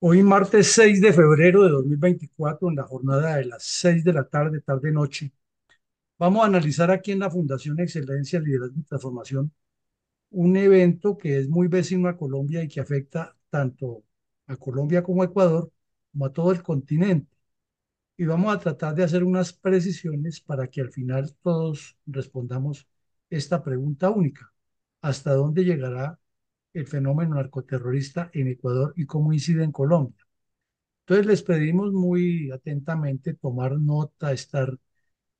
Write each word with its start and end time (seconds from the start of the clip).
Hoy 0.00 0.22
martes 0.22 0.72
6 0.72 1.00
de 1.00 1.12
febrero 1.12 1.62
de 1.64 1.70
2024, 1.70 2.68
en 2.70 2.76
la 2.76 2.84
jornada 2.84 3.36
de 3.36 3.44
las 3.46 3.62
6 3.64 4.04
de 4.04 4.12
la 4.12 4.24
tarde, 4.24 4.60
tarde-noche, 4.60 5.32
vamos 6.18 6.42
a 6.44 6.46
analizar 6.46 6.90
aquí 6.90 7.12
en 7.12 7.20
la 7.20 7.30
Fundación 7.30 7.80
Excelencia, 7.80 8.40
Liderazgo 8.40 8.80
y 8.80 8.84
Transformación 8.84 9.52
un 10.30 10.56
evento 10.56 11.18
que 11.18 11.38
es 11.38 11.48
muy 11.48 11.68
vecino 11.68 12.08
a 12.08 12.16
Colombia 12.18 12.62
y 12.62 12.68
que 12.68 12.80
afecta 12.80 13.36
tanto 13.50 14.04
a 14.48 14.56
Colombia 14.56 15.02
como 15.02 15.22
a 15.22 15.26
Ecuador, 15.26 15.72
como 16.12 16.26
a 16.26 16.32
todo 16.32 16.52
el 16.52 16.62
continente. 16.62 17.36
Y 18.18 18.26
vamos 18.26 18.54
a 18.54 18.60
tratar 18.60 18.94
de 18.96 19.04
hacer 19.04 19.24
unas 19.24 19.52
precisiones 19.54 20.40
para 20.40 20.68
que 20.68 20.82
al 20.82 20.92
final 20.92 21.34
todos 21.42 21.98
respondamos 22.06 22.88
esta 23.30 23.64
pregunta 23.64 24.10
única. 24.10 24.52
¿Hasta 25.02 25.34
dónde 25.34 25.64
llegará 25.64 26.19
el 26.72 26.86
fenómeno 26.86 27.36
narcoterrorista 27.36 28.30
en 28.32 28.48
Ecuador 28.48 28.94
y 28.96 29.06
cómo 29.06 29.32
incide 29.32 29.64
en 29.64 29.72
Colombia? 29.72 30.26
Entonces 31.00 31.26
les 31.26 31.42
pedimos 31.42 31.92
muy 31.92 32.50
atentamente 32.52 33.34
tomar 33.34 33.78
nota, 33.78 34.32
estar 34.32 34.78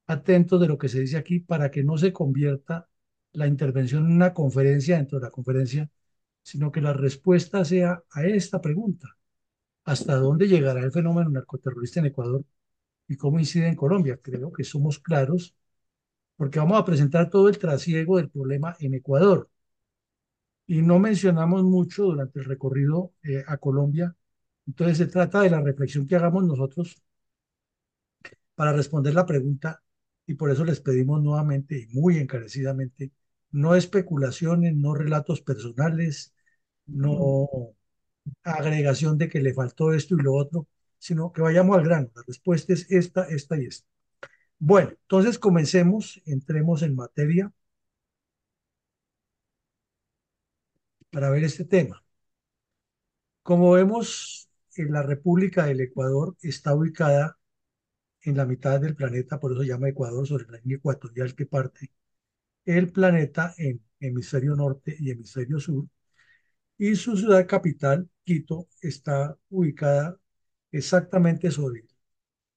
atentos 0.07 0.61
de 0.61 0.69
lo 0.69 0.79
que 0.79 0.89
se 0.89 1.01
dice 1.01 1.17
aquí 1.17 1.41
para 1.41 1.71
que 1.71 1.85
no 1.85 1.97
se 1.99 2.13
convierta 2.13 2.89
la 3.33 3.47
intervención 3.47 4.07
en 4.07 4.13
una 4.13 4.35
conferencia 4.35 4.97
dentro 4.97 5.19
de 5.21 5.27
la 5.27 5.31
conferencia, 5.31 5.91
sino 6.43 6.73
que 6.73 6.81
la 6.81 6.93
respuesta 6.93 7.65
sea 7.65 8.03
a 8.11 8.25
esta 8.25 8.61
pregunta. 8.61 9.09
¿Hasta 9.85 10.17
dónde 10.17 10.49
llegará 10.49 10.83
el 10.83 10.93
fenómeno 10.93 11.31
narcoterrorista 11.31 12.01
en 12.01 12.07
Ecuador 12.07 12.45
y 13.09 13.17
cómo 13.17 13.39
incide 13.41 13.69
en 13.69 13.77
Colombia? 13.77 14.19
Creo 14.23 14.53
que 14.53 14.65
somos 14.65 14.99
claros 14.99 15.55
porque 16.37 16.59
vamos 16.59 16.79
a 16.81 16.85
presentar 16.85 17.31
todo 17.31 17.49
el 17.49 17.59
trasiego 17.59 18.17
del 18.17 18.31
problema 18.31 18.77
en 18.81 18.95
Ecuador. 18.95 19.51
Y 20.71 20.83
no 20.83 21.01
mencionamos 21.01 21.65
mucho 21.65 22.05
durante 22.05 22.39
el 22.39 22.45
recorrido 22.45 23.13
eh, 23.25 23.43
a 23.49 23.57
Colombia. 23.57 24.15
Entonces 24.69 24.99
se 24.99 25.07
trata 25.07 25.41
de 25.41 25.51
la 25.51 25.61
reflexión 25.61 26.07
que 26.07 26.15
hagamos 26.15 26.45
nosotros 26.45 27.03
para 28.55 28.73
responder 28.73 29.15
la 29.15 29.27
pregunta 29.27 29.83
y 30.27 30.35
por 30.35 30.49
eso 30.49 30.65
les 30.65 30.81
pedimos 30.81 31.21
nuevamente 31.21 31.77
y 31.77 31.87
muy 31.89 32.19
encarecidamente 32.19 33.11
no 33.51 33.75
especulaciones, 33.75 34.77
no 34.77 34.95
relatos 34.95 35.41
personales, 35.41 36.35
no 36.87 37.49
agregación 38.45 39.19
de 39.19 39.29
que 39.29 39.41
le 39.43 39.55
faltó 39.55 39.93
esto 39.93 40.15
y 40.15 40.23
lo 40.23 40.35
otro, 40.35 40.69
sino 40.99 41.33
que 41.33 41.43
vayamos 41.43 41.77
al 41.79 41.85
grano. 41.85 42.11
La 42.15 42.23
respuesta 42.25 42.75
es 42.75 42.87
esta, 42.93 43.25
esta 43.25 43.61
y 43.61 43.67
esta. 43.67 43.89
Bueno, 44.61 44.91
entonces 44.91 45.41
comencemos, 45.41 46.23
entremos 46.27 46.83
en 46.83 46.95
materia 46.95 47.53
para 51.11 51.31
ver 51.31 51.45
este 51.45 51.65
tema. 51.65 52.03
Como 53.43 53.73
vemos, 53.73 54.49
en 54.77 54.93
la 54.93 55.03
República 55.03 55.67
del 55.67 55.81
Ecuador 55.81 56.37
está 56.43 56.75
ubicada 56.75 57.39
en 58.23 58.37
la 58.37 58.47
mitad 58.47 58.81
del 58.81 58.95
planeta, 58.97 59.41
por 59.41 59.53
eso 59.53 59.63
se 59.63 59.69
llama 59.69 59.89
Ecuador, 59.89 60.27
sobre 60.27 60.47
la 60.51 60.59
línea 60.59 60.79
ecuatorial 60.79 61.35
que 61.35 61.47
parte 61.47 61.91
el 62.67 62.93
planeta 62.93 63.55
en 63.59 63.83
hemisferio 64.01 64.57
norte 64.57 64.97
y 64.99 65.11
hemisferio 65.11 65.61
sur. 65.61 65.87
Y 66.79 66.97
su 66.97 67.17
ciudad 67.17 67.47
capital, 67.47 68.09
Quito, 68.25 68.69
está 68.83 69.37
ubicada 69.51 70.19
exactamente 70.73 71.51
sobre 71.51 71.85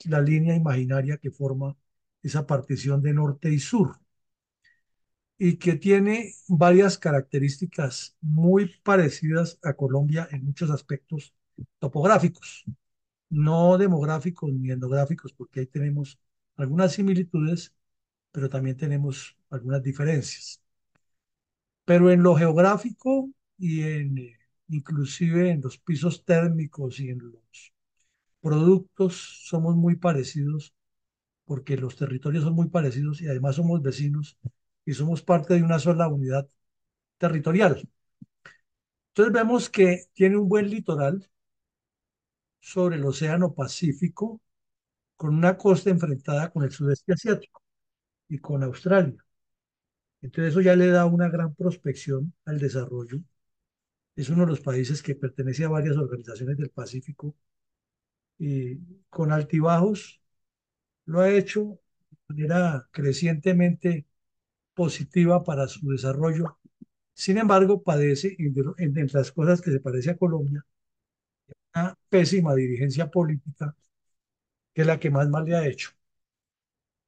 la 0.05 0.21
línea 0.21 0.55
imaginaria 0.55 1.17
que 1.17 1.31
forma 1.31 1.77
esa 2.21 2.45
partición 2.47 3.01
de 3.01 3.13
norte 3.13 3.49
y 3.51 3.59
sur 3.59 3.97
y 5.45 5.57
que 5.57 5.75
tiene 5.75 6.35
varias 6.47 6.97
características 6.97 8.15
muy 8.21 8.71
parecidas 8.81 9.59
a 9.61 9.73
Colombia 9.73 10.25
en 10.31 10.45
muchos 10.45 10.71
aspectos 10.71 11.33
topográficos, 11.79 12.63
no 13.29 13.77
demográficos 13.77 14.53
ni 14.53 14.71
etnográficos, 14.71 15.33
porque 15.33 15.59
ahí 15.59 15.65
tenemos 15.65 16.17
algunas 16.55 16.93
similitudes, 16.93 17.73
pero 18.31 18.47
también 18.47 18.77
tenemos 18.77 19.35
algunas 19.49 19.83
diferencias. 19.83 20.61
Pero 21.83 22.09
en 22.09 22.23
lo 22.23 22.35
geográfico 22.35 23.29
y 23.57 23.81
en 23.81 24.17
eh, 24.19 24.37
inclusive 24.69 25.49
en 25.49 25.59
los 25.59 25.77
pisos 25.77 26.23
térmicos 26.23 27.01
y 27.01 27.09
en 27.09 27.19
los 27.19 27.73
productos 28.39 29.41
somos 29.49 29.75
muy 29.75 29.97
parecidos 29.97 30.73
porque 31.43 31.75
los 31.75 31.97
territorios 31.97 32.45
son 32.45 32.53
muy 32.55 32.69
parecidos 32.69 33.21
y 33.21 33.27
además 33.27 33.57
somos 33.57 33.81
vecinos 33.81 34.37
y 34.85 34.93
somos 34.93 35.21
parte 35.21 35.55
de 35.55 35.63
una 35.63 35.79
sola 35.79 36.07
unidad 36.07 36.47
territorial. 37.17 37.87
Entonces 39.09 39.33
vemos 39.33 39.69
que 39.69 40.05
tiene 40.13 40.37
un 40.37 40.49
buen 40.49 40.69
litoral 40.69 41.29
sobre 42.59 42.95
el 42.95 43.05
Océano 43.05 43.53
Pacífico 43.53 44.41
con 45.17 45.35
una 45.35 45.57
costa 45.57 45.89
enfrentada 45.91 46.51
con 46.51 46.63
el 46.63 46.71
sudeste 46.71 47.13
asiático 47.13 47.61
y 48.29 48.39
con 48.39 48.63
Australia. 48.63 49.23
Entonces 50.21 50.51
eso 50.53 50.61
ya 50.61 50.75
le 50.75 50.87
da 50.87 51.05
una 51.05 51.29
gran 51.29 51.53
prospección 51.55 52.33
al 52.45 52.59
desarrollo. 52.59 53.19
Es 54.15 54.29
uno 54.29 54.45
de 54.45 54.51
los 54.51 54.61
países 54.61 55.03
que 55.03 55.15
pertenece 55.15 55.65
a 55.65 55.69
varias 55.69 55.97
organizaciones 55.97 56.57
del 56.57 56.71
Pacífico 56.71 57.35
y 58.37 58.77
con 59.09 59.31
altibajos 59.31 60.21
lo 61.05 61.21
ha 61.21 61.29
hecho 61.31 61.79
de 62.29 62.47
manera 62.47 62.89
crecientemente 62.91 64.05
positiva 64.73 65.43
para 65.43 65.67
su 65.67 65.87
desarrollo. 65.89 66.59
Sin 67.13 67.37
embargo, 67.39 67.83
padece, 67.83 68.35
entre 68.77 69.07
las 69.13 69.31
cosas 69.31 69.61
que 69.61 69.71
se 69.71 69.79
parece 69.81 70.11
a 70.11 70.17
Colombia, 70.17 70.65
una 71.75 71.95
pésima 72.09 72.55
dirigencia 72.55 73.09
política, 73.11 73.75
que 74.73 74.81
es 74.81 74.87
la 74.87 74.99
que 74.99 75.09
más 75.09 75.29
mal 75.29 75.45
le 75.45 75.55
ha 75.55 75.67
hecho. 75.67 75.89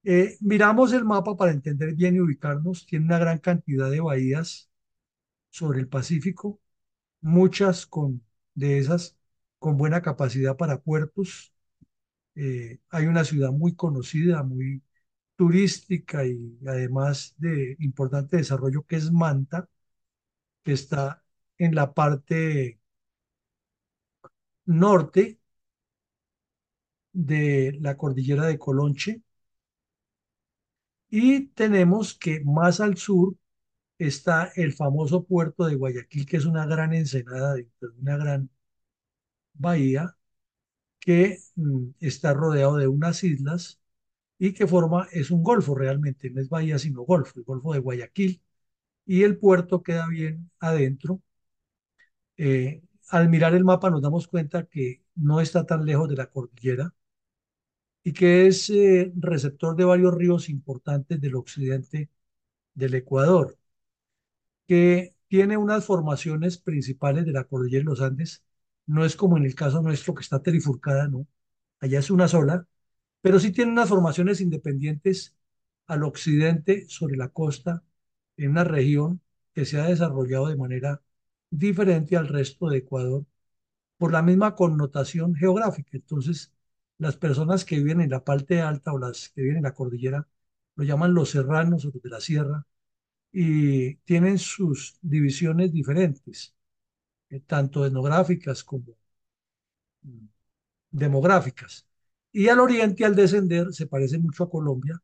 Eh, 0.03 0.37
miramos 0.41 0.93
el 0.93 1.03
mapa 1.05 1.35
para 1.35 1.51
entender 1.51 1.93
bien 1.95 2.15
y 2.15 2.19
ubicarnos. 2.21 2.85
Tiene 2.85 3.05
una 3.05 3.17
gran 3.19 3.39
cantidad 3.39 3.89
de 3.89 4.01
bahías 4.01 4.69
sobre 5.51 5.79
el 5.81 5.87
Pacífico, 5.89 6.61
muchas 7.21 7.87
de 8.55 8.79
esas 8.79 9.17
con 9.59 9.77
buena 9.77 10.01
capacidad 10.03 10.57
para 10.57 10.81
puertos. 10.81 11.53
Eh, 12.35 12.79
hay 12.89 13.07
una 13.07 13.25
ciudad 13.25 13.51
muy 13.51 13.75
conocida, 13.75 14.43
muy 14.43 14.83
turística 15.35 16.25
y 16.25 16.57
además 16.68 17.35
de 17.38 17.75
importante 17.79 18.38
desarrollo 18.38 18.84
que 18.84 18.97
es 18.97 19.12
Manta, 19.12 19.69
que 20.63 20.73
está 20.73 21.23
en 21.57 21.75
la 21.75 21.94
parte 21.94 22.79
norte 24.68 25.40
de 27.13 27.78
la 27.81 27.97
cordillera 27.97 28.46
de 28.46 28.59
Colonche. 28.59 29.22
Y 31.09 31.47
tenemos 31.50 32.13
que 32.17 32.41
más 32.44 32.79
al 32.79 32.97
sur 32.97 33.35
está 34.00 34.52
el 34.56 34.73
famoso 34.73 35.25
puerto 35.25 35.66
de 35.66 35.75
Guayaquil, 35.75 36.25
que 36.28 36.38
es 36.38 36.46
una 36.46 36.66
gran 36.67 36.94
ensenada 36.94 37.56
una 38.00 38.17
gran 38.17 38.50
bahía 39.53 40.16
que 41.00 41.40
mm, 41.56 41.90
está 42.02 42.34
rodeado 42.34 42.78
de 42.78 42.88
unas 42.88 43.23
islas 43.23 43.81
y 44.40 44.53
que 44.53 44.68
forma, 44.68 45.07
es 45.12 45.31
un 45.31 45.44
golfo 45.44 45.75
realmente, 45.75 46.29
no 46.29 46.41
es 46.41 46.50
bahía 46.50 46.79
sino 46.79 47.03
golfo, 47.03 47.40
el 47.40 47.46
golfo 47.46 47.73
de 47.73 47.79
Guayaquil, 47.79 48.41
y 49.06 49.23
el 49.23 49.38
puerto 49.38 49.84
queda 49.84 50.07
bien 50.07 50.51
adentro. 50.59 51.22
Eh, 52.38 52.81
al 53.09 53.28
mirar 53.29 53.53
el 53.56 53.63
mapa 53.66 53.90
nos 53.90 54.01
damos 54.01 54.28
cuenta 54.28 54.66
que 54.66 55.03
no 55.16 55.41
está 55.41 55.66
tan 55.66 55.85
lejos 55.85 56.09
de 56.09 56.16
la 56.16 56.28
cordillera, 56.28 56.94
y 58.03 58.13
que 58.13 58.47
es 58.47 58.69
eh, 58.69 59.12
receptor 59.18 59.75
de 59.75 59.84
varios 59.85 60.13
ríos 60.13 60.50
importantes 60.50 61.19
del 61.22 61.35
occidente 61.35 62.09
del 62.75 62.96
Ecuador, 62.96 63.57
que 64.67 65.16
tiene 65.28 65.57
unas 65.57 65.85
formaciones 65.85 66.57
principales 66.57 67.25
de 67.25 67.31
la 67.31 67.46
cordillera 67.46 67.79
de 67.81 67.85
los 67.85 68.02
Andes. 68.02 68.43
No 68.85 69.05
es 69.05 69.16
como 69.16 69.38
en 69.38 69.46
el 69.46 69.55
caso 69.55 69.81
nuestro 69.81 70.14
que 70.16 70.22
está 70.22 70.41
trifurcada, 70.41 71.08
no. 71.08 71.28
Allá 71.79 71.99
es 71.99 72.11
una 72.11 72.28
sola, 72.28 72.67
pero 73.25 73.39
sí 73.39 73.51
tiene 73.51 73.72
unas 73.72 73.89
formaciones 73.89 74.39
independientes 74.39 75.35
al 75.87 76.03
occidente 76.03 76.85
sobre 76.89 77.17
la 77.17 77.29
costa, 77.29 77.83
en 78.37 78.51
una 78.51 78.63
región 78.63 79.22
que 79.53 79.66
se 79.66 79.79
ha 79.81 79.85
desarrollado 79.87 80.47
de 80.47 80.55
manera 80.57 81.01
diferente 81.49 82.17
al 82.17 82.27
resto 82.27 82.69
de 82.69 82.79
Ecuador 82.79 83.25
por 83.97 84.11
la 84.13 84.22
misma 84.23 84.55
connotación 84.55 85.35
geográfica. 85.35 85.91
Entonces, 85.93 86.53
las 86.99 87.17
personas 87.17 87.66
que 87.66 87.77
viven 87.77 88.01
en 88.01 88.11
la 88.11 88.23
parte 88.23 88.61
alta 88.61 88.93
o 88.93 88.99
las 88.99 89.29
que 89.29 89.41
viven 89.41 89.57
en 89.57 89.63
la 89.63 89.73
cordillera 89.73 90.28
lo 90.75 90.83
llaman 90.83 91.16
los 91.16 91.31
serranos 91.31 91.85
o 91.85 91.91
los 91.93 92.03
de 92.03 92.09
la 92.09 92.21
sierra 92.21 92.67
y 93.31 93.95
tienen 94.05 94.39
sus 94.39 94.99
divisiones 95.01 95.73
diferentes, 95.73 96.55
eh, 97.29 97.41
tanto 97.41 97.85
etnográficas 97.85 98.63
como 98.63 98.97
mm, 100.03 100.28
demográficas. 100.91 101.87
Y 102.35 102.49
al 102.49 102.59
oriente, 102.59 103.05
al 103.05 103.16
descender, 103.16 103.73
se 103.73 103.87
parece 103.87 104.20
mucho 104.20 104.43
a 104.43 104.49
Colombia, 104.49 105.02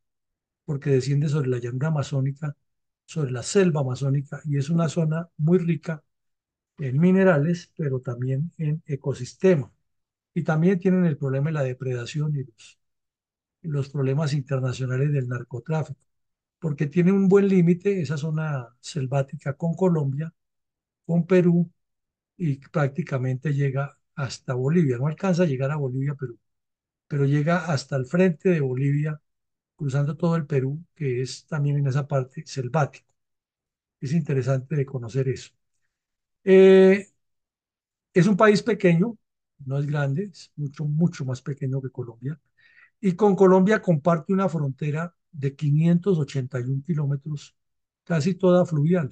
porque 0.66 0.92
desciende 0.92 1.30
sobre 1.30 1.50
la 1.50 1.60
llanura 1.60 1.90
amazónica, 1.90 2.56
sobre 3.06 3.32
la 3.32 3.44
selva 3.44 3.82
amazónica, 3.82 4.42
y 4.46 4.58
es 4.58 4.70
una 4.70 4.90
zona 4.90 5.30
muy 5.38 5.60
rica 5.60 6.04
en 6.80 7.00
minerales, 7.00 7.72
pero 7.78 8.02
también 8.02 8.52
en 8.58 8.84
ecosistema. 8.88 9.72
Y 10.34 10.44
también 10.44 10.80
tienen 10.80 11.06
el 11.06 11.18
problema 11.18 11.50
de 11.52 11.54
la 11.56 11.64
depredación 11.64 12.36
y 12.38 12.44
los, 12.46 12.80
los 13.64 13.90
problemas 13.90 14.34
internacionales 14.34 15.12
del 15.14 15.28
narcotráfico, 15.30 16.00
porque 16.60 16.88
tiene 16.88 17.12
un 17.14 17.30
buen 17.30 17.48
límite 17.50 18.02
esa 18.02 18.18
zona 18.18 18.70
selvática 18.82 19.54
con 19.56 19.76
Colombia, 19.76 20.34
con 21.06 21.26
Perú 21.28 21.70
y 22.38 22.58
prácticamente 22.70 23.54
llega 23.54 23.98
hasta 24.16 24.54
Bolivia. 24.56 24.98
No 24.98 25.08
alcanza 25.08 25.44
a 25.44 25.48
llegar 25.48 25.72
a 25.72 25.78
Bolivia, 25.78 26.16
pero, 26.20 26.36
pero 27.12 27.26
llega 27.26 27.66
hasta 27.74 27.98
el 27.98 28.06
frente 28.06 28.50
de 28.50 28.62
Bolivia, 28.62 29.22
cruzando 29.76 30.16
todo 30.18 30.38
el 30.38 30.48
Perú, 30.48 30.84
que 30.96 31.22
es 31.22 31.46
también 31.48 31.78
en 31.78 31.88
esa 31.88 32.08
parte 32.08 32.44
selvático. 32.48 33.08
Es 34.02 34.14
interesante 34.14 34.86
conocer 34.86 35.30
eso. 35.30 35.52
Eh, 36.46 37.08
es 38.14 38.28
un 38.28 38.38
país 38.38 38.62
pequeño, 38.64 39.18
no 39.66 39.78
es 39.80 39.86
grande, 39.88 40.26
es 40.32 40.52
mucho, 40.56 40.86
mucho 40.86 41.26
más 41.26 41.42
pequeño 41.42 41.82
que 41.82 41.90
Colombia. 41.92 42.40
Y 43.02 43.14
con 43.16 43.36
Colombia 43.36 43.82
comparte 43.82 44.34
una 44.34 44.50
frontera 44.50 45.16
de 45.32 45.56
581 45.56 46.84
kilómetros, 46.86 47.56
casi 48.06 48.36
toda 48.36 48.66
fluvial, 48.66 49.12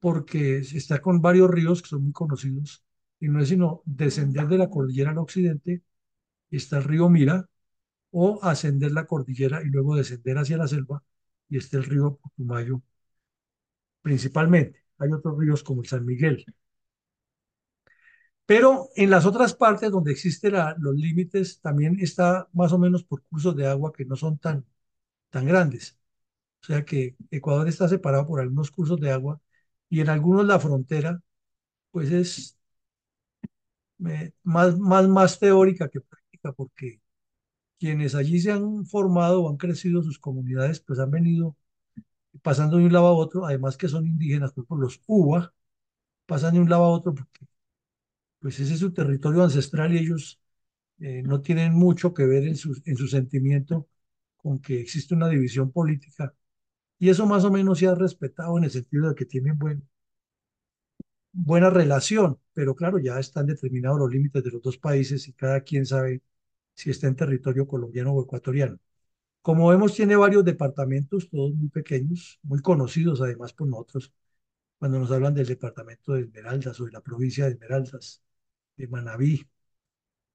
porque 0.00 0.58
está 0.58 1.00
con 1.00 1.20
varios 1.20 1.50
ríos 1.50 1.82
que 1.82 1.88
son 1.88 2.04
muy 2.04 2.12
conocidos, 2.12 2.84
y 3.20 3.28
no 3.28 3.40
es 3.40 3.48
sino 3.48 3.82
descender 3.84 4.46
de 4.48 4.58
la 4.58 4.70
cordillera 4.70 5.10
al 5.10 5.18
occidente, 5.18 5.82
está 6.56 6.78
el 6.78 6.84
río 6.84 7.08
Mira, 7.08 7.48
o 8.10 8.40
ascender 8.42 8.92
la 8.92 9.06
cordillera 9.06 9.62
y 9.62 9.66
luego 9.68 9.96
descender 9.96 10.38
hacia 10.38 10.56
la 10.58 10.68
selva, 10.68 11.02
y 11.48 11.58
está 11.58 11.78
el 11.78 11.84
río 11.84 12.16
Putumayo 12.18 12.82
principalmente. 14.02 14.84
Hay 14.98 15.12
otros 15.12 15.38
ríos 15.38 15.62
como 15.62 15.82
el 15.82 15.88
San 15.88 16.04
Miguel. 16.04 16.44
Pero 18.46 18.88
en 18.96 19.10
las 19.10 19.26
otras 19.26 19.54
partes 19.54 19.90
donde 19.90 20.12
existen 20.12 20.54
los 20.78 20.94
límites, 20.96 21.60
también 21.60 21.98
está 22.00 22.48
más 22.52 22.72
o 22.72 22.78
menos 22.78 23.04
por 23.04 23.22
cursos 23.24 23.54
de 23.56 23.66
agua 23.66 23.92
que 23.92 24.04
no 24.06 24.16
son 24.16 24.38
tan, 24.38 24.64
tan 25.30 25.46
grandes. 25.46 25.98
O 26.62 26.66
sea 26.66 26.84
que 26.84 27.16
Ecuador 27.30 27.68
está 27.68 27.88
separado 27.88 28.26
por 28.28 28.40
algunos 28.40 28.70
cursos 28.72 29.00
de 29.00 29.12
agua 29.12 29.40
y 29.90 30.00
en 30.02 30.10
algunos 30.10 30.46
la 30.46 30.60
frontera, 30.60 31.22
pues 31.92 32.10
es 32.12 32.58
eh, 34.06 34.32
más, 34.42 34.78
más, 34.78 35.08
más 35.08 35.38
teórica 35.38 35.88
que 35.88 36.00
práctica, 36.00 36.17
porque 36.56 37.00
quienes 37.78 38.14
allí 38.14 38.40
se 38.40 38.52
han 38.52 38.86
formado 38.86 39.44
o 39.44 39.50
han 39.50 39.56
crecido 39.58 40.02
sus 40.02 40.18
comunidades, 40.18 40.80
pues 40.80 40.98
han 41.00 41.10
venido 41.10 41.56
pasando 42.42 42.78
de 42.78 42.84
un 42.86 42.92
lado 42.92 43.08
a 43.08 43.12
otro, 43.14 43.46
además 43.46 43.76
que 43.76 43.88
son 43.88 44.06
indígenas, 44.06 44.52
por 44.52 44.64
ejemplo, 44.64 44.84
los 44.86 45.02
UBA, 45.06 45.54
pasan 46.26 46.54
de 46.54 46.60
un 46.60 46.70
lado 46.70 46.84
a 46.84 46.90
otro 46.90 47.14
porque 47.14 47.46
pues 48.40 48.60
ese 48.60 48.74
es 48.74 48.80
su 48.80 48.92
territorio 48.92 49.42
ancestral 49.44 49.94
y 49.94 49.98
ellos 49.98 50.40
eh, 51.00 51.22
no 51.24 51.40
tienen 51.42 51.74
mucho 51.74 52.14
que 52.14 52.26
ver 52.26 52.44
en 52.46 52.56
su, 52.56 52.80
en 52.84 52.96
su 52.96 53.08
sentimiento 53.08 53.88
con 54.36 54.60
que 54.60 54.80
existe 54.80 55.14
una 55.14 55.28
división 55.28 55.72
política. 55.72 56.34
Y 56.98 57.10
eso 57.10 57.26
más 57.26 57.44
o 57.44 57.52
menos 57.52 57.78
se 57.80 57.88
ha 57.88 57.94
respetado 57.94 58.58
en 58.58 58.64
el 58.64 58.70
sentido 58.72 59.08
de 59.10 59.14
que 59.16 59.26
tienen 59.26 59.58
buen, 59.58 59.88
buena 61.44 61.70
relación, 61.70 62.38
pero 62.52 62.74
claro, 62.74 62.98
ya 62.98 63.18
están 63.20 63.46
determinados 63.46 63.98
los 63.98 64.10
límites 64.10 64.42
de 64.44 64.50
los 64.50 64.62
dos 64.62 64.78
países 64.78 65.28
y 65.28 65.32
cada 65.32 65.60
quien 65.62 65.86
sabe 65.86 66.22
si 66.74 66.90
está 66.90 67.08
en 67.08 67.16
territorio 67.16 67.66
colombiano 67.66 68.12
o 68.12 68.22
ecuatoriano. 68.24 68.78
Como 69.42 69.68
vemos, 69.68 69.94
tiene 69.94 70.16
varios 70.16 70.44
departamentos, 70.44 71.30
todos 71.30 71.54
muy 71.54 71.68
pequeños, 71.70 72.40
muy 72.42 72.60
conocidos 72.62 73.20
además 73.22 73.52
por 73.54 73.68
nosotros, 73.68 74.12
cuando 74.78 74.98
nos 75.00 75.10
hablan 75.12 75.34
del 75.34 75.46
departamento 75.46 76.14
de 76.14 76.22
Esmeraldas 76.22 76.80
o 76.80 76.86
de 76.86 76.92
la 76.92 77.00
provincia 77.02 77.46
de 77.46 77.52
Esmeraldas, 77.52 78.22
de 78.76 78.88
Manabí, 78.88 79.46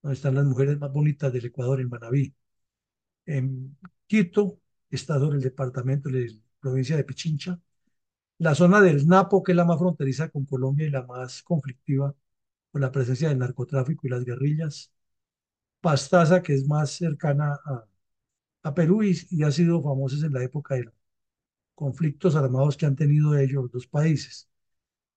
donde 0.01 0.15
están 0.15 0.35
las 0.35 0.45
mujeres 0.45 0.79
más 0.79 0.91
bonitas 0.91 1.31
del 1.33 1.45
Ecuador, 1.45 1.81
en 1.81 1.89
Manabí. 1.89 2.35
En 3.25 3.77
Quito 4.07 4.59
está 4.89 5.19
sobre 5.19 5.37
el 5.37 5.43
departamento 5.43 6.09
de 6.09 6.29
la 6.29 6.35
provincia 6.59 6.97
de 6.97 7.03
Pichincha. 7.03 7.59
La 8.43 8.55
zona 8.55 8.81
del 8.81 9.07
Napo, 9.07 9.41
que 9.41 9.53
es 9.53 9.55
la 9.55 9.63
más 9.65 9.79
fronteriza 9.79 10.29
con 10.29 10.45
Colombia 10.45 10.85
y 10.85 10.89
la 10.89 11.03
más 11.03 11.41
conflictiva 11.43 12.13
por 12.71 12.81
la 12.81 12.91
presencia 12.91 13.29
del 13.29 13.39
narcotráfico 13.39 14.05
y 14.07 14.09
las 14.09 14.25
guerrillas. 14.25 14.91
Pastaza, 15.81 16.41
que 16.43 16.53
es 16.55 16.67
más 16.67 16.91
cercana 16.91 17.59
a 18.63 18.73
Perú 18.73 19.03
y, 19.03 19.43
ha 19.43 19.51
sido 19.51 19.81
famosos 19.83 20.23
en 20.23 20.33
la 20.33 20.43
época 20.43 20.75
de 20.75 20.85
los 20.85 20.93
conflictos 21.75 22.35
armados 22.35 22.77
que 22.77 22.85
han 22.85 22.95
tenido 22.95 23.37
ellos 23.37 23.63
los 23.63 23.71
dos 23.71 23.87
países. 23.87 24.49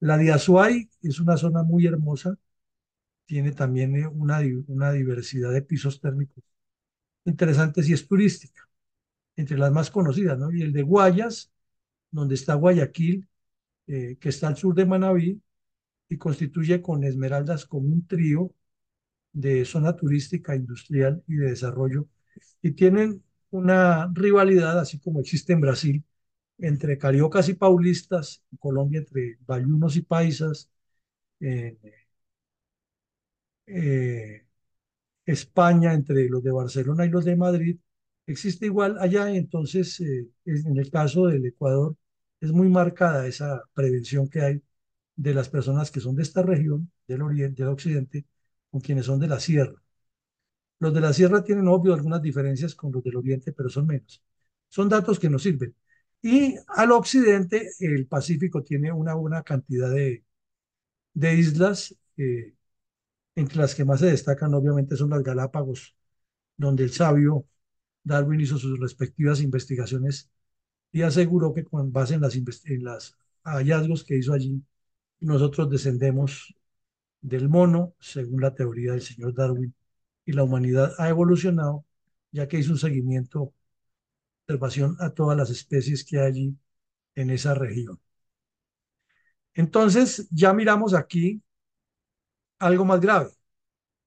La 0.00 0.18
de 0.18 0.32
Azuay 0.32 0.90
es 1.02 1.20
una 1.20 1.36
zona 1.36 1.62
muy 1.64 1.86
hermosa, 1.86 2.38
tiene 3.26 3.52
también 3.52 3.96
eh, 3.96 4.06
una, 4.08 4.40
una 4.68 4.92
diversidad 4.92 5.52
de 5.52 5.62
pisos 5.62 6.00
térmicos 6.00 6.44
interesantes 7.24 7.88
y 7.88 7.94
es 7.94 8.08
turística, 8.08 8.68
entre 9.36 9.58
las 9.58 9.72
más 9.72 9.90
conocidas, 9.90 10.38
¿no? 10.38 10.52
Y 10.52 10.62
el 10.62 10.72
de 10.72 10.82
Guayas, 10.82 11.52
donde 12.16 12.34
está 12.36 12.54
Guayaquil, 12.54 13.28
eh, 13.86 14.16
que 14.20 14.30
está 14.30 14.48
al 14.48 14.56
sur 14.56 14.74
de 14.74 14.86
Manabí 14.86 15.40
y 16.08 16.18
constituye 16.18 16.82
con 16.82 17.04
Esmeraldas 17.04 17.66
como 17.66 17.88
un 17.88 18.06
trío 18.06 18.52
de 19.32 19.64
zona 19.64 19.96
turística, 19.96 20.56
industrial 20.56 21.22
y 21.28 21.36
de 21.36 21.50
desarrollo. 21.50 22.08
Y 22.62 22.72
tienen 22.72 23.22
una 23.50 24.10
rivalidad, 24.14 24.78
así 24.80 24.98
como 25.00 25.20
existe 25.20 25.52
en 25.52 25.60
Brasil, 25.60 26.04
entre 26.58 26.98
cariocas 26.98 27.48
y 27.48 27.54
paulistas, 27.54 28.42
en 28.52 28.58
Colombia 28.58 29.00
entre 29.00 29.38
bayunos 29.46 29.96
y 29.96 30.02
paisas, 30.02 30.70
en 31.40 31.78
eh, 33.66 34.46
España 35.26 35.94
entre 35.94 36.28
los 36.28 36.42
de 36.42 36.52
Barcelona 36.52 37.06
y 37.06 37.10
los 37.10 37.24
de 37.24 37.36
Madrid, 37.36 37.78
existe 38.26 38.66
igual 38.66 38.98
allá, 39.00 39.30
entonces 39.30 40.00
eh, 40.00 40.28
en 40.46 40.78
el 40.78 40.90
caso 40.90 41.26
del 41.26 41.46
Ecuador 41.46 41.96
es 42.40 42.52
muy 42.52 42.68
marcada 42.68 43.26
esa 43.26 43.62
prevención 43.74 44.28
que 44.28 44.40
hay 44.42 44.62
de 45.16 45.34
las 45.34 45.48
personas 45.48 45.90
que 45.90 46.00
son 46.00 46.16
de 46.16 46.22
esta 46.22 46.42
región, 46.42 46.90
del 47.08 47.22
oriente, 47.22 47.62
del 47.62 47.72
occidente, 47.72 48.26
con 48.70 48.80
quienes 48.80 49.06
son 49.06 49.20
de 49.20 49.28
la 49.28 49.40
sierra. 49.40 49.82
Los 50.78 50.92
de 50.94 51.00
la 51.00 51.12
sierra 51.12 51.42
tienen, 51.42 51.68
obvio, 51.68 51.94
algunas 51.94 52.20
diferencias 52.22 52.74
con 52.74 52.92
los 52.92 53.02
del 53.02 53.16
oriente, 53.16 53.52
pero 53.52 53.68
son 53.70 53.86
menos. 53.86 54.22
Son 54.68 54.88
datos 54.88 55.18
que 55.18 55.30
nos 55.30 55.42
sirven. 55.42 55.74
Y 56.22 56.54
al 56.68 56.92
occidente, 56.92 57.70
el 57.80 58.06
Pacífico 58.06 58.62
tiene 58.62 58.92
una 58.92 59.14
buena 59.14 59.42
cantidad 59.42 59.90
de, 59.90 60.24
de 61.14 61.34
islas, 61.36 61.96
eh, 62.18 62.54
entre 63.36 63.58
las 63.58 63.74
que 63.74 63.84
más 63.84 64.00
se 64.00 64.06
destacan, 64.08 64.54
obviamente, 64.54 64.96
son 64.96 65.10
las 65.10 65.22
Galápagos, 65.22 65.96
donde 66.56 66.84
el 66.84 66.92
sabio 66.92 67.46
Darwin 68.04 68.40
hizo 68.40 68.58
sus 68.58 68.80
respectivas 68.80 69.40
investigaciones 69.42 70.30
y 70.96 71.02
aseguró 71.02 71.52
que 71.52 71.62
con 71.62 71.92
base 71.92 72.14
en 72.14 72.22
las, 72.22 72.34
en 72.36 72.82
las 72.82 73.18
hallazgos 73.44 74.02
que 74.02 74.16
hizo 74.16 74.32
allí, 74.32 74.62
nosotros 75.20 75.68
descendemos 75.68 76.54
del 77.20 77.50
mono, 77.50 77.94
según 78.00 78.40
la 78.40 78.54
teoría 78.54 78.92
del 78.92 79.02
señor 79.02 79.34
Darwin, 79.34 79.74
y 80.24 80.32
la 80.32 80.44
humanidad 80.44 80.94
ha 80.96 81.10
evolucionado, 81.10 81.84
ya 82.32 82.48
que 82.48 82.58
hizo 82.58 82.72
un 82.72 82.78
seguimiento, 82.78 83.52
observación 84.46 84.96
a 85.00 85.10
todas 85.10 85.36
las 85.36 85.50
especies 85.50 86.02
que 86.02 86.18
hay 86.18 86.26
allí 86.28 86.56
en 87.14 87.28
esa 87.28 87.52
región. 87.54 88.00
Entonces, 89.52 90.26
ya 90.30 90.54
miramos 90.54 90.94
aquí 90.94 91.42
algo 92.58 92.86
más 92.86 93.00
grave, 93.00 93.32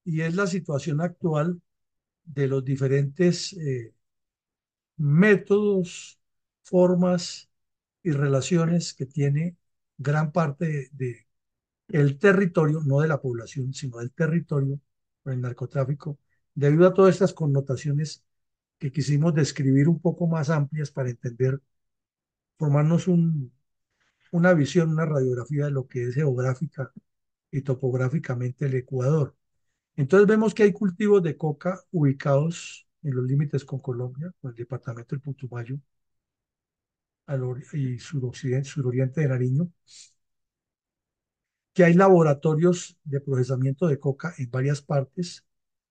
y 0.05 0.21
es 0.21 0.35
la 0.35 0.47
situación 0.47 1.01
actual 1.01 1.61
de 2.23 2.47
los 2.47 2.65
diferentes 2.65 3.53
eh, 3.53 3.93
métodos, 4.97 6.18
formas 6.69 7.49
y 8.03 8.11
relaciones 8.11 8.93
que 8.93 9.05
tiene 9.05 9.57
gran 9.97 10.31
parte 10.31 10.89
de, 10.93 11.27
el 11.89 12.19
territorio, 12.19 12.81
no 12.85 13.01
de 13.01 13.07
la 13.07 13.21
población, 13.21 13.73
sino 13.73 13.97
del 13.99 14.11
territorio 14.11 14.79
el 15.25 15.41
narcotráfico, 15.41 16.19
debido 16.55 16.87
a 16.87 16.93
todas 16.93 17.13
estas 17.15 17.33
connotaciones 17.33 18.23
que 18.79 18.91
quisimos 18.91 19.33
describir 19.35 19.87
un 19.89 19.99
poco 20.01 20.27
más 20.27 20.49
amplias 20.49 20.91
para 20.91 21.09
entender, 21.09 21.61
formarnos 22.57 23.07
un, 23.07 23.51
una 24.31 24.53
visión, 24.53 24.89
una 24.91 25.05
radiografía 25.05 25.65
de 25.65 25.71
lo 25.71 25.87
que 25.87 26.03
es 26.03 26.15
geográfica 26.15 26.91
y 27.51 27.61
topográficamente 27.61 28.65
el 28.67 28.75
Ecuador. 28.75 29.35
Entonces 29.95 30.27
vemos 30.27 30.53
que 30.53 30.63
hay 30.63 30.73
cultivos 30.73 31.23
de 31.23 31.37
coca 31.37 31.81
ubicados 31.91 32.87
en 33.03 33.15
los 33.15 33.25
límites 33.25 33.65
con 33.65 33.79
Colombia, 33.79 34.33
con 34.41 34.51
el 34.51 34.57
departamento 34.57 35.15
del 35.15 35.21
Putumayo 35.21 35.79
y 37.73 37.99
suroccidente, 37.99 38.69
suroriente 38.69 39.21
de 39.21 39.27
Nariño, 39.27 39.71
que 41.73 41.83
hay 41.83 41.93
laboratorios 41.93 42.97
de 43.03 43.21
procesamiento 43.21 43.87
de 43.87 43.99
coca 43.99 44.33
en 44.37 44.51
varias 44.51 44.81
partes, 44.81 45.45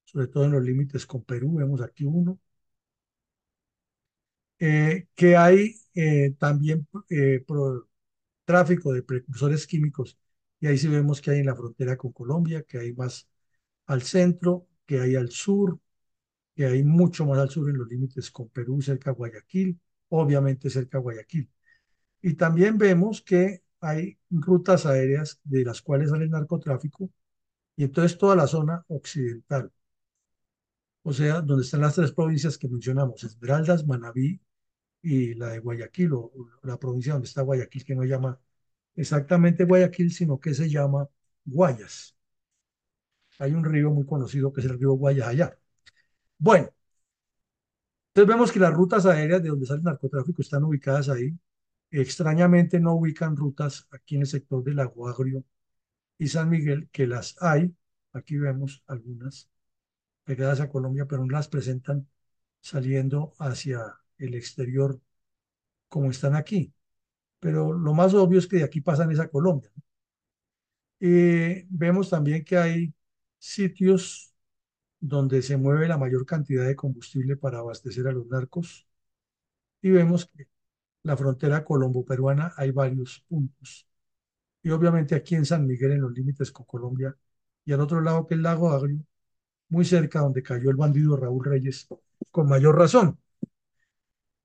sobre 0.05 0.29
todo 0.29 0.45
en 0.45 0.53
los 0.53 0.63
límites 0.63 1.07
con 1.07 1.25
Perú, 1.25 1.55
vemos 1.57 1.81
aquí 1.83 2.05
uno, 2.05 2.39
eh, 4.59 5.07
que 5.15 5.37
hay 5.37 5.75
eh, 5.95 6.35
también 6.39 6.87
eh, 7.11 7.45
tráfico 8.45 8.93
de 8.93 9.03
precursores 9.03 9.67
químicos, 9.67 10.19
y 10.61 10.67
ahí 10.67 10.79
sí 10.79 10.89
vemos 10.89 11.21
que 11.21 11.31
hay 11.31 11.39
en 11.41 11.47
la 11.47 11.55
frontera 11.57 11.97
con 11.97 12.13
Colombia, 12.13 12.63
que 12.65 12.79
hay 12.79 12.93
más 12.95 13.29
al 13.87 14.03
centro, 14.03 14.69
que 14.87 15.01
hay 15.01 15.17
al 15.17 15.31
sur, 15.31 15.81
que 16.57 16.67
hay 16.67 16.85
mucho 16.85 17.27
más 17.27 17.39
al 17.39 17.51
sur 17.51 17.71
en 17.71 17.79
los 17.79 17.89
límites 17.89 18.31
con 18.31 18.49
Perú, 18.51 18.83
cerca 18.83 19.13
de 19.13 19.17
Guayaquil, 19.17 19.81
obviamente 20.11 20.71
cerca 20.71 20.99
de 20.99 21.03
Guayaquil. 21.03 21.51
Y 22.23 22.35
también 22.35 22.79
vemos 22.79 23.23
que 23.23 23.63
hay 23.81 24.19
rutas 24.31 24.87
aéreas 24.87 25.41
de 25.45 25.65
las 25.65 25.83
cuales 25.83 26.11
sale 26.11 26.25
el 26.25 26.31
narcotráfico 26.31 27.11
y 27.77 27.85
entonces 27.85 28.19
toda 28.19 28.37
la 28.37 28.47
zona 28.47 28.85
occidental, 28.89 29.73
o 31.03 31.13
sea, 31.13 31.41
donde 31.41 31.65
están 31.65 31.81
las 31.81 31.95
tres 31.95 32.13
provincias 32.13 32.59
que 32.59 32.69
mencionamos, 32.69 33.25
Esmeraldas, 33.25 33.87
Manabí 33.87 34.41
y 35.03 35.35
la 35.35 35.51
de 35.51 35.61
Guayaquil, 35.61 36.13
o 36.15 36.33
la 36.65 36.79
provincia 36.79 37.15
donde 37.15 37.29
está 37.29 37.43
Guayaquil, 37.43 37.85
que 37.85 37.95
no 37.95 38.05
llama 38.05 38.41
exactamente 38.97 39.65
Guayaquil, 39.65 40.13
sino 40.13 40.41
que 40.41 40.55
se 40.55 40.71
llama 40.71 41.09
Guayas. 41.45 42.17
Hay 43.39 43.53
un 43.53 43.65
río 43.65 43.91
muy 43.91 44.05
conocido 44.07 44.53
que 44.53 44.61
es 44.61 44.67
el 44.67 44.79
río 44.79 44.93
Guayas 44.93 45.29
allá. 45.29 45.59
Bueno, 46.39 46.71
entonces 48.19 48.35
vemos 48.35 48.51
que 48.51 48.59
las 48.59 48.75
rutas 48.75 49.07
aéreas 49.07 49.41
de 49.41 49.49
donde 49.49 49.65
sale 49.65 49.79
el 49.79 49.85
narcotráfico 49.85 50.43
están 50.43 50.65
ubicadas 50.65 51.09
ahí. 51.09 51.39
Extrañamente 51.93 52.81
no 52.81 52.95
ubican 52.95 53.37
rutas 53.37 53.87
aquí 53.93 54.17
en 54.17 54.23
el 54.23 54.27
sector 54.27 54.65
del 54.65 54.75
Lago 54.77 55.09
Agrio 55.09 55.45
y 56.19 56.27
San 56.27 56.51
Miguel, 56.51 56.89
que 56.91 57.07
las 57.07 57.41
hay. 57.41 57.73
Aquí 58.13 58.37
vemos 58.37 58.83
algunas 58.89 59.49
pegadas 60.25 60.61
a 60.61 60.69
Colombia, 60.69 61.07
pero 61.07 61.25
no 61.25 61.31
las 61.31 61.47
presentan 61.49 62.09
saliendo 62.61 63.35
hacia 63.39 63.81
el 64.19 64.35
exterior 64.35 65.01
como 65.89 66.11
están 66.11 66.35
aquí. 66.35 66.73
Pero 67.41 67.73
lo 67.73 67.95
más 67.95 68.15
obvio 68.15 68.41
es 68.41 68.49
que 68.49 68.57
de 68.59 68.65
aquí 68.65 68.81
pasan 68.81 69.13
esa 69.13 69.29
Colombia. 69.29 69.71
Eh, 70.99 71.67
vemos 71.71 72.11
también 72.11 72.45
que 72.45 72.57
hay 72.59 72.95
sitios 73.39 74.35
donde 75.01 75.43
se 75.43 75.57
mueve 75.57 75.89
la 75.89 75.99
mayor 75.99 76.27
cantidad 76.27 76.67
de 76.67 76.77
combustible 76.77 77.37
para 77.37 77.59
abastecer 77.59 78.09
a 78.09 78.13
los 78.13 78.27
narcos. 78.27 78.87
Y 79.83 79.91
vemos 79.91 80.27
que 80.27 80.49
la 81.03 81.17
frontera 81.17 81.65
colombo-peruana 81.65 82.53
hay 82.57 82.71
varios 82.73 83.25
puntos. 83.29 83.87
Y 84.63 84.71
obviamente 84.71 85.15
aquí 85.15 85.35
en 85.37 85.47
San 85.47 85.67
Miguel, 85.67 85.93
en 85.93 86.03
los 86.03 86.13
límites 86.13 86.51
con 86.53 86.67
Colombia, 86.67 87.17
y 87.65 87.73
al 87.73 87.81
otro 87.81 88.01
lado 88.01 88.27
que 88.27 88.35
el 88.35 88.43
lago 88.43 88.71
Agrio, 88.73 89.05
muy 89.69 89.85
cerca 89.85 90.21
donde 90.21 90.43
cayó 90.43 90.71
el 90.71 90.77
bandido 90.77 91.17
Raúl 91.17 91.45
Reyes, 91.45 91.89
con 92.31 92.49
mayor 92.49 92.77
razón. 92.79 93.19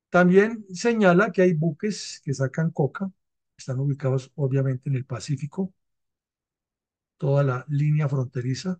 También 0.09 0.65
señala 0.73 1.31
que 1.31 1.41
hay 1.41 1.53
buques 1.53 2.21
que 2.23 2.33
sacan 2.33 2.69
coca, 2.71 3.11
están 3.57 3.79
ubicados 3.79 4.31
obviamente 4.35 4.89
en 4.89 4.95
el 4.95 5.05
Pacífico, 5.05 5.73
toda 7.17 7.43
la 7.43 7.65
línea 7.69 8.07
fronteriza, 8.07 8.79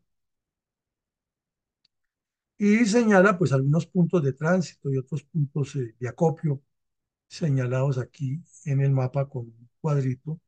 y 2.63 2.85
señala 2.85 3.37
pues 3.37 3.51
algunos 3.51 3.85
puntos 3.87 4.23
de 4.23 4.33
tránsito 4.33 4.89
y 4.91 4.97
otros 4.97 5.23
puntos 5.23 5.75
eh, 5.75 5.95
de 5.99 6.07
acopio 6.07 6.61
señalados 7.27 7.97
aquí 7.99 8.41
en 8.65 8.81
el 8.81 8.91
mapa 8.91 9.29
con 9.29 9.47
un 9.47 9.69
cuadrito. 9.81 10.39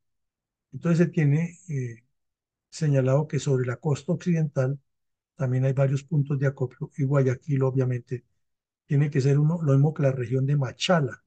Entonces 0.74 1.08
se 1.08 1.14
tiene 1.14 1.60
eh, 1.70 2.06
señalado 2.70 3.28
que 3.28 3.40
sobre 3.40 3.68
la 3.68 3.78
costa 3.78 4.14
occidental 4.14 4.80
también 5.36 5.66
hay 5.66 5.74
varios 5.74 6.04
puntos 6.04 6.40
de 6.40 6.48
acopio 6.48 6.92
y 6.98 7.04
Guayaquil 7.06 7.64
obviamente 7.64 8.26
tiene 8.88 9.10
que 9.12 9.22
ser 9.22 9.40
uno, 9.40 9.62
lo 9.64 9.74
mismo 9.74 9.94
que 9.94 10.04
la 10.04 10.12
región 10.14 10.46
de 10.48 10.58
Machala, 10.58 11.24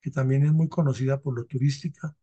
que 0.00 0.10
también 0.10 0.44
es 0.46 0.52
muy 0.52 0.68
conocida 0.68 1.20
por 1.20 1.34
lo 1.36 1.46
turística 1.46 2.16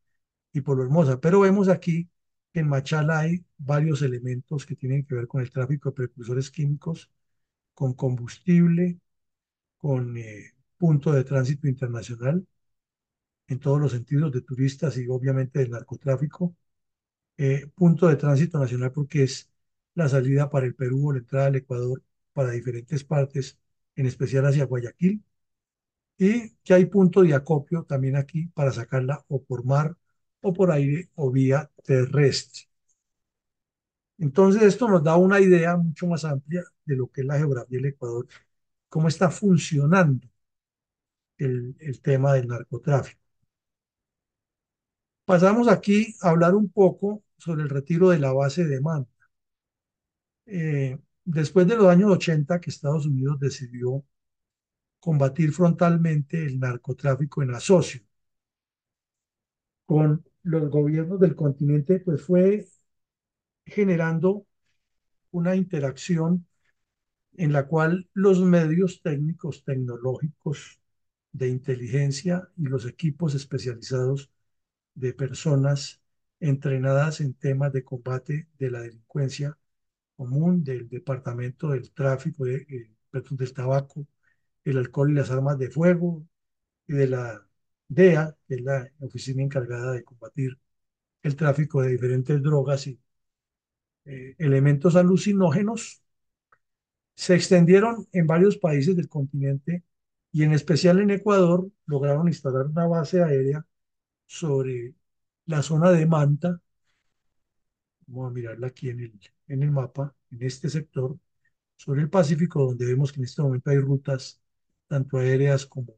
y 0.53 0.61
por 0.61 0.77
lo 0.77 0.83
hermosa. 0.83 1.19
Pero 1.21 1.41
vemos 1.41 1.69
aquí 1.69 2.09
que 2.53 2.61
en 2.61 2.69
Machala 2.69 3.19
hay 3.19 3.45
varios 3.57 4.01
elementos 4.03 4.65
que 4.65 4.75
tienen 4.75 5.05
que 5.05 5.15
ver 5.15 5.27
con 5.27 5.41
el 5.41 5.51
tráfico 5.51 5.89
de 5.89 5.95
precursores 5.95 6.51
químicos, 6.51 7.11
con 7.75 7.93
combustible, 7.95 8.99
con 9.79 10.17
eh, 10.17 10.53
punto 10.77 11.13
de 11.13 11.23
tránsito 11.25 11.67
internacional, 11.67 12.47
en 13.47 13.59
todos 13.59 13.79
los 13.79 13.91
sentidos 13.91 14.31
de 14.31 14.41
turistas 14.41 14.97
y 14.97 15.07
obviamente 15.07 15.59
del 15.59 15.71
narcotráfico, 15.71 16.55
eh, 17.37 17.67
punto 17.75 18.07
de 18.07 18.17
tránsito 18.17 18.59
nacional 18.59 18.91
porque 18.91 19.23
es 19.23 19.49
la 19.95 20.09
salida 20.09 20.49
para 20.49 20.65
el 20.67 20.75
Perú 20.75 21.09
o 21.09 21.13
la 21.13 21.19
entrada 21.19 21.47
al 21.47 21.55
Ecuador 21.57 22.03
para 22.33 22.51
diferentes 22.51 23.03
partes, 23.03 23.57
en 23.95 24.07
especial 24.07 24.45
hacia 24.45 24.65
Guayaquil, 24.65 25.23
y 26.17 26.51
que 26.63 26.73
hay 26.73 26.85
punto 26.85 27.21
de 27.23 27.33
acopio 27.33 27.83
también 27.83 28.15
aquí 28.17 28.47
para 28.47 28.71
sacarla 28.71 29.23
o 29.27 29.43
por 29.43 29.65
mar 29.65 29.97
o 30.41 30.53
por 30.53 30.71
aire 30.71 31.09
o 31.15 31.31
vía 31.31 31.71
terrestre. 31.83 32.63
Entonces 34.17 34.61
esto 34.63 34.87
nos 34.89 35.03
da 35.03 35.17
una 35.17 35.39
idea 35.41 35.75
mucho 35.77 36.07
más 36.07 36.25
amplia 36.25 36.63
de 36.85 36.95
lo 36.95 37.07
que 37.11 37.21
es 37.21 37.27
la 37.27 37.37
geografía 37.37 37.77
del 37.77 37.87
Ecuador, 37.87 38.27
cómo 38.89 39.07
está 39.07 39.29
funcionando 39.31 40.27
el, 41.37 41.75
el 41.79 42.01
tema 42.01 42.33
del 42.33 42.47
narcotráfico. 42.47 43.21
Pasamos 45.25 45.67
aquí 45.67 46.15
a 46.21 46.29
hablar 46.31 46.55
un 46.55 46.67
poco 46.69 47.21
sobre 47.37 47.61
el 47.63 47.69
retiro 47.69 48.09
de 48.09 48.17
la 48.19 48.33
base 48.33 48.65
de 48.65 48.81
Manta. 48.81 49.27
Eh, 50.47 50.97
después 51.23 51.67
de 51.67 51.75
los 51.75 51.87
años 51.87 52.11
80 52.11 52.59
que 52.59 52.69
Estados 52.69 53.05
Unidos 53.05 53.39
decidió 53.39 54.03
combatir 54.99 55.53
frontalmente 55.53 56.45
el 56.45 56.59
narcotráfico 56.59 57.43
en 57.43 57.55
asocio 57.55 58.01
con 59.85 60.23
los 60.43 60.69
gobiernos 60.69 61.19
del 61.19 61.35
continente, 61.35 61.99
pues 61.99 62.21
fue 62.21 62.65
generando 63.65 64.45
una 65.31 65.55
interacción 65.55 66.47
en 67.37 67.53
la 67.53 67.67
cual 67.67 68.09
los 68.13 68.41
medios 68.41 69.01
técnicos, 69.01 69.63
tecnológicos, 69.63 70.79
de 71.31 71.49
inteligencia 71.49 72.49
y 72.57 72.63
los 72.63 72.85
equipos 72.85 73.35
especializados 73.35 74.31
de 74.95 75.13
personas 75.13 76.01
entrenadas 76.39 77.21
en 77.21 77.33
temas 77.33 77.73
de 77.73 77.83
combate 77.83 78.47
de 78.57 78.71
la 78.71 78.81
delincuencia 78.81 79.57
común, 80.15 80.63
del 80.63 80.89
Departamento 80.89 81.69
del 81.69 81.91
Tráfico, 81.91 82.45
de, 82.45 82.57
eh, 82.69 82.91
del 83.11 83.53
Tabaco, 83.53 84.07
el 84.63 84.77
Alcohol 84.77 85.11
y 85.11 85.15
las 85.15 85.31
Armas 85.31 85.57
de 85.59 85.69
Fuego, 85.69 86.25
y 86.87 86.93
de 86.93 87.07
la 87.07 87.47
DEA, 87.87 88.37
que 88.47 88.55
es 88.55 88.61
la 88.61 88.91
oficina 88.99 89.43
encargada 89.43 89.93
de 89.93 90.03
combatir 90.03 90.57
el 91.23 91.35
tráfico 91.35 91.81
de 91.81 91.89
diferentes 91.91 92.41
drogas 92.41 92.87
y 92.87 92.99
eh, 94.05 94.35
elementos 94.39 94.95
alucinógenos, 94.95 96.01
se 97.15 97.35
extendieron 97.35 98.07
en 98.11 98.27
varios 98.27 98.57
países 98.57 98.95
del 98.95 99.09
continente 99.09 99.83
y 100.31 100.43
en 100.43 100.53
especial 100.53 100.99
en 100.99 101.11
Ecuador 101.11 101.69
lograron 101.85 102.27
instalar 102.27 102.67
una 102.67 102.87
base 102.87 103.23
aérea 103.23 103.65
sobre 104.27 104.95
la 105.45 105.61
zona 105.63 105.91
de 105.91 106.05
Manta. 106.05 106.61
Vamos 108.07 108.31
a 108.31 108.33
mirarla 108.33 108.67
aquí 108.67 108.89
en 108.89 108.99
el, 108.99 109.19
en 109.47 109.63
el 109.63 109.71
mapa, 109.71 110.15
en 110.31 110.43
este 110.43 110.69
sector, 110.69 111.17
sobre 111.77 112.01
el 112.01 112.09
Pacífico, 112.09 112.65
donde 112.65 112.85
vemos 112.85 113.11
que 113.11 113.19
en 113.19 113.25
este 113.25 113.41
momento 113.41 113.69
hay 113.69 113.79
rutas 113.79 114.41
tanto 114.87 115.17
aéreas 115.17 115.65
como 115.65 115.95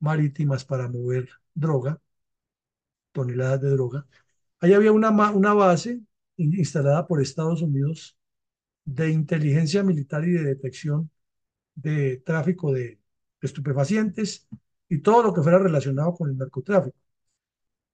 marítimas 0.00 0.64
para 0.64 0.88
mover 0.88 1.28
droga, 1.54 2.00
toneladas 3.12 3.60
de 3.62 3.70
droga. 3.70 4.06
Ahí 4.60 4.72
había 4.74 4.92
una, 4.92 5.10
una 5.30 5.54
base 5.54 6.00
instalada 6.36 7.06
por 7.06 7.22
Estados 7.22 7.62
Unidos 7.62 8.16
de 8.84 9.10
inteligencia 9.10 9.82
militar 9.82 10.24
y 10.26 10.32
de 10.32 10.44
detección 10.44 11.10
de 11.74 12.18
tráfico 12.18 12.72
de 12.72 13.00
estupefacientes 13.42 14.48
y 14.88 14.98
todo 15.00 15.22
lo 15.24 15.34
que 15.34 15.42
fuera 15.42 15.58
relacionado 15.58 16.14
con 16.14 16.30
el 16.30 16.38
narcotráfico. 16.38 16.96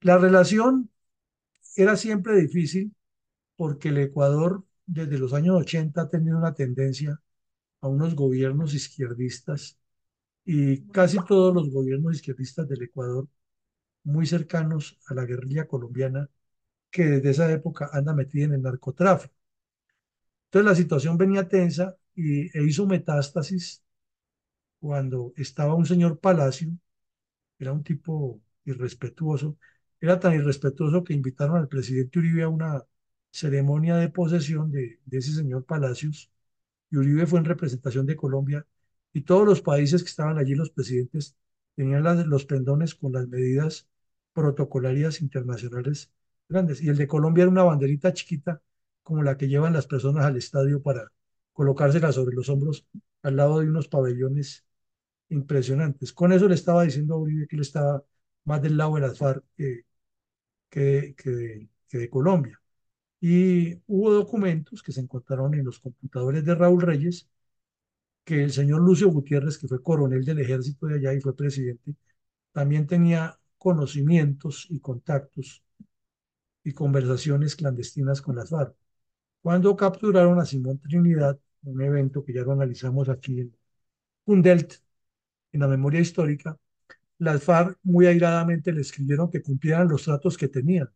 La 0.00 0.18
relación 0.18 0.90
era 1.76 1.96
siempre 1.96 2.36
difícil 2.36 2.94
porque 3.56 3.90
el 3.90 3.98
Ecuador 3.98 4.64
desde 4.86 5.18
los 5.18 5.32
años 5.34 5.56
80 5.60 6.02
ha 6.02 6.10
tenido 6.10 6.38
una 6.38 6.54
tendencia 6.54 7.20
a 7.80 7.88
unos 7.88 8.14
gobiernos 8.16 8.74
izquierdistas 8.74 9.78
y 10.44 10.82
casi 10.88 11.18
todos 11.26 11.54
los 11.54 11.70
gobiernos 11.70 12.16
izquierdistas 12.16 12.68
del 12.68 12.82
Ecuador 12.84 13.28
muy 14.04 14.26
cercanos 14.26 14.98
a 15.08 15.14
la 15.14 15.24
guerrilla 15.26 15.66
colombiana 15.68 16.28
que 16.92 17.04
desde 17.04 17.30
esa 17.30 17.52
época 17.52 17.90
anda 17.92 18.14
metida 18.14 18.44
en 18.46 18.54
el 18.54 18.62
narcotráfico. 18.62 19.34
Entonces 20.46 20.70
la 20.70 20.76
situación 20.76 21.16
venía 21.18 21.48
tensa 21.48 21.96
y, 22.14 22.56
e 22.56 22.62
hizo 22.64 22.86
metástasis 22.86 23.82
cuando 24.80 25.32
estaba 25.36 25.74
un 25.74 25.86
señor 25.86 26.18
Palacio, 26.20 26.70
era 27.58 27.72
un 27.72 27.84
tipo 27.84 28.40
irrespetuoso, 28.64 29.58
era 30.00 30.20
tan 30.20 30.34
irrespetuoso 30.34 31.04
que 31.04 31.14
invitaron 31.14 31.56
al 31.56 31.68
presidente 31.68 32.18
Uribe 32.18 32.42
a 32.44 32.48
una 32.48 32.84
ceremonia 33.30 33.96
de 33.96 34.08
posesión 34.10 34.70
de, 34.72 35.00
ese 35.10 35.32
señor 35.34 35.64
Palacios, 35.64 36.30
y 36.90 36.96
Uribe 36.98 37.26
fue 37.26 37.38
en 37.40 37.46
representación 37.46 38.06
de 38.06 38.16
Colombia, 38.16 38.66
y 39.12 39.22
todos 39.22 39.46
los 39.46 39.62
países 39.62 40.02
que 40.02 40.10
estaban 40.10 40.38
allí, 40.38 40.54
los 40.54 40.70
presidentes, 40.70 41.36
tenían 41.76 42.04
los 42.28 42.44
pendones 42.46 42.94
con 42.94 43.12
las 43.12 43.28
medidas 43.28 43.88
protocolarias 44.34 45.20
internacionales 45.22 46.10
grandes. 46.48 46.82
Y 46.82 46.88
el 46.88 46.96
de 46.96 47.06
Colombia 47.06 47.42
era 47.42 47.50
una 47.50 47.62
banderita 47.64 48.12
chiquita, 48.12 48.62
como 49.02 49.22
la 49.22 49.36
que 49.36 49.48
llevan 49.48 49.72
las 49.72 49.86
personas 49.86 50.24
al 50.24 50.36
estadio 50.36 50.82
para 50.82 51.10
colocársela 51.52 52.12
sobre 52.12 52.34
los 52.36 52.48
hombros 52.48 52.86
al 53.22 53.36
lado 53.36 53.60
de 53.60 53.68
unos 53.68 53.88
pabellones 53.88 54.64
impresionantes. 55.30 56.12
Con 56.12 56.32
eso 56.32 56.48
le 56.48 56.54
estaba 56.54 56.84
diciendo 56.84 57.14
a 57.14 57.18
Uribe 57.18 57.46
que 57.48 57.56
él 57.56 57.62
estaba 57.62 58.04
más 58.44 58.62
del 58.62 58.76
lado 58.76 58.96
de 58.96 59.00
las 59.02 59.18
FARC 59.18 59.44
que, 59.56 59.82
que, 60.70 61.14
que 61.16 61.30
de, 61.30 61.68
que 61.88 61.98
de 61.98 62.10
Colombia. 62.10 62.60
Y 63.20 63.76
hubo 63.86 64.12
documentos 64.12 64.82
que 64.82 64.92
se 64.92 65.00
encontraron 65.00 65.54
en 65.54 65.64
los 65.66 65.80
computadores 65.80 66.44
de 66.44 66.54
Raúl 66.54 66.82
Reyes 66.82 67.28
que 68.24 68.42
el 68.44 68.52
señor 68.52 68.80
Lucio 68.82 69.08
Gutiérrez, 69.10 69.58
que 69.58 69.68
fue 69.68 69.82
coronel 69.82 70.24
del 70.24 70.38
ejército 70.40 70.86
de 70.86 70.96
allá 70.96 71.14
y 71.14 71.20
fue 71.20 71.36
presidente, 71.36 71.94
también 72.52 72.86
tenía 72.86 73.38
conocimientos 73.58 74.66
y 74.70 74.80
contactos 74.80 75.64
y 76.64 76.72
conversaciones 76.72 77.56
clandestinas 77.56 78.22
con 78.22 78.36
las 78.36 78.50
FARC. 78.50 78.74
Cuando 79.42 79.76
capturaron 79.76 80.38
a 80.40 80.46
Simón 80.46 80.78
Trinidad, 80.80 81.38
un 81.64 81.82
evento 81.82 82.24
que 82.24 82.32
ya 82.34 82.42
lo 82.42 82.52
analizamos 82.52 83.08
aquí 83.08 83.40
en 83.40 83.56
Kundelt, 84.24 84.74
en 85.52 85.60
la 85.60 85.68
memoria 85.68 86.00
histórica, 86.00 86.58
las 87.18 87.42
FARC 87.44 87.78
muy 87.84 88.06
airadamente 88.06 88.72
le 88.72 88.82
escribieron 88.82 89.30
que 89.30 89.42
cumplieran 89.42 89.88
los 89.88 90.04
tratos 90.04 90.38
que 90.38 90.48
tenían. 90.48 90.90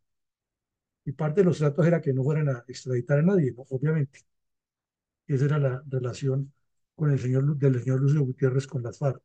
Y 1.07 1.13
parte 1.13 1.41
de 1.41 1.45
los 1.47 1.59
tratos 1.59 1.87
era 1.87 2.01
que 2.03 2.13
no 2.13 2.23
fueran 2.23 2.49
a 2.51 2.65
extraditar 2.69 3.19
a 3.19 3.23
nadie, 3.23 3.55
obviamente. 3.71 4.21
Esa 5.27 5.45
era 5.45 5.59
la 5.59 5.83
relación 5.89 6.53
con 6.95 7.11
el 7.11 7.19
señor, 7.19 7.57
del 7.57 7.81
señor 7.83 8.01
Lucio 8.01 8.23
Gutiérrez 8.23 8.67
con 8.67 8.83
las 8.83 8.99
FARC. 8.99 9.23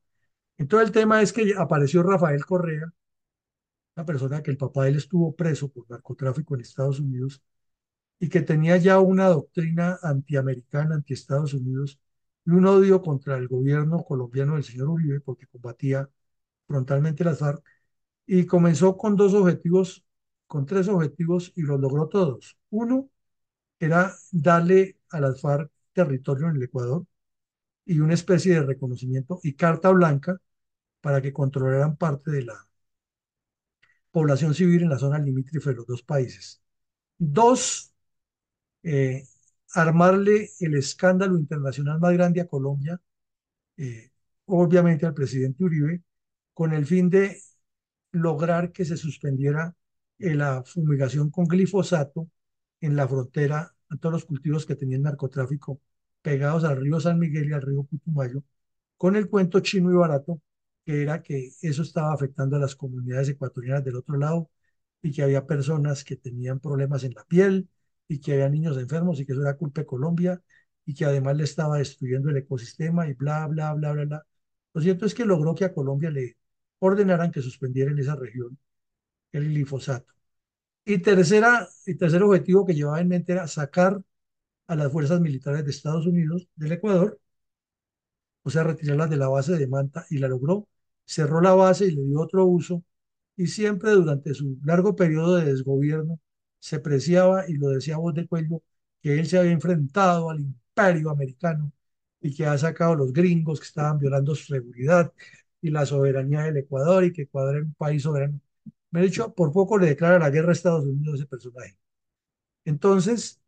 Entonces 0.57 0.89
el 0.89 0.93
tema 0.93 1.21
es 1.21 1.33
que 1.33 1.53
apareció 1.57 2.03
Rafael 2.03 2.45
Correa, 2.45 2.91
una 3.95 4.05
persona 4.05 4.41
que 4.43 4.51
el 4.51 4.57
papá 4.57 4.83
de 4.83 4.89
él 4.91 4.95
estuvo 4.97 5.35
preso 5.35 5.69
por 5.69 5.89
narcotráfico 5.89 6.55
en 6.55 6.61
Estados 6.61 6.99
Unidos 6.99 7.41
y 8.19 8.29
que 8.29 8.41
tenía 8.41 8.77
ya 8.77 8.99
una 8.99 9.27
doctrina 9.27 9.99
antiamericana, 10.03 10.95
anti 10.95 11.13
Estados 11.13 11.53
Unidos 11.53 11.99
y 12.45 12.51
un 12.51 12.65
odio 12.67 13.01
contra 13.01 13.37
el 13.37 13.47
gobierno 13.47 14.03
colombiano 14.03 14.55
del 14.55 14.63
señor 14.63 14.89
Uribe 14.89 15.21
porque 15.21 15.47
combatía 15.47 16.09
frontalmente 16.67 17.23
las 17.23 17.39
FARC 17.39 17.63
y 18.27 18.45
comenzó 18.45 18.97
con 18.97 19.15
dos 19.15 19.33
objetivos, 19.33 20.05
con 20.47 20.65
tres 20.65 20.87
objetivos 20.87 21.53
y 21.55 21.63
los 21.63 21.79
logró 21.79 22.07
todos. 22.09 22.57
Uno 22.69 23.09
era 23.79 24.15
darle 24.31 24.97
a 25.11 25.21
las 25.21 25.41
FARC 25.41 25.71
territorio 25.93 26.49
en 26.49 26.57
el 26.57 26.63
Ecuador 26.63 27.05
y 27.85 27.99
una 27.99 28.13
especie 28.15 28.53
de 28.55 28.63
reconocimiento 28.63 29.39
y 29.43 29.53
carta 29.55 29.89
blanca 29.91 30.39
para 31.01 31.21
que 31.21 31.33
controlaran 31.33 31.97
parte 31.97 32.31
de 32.31 32.43
la 32.45 32.67
población 34.11 34.53
civil 34.53 34.83
en 34.83 34.89
la 34.89 34.99
zona 34.99 35.19
limítrofe 35.19 35.71
de 35.71 35.75
los 35.77 35.87
dos 35.87 36.03
países. 36.03 36.61
Dos, 37.17 37.93
eh, 38.83 39.23
armarle 39.73 40.49
el 40.59 40.75
escándalo 40.75 41.37
internacional 41.37 41.99
más 41.99 42.13
grande 42.13 42.41
a 42.41 42.47
Colombia, 42.47 43.01
eh, 43.77 44.11
obviamente 44.45 45.05
al 45.05 45.13
presidente 45.13 45.63
Uribe, 45.63 46.03
con 46.53 46.73
el 46.73 46.85
fin 46.85 47.09
de 47.09 47.39
lograr 48.11 48.71
que 48.71 48.85
se 48.85 48.97
suspendiera 48.97 49.75
eh, 50.19 50.35
la 50.35 50.63
fumigación 50.63 51.29
con 51.31 51.45
glifosato 51.45 52.29
en 52.81 52.95
la 52.95 53.07
frontera 53.07 53.73
a 53.89 53.97
todos 53.97 54.13
los 54.13 54.25
cultivos 54.25 54.65
que 54.65 54.75
tenían 54.75 55.03
narcotráfico 55.03 55.81
pegados 56.21 56.63
al 56.63 56.77
río 56.77 56.99
San 56.99 57.19
Miguel 57.19 57.49
y 57.49 57.53
al 57.53 57.61
río 57.61 57.83
Putumayo, 57.83 58.43
con 58.97 59.15
el 59.15 59.29
cuento 59.29 59.59
chino 59.61 59.91
y 59.91 59.95
barato, 59.95 60.41
que 60.85 61.01
era 61.01 61.21
que 61.21 61.51
eso 61.61 61.81
estaba 61.83 62.13
afectando 62.13 62.55
a 62.55 62.59
las 62.59 62.75
comunidades 62.75 63.29
ecuatorianas 63.29 63.83
del 63.83 63.95
otro 63.97 64.17
lado 64.17 64.49
y 65.01 65.11
que 65.11 65.23
había 65.23 65.45
personas 65.47 66.03
que 66.03 66.15
tenían 66.17 66.59
problemas 66.59 67.03
en 67.03 67.13
la 67.13 67.23
piel 67.25 67.69
y 68.07 68.19
que 68.19 68.33
había 68.33 68.49
niños 68.49 68.77
enfermos 68.77 69.19
y 69.19 69.25
que 69.25 69.33
eso 69.33 69.41
era 69.41 69.57
culpa 69.57 69.81
de 69.81 69.87
Colombia 69.87 70.41
y 70.85 70.93
que 70.93 71.05
además 71.05 71.37
le 71.37 71.43
estaba 71.45 71.77
destruyendo 71.77 72.29
el 72.29 72.37
ecosistema 72.37 73.07
y 73.07 73.13
bla, 73.13 73.47
bla, 73.47 73.73
bla, 73.73 73.93
bla, 73.93 74.05
bla. 74.05 74.25
Lo 74.73 74.81
cierto 74.81 75.05
es 75.05 75.13
que 75.13 75.25
logró 75.25 75.55
que 75.55 75.65
a 75.65 75.73
Colombia 75.73 76.09
le 76.11 76.37
ordenaran 76.79 77.31
que 77.31 77.41
suspendiera 77.41 77.91
en 77.91 77.99
esa 77.99 78.15
región 78.15 78.57
el 79.31 79.45
glifosato. 79.49 80.13
Y, 80.85 80.99
tercera, 80.99 81.67
y 81.85 81.95
tercer 81.95 82.23
objetivo 82.23 82.65
que 82.65 82.73
llevaba 82.75 83.01
en 83.01 83.07
mente 83.09 83.33
era 83.33 83.47
sacar 83.47 84.01
a 84.67 84.75
las 84.75 84.91
fuerzas 84.91 85.21
militares 85.21 85.65
de 85.65 85.71
Estados 85.71 86.07
Unidos 86.07 86.49
del 86.55 86.73
Ecuador, 86.73 87.19
o 88.43 88.49
sea, 88.49 88.63
retirarlas 88.63 89.09
de 89.09 89.17
la 89.17 89.27
base 89.27 89.53
de 89.57 89.67
Manta 89.67 90.05
y 90.09 90.17
la 90.17 90.27
logró. 90.27 90.67
Cerró 91.05 91.41
la 91.41 91.53
base 91.53 91.85
y 91.87 91.91
le 91.91 92.03
dio 92.03 92.21
otro 92.21 92.45
uso 92.45 92.83
y 93.35 93.47
siempre 93.47 93.91
durante 93.91 94.33
su 94.33 94.59
largo 94.63 94.95
periodo 94.95 95.37
de 95.37 95.45
desgobierno 95.45 96.19
se 96.59 96.79
preciaba 96.79 97.49
y 97.49 97.53
lo 97.55 97.69
decía 97.69 97.97
voz 97.97 98.13
de 98.15 98.27
cuello 98.27 98.61
que 99.01 99.19
él 99.19 99.27
se 99.27 99.37
había 99.39 99.51
enfrentado 99.51 100.29
al 100.29 100.41
imperio 100.41 101.09
americano 101.09 101.71
y 102.21 102.35
que 102.35 102.45
ha 102.45 102.57
sacado 102.57 102.93
a 102.93 102.95
los 102.97 103.13
gringos 103.13 103.59
que 103.59 103.65
estaban 103.67 103.97
violando 103.99 104.35
su 104.35 104.45
seguridad 104.53 105.11
y 105.61 105.69
la 105.71 105.85
soberanía 105.85 106.41
del 106.43 106.57
Ecuador 106.57 107.03
y 107.03 107.13
que 107.13 107.23
Ecuador 107.23 107.57
era 107.57 107.65
un 107.65 107.73
país 107.73 108.03
soberano. 108.03 108.39
Me 108.91 109.01
he 109.01 109.03
dicho, 109.05 109.33
por 109.33 109.51
poco 109.53 109.77
le 109.77 109.87
declara 109.87 110.19
la 110.19 110.29
guerra 110.29 110.49
a 110.49 110.53
Estados 110.53 110.85
Unidos 110.85 111.15
ese 111.15 111.27
personaje. 111.27 111.77
Entonces, 112.65 113.41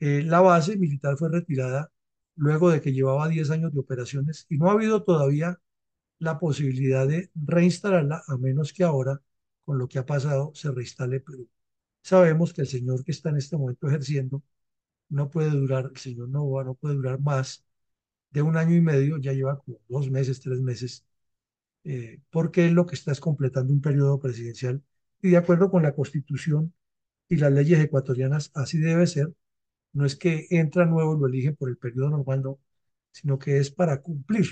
eh, 0.00 0.22
la 0.24 0.40
base 0.40 0.76
militar 0.76 1.16
fue 1.18 1.30
retirada 1.30 1.92
luego 2.36 2.70
de 2.70 2.80
que 2.80 2.92
llevaba 2.92 3.28
10 3.28 3.50
años 3.50 3.72
de 3.72 3.80
operaciones 3.80 4.46
y 4.50 4.58
no 4.58 4.70
ha 4.70 4.74
habido 4.74 5.04
todavía 5.04 5.60
la 6.18 6.38
posibilidad 6.38 7.06
de 7.06 7.30
reinstalarla, 7.34 8.22
a 8.26 8.36
menos 8.38 8.72
que 8.72 8.84
ahora, 8.84 9.20
con 9.64 9.78
lo 9.78 9.88
que 9.88 9.98
ha 9.98 10.06
pasado, 10.06 10.52
se 10.54 10.70
reinstale 10.70 11.20
Perú. 11.20 11.48
Sabemos 12.02 12.52
que 12.54 12.62
el 12.62 12.68
señor 12.68 13.04
que 13.04 13.12
está 13.12 13.30
en 13.30 13.36
este 13.38 13.56
momento 13.56 13.88
ejerciendo 13.88 14.42
no 15.08 15.30
puede 15.30 15.50
durar, 15.50 15.90
el 15.94 15.98
señor 15.98 16.28
Novoa 16.30 16.64
no 16.64 16.74
puede 16.74 16.96
durar 16.96 17.20
más 17.20 17.64
de 18.30 18.42
un 18.42 18.56
año 18.56 18.76
y 18.76 18.80
medio, 18.80 19.18
ya 19.18 19.32
lleva 19.32 19.58
como 19.58 19.80
dos 19.88 20.10
meses, 20.10 20.40
tres 20.40 20.60
meses, 20.62 21.04
eh, 21.84 22.20
porque 22.30 22.70
lo 22.70 22.86
que 22.86 22.96
está 22.96 23.12
es 23.12 23.20
completando 23.20 23.72
un 23.72 23.80
periodo 23.80 24.18
presidencial. 24.20 24.82
Y 25.22 25.30
de 25.30 25.38
acuerdo 25.38 25.70
con 25.70 25.82
la 25.82 25.94
constitución 25.94 26.74
y 27.28 27.36
las 27.36 27.52
leyes 27.52 27.80
ecuatorianas, 27.80 28.50
así 28.54 28.78
debe 28.78 29.06
ser, 29.06 29.32
no 29.92 30.06
es 30.06 30.16
que 30.16 30.46
entra 30.50 30.86
nuevo 30.86 31.16
y 31.16 31.20
lo 31.20 31.26
elige 31.28 31.52
por 31.52 31.70
el 31.70 31.78
periodo 31.78 32.10
normal, 32.10 32.42
no, 32.42 32.60
sino 33.12 33.38
que 33.38 33.58
es 33.58 33.70
para 33.70 34.02
cumplir 34.02 34.46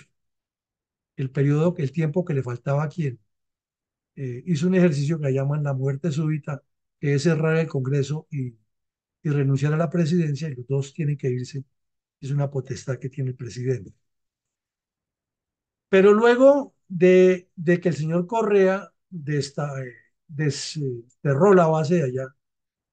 el 1.17 1.31
periodo, 1.31 1.75
el 1.79 1.93
tiempo 1.93 2.25
que 2.25 2.35
le 2.35 2.43
faltaba 2.43 2.85
a 2.85 2.89
quien 2.89 3.21
eh, 4.17 4.43
hizo 4.47 4.67
un 4.69 4.75
ejercicio 4.75 5.21
que 5.21 5.33
llaman 5.33 5.63
la 5.65 5.75
muerte 5.75 6.11
súbita, 6.13 6.63
que 7.01 7.15
es 7.15 7.23
cerrar 7.25 7.57
el 7.57 7.69
Congreso 7.69 8.27
y, 8.31 8.55
y 9.23 9.31
renunciar 9.31 9.75
a 9.75 9.77
la 9.79 9.91
presidencia, 9.91 10.49
y 10.49 10.55
los 10.57 10.67
dos 10.69 10.95
tienen 10.95 11.17
que 11.19 11.31
irse. 11.31 11.65
Es 12.21 12.31
una 12.33 12.51
potestad 12.51 12.99
que 12.99 13.11
tiene 13.11 13.31
el 13.33 13.37
presidente. 13.37 13.93
Pero 15.89 16.13
luego 16.13 16.75
de, 16.89 17.49
de 17.57 17.81
que 17.81 17.89
el 17.91 17.95
señor 17.97 18.27
Correa 18.27 18.91
de 19.11 19.39
esta, 19.39 19.83
eh, 19.83 19.93
desterró 20.27 21.55
la 21.55 21.67
base 21.67 21.97
de 21.97 22.03
allá, 22.05 22.35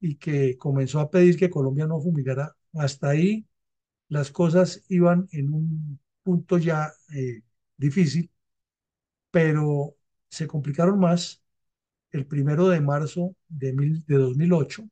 y 0.02 0.16
que 0.18 0.58
comenzó 0.58 1.00
a 1.00 1.12
pedir 1.12 1.38
que 1.38 1.50
Colombia 1.50 1.88
no 1.88 2.02
fumigara, 2.02 2.56
hasta 2.74 3.10
ahí 3.10 3.48
las 4.10 4.32
cosas 4.32 4.84
iban 4.90 5.28
en 5.32 5.54
un 5.54 6.00
punto 6.24 6.58
ya 6.60 6.92
eh, 7.16 7.44
difícil, 7.82 8.32
pero 9.32 9.96
se 10.30 10.48
complicaron 10.48 11.00
más 11.00 11.42
el 12.12 12.26
primero 12.28 12.70
de 12.70 12.82
marzo 12.82 13.36
de, 13.50 13.74
mil, 13.74 14.06
de 14.06 14.18
2008, 14.18 14.90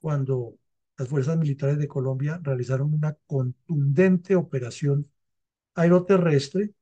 cuando 0.00 0.54
las 0.98 1.08
fuerzas 1.08 1.38
militares 1.38 1.78
de 1.78 1.88
Colombia 1.88 2.40
realizaron 2.42 2.94
una 2.94 3.14
contundente 3.26 4.36
operación 4.36 5.10
aeroterrestre 5.74 6.72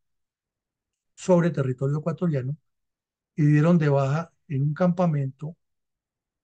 sobre 1.14 1.50
territorio 1.50 1.98
ecuatoriano 1.98 2.56
y 3.36 3.46
dieron 3.46 3.78
de 3.78 3.88
baja 3.90 4.32
en 4.48 4.62
un 4.62 4.74
campamento 4.74 5.56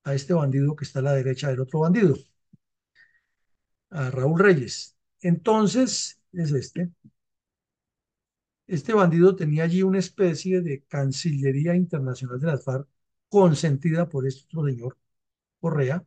a 0.05 0.15
este 0.15 0.35
bandido 0.35 0.77
que 0.77 0.85
está 0.85 1.01
a 1.01 1.03
la 1.03 1.15
derecha 1.15 1.49
del 1.51 1.61
otro 1.61 1.81
bandido, 1.81 2.17
a 3.91 4.11
Raúl 4.11 4.41
Reyes. 4.41 4.97
Entonces, 5.21 6.21
es 6.33 6.51
este. 6.53 6.91
Este 8.77 8.93
bandido 8.93 9.37
tenía 9.37 9.63
allí 9.65 9.83
una 9.85 10.01
especie 10.01 10.63
de 10.63 10.83
Cancillería 10.89 11.77
Internacional 11.77 12.41
de 12.41 12.47
las 12.49 12.65
FARC 12.65 12.89
consentida 13.29 14.09
por 14.09 14.27
este 14.27 14.45
otro 14.47 14.67
señor, 14.69 14.99
Correa, 15.61 16.05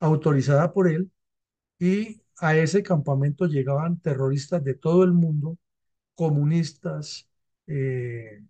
autorizada 0.00 0.72
por 0.72 0.88
él, 0.88 1.10
y 1.78 2.22
a 2.38 2.56
ese 2.56 2.82
campamento 2.82 3.46
llegaban 3.46 4.00
terroristas 4.00 4.64
de 4.64 4.74
todo 4.74 5.04
el 5.04 5.12
mundo, 5.12 5.58
comunistas, 6.14 7.28
eh, 7.66 8.42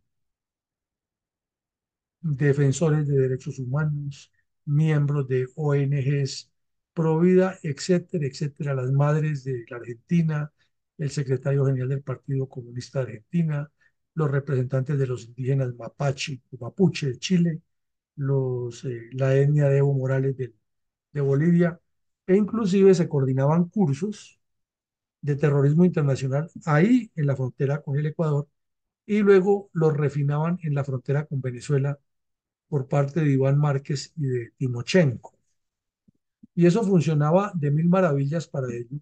defensores 2.20 3.06
de 3.08 3.16
derechos 3.18 3.58
humanos, 3.58 4.32
miembros 4.64 5.28
de 5.28 5.46
ONGs, 5.56 6.50
Provida, 6.94 7.58
etcétera, 7.62 8.26
etcétera, 8.26 8.74
las 8.74 8.90
madres 8.92 9.44
de 9.44 9.64
la 9.70 9.76
Argentina, 9.76 10.52
el 10.98 11.10
secretario 11.10 11.64
general 11.66 11.88
del 11.90 12.02
Partido 12.02 12.48
Comunista 12.48 13.00
Argentina, 13.00 13.70
los 14.14 14.30
representantes 14.30 14.98
de 14.98 15.06
los 15.06 15.26
indígenas 15.26 15.74
Mapache 15.74 16.42
o 16.52 16.64
Mapuche 16.64 17.08
de 17.08 17.18
Chile, 17.18 17.60
los, 18.16 18.84
eh, 18.84 19.10
la 19.12 19.34
etnia 19.36 19.68
de 19.68 19.78
Evo 19.78 19.94
Morales 19.94 20.36
de, 20.36 20.54
de 21.12 21.20
Bolivia, 21.20 21.80
e 22.26 22.36
inclusive 22.36 22.94
se 22.94 23.08
coordinaban 23.08 23.68
cursos 23.68 24.40
de 25.20 25.36
terrorismo 25.36 25.84
internacional 25.84 26.50
ahí 26.66 27.10
en 27.16 27.26
la 27.26 27.36
frontera 27.36 27.82
con 27.82 27.98
el 27.98 28.06
Ecuador 28.06 28.48
y 29.06 29.20
luego 29.20 29.70
los 29.72 29.96
refinaban 29.96 30.58
en 30.62 30.74
la 30.74 30.84
frontera 30.84 31.26
con 31.26 31.40
Venezuela 31.40 31.98
por 32.68 32.88
parte 32.88 33.20
de 33.20 33.32
Iván 33.32 33.58
Márquez 33.58 34.12
y 34.16 34.26
de 34.26 34.52
Timochenko. 34.58 35.34
Y 36.54 36.66
eso 36.66 36.82
funcionaba 36.82 37.52
de 37.54 37.70
mil 37.70 37.88
maravillas 37.88 38.48
para 38.48 38.66
ellos, 38.74 39.00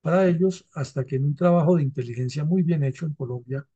para 0.00 0.26
ellos 0.28 0.66
hasta 0.72 1.04
que 1.04 1.16
en 1.16 1.24
un 1.24 1.36
trabajo 1.36 1.76
de 1.76 1.82
inteligencia 1.84 2.44
muy 2.44 2.62
bien 2.62 2.84
hecho 2.84 3.06
en 3.06 3.14
Colombia, 3.14 3.66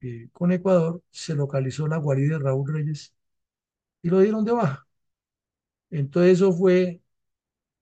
eh, 0.00 0.28
con 0.32 0.52
Ecuador, 0.52 1.02
se 1.10 1.34
localizó 1.36 1.88
la 1.88 1.98
guarida 1.98 2.38
de 2.38 2.44
Raúl 2.44 2.72
Reyes 2.72 3.14
y 4.02 4.10
lo 4.10 4.20
dieron 4.20 4.44
de 4.44 4.52
baja. 4.52 4.86
Entonces 5.90 6.32
eso 6.34 6.52
fue 6.52 7.00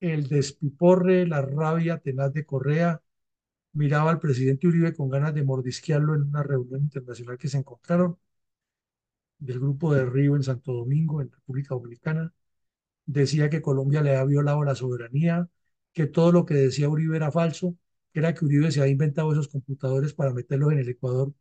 el 0.01 0.29
despiporre, 0.29 1.27
la 1.27 1.43
rabia 1.43 1.99
tenaz 1.99 2.33
de 2.35 2.47
Correa. 2.47 3.03
Miraba 3.75 4.11
al 4.13 4.21
presidente 4.21 4.69
Uribe 4.69 4.95
con 4.95 5.11
ganas 5.11 5.35
de 5.35 5.45
mordisquearlo 5.45 6.15
en 6.17 6.23
una 6.25 6.43
reunión 6.45 6.83
internacional 6.83 7.39
que 7.39 7.49
se 7.49 7.59
encontraron 7.59 8.19
del 9.39 9.59
grupo 9.61 9.93
de 9.95 10.05
Río 10.07 10.37
en 10.37 10.43
Santo 10.43 10.73
Domingo, 10.73 11.21
en 11.21 11.31
República 11.31 11.75
Dominicana. 11.75 12.33
Decía 13.07 13.51
que 13.51 13.63
Colombia 13.63 14.03
le 14.03 14.13
había 14.17 14.25
violado 14.27 14.65
la 14.65 14.75
soberanía, 14.77 15.49
que 15.93 16.07
todo 16.07 16.33
lo 16.33 16.45
que 16.47 16.55
decía 16.55 16.89
Uribe 16.89 17.17
era 17.17 17.31
falso, 17.33 17.77
que 18.13 18.21
era 18.21 18.35
que 18.35 18.45
Uribe 18.45 18.71
se 18.71 18.81
había 18.81 18.93
inventado 18.93 19.33
esos 19.33 19.49
computadores 19.49 20.15
para 20.15 20.33
meterlos 20.33 20.73
en 20.73 20.79
el 20.81 20.89
Ecuador 20.89 21.33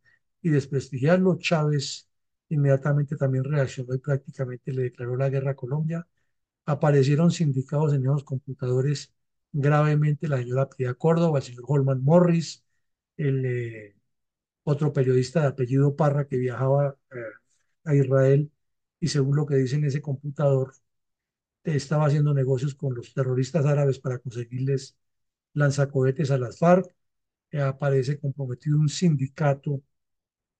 y 0.42 0.50
desprestigiarlo. 0.50 1.38
Chávez 1.38 2.08
inmediatamente 2.48 3.16
también 3.16 3.44
reaccionó 3.44 3.94
y 3.94 3.98
prácticamente 3.98 4.72
le 4.72 4.82
declaró 4.84 5.16
la 5.16 5.28
guerra 5.30 5.52
a 5.52 5.56
Colombia. 5.56 6.06
Aparecieron 6.66 7.30
sindicados 7.32 7.94
en 7.94 8.02
esos 8.04 8.24
computadores 8.24 9.12
gravemente 9.52 10.28
la 10.28 10.38
señora 10.38 10.68
Piedad 10.68 10.96
Córdoba, 10.96 11.38
el 11.38 11.44
señor 11.44 11.64
Holman 11.68 12.02
Morris, 12.02 12.64
el 13.16 13.44
eh, 13.46 13.96
otro 14.64 14.92
periodista 14.92 15.42
de 15.42 15.48
apellido 15.48 15.96
Parra 15.96 16.26
que 16.28 16.36
viajaba 16.38 16.96
eh, 17.12 17.16
a 17.84 17.94
Israel 17.94 18.50
y 19.00 19.08
según 19.08 19.36
lo 19.36 19.46
que 19.46 19.56
dice 19.56 19.76
en 19.76 19.84
ese 19.84 20.02
computador, 20.02 20.72
estaba 21.64 22.06
haciendo 22.06 22.34
negocios 22.34 22.74
con 22.74 22.94
los 22.94 23.14
terroristas 23.14 23.66
árabes 23.66 23.98
para 23.98 24.18
conseguirles 24.18 24.96
lanzacohetes 25.54 26.30
a 26.30 26.38
las 26.38 26.58
FARC. 26.58 26.94
Eh, 27.52 27.60
aparece 27.60 28.18
comprometido 28.20 28.78
un 28.78 28.88
sindicato 28.88 29.82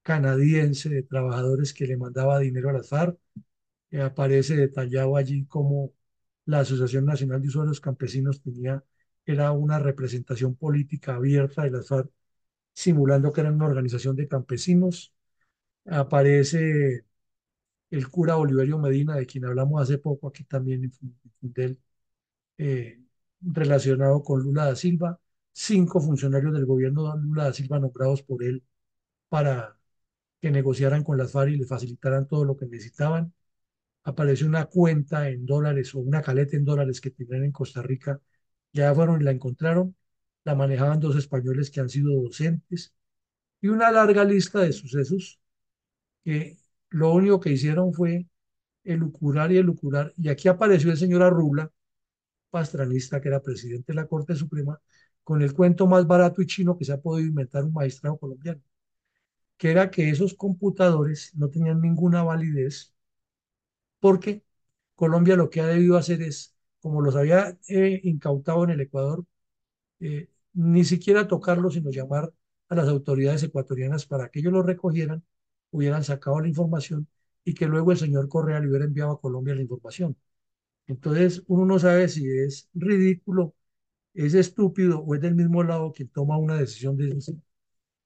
canadiense 0.02 0.88
de 0.88 1.02
trabajadores 1.04 1.74
que 1.74 1.86
le 1.86 1.96
mandaba 1.96 2.38
dinero 2.40 2.70
a 2.70 2.74
las 2.74 2.88
FARC. 2.88 3.18
Eh, 3.90 4.00
aparece 4.02 4.56
detallado 4.56 5.16
allí 5.16 5.46
cómo 5.46 5.92
la 6.46 6.60
Asociación 6.60 7.06
Nacional 7.06 7.42
de 7.42 7.48
Usuarios 7.48 7.80
Campesinos 7.80 8.42
tenía, 8.42 8.84
era 9.26 9.52
una 9.52 9.78
representación 9.78 10.56
política 10.56 11.16
abierta 11.16 11.62
de 11.64 11.70
las 11.72 11.88
FARC, 11.88 12.10
simulando 12.74 13.32
que 13.32 13.42
era 13.42 13.52
una 13.52 13.66
organización 13.66 14.16
de 14.16 14.28
campesinos. 14.28 15.14
Aparece 15.86 17.04
el 17.90 18.09
cura 18.09 18.37
Oliverio 18.37 18.79
Medina, 18.79 19.16
de 19.16 19.26
quien 19.26 19.44
hablamos 19.46 19.83
hace 19.83 19.98
poco 19.98 20.29
aquí 20.29 20.44
también 20.44 20.85
en 20.85 20.92
Fundel, 21.40 21.79
eh, 22.59 23.00
relacionado 23.40 24.22
con 24.22 24.42
Lula 24.42 24.66
da 24.66 24.76
Silva, 24.76 25.20
cinco 25.53 26.00
funcionarios 26.00 26.53
del 26.55 26.66
gobierno 26.66 27.14
de 27.14 27.22
Lula 27.22 27.44
da 27.44 27.53
Silva 27.53 27.79
nombrados 27.81 28.22
por 28.22 28.42
él 28.44 28.62
para 29.29 29.79
que 30.40 30.50
negociaran 30.50 31.05
con 31.05 31.18
las 31.18 31.33
FARC 31.33 31.53
y 31.53 31.57
le 31.59 31.66
facilitaran 31.66 32.29
todo 32.29 32.44
lo 32.44 32.57
que 32.57 32.66
necesitaban. 32.66 33.35
Apareció 34.05 34.46
una 34.46 34.66
cuenta 34.66 35.29
en 35.29 35.46
dólares 35.46 35.94
o 35.94 36.00
una 36.00 36.22
caleta 36.22 36.57
en 36.57 36.64
dólares 36.64 37.00
que 37.00 37.11
tenían 37.11 37.44
en 37.44 37.53
Costa 37.53 37.83
Rica. 37.83 38.20
Ya 38.72 38.94
fueron 38.94 39.20
y 39.20 39.24
la 39.24 39.33
encontraron. 39.33 39.96
La 40.44 40.55
manejaban 40.55 41.00
dos 41.00 41.16
españoles 41.16 41.70
que 41.70 41.81
han 41.81 41.88
sido 41.90 42.12
docentes. 42.22 42.94
Y 43.61 43.68
una 43.68 43.92
larga 43.92 44.24
lista 44.24 44.61
de 44.61 44.72
sucesos 44.72 45.40
que 46.24 46.59
lo 46.90 47.12
único 47.12 47.40
que 47.40 47.50
hicieron 47.53 47.92
fue 47.94 48.26
elucurar 48.85 49.53
y 49.53 49.59
elucurar. 49.59 50.12
Y 50.16 50.29
aquí 50.29 50.48
apareció 50.48 50.90
el 50.90 50.98
señor 50.98 51.22
Arrula, 51.22 51.70
pastranista, 52.50 53.20
que 53.20 53.29
era 53.29 53.42
presidente 53.42 53.92
de 53.92 53.96
la 53.96 54.07
Corte 54.07 54.35
Suprema, 54.37 54.81
con 55.24 55.42
el 55.42 55.55
cuento 55.55 55.87
más 55.87 56.07
barato 56.07 56.42
y 56.42 56.46
chino 56.46 56.76
que 56.79 56.85
se 56.85 56.92
ha 56.92 57.00
podido 57.00 57.29
inventar 57.29 57.64
un 57.64 57.72
magistrado 57.72 58.18
colombiano, 58.18 58.62
que 59.57 59.70
era 59.70 59.90
que 59.90 60.11
esos 60.11 60.35
computadores 60.35 61.33
no 61.37 61.48
tenían 61.50 61.81
ninguna 61.81 62.22
validez 62.24 62.92
porque 63.98 64.44
Colombia 64.94 65.37
lo 65.37 65.50
que 65.50 65.61
ha 65.61 65.66
debido 65.66 65.96
hacer 65.96 66.22
es, 66.22 66.57
como 66.81 67.00
los 67.03 67.16
había 67.16 67.59
eh, 67.68 68.00
incautado 68.05 68.64
en 68.64 68.70
el 68.70 68.81
Ecuador, 68.81 69.24
eh, 70.00 70.31
ni 70.55 70.85
siquiera 70.85 71.29
tocarlos, 71.29 71.74
sino 71.74 71.90
llamar 71.90 72.33
a 72.68 72.74
las 72.76 72.88
autoridades 72.88 73.42
ecuatorianas 73.44 74.07
para 74.07 74.31
que 74.31 74.40
ellos 74.40 74.53
lo 74.53 74.62
recogieran 74.62 75.24
hubieran 75.70 76.04
sacado 76.04 76.40
la 76.40 76.48
información 76.48 77.09
y 77.44 77.54
que 77.54 77.66
luego 77.66 77.92
el 77.92 77.98
señor 77.98 78.28
Correa 78.28 78.61
le 78.61 78.68
hubiera 78.68 78.85
enviado 78.85 79.12
a 79.12 79.20
Colombia 79.20 79.54
la 79.54 79.62
información. 79.62 80.16
Entonces, 80.87 81.42
uno 81.46 81.66
no 81.66 81.78
sabe 81.78 82.09
si 82.09 82.28
es 82.28 82.68
ridículo, 82.74 83.54
es 84.14 84.35
estúpido 84.35 85.00
o 85.00 85.14
es 85.14 85.20
del 85.20 85.35
mismo 85.37 85.62
lado 85.64 85.92
que 85.92 86.04
toma 86.06 86.38
una 86.38 86.56
decisión 86.56 86.96
de 86.96 87.11
ese. 87.11 87.37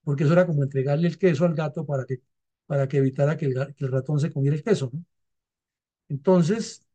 Porque 0.03 0.23
eso 0.25 0.33
era 0.33 0.47
como 0.47 0.63
entregarle 0.63 1.07
el 1.07 1.17
queso 1.17 1.45
al 1.45 1.55
gato 1.55 1.85
para 1.85 2.05
que, 2.05 2.21
para 2.67 2.87
que 2.87 2.97
evitara 2.97 3.37
que 3.37 3.47
el, 3.47 3.75
que 3.75 3.85
el 3.85 3.91
ratón 3.91 4.19
se 4.19 4.31
comiera 4.31 4.55
el 4.57 4.63
queso. 4.63 4.91
Entonces, 6.09 6.85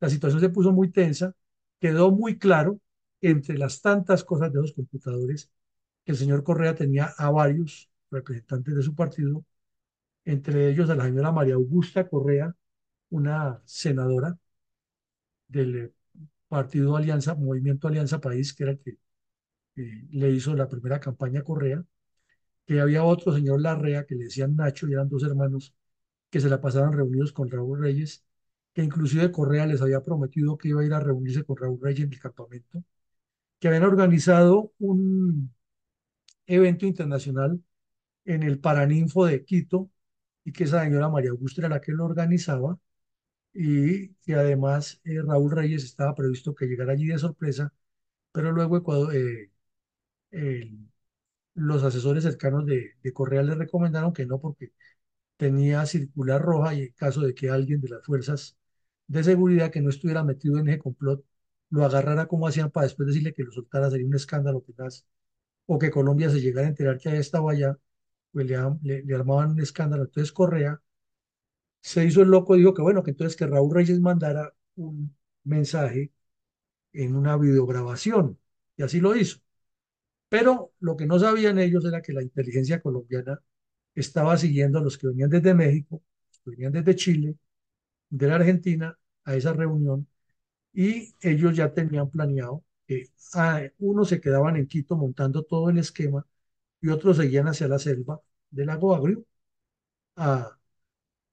la 0.00 0.10
situación 0.10 0.40
se 0.40 0.50
puso 0.50 0.72
muy 0.72 0.90
tensa, 0.90 1.34
quedó 1.80 2.10
muy 2.12 2.38
claro 2.38 2.80
entre 3.20 3.58
las 3.58 3.82
tantas 3.82 4.24
cosas 4.24 4.52
de 4.52 4.60
los 4.60 4.72
computadores 4.72 5.50
que 6.04 6.12
el 6.12 6.18
señor 6.18 6.44
Correa 6.44 6.74
tenía 6.74 7.06
a 7.18 7.30
varios 7.30 7.90
representantes 8.10 8.76
de 8.76 8.82
su 8.82 8.94
partido 8.94 9.44
entre 10.24 10.70
ellos 10.70 10.90
a 10.90 10.96
la 10.96 11.04
señora 11.04 11.32
María 11.32 11.54
Augusta 11.54 12.08
Correa, 12.08 12.54
una 13.10 13.62
senadora 13.64 14.38
del 15.48 15.76
eh, 15.76 15.92
Partido 16.48 16.96
Alianza, 16.96 17.34
Movimiento 17.34 17.88
Alianza 17.88 18.20
País, 18.20 18.54
que 18.54 18.64
era 18.64 18.72
el 18.72 18.78
que 18.80 18.98
le 19.74 20.30
hizo 20.30 20.54
la 20.54 20.68
primera 20.68 21.00
campaña 21.00 21.40
a 21.40 21.44
Correa, 21.44 21.84
que 22.66 22.80
había 22.80 23.04
otro 23.04 23.32
señor 23.34 23.60
Larrea, 23.60 24.06
que 24.06 24.14
le 24.14 24.24
decían 24.24 24.56
Nacho, 24.56 24.88
y 24.88 24.92
eran 24.94 25.08
dos 25.08 25.22
hermanos 25.24 25.74
que 26.30 26.40
se 26.40 26.48
la 26.48 26.60
pasaban 26.60 26.92
reunidos 26.92 27.32
con 27.32 27.50
Raúl 27.50 27.80
Reyes, 27.80 28.24
que 28.74 28.82
inclusive 28.82 29.32
Correa 29.32 29.66
les 29.66 29.82
había 29.82 30.02
prometido 30.02 30.56
que 30.58 30.68
iba 30.68 30.82
a 30.82 30.84
ir 30.86 30.94
a 30.94 31.00
reunirse 31.00 31.44
con 31.44 31.56
Raúl 31.56 31.80
Reyes 31.82 32.06
en 32.06 32.12
el 32.12 32.20
campamento, 32.20 32.84
que 33.58 33.68
habían 33.68 33.84
organizado 33.84 34.72
un 34.78 35.52
evento 36.46 36.86
internacional 36.86 37.62
en 38.24 38.42
el 38.42 38.60
Paraninfo 38.60 39.26
de 39.26 39.44
Quito, 39.44 39.90
y 40.44 40.52
que 40.52 40.64
esa 40.64 40.82
señora 40.84 41.08
María 41.08 41.30
Augusta 41.30 41.60
era 41.62 41.68
la 41.68 41.80
que 41.80 41.92
lo 41.92 42.04
organizaba 42.04 42.78
y 43.54 44.14
que 44.16 44.34
además 44.34 45.00
eh, 45.04 45.22
Raúl 45.22 45.52
Reyes 45.52 45.84
estaba 45.84 46.14
previsto 46.14 46.54
que 46.54 46.66
llegara 46.66 46.92
allí 46.94 47.06
de 47.06 47.18
sorpresa, 47.18 47.72
pero 48.32 48.52
luego 48.52 48.78
Ecuador, 48.78 49.14
eh, 49.14 49.50
los 51.54 51.82
asesores 51.84 52.24
cercanos 52.24 52.66
de, 52.66 52.94
Correa 53.12 53.42
le 53.42 53.54
recomendaron 53.54 54.12
que 54.12 54.26
no 54.26 54.40
porque 54.40 54.72
tenía 55.36 55.86
circular 55.86 56.42
roja 56.42 56.74
y 56.74 56.82
en 56.82 56.92
caso 56.92 57.22
de 57.22 57.34
que 57.34 57.50
alguien 57.50 57.80
de 57.80 57.90
las 57.90 58.04
fuerzas 58.06 58.56
de 59.08 59.24
seguridad 59.24 59.70
que 59.72 59.82
no 59.82 59.90
estuviera 59.90 60.24
metido 60.24 60.58
en 60.58 60.68
ese 60.68 60.78
complot 60.80 61.24
lo 61.70 61.84
agarrara 61.84 62.26
como 62.26 62.46
hacían 62.48 62.70
para 62.70 62.86
después 62.86 63.08
decirle 63.08 63.34
que 63.34 63.44
lo 63.44 63.52
soltara 63.52 63.90
sería 63.90 64.06
un 64.06 64.14
escándalo 64.14 64.62
quizás 64.64 65.06
o 65.66 65.78
que 65.78 65.90
Colombia 65.90 66.30
se 66.30 66.40
llegara 66.40 66.66
a 66.68 66.70
enterar 66.70 66.98
que 66.98 67.08
había 67.08 67.20
estado 67.20 67.48
allá 67.48 67.78
pues 68.32 68.46
le, 68.48 69.14
armaban 69.14 69.52
un 69.52 69.60
escándalo. 69.60 70.04
Entonces 70.04 70.32
Correa 70.32 70.80
se 71.80 72.04
hizo 72.04 72.22
el 72.22 72.28
loco 72.28 72.54
dijo 72.56 72.74
que 72.74 72.82
bueno, 72.82 73.02
que 73.02 73.10
entonces 73.10 73.36
que 73.36 73.46
Raúl 73.46 73.74
Reyes 73.74 74.00
mandara 74.00 74.54
un 74.76 75.14
mensaje 75.44 76.12
en 76.92 77.16
una 77.16 77.36
videograbación. 77.38 78.38
Y 78.76 78.82
así 78.84 79.00
lo 79.00 79.16
hizo. 79.16 79.40
Pero 80.28 80.72
lo 80.80 80.96
que 80.96 81.06
no 81.06 81.18
sabían 81.18 81.58
ellos 81.58 81.84
era 81.84 82.02
que 82.02 82.12
la 82.12 82.22
inteligencia 82.22 82.80
colombiana 82.82 83.40
estaba 83.94 84.36
siguiendo 84.38 84.78
a 84.78 84.82
los 84.82 84.98
que 84.98 85.08
venían 85.08 85.30
desde 85.30 85.54
México, 85.54 86.02
venían 86.44 86.72
desde 86.72 86.96
Chile, 86.96 87.36
de 88.10 88.28
la 88.28 88.36
Argentina, 88.36 88.98
a 89.24 89.36
esa 89.36 89.52
reunión, 89.54 90.08
y 90.72 91.14
ellos 91.22 91.56
ya 91.56 91.72
tenían 91.74 92.10
planeado 92.10 92.64
que 92.86 93.10
ah, 93.34 93.62
unos 93.78 94.08
se 94.10 94.20
quedaban 94.20 94.56
en 94.56 94.66
Quito 94.68 94.96
montando 94.96 95.44
todo 95.44 95.70
el 95.70 95.78
esquema 95.78 96.26
y 96.82 96.88
otros 96.90 97.18
seguían 97.18 97.48
hacia 97.48 97.68
la 97.68 97.78
selva 97.78 98.20
del 98.50 98.66
lago 98.68 98.94
Agrio 98.94 99.24
a 100.16 100.58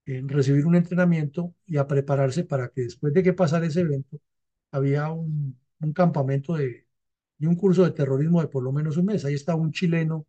recibir 0.05 0.65
un 0.65 0.75
entrenamiento 0.75 1.55
y 1.65 1.77
a 1.77 1.87
prepararse 1.87 2.43
para 2.43 2.69
que 2.69 2.81
después 2.83 3.13
de 3.13 3.23
que 3.23 3.33
pasara 3.33 3.65
ese 3.67 3.81
evento, 3.81 4.19
había 4.71 5.11
un, 5.11 5.59
campamento 5.95 6.55
de, 6.55 6.87
y 7.39 7.45
un 7.47 7.55
curso 7.55 7.85
de 7.85 7.91
terrorismo 7.91 8.41
de 8.41 8.47
por 8.49 8.63
lo 8.63 8.71
menos 8.73 8.97
un 8.97 9.05
mes. 9.07 9.25
Ahí 9.25 9.35
estaba 9.35 9.61
un 9.61 9.71
chileno 9.71 10.27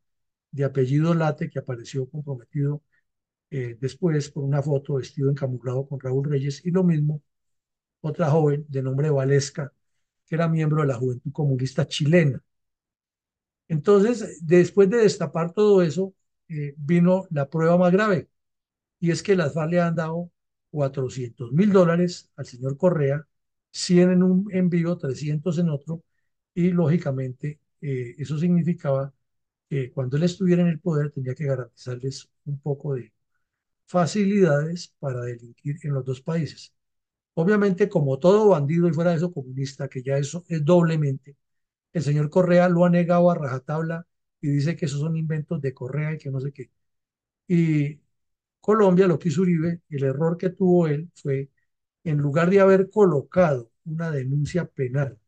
de 0.50 0.64
apellido 0.64 1.14
Late 1.14 1.50
que 1.50 1.58
apareció 1.60 2.08
comprometido 2.10 2.82
eh, 3.50 3.76
después 3.80 4.30
por 4.30 4.44
una 4.44 4.62
foto 4.62 4.94
vestido 4.96 5.30
encamuflado 5.30 5.86
con 5.88 6.00
Raúl 6.00 6.24
Reyes 6.30 6.64
y 6.66 6.70
lo 6.72 6.84
mismo 6.84 7.22
otra 8.02 8.30
joven 8.30 8.66
de 8.68 8.82
nombre 8.82 9.10
Valesca 9.10 9.72
que 10.26 10.36
era 10.36 10.48
miembro 10.48 10.82
de 10.82 10.88
la 10.88 10.96
Juventud 10.96 11.32
Comunista 11.32 11.86
Chilena. 11.88 12.42
Entonces, 13.70 14.40
después 14.46 14.90
de 14.90 14.98
destapar 14.98 15.52
todo 15.54 15.82
eso, 15.82 16.14
eh, 16.50 16.74
vino 16.78 17.26
la 17.30 17.50
prueba 17.50 17.78
más 17.78 17.92
grave, 17.92 18.30
y 19.00 19.10
es 19.10 19.22
que 19.22 19.36
las 19.36 19.54
FARC 19.54 19.70
le 19.72 19.80
han 19.80 19.94
dado 19.96 20.30
400 20.70 21.52
mil 21.52 21.72
dólares 21.72 22.30
al 22.36 22.46
señor 22.46 22.76
Correa, 22.76 23.26
100 23.72 24.10
en 24.12 24.22
un 24.22 24.48
envío, 24.52 24.96
300 24.98 25.58
en 25.58 25.70
otro, 25.70 26.02
y 26.54 26.70
lógicamente 26.72 27.60
eh, 27.80 28.14
eso 28.18 28.38
significaba 28.38 29.14
que 29.70 29.92
cuando 29.92 30.16
él 30.18 30.24
estuviera 30.24 30.62
en 30.62 30.68
el 30.68 30.80
poder 30.80 31.12
tenía 31.12 31.34
que 31.34 31.46
garantizarles 31.46 32.30
un 32.46 32.60
poco 32.60 32.94
de 32.94 33.12
facilidades 33.86 34.94
para 34.98 35.22
delinquir 35.22 35.76
en 35.82 35.94
los 35.94 36.04
dos 36.04 36.20
países. 36.22 36.74
Obviamente, 37.34 37.88
como 37.88 38.18
todo 38.18 38.48
bandido 38.50 38.88
y 38.88 38.92
fuera 38.92 39.10
de 39.12 39.18
eso 39.18 39.32
comunista, 39.32 39.88
que 39.88 40.02
ya 40.02 40.18
eso 40.18 40.44
es 40.48 40.64
doblemente, 40.64 41.36
el 41.92 42.02
señor 42.02 42.30
Correa 42.30 42.68
lo 42.68 42.84
ha 42.84 42.90
negado 42.90 43.30
a 43.30 43.34
rajatabla 43.34 44.06
y 44.40 44.48
dice 44.50 44.76
que 44.76 44.86
esos 44.86 45.00
son 45.00 45.16
inventos 45.16 45.60
de 45.62 45.74
Correa 45.74 46.14
y 46.14 46.18
que 46.18 46.30
no 46.30 46.40
sé 46.40 46.52
qué. 46.52 46.70
Y 47.48 48.00
Colombia, 48.60 49.06
lo 49.08 49.18
que 49.18 49.28
hizo 49.30 49.42
Uribe, 49.42 49.82
el 49.90 50.04
error 50.04 50.36
que 50.38 50.50
tuvo 50.50 50.86
él 50.88 51.10
fue, 51.14 51.50
en 52.04 52.18
lugar 52.18 52.50
de 52.50 52.60
haber 52.60 52.90
colocado 52.90 53.70
una 53.84 54.10
denuncia 54.10 54.66
penal 54.66 55.18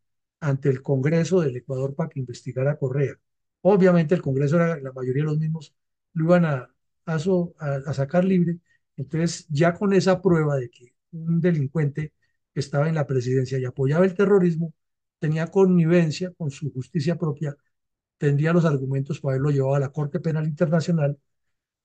ante 0.40 0.68
el 0.70 0.82
Congreso 0.82 1.40
del 1.40 1.56
Ecuador 1.56 1.94
para 1.94 2.10
que 2.10 2.20
investigara 2.20 2.72
a 2.72 2.78
Correa, 2.78 3.14
obviamente 3.62 4.14
el 4.14 4.22
Congreso 4.22 4.56
era 4.56 4.78
la 4.80 4.92
mayoría 4.92 5.22
de 5.24 5.28
los 5.30 5.38
mismos, 5.38 5.74
lo 6.14 6.24
iban 6.26 6.44
a, 6.44 6.70
a, 7.06 7.14
a 7.16 7.94
sacar 7.94 8.24
libre. 8.24 8.58
Entonces, 8.96 9.46
ya 9.50 9.74
con 9.74 9.92
esa 9.92 10.20
prueba 10.22 10.56
de 10.56 10.70
que 10.70 10.94
un 11.12 11.40
delincuente 11.40 12.12
estaba 12.54 12.88
en 12.88 12.94
la 12.96 13.06
presidencia 13.06 13.58
y 13.58 13.64
apoyaba 13.64 14.04
el 14.04 14.14
terrorismo, 14.14 14.74
tenía 15.22 15.46
connivencia 15.48 16.32
con 16.32 16.50
su 16.50 16.72
justicia 16.72 17.16
propia, 17.16 17.56
tendría 18.18 18.52
los 18.52 18.64
argumentos 18.66 19.20
para 19.20 19.34
haberlo 19.34 19.50
llevado 19.52 19.76
a 19.76 19.80
la 19.80 19.90
Corte 19.92 20.20
Penal 20.20 20.46
Internacional, 20.46 21.18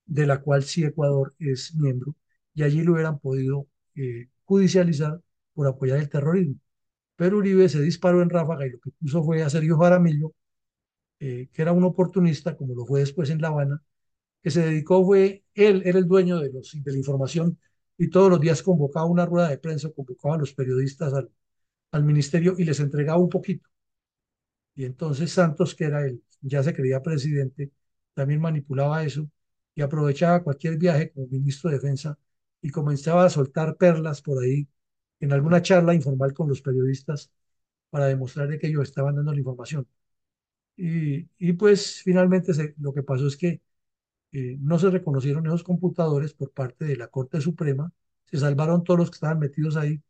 de 0.05 0.27
la 0.27 0.41
cual 0.41 0.63
sí 0.63 0.83
Ecuador 0.85 1.35
es 1.39 1.75
miembro, 1.75 2.15
y 2.55 2.63
allí 2.63 2.83
lo 2.83 2.93
hubieran 2.93 3.19
podido 3.19 3.67
eh, 3.95 4.29
judicializar 4.45 5.21
por 5.53 5.67
apoyar 5.67 5.99
el 5.99 6.09
terrorismo. 6.09 6.55
Pero 7.17 7.37
Uribe 7.39 7.69
se 7.69 7.81
disparó 7.81 8.21
en 8.23 8.29
ráfaga 8.31 8.67
y 8.67 8.71
lo 8.71 8.79
que 8.79 8.91
puso 9.01 9.23
fue 9.23 9.43
a 9.43 9.49
Sergio 9.49 9.77
Jaramillo, 9.79 10.33
eh, 11.19 11.49
que 11.53 11.61
era 11.61 11.71
un 11.73 11.83
oportunista, 11.83 12.55
como 12.57 12.75
lo 12.75 12.85
fue 12.85 13.01
después 13.01 13.29
en 13.29 13.41
La 13.41 13.49
Habana, 13.49 13.83
que 14.43 14.51
se 14.51 14.61
dedicó, 14.61 15.05
fue, 15.05 15.45
él 15.55 15.83
era 15.85 15.99
el 15.99 16.07
dueño 16.07 16.39
de, 16.39 16.51
los, 16.53 16.71
de 16.83 16.91
la 16.91 16.97
información 16.99 17.59
y 17.97 18.09
todos 18.09 18.29
los 18.31 18.41
días 18.41 18.63
convocaba 18.63 19.05
una 19.07 19.25
rueda 19.25 19.49
de 19.49 19.59
prensa, 19.59 19.91
convocaba 19.91 20.35
a 20.35 20.39
los 20.39 20.53
periodistas 20.53 21.13
al, 21.13 21.31
al 21.91 22.03
ministerio 22.05 22.55
y 22.57 22.63
les 22.65 22.79
entregaba 22.79 23.19
un 23.19 23.29
poquito. 23.29 23.69
Y 24.75 24.85
entonces 24.85 25.31
Santos, 25.31 25.73
que 25.75 25.85
era 25.85 26.05
él, 26.05 26.23
ya 26.41 26.61
se 26.63 26.73
creía 26.73 27.01
presidente, 27.01 27.71
también 28.13 28.41
manipulaba 28.41 29.03
eso 29.03 29.27
y 29.75 29.81
aprovechaba 29.81 30.43
cualquier 30.43 30.77
viaje 30.77 31.11
como 31.11 31.27
ministro 31.27 31.69
de 31.69 31.77
Defensa 31.77 32.17
y 32.61 32.69
comenzaba 32.69 33.25
a 33.25 33.29
soltar 33.29 33.75
perlas 33.77 34.21
por 34.21 34.43
ahí 34.43 34.67
en 35.19 35.33
alguna 35.33 35.61
charla 35.61 35.93
informal 35.95 36.33
con 36.33 36.49
los 36.49 36.61
periodistas 36.61 37.31
para 37.89 38.07
demostrar 38.07 38.57
que 38.59 38.67
ellos 38.67 38.83
estaban 38.83 39.15
dando 39.15 39.33
la 39.33 39.39
información. 39.39 39.87
Y, 40.75 41.27
y 41.39 41.53
pues 41.53 42.01
finalmente 42.03 42.53
lo 42.79 42.93
que 42.93 43.03
pasó 43.03 43.27
es 43.27 43.37
que 43.37 43.61
eh, 44.31 44.57
no 44.59 44.79
se 44.79 44.89
reconocieron 44.91 45.45
esos 45.47 45.63
computadores 45.63 46.33
por 46.33 46.51
parte 46.51 46.85
de 46.85 46.97
la 46.97 47.07
Corte 47.07 47.41
Suprema, 47.41 47.91
se 48.25 48.37
salvaron 48.39 48.83
todos 48.83 48.99
los 48.99 49.09
que 49.11 49.15
estaban 49.15 49.39
metidos 49.39 49.77
ahí, 49.77 50.01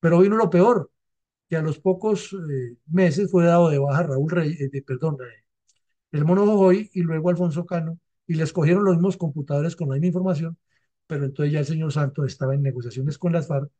pero 0.00 0.20
vino 0.20 0.36
lo 0.36 0.50
peor, 0.50 0.90
que 1.48 1.56
a 1.56 1.62
los 1.62 1.78
pocos 1.78 2.32
eh, 2.34 2.76
meses 2.86 3.30
fue 3.30 3.44
dado 3.46 3.70
de 3.70 3.78
baja 3.78 4.02
Raúl 4.04 4.30
Rey, 4.30 4.52
eh, 4.60 4.82
perdón, 4.82 5.18
el 6.12 6.24
Mono 6.24 6.46
Jojoy 6.46 6.90
y 6.94 7.02
luego 7.02 7.30
Alfonso 7.30 7.66
Cano, 7.66 7.98
y 8.26 8.34
les 8.34 8.52
cogieron 8.52 8.84
los 8.84 8.96
mismos 8.96 9.16
computadores 9.16 9.76
con 9.76 9.88
la 9.88 9.94
misma 9.94 10.08
información, 10.08 10.58
pero 11.06 11.24
entonces 11.24 11.52
ya 11.52 11.60
el 11.60 11.66
señor 11.66 11.92
Santos 11.92 12.26
estaba 12.26 12.54
en 12.54 12.62
negociaciones 12.62 13.18
con 13.18 13.32
las 13.32 13.46
FARC 13.48 13.70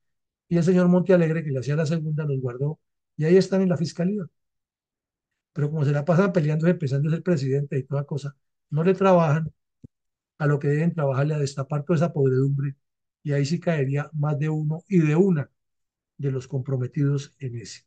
y 0.49 0.59
el 0.59 0.65
señor 0.65 0.89
Montealegre, 0.89 1.45
que 1.45 1.51
le 1.51 1.61
hacía 1.61 1.77
la 1.77 1.87
segunda, 1.87 2.25
los 2.25 2.41
guardó 2.41 2.81
y 3.17 3.25
ahí 3.27 3.37
están 3.37 3.63
en 3.63 3.71
la 3.71 3.77
fiscalía. 3.79 4.25
Pero 5.53 5.71
como 5.71 5.85
se 5.85 5.93
la 5.93 6.05
pasan 6.05 6.33
peleando, 6.33 6.67
empezando 6.69 7.09
a 7.09 7.13
ser 7.13 7.23
presidente 7.23 7.79
y 7.79 7.83
toda 7.85 8.05
cosa, 8.05 8.37
no 8.71 8.85
le 8.85 8.95
trabajan 8.95 9.53
a 10.39 10.47
lo 10.47 10.59
que 10.59 10.69
deben 10.69 10.95
trabajarle 10.95 11.35
a 11.35 11.39
destapar 11.39 11.85
toda 11.85 11.97
esa 11.97 12.13
podredumbre 12.13 12.77
y 13.23 13.33
ahí 13.33 13.45
sí 13.47 13.61
caería 13.61 14.11
más 14.15 14.39
de 14.39 14.49
uno 14.51 14.85
y 14.89 14.99
de 15.01 15.17
una 15.17 15.51
de 16.19 16.31
los 16.33 16.49
comprometidos 16.49 17.35
en 17.41 17.57
ese. 17.59 17.83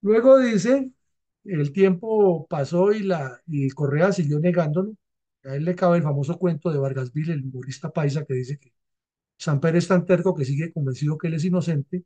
Luego 0.00 0.38
dice, 0.38 0.90
el 1.44 1.72
tiempo 1.72 2.46
pasó 2.48 2.92
y, 2.92 3.02
la, 3.02 3.40
y 3.46 3.70
Correa 3.70 4.12
siguió 4.12 4.38
negándolo. 4.40 4.94
A 5.44 5.56
él 5.56 5.64
le 5.64 5.74
cabe 5.74 5.98
el 5.98 6.02
famoso 6.02 6.38
cuento 6.38 6.70
de 6.72 6.78
Vargas 6.78 7.12
Vil, 7.12 7.30
el 7.30 7.44
humorista 7.44 7.90
paisa, 7.90 8.24
que 8.24 8.34
dice 8.34 8.58
que 8.58 8.72
Samper 9.38 9.76
es 9.76 9.88
tan 9.88 10.06
terco 10.06 10.34
que 10.36 10.44
sigue 10.44 10.72
convencido 10.72 11.18
que 11.18 11.28
él 11.28 11.34
es 11.36 11.44
inocente. 11.46 12.04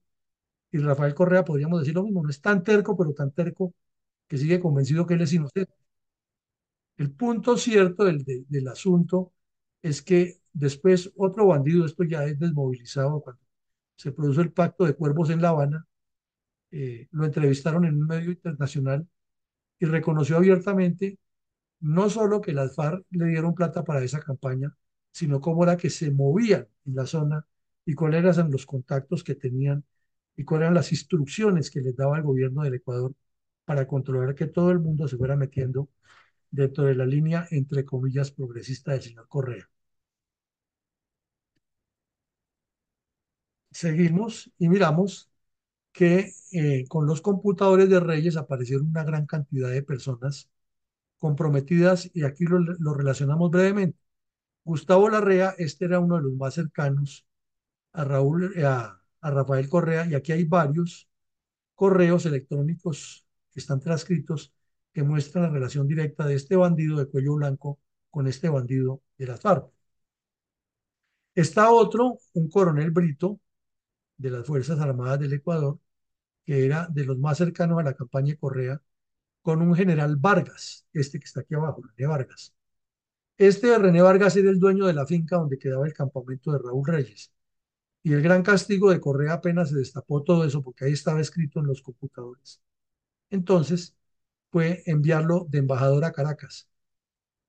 Y 0.73 0.79
Rafael 0.79 1.15
Correa 1.15 1.45
podríamos 1.45 1.81
decir 1.81 1.95
lo 1.95 2.05
mismo, 2.05 2.23
no 2.25 2.31
es 2.31 2.41
tan 2.41 2.63
terco, 2.65 2.97
pero 2.97 3.15
tan 3.15 3.33
terco 3.33 3.75
que 4.29 4.39
sigue 4.39 4.61
convencido 4.61 5.07
que 5.07 5.15
él 5.17 5.23
es 5.23 5.33
inocente. 5.35 5.75
El 6.97 7.11
punto 7.13 7.59
cierto 7.59 8.05
del, 8.05 8.25
del 8.49 8.69
asunto 8.69 9.33
es 9.83 10.01
que 10.03 10.41
después 10.55 11.13
otro 11.17 11.47
bandido, 11.49 11.85
esto 11.85 12.03
ya 12.05 12.25
es 12.25 12.39
desmovilizado 12.39 13.21
cuando 13.21 13.42
se 13.97 14.13
produjo 14.13 14.41
el 14.41 14.53
pacto 14.53 14.85
de 14.85 14.95
cuervos 14.95 15.31
en 15.31 15.43
La 15.43 15.51
Habana, 15.51 15.87
eh, 16.71 17.09
lo 17.13 17.25
entrevistaron 17.27 17.85
en 17.85 17.95
un 17.97 18.07
medio 18.07 18.31
internacional 18.31 19.07
y 19.79 19.87
reconoció 19.87 20.37
abiertamente 20.39 21.19
no 21.81 22.09
solo 22.11 22.41
que 22.41 22.53
las 22.53 22.75
FARC 22.77 23.05
le 23.11 23.27
dieron 23.27 23.55
plata 23.55 23.85
para 23.85 24.03
esa 24.05 24.21
campaña, 24.21 24.75
sino 25.13 25.41
cómo 25.41 25.65
era 25.65 25.77
que 25.77 25.91
se 25.91 26.11
movían 26.11 26.69
en 26.87 26.95
la 26.97 27.07
zona 27.07 27.47
y 27.85 27.95
cuáles 27.95 28.25
eran 28.25 28.51
los 28.51 28.67
contactos 28.67 29.25
que 29.25 29.35
tenían 29.35 29.85
y 30.37 30.45
cuáles 30.45 30.65
eran 30.67 30.75
las 30.75 30.93
instrucciones 30.93 31.71
que 31.71 31.81
les 31.81 31.97
daba 31.97 32.19
el 32.19 32.25
gobierno 32.25 32.63
del 32.63 32.75
Ecuador 32.75 33.15
para 33.65 33.87
controlar 33.87 34.35
que 34.35 34.47
todo 34.47 34.71
el 34.71 34.81
mundo 34.81 35.09
se 35.09 35.17
fuera 35.17 35.37
metiendo 35.37 35.89
dentro 36.51 36.85
de 36.85 36.95
la 36.95 37.07
línea, 37.07 37.49
entre 37.51 37.85
comillas, 37.85 38.31
progresista 38.33 38.93
del 38.93 39.03
señor 39.03 39.29
Correa. 39.29 39.72
Seguimos 43.73 44.51
y 44.59 44.69
miramos 44.69 45.31
que 45.93 46.33
eh, 46.53 46.87
con 46.89 47.07
los 47.07 47.21
computadores 47.23 47.89
de 47.91 48.01
Reyes 48.01 48.37
aparecieron 48.37 48.89
una 48.89 49.05
gran 49.05 49.27
cantidad 49.27 49.71
de 49.71 49.83
personas 49.83 50.51
comprometidas 51.19 52.11
y 52.15 52.25
aquí 52.25 52.45
lo, 52.47 52.95
relacionamos 52.95 53.51
brevemente. 53.51 53.99
Gustavo 54.65 55.09
Larrea, 55.11 55.55
este 55.59 55.87
era 55.87 56.01
uno 56.01 56.17
de 56.17 56.23
los 56.25 56.35
más 56.35 56.55
cercanos 56.55 57.27
a 57.93 58.05
Raúl, 58.05 58.53
eh, 58.57 58.65
a, 58.67 59.01
a 59.21 59.31
Rafael 59.31 59.69
Correa, 59.69 60.07
y 60.07 60.15
aquí 60.15 60.33
hay 60.33 60.45
varios 60.45 61.09
correos 61.75 62.27
electrónicos 62.27 63.27
que 63.53 63.61
están 63.61 63.81
transcritos 63.81 64.55
que 64.93 65.03
muestran 65.03 65.45
la 65.45 65.51
relación 65.51 65.89
directa 65.89 66.27
de 66.27 66.35
este 66.37 66.57
bandido 66.57 66.99
de 66.99 67.07
cuello 67.09 67.35
blanco 67.37 67.81
con 68.11 68.27
este 68.29 68.49
bandido 68.49 69.03
de 69.19 69.27
las 69.27 69.41
FARC. 69.41 69.71
Está 71.35 71.71
otro, 71.71 72.19
un 72.35 72.49
coronel 72.49 72.91
Brito 72.91 73.41
de 74.17 74.31
las 74.31 74.47
Fuerzas 74.47 74.81
Armadas 74.81 75.21
del 75.21 75.33
Ecuador, 75.35 75.79
que 76.47 76.65
era 76.67 76.89
de 76.91 77.05
los 77.05 77.19
más 77.19 77.39
cercanos 77.39 77.79
a 77.81 77.83
la 77.85 77.95
campaña 77.95 78.33
de 78.33 78.39
Correa, 78.39 78.83
con 79.43 79.63
un 79.63 79.75
general 79.75 80.17
Vargas, 80.17 80.87
este 80.93 81.19
que 81.21 81.27
está 81.27 81.41
aquí 81.41 81.55
abajo, 81.55 81.83
René 81.83 82.09
Vargas. 82.09 82.55
Este 83.39 83.77
René 83.79 84.03
Vargas 84.03 84.37
era 84.37 84.51
el 84.51 84.61
dueño 84.61 84.87
de 84.87 84.95
la 84.95 85.07
finca 85.07 85.37
donde 85.37 85.59
quedaba 85.59 85.87
el 85.87 85.93
campamento 85.95 86.53
de 86.53 86.59
Raúl 86.59 86.87
Reyes. 86.87 87.33
Y 88.03 88.13
el 88.15 88.23
gran 88.23 88.43
castigo 88.43 88.91
de 88.91 89.01
Correa 89.01 89.35
apenas 89.35 89.71
se 89.71 89.77
destapó 89.77 90.23
todo 90.23 90.45
eso, 90.45 90.63
porque 90.63 90.85
ahí 90.87 90.93
estaba 90.93 91.21
escrito 91.21 91.61
en 91.61 91.67
los 91.67 91.83
computadores. 91.83 92.61
Entonces, 93.31 93.97
fue 94.51 94.83
enviarlo 94.87 95.47
de 95.51 95.59
embajador 95.61 96.05
a 96.05 96.13
Caracas. 96.13 96.69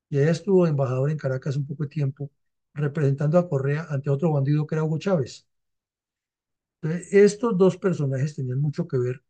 Y 0.10 0.20
ella 0.20 0.32
estuvo 0.32 0.68
embajador 0.68 1.12
en 1.12 1.18
Caracas 1.18 1.58
un 1.58 1.66
poco 1.68 1.84
de 1.84 1.90
tiempo, 1.90 2.32
representando 2.74 3.38
a 3.40 3.50
Correa 3.50 3.88
ante 3.90 4.10
otro 4.10 4.32
bandido 4.32 4.68
que 4.68 4.76
era 4.76 4.84
Hugo 4.84 5.00
Chávez. 5.00 5.48
Entonces, 6.84 7.14
estos 7.14 7.58
dos 7.58 7.78
personajes 7.78 8.36
tenían 8.36 8.60
mucho 8.62 8.88
que 8.88 8.98
ver 8.98 9.24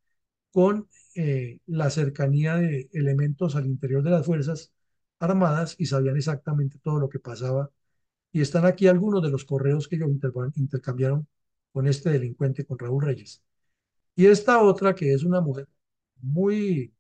con 0.51 0.89
eh, 1.15 1.59
la 1.67 1.89
cercanía 1.91 2.55
de 2.57 2.89
elementos 2.93 3.55
al 3.55 3.67
interior 3.67 4.03
de 4.03 4.11
las 4.11 4.25
Fuerzas 4.25 4.73
Armadas 5.19 5.75
y 5.79 5.87
sabían 5.87 6.17
exactamente 6.17 6.79
todo 6.79 6.99
lo 6.99 7.09
que 7.09 7.19
pasaba. 7.19 7.71
Y 8.31 8.41
están 8.41 8.65
aquí 8.65 8.87
algunos 8.87 9.23
de 9.23 9.29
los 9.31 9.45
correos 9.45 9.87
que 9.87 9.97
ellos 9.97 10.09
intercambiaron 10.55 11.27
con 11.73 11.87
este 11.87 12.11
delincuente, 12.11 12.65
con 12.65 12.79
Raúl 12.79 13.03
Reyes. 13.05 13.43
Y 14.15 14.27
esta 14.27 14.61
otra, 14.63 14.95
que 14.95 15.13
es 15.13 15.23
una 15.23 15.41
mujer 15.41 15.67
muy 16.21 16.93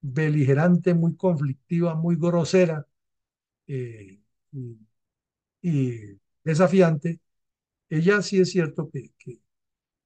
beligerante, 0.00 0.94
muy 0.94 1.16
conflictiva, 1.16 1.94
muy 1.94 2.16
grosera 2.16 2.86
eh, 3.68 4.20
y, 5.62 6.18
desafiante, 6.44 7.20
ella 7.98 8.22
sí 8.22 8.40
es 8.40 8.50
cierto 8.50 8.90
que, 8.90 9.12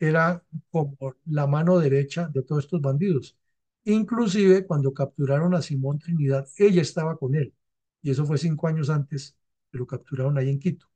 era 0.01 0.45
como 0.71 0.97
la 1.27 1.47
mano 1.47 1.79
derecha 1.79 2.29
de 2.29 2.43
todos 2.43 2.65
estos 2.65 2.81
bandidos. 2.81 3.37
Inclusive 3.85 4.67
cuando 4.67 4.93
capturaron 4.95 5.55
a 5.55 5.63
Simón 5.63 5.99
Trinidad, 5.99 6.47
ella 6.57 6.83
estaba 6.83 7.17
con 7.19 7.35
él. 7.35 7.55
Y 8.03 8.11
eso 8.11 8.25
fue 8.27 8.39
cinco 8.39 8.69
años 8.69 8.91
antes 8.91 9.37
que 9.73 9.79
lo 9.79 9.87
capturaron 9.87 10.39
ahí 10.39 10.51
en 10.51 10.61
Quito. 10.61 10.87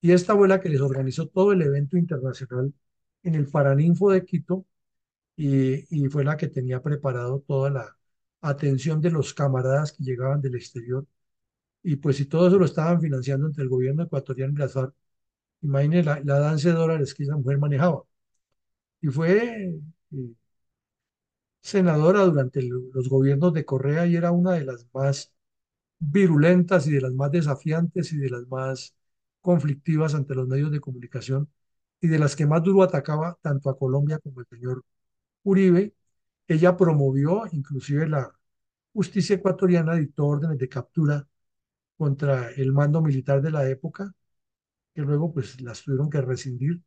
Y 0.00 0.12
esta 0.12 0.36
fue 0.36 0.48
la 0.48 0.60
que 0.60 0.68
les 0.68 0.80
organizó 0.80 1.28
todo 1.28 1.52
el 1.52 1.62
evento 1.62 1.96
internacional 1.96 2.72
en 3.22 3.34
el 3.36 3.46
Paraninfo 3.48 4.10
de 4.10 4.24
Quito 4.24 4.66
y, 5.36 6.04
y 6.04 6.08
fue 6.08 6.24
la 6.24 6.36
que 6.36 6.48
tenía 6.48 6.82
preparado 6.82 7.40
toda 7.46 7.70
la 7.70 7.96
atención 8.42 9.00
de 9.00 9.10
los 9.10 9.34
camaradas 9.34 9.92
que 9.92 10.04
llegaban 10.04 10.40
del 10.42 10.56
exterior. 10.56 11.06
Y 11.82 11.96
pues 11.96 12.16
si 12.18 12.26
todo 12.26 12.48
eso 12.48 12.58
lo 12.58 12.66
estaban 12.66 13.00
financiando 13.00 13.46
entre 13.46 13.62
el 13.64 13.68
gobierno 13.70 14.04
ecuatoriano 14.04 14.52
y 14.54 14.56
las 14.58 14.76
imagínense 15.62 16.04
la, 16.10 16.20
la 16.24 16.38
danza 16.40 16.68
de 16.70 16.74
dólares 16.74 17.14
que 17.14 17.24
esa 17.24 17.36
mujer 17.36 17.58
manejaba. 17.58 18.02
Y 19.02 19.08
fue 19.08 19.38
eh, 20.12 20.34
senadora 21.60 22.20
durante 22.24 22.60
el- 22.60 22.90
los 22.92 23.08
gobiernos 23.08 23.52
de 23.52 23.64
Correa 23.64 24.06
y 24.06 24.16
era 24.16 24.32
una 24.32 24.52
de 24.52 24.64
las 24.64 24.86
más 24.94 25.32
virulentas 25.98 26.86
y 26.86 26.92
de 26.92 27.00
las 27.02 27.14
más 27.14 27.30
desafiantes 27.32 28.12
y 28.12 28.18
de 28.18 28.30
las 28.30 28.46
más 28.48 28.94
conflictivas 29.40 30.14
ante 30.14 30.34
los 30.34 30.48
medios 30.48 30.72
de 30.72 30.80
comunicación 30.80 31.50
y 32.00 32.08
de 32.08 32.18
las 32.18 32.36
que 32.36 32.46
más 32.46 32.62
duro 32.62 32.82
atacaba 32.84 33.38
tanto 33.42 33.70
a 33.70 33.78
Colombia 33.78 34.18
como 34.20 34.40
al 34.40 34.46
señor 34.48 34.84
Uribe. 35.44 35.94
Ella 36.48 36.76
promovió 36.76 37.44
inclusive 37.52 38.08
la 38.08 38.32
justicia 38.94 39.36
ecuatoriana, 39.36 39.96
dictó 39.96 40.26
órdenes 40.26 40.58
de 40.58 40.68
captura 40.68 41.28
contra 41.96 42.50
el 42.52 42.72
mando 42.72 43.02
militar 43.02 43.42
de 43.42 43.50
la 43.50 43.68
época, 43.68 44.12
que 44.94 45.02
luego 45.02 45.32
pues 45.32 45.60
las 45.60 45.82
tuvieron 45.82 46.10
que 46.10 46.20
rescindir 46.20 46.80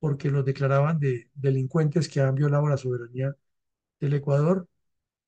porque 0.00 0.30
los 0.30 0.44
declaraban 0.44 0.98
de 1.00 1.30
delincuentes 1.34 2.08
que 2.08 2.20
han 2.20 2.34
violado 2.36 2.68
la 2.68 2.76
soberanía 2.78 3.36
del 4.00 4.14
Ecuador. 4.14 4.68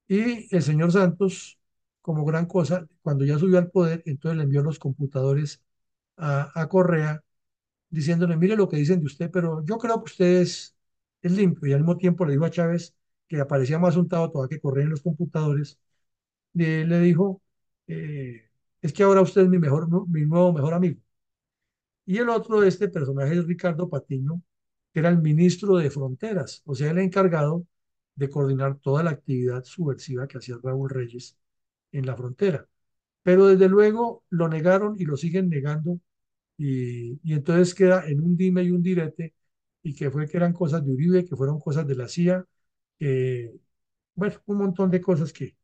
Y 0.09 0.55
el 0.55 0.63
señor 0.63 0.93
Santos, 0.93 1.59
como 2.03 2.25
gran 2.25 2.47
cosa, 2.47 2.87
cuando 3.03 3.25
ya 3.25 3.39
subió 3.39 3.59
al 3.59 3.71
poder, 3.71 4.03
entonces 4.07 4.39
le 4.39 4.45
envió 4.45 4.63
los 4.63 4.79
computadores 4.79 5.63
a, 6.17 6.51
a 6.61 6.69
Correa 6.69 7.23
diciéndole, 7.91 8.37
mire 8.37 8.57
lo 8.57 8.69
que 8.69 8.77
dicen 8.77 9.01
de 9.01 9.07
usted, 9.07 9.31
pero 9.31 9.65
yo 9.65 9.79
creo 9.79 9.99
que 10.03 10.11
usted 10.13 10.27
es, 10.43 10.77
es 11.23 11.33
limpio. 11.33 11.69
Y 11.69 11.73
al 11.73 11.81
mismo 11.81 11.97
tiempo 11.99 12.25
le 12.27 12.33
dijo 12.33 12.45
a 12.45 12.51
Chávez, 12.51 12.95
que 13.29 13.41
aparecía 13.41 13.79
más 13.79 13.97
untado 13.97 14.31
todavía 14.31 14.57
que 14.57 14.61
Correa 14.63 14.85
en 14.85 14.91
los 14.91 15.03
computadores, 15.03 15.79
le, 16.55 16.85
le 16.87 17.01
dijo, 17.01 17.43
eh, 17.87 18.51
es 18.83 18.93
que 18.93 19.03
ahora 19.03 19.23
usted 19.23 19.43
es 19.43 19.49
mi, 19.49 19.59
mejor, 19.59 19.89
mi 20.09 20.23
nuevo 20.27 20.53
mejor 20.53 20.75
amigo. 20.75 21.01
Y 22.07 22.19
el 22.19 22.29
otro 22.29 22.61
de 22.61 22.69
este 22.69 22.89
personaje 22.89 23.35
es 23.39 23.47
Ricardo 23.47 23.89
Patiño, 23.89 24.43
que 24.93 25.01
era 25.01 25.09
el 25.09 25.19
ministro 25.23 25.77
de 25.77 25.91
Fronteras, 25.91 26.63
o 26.67 26.75
sea, 26.75 26.91
el 26.91 26.99
encargado 26.99 27.67
de 28.15 28.31
coordinar 28.31 28.79
toda 28.81 29.03
la 29.03 29.11
actividad 29.11 29.65
subversiva 29.65 30.27
que 30.29 30.39
hacía 30.39 30.57
Raúl 30.63 30.91
Reyes 30.91 31.37
en 31.93 32.07
la 32.07 32.17
frontera. 32.17 32.69
Pero 33.23 33.47
desde 33.49 33.69
luego 33.69 34.25
lo 34.31 34.49
negaron 34.49 34.97
y 34.99 35.05
lo 35.07 35.17
siguen 35.17 35.49
negando 35.51 36.01
y, 36.59 37.21
y 37.25 37.35
entonces 37.35 37.75
queda 37.75 38.07
en 38.09 38.21
un 38.23 38.37
dime 38.37 38.63
y 38.65 38.71
un 38.73 38.83
direte 38.83 39.35
y 39.83 39.95
que 39.95 40.11
fue 40.11 40.29
que 40.29 40.37
eran 40.39 40.53
cosas 40.53 40.85
de 40.85 40.93
Uribe, 40.93 41.25
que 41.25 41.37
fueron 41.37 41.61
cosas 41.61 41.87
de 41.87 41.97
la 41.97 42.09
CIA, 42.09 42.47
que, 42.99 43.53
bueno, 44.17 44.37
un 44.47 44.59
montón 44.59 44.91
de 44.91 45.01
cosas 45.01 45.33
que, 45.33 45.57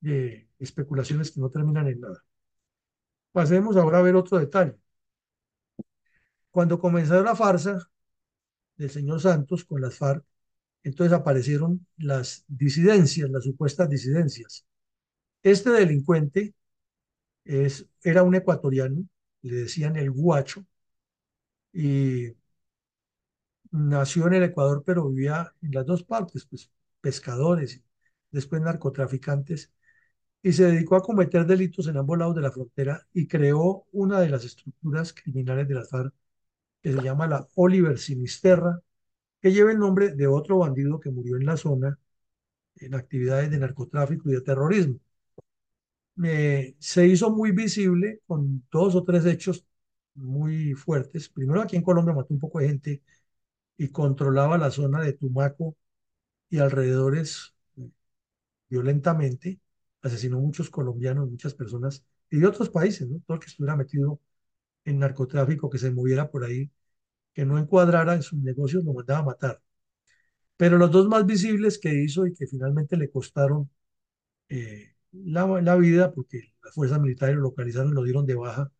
de 0.00 0.48
especulaciones 0.58 1.30
que 1.32 1.40
no 1.40 1.50
terminan 1.50 1.88
en 1.88 2.00
nada. 2.00 2.24
Pasemos 3.32 3.76
ahora 3.76 3.98
a 3.98 4.02
ver 4.02 4.14
otro 4.16 4.38
detalle. 4.38 4.76
Cuando 6.50 6.78
comenzó 6.78 7.22
la 7.22 7.36
farsa 7.36 7.78
del 8.76 8.90
señor 8.90 9.20
Santos 9.20 9.64
con 9.64 9.80
las 9.80 9.96
FARC, 9.96 10.24
entonces 10.84 11.12
aparecieron 11.18 11.86
las 11.98 12.44
disidencias, 12.48 13.30
las 13.30 13.44
supuestas 13.44 13.88
disidencias. 13.90 14.66
Este 15.42 15.70
delincuente 15.70 16.54
es, 17.44 17.88
era 18.04 18.22
un 18.24 18.34
ecuatoriano, 18.36 19.04
le 19.42 19.56
decían 19.56 19.96
el 19.96 20.10
guacho, 20.12 20.64
y 21.72 22.34
nació 23.70 24.26
en 24.26 24.34
el 24.34 24.42
Ecuador, 24.44 24.82
pero 24.84 25.08
vivía 25.08 25.52
en 25.62 25.72
las 25.72 25.86
dos 25.86 26.02
partes, 26.04 26.46
pues 26.46 26.70
pescadores, 27.00 27.82
después 28.30 28.62
narcotraficantes, 28.62 29.72
y 30.42 30.52
se 30.52 30.66
dedicó 30.66 30.96
a 30.96 31.02
cometer 31.02 31.46
delitos 31.46 31.88
en 31.88 31.96
ambos 31.98 32.18
lados 32.18 32.36
de 32.36 32.42
la 32.42 32.52
frontera 32.52 33.06
y 33.14 33.28
creó 33.28 33.86
una 33.92 34.20
de 34.20 34.30
las 34.30 34.44
estructuras 34.44 35.12
criminales 35.14 35.68
de 35.68 35.74
las 35.74 35.90
FARC 35.90 36.14
que 36.82 36.92
se 36.92 37.02
llama 37.02 37.26
la 37.26 37.46
Oliver 37.54 37.98
Sinisterra, 37.98 38.80
que 39.40 39.52
lleva 39.52 39.72
el 39.72 39.78
nombre 39.78 40.12
de 40.14 40.26
otro 40.26 40.58
bandido 40.58 41.00
que 41.00 41.10
murió 41.10 41.36
en 41.36 41.46
la 41.46 41.56
zona 41.56 41.98
en 42.76 42.94
actividades 42.94 43.50
de 43.50 43.58
narcotráfico 43.58 44.30
y 44.30 44.34
de 44.34 44.42
terrorismo. 44.42 45.00
Eh, 46.22 46.76
se 46.78 47.06
hizo 47.06 47.30
muy 47.30 47.52
visible 47.52 48.20
con 48.26 48.64
dos 48.70 48.94
o 48.94 49.04
tres 49.04 49.24
hechos 49.26 49.64
muy 50.14 50.74
fuertes. 50.74 51.28
Primero 51.28 51.62
aquí 51.62 51.76
en 51.76 51.82
Colombia 51.82 52.14
mató 52.14 52.34
un 52.34 52.40
poco 52.40 52.58
de 52.60 52.68
gente 52.68 53.02
y 53.78 53.88
controlaba 53.90 54.58
la 54.58 54.70
zona 54.70 55.02
de 55.02 55.14
Tumaco 55.14 55.76
y 56.50 56.58
alrededores 56.60 57.54
eh, 57.78 57.90
violentamente. 58.70 59.60
Asesinó 60.02 60.40
muchos 60.40 60.70
colombianos, 60.70 61.30
muchas 61.30 61.54
personas 61.54 62.04
y 62.30 62.38
de 62.40 62.46
otros 62.46 62.70
países, 62.70 63.08
¿no? 63.08 63.20
Todo 63.26 63.36
el 63.36 63.40
que 63.40 63.48
estuviera 63.48 63.76
metido 63.76 64.20
en 64.84 64.98
narcotráfico, 64.98 65.70
que 65.70 65.78
se 65.78 65.90
moviera 65.90 66.30
por 66.30 66.44
ahí, 66.44 66.70
que 67.34 67.44
no 67.46 67.58
encuadrara 67.58 68.14
en 68.14 68.22
sus 68.22 68.40
negocios, 68.40 68.84
lo 68.84 68.94
mandaba 68.94 69.20
a 69.20 69.24
matar. 69.24 69.62
Pero 70.56 70.78
los 70.78 70.90
dos 70.90 71.08
más 71.08 71.26
visibles 71.26 71.78
que 71.78 71.92
hizo 71.94 72.26
y 72.26 72.34
que 72.34 72.46
finalmente 72.46 72.96
le 72.96 73.10
costaron 73.10 73.70
eh, 74.48 74.94
la, 75.12 75.46
la, 75.62 75.76
vida, 75.76 76.12
porque 76.12 76.52
las 76.64 76.74
fuerzas 76.74 77.00
militares 77.00 77.36
lo 77.36 77.42
localizaron 77.42 77.94
lo 77.94 78.04
dieron 78.04 78.26
de 78.26 78.34
baja 78.36 78.72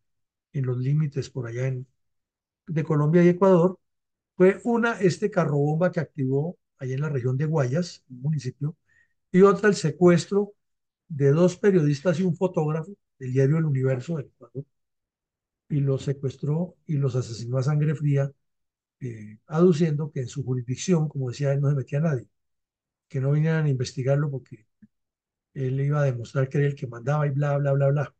en 0.53 0.65
los 0.65 0.77
límites 0.79 1.29
por 1.29 1.47
allá 1.47 1.67
en, 1.67 1.87
de 2.67 2.83
Colombia 2.83 3.23
y 3.23 3.29
Ecuador, 3.29 3.79
fue 4.37 4.61
una, 4.65 4.99
este 5.01 5.31
carro 5.31 5.57
bomba 5.57 5.91
que 5.91 5.99
activó 5.99 6.57
allá 6.79 6.95
en 6.95 7.01
la 7.01 7.09
región 7.09 7.37
de 7.37 7.45
Guayas, 7.45 8.03
un 8.09 8.21
municipio, 8.21 8.75
y 9.31 9.41
otra 9.43 9.69
el 9.69 9.75
secuestro 9.75 10.53
de 11.09 11.31
dos 11.31 11.57
periodistas 11.57 12.19
y 12.19 12.23
un 12.23 12.35
fotógrafo 12.35 12.93
del 13.19 13.33
diario 13.33 13.57
El 13.57 13.65
Universo 13.65 14.17
del 14.17 14.27
Ecuador, 14.27 14.65
y 15.71 15.81
los 15.81 16.03
secuestró 16.03 16.77
y 16.87 16.95
los 16.97 17.15
asesinó 17.17 17.59
a 17.59 17.63
sangre 17.63 17.95
fría, 17.95 18.31
eh, 19.01 19.39
aduciendo 19.47 20.11
que 20.11 20.21
en 20.21 20.27
su 20.29 20.43
jurisdicción, 20.45 21.09
como 21.09 21.29
decía 21.29 21.53
él, 21.53 21.61
no 21.61 21.69
se 21.69 21.75
metía 21.77 21.99
a 21.99 22.03
nadie, 22.03 22.27
que 23.09 23.21
no 23.21 23.31
vinieran 23.33 23.65
a 23.65 23.69
investigarlo 23.69 24.31
porque 24.31 24.65
él 25.53 25.79
iba 25.81 26.01
a 26.01 26.05
demostrar 26.05 26.49
que 26.49 26.59
era 26.59 26.67
el 26.67 26.75
que 26.75 26.87
mandaba 26.87 27.27
y 27.27 27.31
bla, 27.31 27.57
bla, 27.57 27.73
bla, 27.73 27.89
bla. 27.89 28.15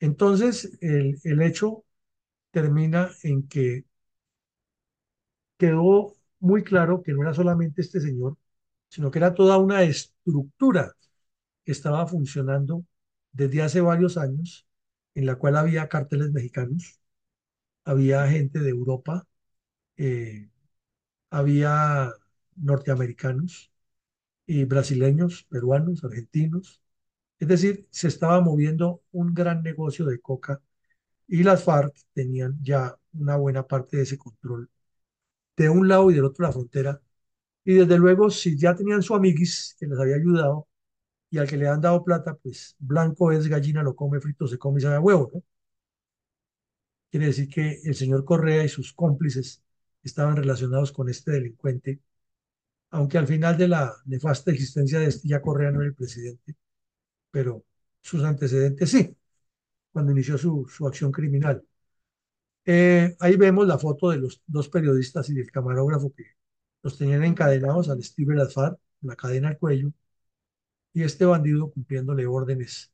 Entonces, 0.00 0.78
el, 0.80 1.18
el 1.24 1.42
hecho 1.42 1.84
termina 2.52 3.10
en 3.24 3.48
que 3.48 3.84
quedó 5.58 6.14
muy 6.40 6.62
claro 6.64 7.02
que 7.02 7.12
no 7.12 7.22
era 7.22 7.34
solamente 7.34 7.80
este 7.82 8.00
señor, 8.00 8.36
sino 8.88 9.10
que 9.10 9.18
era 9.18 9.34
toda 9.34 9.58
una 9.58 9.82
estructura 9.82 10.92
que 11.64 11.72
estaba 11.72 12.06
funcionando 12.06 12.84
desde 13.32 13.62
hace 13.62 13.80
varios 13.80 14.16
años, 14.18 14.65
en 15.16 15.26
la 15.26 15.36
cual 15.36 15.56
había 15.58 15.88
cárteles 15.90 16.32
mexicanos, 16.32 17.00
había 17.84 18.28
gente 18.28 18.60
de 18.60 18.70
Europa, 18.70 19.26
eh, 19.98 20.50
había 21.30 22.12
norteamericanos 22.56 23.72
y 24.46 24.64
brasileños, 24.64 25.44
peruanos, 25.44 26.04
argentinos. 26.04 26.82
Es 27.40 27.48
decir, 27.48 27.88
se 27.90 28.08
estaba 28.08 28.40
moviendo 28.40 29.02
un 29.12 29.34
gran 29.34 29.62
negocio 29.62 30.06
de 30.06 30.20
coca 30.20 30.62
y 31.28 31.42
las 31.44 31.64
FARC 31.64 31.94
tenían 32.14 32.58
ya 32.62 32.96
una 33.14 33.36
buena 33.36 33.66
parte 33.66 33.98
de 33.98 34.04
ese 34.04 34.18
control 34.18 34.70
de 35.56 35.68
un 35.68 35.88
lado 35.88 36.10
y 36.10 36.14
del 36.14 36.24
otro 36.24 36.44
la 36.46 36.52
frontera. 36.52 37.00
Y 37.64 37.74
desde 37.74 37.98
luego, 37.98 38.30
si 38.30 38.58
ya 38.58 38.74
tenían 38.74 39.02
su 39.02 39.14
amiguis 39.14 39.76
que 39.78 39.86
les 39.86 39.98
había 39.98 40.16
ayudado 40.16 40.68
y 41.30 41.38
al 41.38 41.48
que 41.48 41.56
le 41.56 41.68
han 41.68 41.80
dado 41.80 42.04
plata, 42.04 42.34
pues 42.36 42.76
blanco 42.78 43.32
es 43.32 43.48
gallina, 43.48 43.82
lo 43.82 43.94
come 43.96 44.20
frito, 44.20 44.46
se 44.46 44.58
come 44.58 44.80
y 44.80 44.82
sabe 44.82 44.98
huevo, 44.98 45.30
¿no? 45.34 45.42
Quiere 47.10 47.26
decir 47.26 47.48
que 47.48 47.80
el 47.84 47.94
señor 47.94 48.24
Correa 48.24 48.64
y 48.64 48.68
sus 48.68 48.92
cómplices 48.92 49.62
estaban 50.02 50.36
relacionados 50.36 50.92
con 50.92 51.08
este 51.08 51.32
delincuente, 51.32 52.00
aunque 52.90 53.18
al 53.18 53.26
final 53.26 53.56
de 53.58 53.68
la 53.68 53.94
nefasta 54.06 54.50
existencia 54.52 54.98
de 55.00 55.06
este 55.06 55.28
ya 55.28 55.42
Correa 55.42 55.70
no 55.70 55.80
era 55.80 55.88
el 55.90 55.94
presidente, 55.94 56.56
pero 57.30 57.64
sus 58.02 58.24
antecedentes 58.24 58.90
sí, 58.90 59.16
cuando 59.92 60.12
inició 60.12 60.38
su, 60.38 60.66
su 60.68 60.86
acción 60.86 61.12
criminal. 61.12 61.64
Eh, 62.64 63.16
ahí 63.20 63.36
vemos 63.36 63.66
la 63.66 63.78
foto 63.78 64.10
de 64.10 64.18
los 64.18 64.42
dos 64.46 64.68
periodistas 64.68 65.30
y 65.30 65.34
del 65.34 65.50
camarógrafo 65.50 66.12
que 66.14 66.24
los 66.82 66.98
tenían 66.98 67.24
encadenados 67.24 67.88
al 67.88 68.02
Steve 68.02 68.40
Alfar, 68.40 68.78
la 69.02 69.16
cadena 69.16 69.48
al 69.48 69.58
cuello, 69.58 69.92
y 70.96 71.02
este 71.04 71.26
bandido 71.26 71.70
cumpliéndole 71.70 72.26
órdenes 72.26 72.90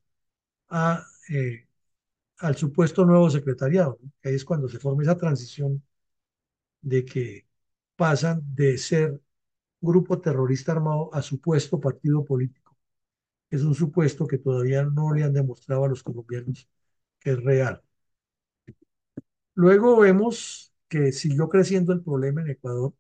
eh, 1.31 1.67
al 2.39 2.57
supuesto 2.57 3.05
nuevo 3.07 3.31
secretariado. 3.31 3.99
Ahí 4.25 4.35
es 4.35 4.45
cuando 4.45 4.69
se 4.69 4.79
forma 4.79 5.03
esa 5.03 5.17
transición 5.19 5.83
de 6.81 7.05
que 7.05 7.47
pasan 7.97 8.43
de 8.55 8.79
ser 8.79 9.21
grupo 9.81 10.21
terrorista 10.21 10.73
armado 10.73 11.15
a 11.15 11.23
supuesto 11.23 11.81
partido 11.81 12.25
político. 12.25 12.77
Es 13.51 13.63
un 13.63 13.75
supuesto 13.75 14.27
que 14.27 14.39
todavía 14.39 14.85
no 14.85 15.15
le 15.15 15.25
han 15.25 15.35
demostrado 15.35 15.85
a 15.85 15.89
los 15.89 16.03
colombianos 16.03 16.69
que 17.21 17.33
es 17.33 17.43
real. 17.45 17.83
Luego 19.55 19.99
vemos 20.01 20.73
que 20.89 21.11
siguió 21.13 21.49
creciendo 21.49 21.93
el 21.95 22.03
problema 22.03 22.43
en 22.43 22.51
Ecuador 22.51 22.93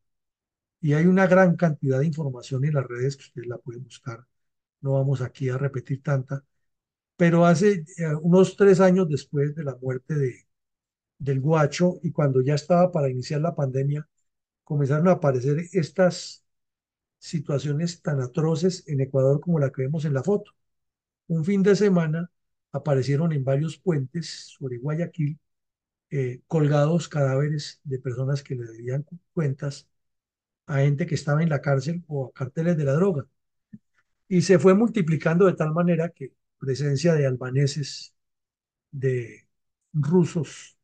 y 0.80 0.94
hay 0.94 1.06
una 1.06 1.26
gran 1.28 1.56
cantidad 1.56 2.00
de 2.00 2.06
información 2.06 2.64
en 2.64 2.74
las 2.74 2.86
redes 2.86 3.16
que 3.16 3.24
ustedes 3.24 3.48
la 3.48 3.58
pueden 3.58 3.84
buscar. 3.84 4.26
No 4.82 4.94
vamos 4.94 5.20
aquí 5.22 5.48
a 5.48 5.58
repetir 5.58 6.02
tanta, 6.02 6.44
pero 7.16 7.46
hace 7.46 7.84
eh, 7.98 8.14
unos 8.22 8.56
tres 8.56 8.80
años 8.80 9.08
después 9.08 9.54
de 9.54 9.64
la 9.64 9.76
muerte 9.76 10.14
de, 10.16 10.46
del 11.18 11.40
Guacho 11.40 12.00
y 12.02 12.12
cuando 12.12 12.42
ya 12.42 12.54
estaba 12.54 12.92
para 12.92 13.10
iniciar 13.10 13.40
la 13.40 13.54
pandemia, 13.54 14.08
comenzaron 14.64 15.08
a 15.08 15.12
aparecer 15.12 15.58
estas 15.72 16.44
situaciones 17.18 18.02
tan 18.02 18.20
atroces 18.20 18.84
en 18.88 19.00
Ecuador 19.00 19.40
como 19.40 19.58
la 19.58 19.70
que 19.72 19.82
vemos 19.82 20.04
en 20.04 20.14
la 20.14 20.22
foto. 20.22 20.52
Un 21.28 21.44
fin 21.44 21.62
de 21.62 21.76
semana 21.76 22.30
aparecieron 22.72 23.32
en 23.32 23.44
varios 23.44 23.78
puentes 23.78 24.28
sobre 24.58 24.78
Guayaquil 24.78 25.38
eh, 26.10 26.42
colgados 26.46 27.08
cadáveres 27.08 27.80
de 27.84 27.98
personas 27.98 28.42
que 28.42 28.54
le 28.56 28.64
debían 28.66 29.06
cuentas 29.34 29.88
a 30.66 30.78
gente 30.80 31.06
que 31.06 31.14
estaba 31.16 31.42
en 31.42 31.50
la 31.50 31.62
cárcel 31.62 32.04
o 32.08 32.26
a 32.28 32.32
carteles 32.32 32.76
de 32.76 32.84
la 32.84 32.94
droga. 32.94 33.26
Y 34.32 34.40
se 34.40 34.58
fue 34.58 34.72
multiplicando 34.74 35.44
de 35.44 35.52
tal 35.52 35.74
manera 35.74 36.08
que 36.08 36.32
presencia 36.58 37.12
de 37.12 37.26
albaneses, 37.26 38.14
de 38.90 39.46
rusos, 39.92 40.78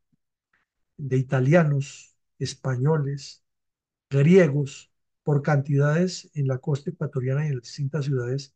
de 0.98 1.16
italianos, 1.16 2.14
españoles, 2.38 3.42
griegos, 4.10 4.92
por 5.22 5.40
cantidades 5.42 6.30
en 6.34 6.46
la 6.46 6.58
costa 6.58 6.90
ecuatoriana 6.90 7.46
y 7.46 7.48
en 7.48 7.54
las 7.56 7.64
distintas 7.64 8.04
ciudades, 8.04 8.54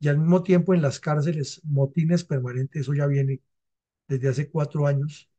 y 0.00 0.08
al 0.08 0.18
mismo 0.18 0.42
tiempo 0.42 0.74
en 0.74 0.82
las 0.82 1.00
cárceles, 1.00 1.62
motines 1.64 2.24
permanentes, 2.24 2.82
eso 2.82 2.92
ya 2.94 3.06
viene 3.06 3.40
desde 4.08 4.28
hace 4.28 4.50
cuatro 4.50 4.86
años, 4.86 5.30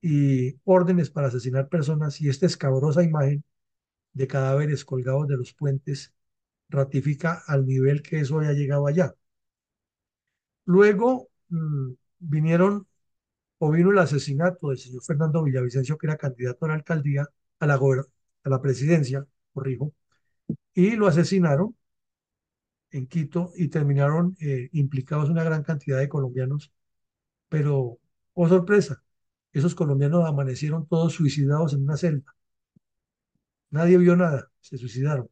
y 0.00 0.56
órdenes 0.64 1.10
para 1.10 1.28
asesinar 1.28 1.68
personas, 1.68 2.20
y 2.20 2.28
esta 2.28 2.46
escabrosa 2.46 3.02
imagen 3.02 3.44
de 4.12 4.28
cadáveres 4.28 4.84
colgados 4.84 5.28
de 5.28 5.36
los 5.36 5.52
puentes 5.54 6.14
ratifica 6.70 7.42
al 7.46 7.66
nivel 7.66 8.02
que 8.02 8.20
eso 8.20 8.38
haya 8.40 8.52
llegado 8.52 8.86
allá. 8.86 9.14
Luego 10.64 11.28
mmm, 11.48 11.92
vinieron 12.18 12.86
o 13.58 13.70
vino 13.70 13.90
el 13.92 13.98
asesinato 13.98 14.70
del 14.70 14.78
señor 14.78 15.04
Fernando 15.04 15.42
Villavicencio, 15.44 15.98
que 15.98 16.06
era 16.08 16.16
candidato 16.18 16.64
a 16.66 16.68
la 16.70 16.74
alcaldía, 16.74 17.26
a 17.60 17.66
la, 17.66 17.76
a 17.76 18.50
la 18.50 18.62
presidencia, 18.62 19.26
corrijo, 19.52 19.94
y 20.74 20.96
lo 20.96 21.06
asesinaron 21.08 21.76
en 22.92 23.06
Quito 23.06 23.52
y 23.56 23.68
terminaron 23.68 24.36
eh, 24.40 24.68
implicados 24.72 25.28
una 25.30 25.44
gran 25.44 25.62
cantidad 25.62 25.98
de 25.98 26.08
colombianos, 26.08 26.72
pero, 27.48 27.98
oh 28.34 28.48
sorpresa, 28.48 29.02
esos 29.52 29.74
colombianos 29.74 30.26
amanecieron 30.28 30.86
todos 30.88 31.14
suicidados 31.14 31.74
en 31.74 31.82
una 31.84 31.96
celda. 31.96 32.34
Nadie 33.70 33.98
vio 33.98 34.16
nada, 34.16 34.50
se 34.60 34.76
suicidaron. 34.78 35.28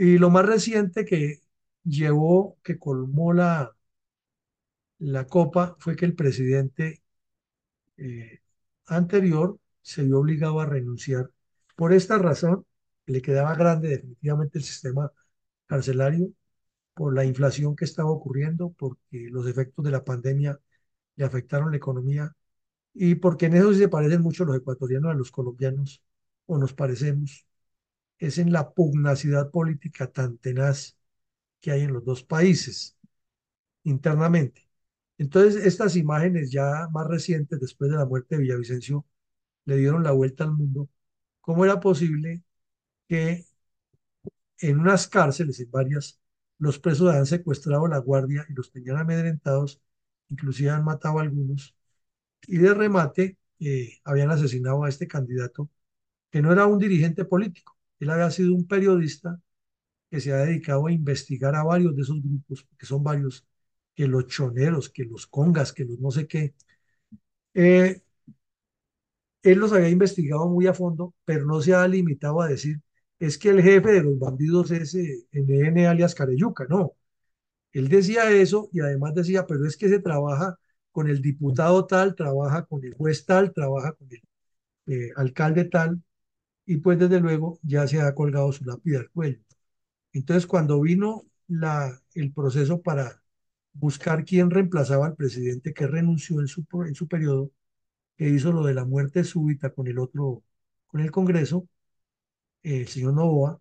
Y 0.00 0.16
lo 0.16 0.30
más 0.30 0.46
reciente 0.46 1.04
que 1.04 1.42
llevó, 1.84 2.58
que 2.62 2.78
colmó 2.78 3.34
la, 3.34 3.70
la 4.98 5.26
copa, 5.26 5.76
fue 5.78 5.96
que 5.96 6.04
el 6.04 6.14
presidente 6.14 7.02
eh, 7.98 8.40
anterior 8.86 9.58
se 9.82 10.04
vio 10.04 10.20
obligado 10.20 10.60
a 10.60 10.66
renunciar. 10.66 11.30
Por 11.76 11.92
esta 11.92 12.18
razón, 12.18 12.66
le 13.06 13.22
quedaba 13.22 13.54
grande 13.56 13.88
definitivamente 13.90 14.58
el 14.58 14.64
sistema 14.64 15.12
carcelario, 15.66 16.32
por 16.94 17.14
la 17.14 17.24
inflación 17.24 17.76
que 17.76 17.86
estaba 17.86 18.10
ocurriendo, 18.10 18.72
porque 18.78 19.28
los 19.30 19.46
efectos 19.48 19.84
de 19.84 19.92
la 19.92 20.04
pandemia 20.04 20.60
le 21.16 21.24
afectaron 21.24 21.72
la 21.72 21.78
economía 21.78 22.36
y 22.94 23.16
porque 23.16 23.46
en 23.46 23.56
eso 23.56 23.74
se 23.74 23.88
parecen 23.88 24.22
mucho 24.22 24.44
los 24.46 24.56
ecuatorianos 24.56 25.12
a 25.12 25.14
los 25.14 25.32
colombianos, 25.32 26.02
o 26.46 26.58
nos 26.58 26.74
parecemos, 26.74 27.46
es 28.20 28.38
en 28.38 28.52
la 28.52 28.72
pugnacidad 28.74 29.50
política 29.50 30.08
tan 30.12 30.38
tenaz 30.38 30.98
que 31.60 31.72
hay 31.72 31.82
en 31.82 31.94
los 31.94 32.04
dos 32.04 32.24
países 32.24 32.98
internamente. 33.84 34.68
Entonces, 35.18 35.64
estas 35.66 35.96
imágenes 35.96 36.50
ya 36.52 36.88
más 36.92 37.06
recientes, 37.08 37.60
después 37.60 37.90
de 37.90 37.98
la 37.98 38.06
muerte 38.06 38.36
de 38.36 38.42
Villavicencio, 38.42 39.06
le 39.66 39.76
dieron 39.78 40.04
la 40.04 40.12
vuelta 40.12 40.44
al 40.44 40.52
mundo. 40.52 40.90
¿Cómo 41.42 41.64
era 41.64 41.80
posible 41.80 42.42
que 43.08 43.46
en 44.60 44.78
unas 44.80 45.08
cárceles, 45.08 45.60
en 45.60 45.70
varias, 45.70 46.20
los 46.58 46.78
presos 46.78 47.08
habían 47.08 47.26
secuestrado 47.26 47.86
la 47.88 47.98
guardia 47.98 48.46
y 48.48 48.52
los 48.54 48.70
tenían 48.72 48.98
amedrentados, 48.98 49.80
inclusive 50.28 50.70
han 50.70 50.84
matado 50.84 51.18
a 51.18 51.22
algunos, 51.22 51.74
y 52.48 52.58
de 52.58 52.74
remate 52.74 53.38
eh, 53.60 53.98
habían 54.04 54.30
asesinado 54.30 54.84
a 54.84 54.90
este 54.90 55.08
candidato, 55.08 55.70
que 56.30 56.42
no 56.42 56.52
era 56.52 56.66
un 56.66 56.78
dirigente 56.80 57.24
político, 57.26 57.76
él 58.00 58.10
había 58.10 58.30
sido 58.30 58.54
un 58.54 58.66
periodista 58.66 59.40
que 60.10 60.20
se 60.20 60.32
ha 60.32 60.38
dedicado 60.38 60.86
a 60.86 60.92
investigar 60.92 61.54
a 61.56 61.64
varios 61.64 61.96
de 61.96 62.02
esos 62.02 62.22
grupos, 62.22 62.66
que 62.78 62.86
son 62.86 63.04
varios, 63.04 63.46
que 63.94 64.08
los 64.08 64.26
choneros, 64.28 64.90
que 64.90 65.04
los 65.04 65.26
congas, 65.26 65.72
que 65.72 65.84
los 65.84 65.98
no 66.00 66.10
sé 66.10 66.26
qué. 66.28 66.54
Eh, 67.54 68.02
él 69.42 69.58
los 69.58 69.72
había 69.72 69.88
investigado 69.88 70.48
muy 70.48 70.66
a 70.66 70.74
fondo, 70.74 71.14
pero 71.24 71.46
no 71.46 71.60
se 71.60 71.74
ha 71.74 71.86
limitado 71.88 72.40
a 72.42 72.48
decir, 72.48 72.80
es 73.18 73.38
que 73.38 73.50
el 73.50 73.62
jefe 73.62 73.92
de 73.92 74.02
los 74.02 74.18
bandidos 74.18 74.70
es 74.70 74.94
eh, 74.94 75.26
NN 75.32 75.86
alias 75.86 76.14
Careyuca, 76.14 76.66
no. 76.68 76.92
Él 77.72 77.88
decía 77.88 78.30
eso 78.32 78.70
y 78.72 78.80
además 78.80 79.14
decía, 79.14 79.46
pero 79.46 79.66
es 79.66 79.76
que 79.76 79.88
se 79.90 80.00
trabaja 80.00 80.58
con 80.92 81.08
el 81.10 81.22
diputado 81.22 81.86
tal, 81.86 82.14
trabaja 82.16 82.66
con 82.66 82.84
el 82.84 82.94
juez 82.94 83.26
tal, 83.26 83.52
trabaja 83.54 83.92
con 83.94 84.08
el 84.12 84.22
eh, 84.88 85.12
alcalde 85.16 85.64
tal, 85.66 86.02
y 86.66 86.78
pues 86.78 86.98
desde 86.98 87.20
luego 87.20 87.58
ya 87.62 87.86
se 87.88 88.00
ha 88.00 88.14
colgado 88.14 88.52
su 88.52 88.64
lápida 88.64 89.00
al 89.00 89.10
cuello. 89.10 89.40
Entonces, 90.12 90.46
cuando 90.46 90.80
vino 90.80 91.24
la, 91.48 92.00
el 92.14 92.32
proceso 92.32 92.82
para 92.82 93.22
buscar 93.74 94.24
quién 94.24 94.50
reemplazaba 94.50 95.06
al 95.06 95.16
presidente 95.16 95.74
que 95.74 95.86
renunció 95.86 96.40
en 96.40 96.48
su, 96.48 96.66
en 96.86 96.94
su 96.94 97.08
periodo, 97.08 97.50
que 98.16 98.28
hizo 98.30 98.52
lo 98.52 98.64
de 98.64 98.74
la 98.74 98.84
muerte 98.86 99.24
súbita 99.24 99.70
con 99.72 99.88
el 99.88 99.98
otro, 99.98 100.44
con 100.88 101.00
el 101.02 101.10
Congreso, 101.10 101.68
el 102.62 102.88
señor 102.88 103.14
Novoa. 103.14 103.60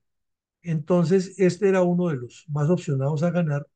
Entonces, 0.63 1.35
este 1.39 1.69
era 1.69 1.83
uno 1.83 2.09
de 2.09 2.17
los 2.17 2.45
más 2.49 2.69
opcionados 2.69 3.23
a 3.23 3.31
ganar 3.31 3.67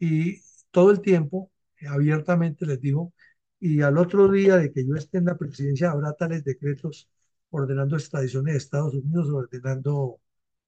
y 0.00 0.40
todo 0.70 0.90
el 0.90 1.00
tiempo 1.00 1.52
abiertamente 1.88 2.66
les 2.66 2.80
dijo, 2.80 3.12
y 3.60 3.82
al 3.82 3.98
otro 3.98 4.30
día 4.30 4.56
de 4.58 4.72
que 4.72 4.86
yo 4.86 4.94
esté 4.96 5.18
en 5.18 5.26
la 5.26 5.38
presidencia 5.38 5.90
habrá 5.92 6.12
tales 6.14 6.44
decretos 6.44 7.08
ordenando 7.50 7.96
extradiciones 7.96 8.54
de 8.54 8.58
Estados 8.58 8.94
Unidos, 8.94 9.28
ordenando 9.30 10.20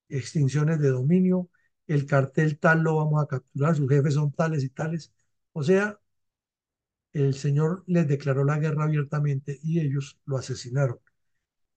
extinciones 0.09 0.81
de 0.81 0.91
dominio, 0.91 1.51
el 1.87 2.07
cartel 2.07 2.59
tal 2.59 2.83
lo 2.83 2.97
vamos 2.97 3.23
a 3.23 3.27
capturar, 3.29 3.77
sus 3.77 3.89
jefes 3.89 4.15
son 4.15 4.33
tales 4.33 4.65
y 4.65 4.71
tales. 4.71 5.13
O 5.53 5.63
sea, 5.63 5.99
el 7.13 7.35
Señor 7.35 7.85
les 7.87 8.07
declaró 8.09 8.45
la 8.45 8.59
guerra 8.59 8.85
abiertamente 8.85 9.59
y 9.63 9.81
ellos 9.81 10.19
lo 10.27 10.37
asesinaron. 10.39 10.99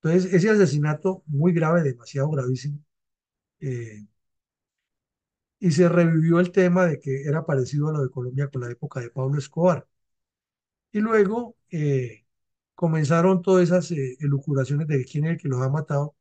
Entonces, 0.02 0.34
ese 0.34 0.50
asesinato 0.52 1.24
muy 1.28 1.54
grave, 1.54 1.84
demasiado 1.84 2.30
gravísimo, 2.32 2.80
eh, 3.62 4.06
y 5.60 5.72
se 5.72 5.90
revivió 5.90 6.40
el 6.40 6.52
tema 6.52 6.86
de 6.86 7.00
que 7.00 7.24
era 7.24 7.44
parecido 7.46 7.90
a 7.90 7.94
lo 7.94 8.04
de 8.04 8.12
Colombia 8.12 8.50
con 8.50 8.62
la 8.62 8.72
época 8.72 9.00
de 9.00 9.10
Pablo 9.10 9.40
Escobar. 9.40 9.88
Y 10.92 11.00
luego 11.00 11.58
eh, 11.72 12.23
comenzaron 12.76 13.42
todas 13.42 13.64
esas 13.66 13.92
eh, 13.92 14.18
de 14.20 15.06
quién 15.06 15.26
es 15.26 15.32
el 15.32 15.38
que 15.38 15.48
los 15.50 15.62
ha 15.62 15.70
matado, 15.70 16.16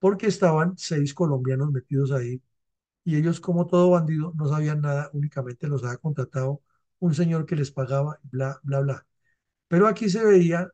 porque 0.00 0.26
estaban 0.28 0.76
seis 0.78 1.14
colombianos 1.14 1.72
metidos 1.72 2.12
ahí 2.12 2.42
y 3.04 3.16
ellos, 3.16 3.40
como 3.40 3.66
todo 3.66 3.90
bandido, 3.90 4.32
no 4.36 4.48
sabían 4.48 4.80
nada, 4.80 5.10
únicamente 5.12 5.68
los 5.68 5.84
había 5.84 5.98
contratado 5.98 6.62
un 7.00 7.14
señor 7.14 7.46
que 7.46 7.56
les 7.56 7.70
pagaba, 7.72 8.18
bla, 8.24 8.60
bla, 8.62 8.80
bla. 8.80 9.06
Pero 9.68 9.86
aquí 9.88 10.08
se 10.10 10.24
veía 10.24 10.70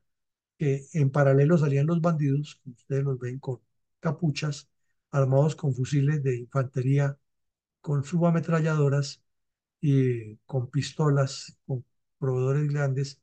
que 0.58 0.86
en 0.94 1.10
paralelo 1.10 1.58
salían 1.58 1.86
los 1.86 2.00
bandidos, 2.00 2.60
ustedes 2.66 3.04
los 3.04 3.18
ven 3.18 3.38
con 3.38 3.60
capuchas, 4.00 4.68
armados 5.10 5.56
con 5.56 5.74
fusiles 5.74 6.22
de 6.22 6.38
infantería, 6.38 7.18
con 7.80 8.04
subametralladoras 8.04 9.22
y 9.80 10.36
con 10.46 10.70
pistolas, 10.70 11.56
con 11.66 11.84
proveedores 12.18 12.68
grandes, 12.70 13.20